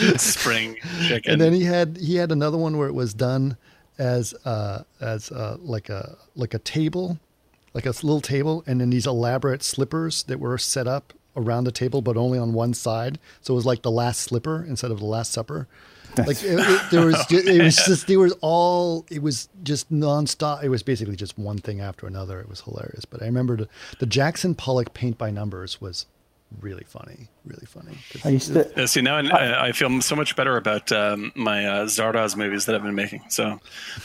[0.16, 1.32] Spring chicken.
[1.32, 3.56] and then he had he had another one where it was done
[3.98, 7.18] as uh as uh like a like a table,
[7.74, 11.72] like a little table, and then these elaborate slippers that were set up around the
[11.72, 13.18] table, but only on one side.
[13.40, 15.68] So it was like the Last Slipper instead of the Last Supper.
[16.18, 19.92] Like it, it, there was, ju- it was just there was all it was just
[19.92, 20.64] nonstop.
[20.64, 22.40] It was basically just one thing after another.
[22.40, 23.04] It was hilarious.
[23.04, 23.68] But I remember the,
[24.00, 26.06] the Jackson Pollock paint by numbers was
[26.58, 27.96] really funny, really funny.
[28.24, 28.70] I used to.
[28.76, 32.66] Yeah, see now I, I feel so much better about um, my uh, Zardoz movies
[32.66, 33.22] that I've been making.
[33.28, 33.60] So,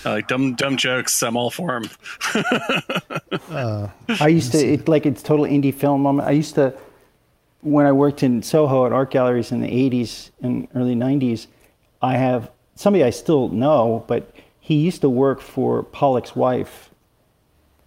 [0.06, 1.90] uh, like dumb dumb jokes, I'm all for them.
[4.20, 6.28] I used to it, like it's total indie film moment.
[6.28, 6.78] I used to
[7.62, 11.48] when I worked in Soho at art galleries in the 80s and early 90s.
[12.02, 16.92] I have somebody I still know, but he used to work for Pollock's wife,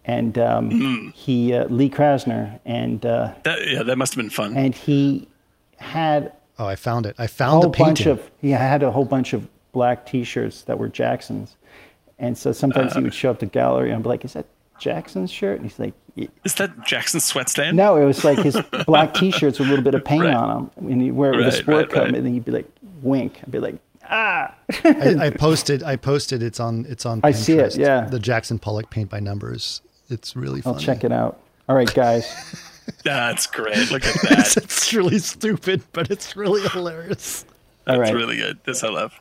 [0.09, 4.57] and um, he uh, Lee Krasner, and uh, That, yeah, that must have been fun.
[4.57, 5.28] and he
[5.77, 7.15] had oh, I found it.
[7.19, 8.12] I a found the whole bunch painting.
[8.12, 11.57] of he had a whole bunch of black T-shirts that were Jacksons,
[12.19, 14.47] and so sometimes he would show up to gallery and be like, "Is that
[14.81, 17.77] Jackson's shirt?" And he's like, "Y- Is that Jackson's sweat stain?
[17.77, 18.57] No, it was like his
[18.87, 20.35] black T-shirts with a little bit of paint Right.
[20.35, 22.15] on them, and he'd wear it with a sport right, coat, right.
[22.15, 22.67] and then he'd be like,
[23.03, 23.77] "Wink," I'd be like,
[24.09, 24.55] "Ah."
[24.85, 25.83] I, I posted.
[25.83, 26.43] I posted.
[26.43, 26.87] It's on.
[26.89, 27.20] It's on.
[27.20, 28.07] Pinterest, I see it, yeah.
[28.07, 29.81] The Jackson Pollock paint by numbers.
[30.11, 31.41] It's really I'll check it out.
[31.69, 32.27] All right, guys.
[33.05, 33.91] That's great.
[33.91, 34.57] Look at that.
[34.57, 37.45] it's really stupid, but it's really hilarious.
[37.87, 38.17] All That's right.
[38.19, 38.59] really good.
[38.65, 39.15] This I love.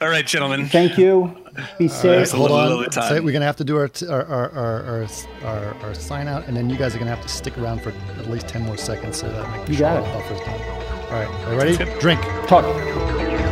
[0.00, 0.66] All right, gentlemen.
[0.66, 1.36] Thank you.
[1.78, 2.32] Be safe.
[2.32, 2.90] a Hold on.
[2.92, 5.06] So we're gonna have to do our t- our, our, our, our,
[5.44, 7.90] our, our sign out, and then you guys are gonna have to stick around for
[7.90, 10.12] at least ten more seconds so that make You sure got our it.
[10.14, 10.60] buffer's done.
[10.60, 11.74] All right, are you ready?
[11.74, 12.00] Sounds good.
[12.00, 12.20] Drink.
[12.48, 12.64] Talk.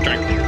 [0.04, 0.47] Drink.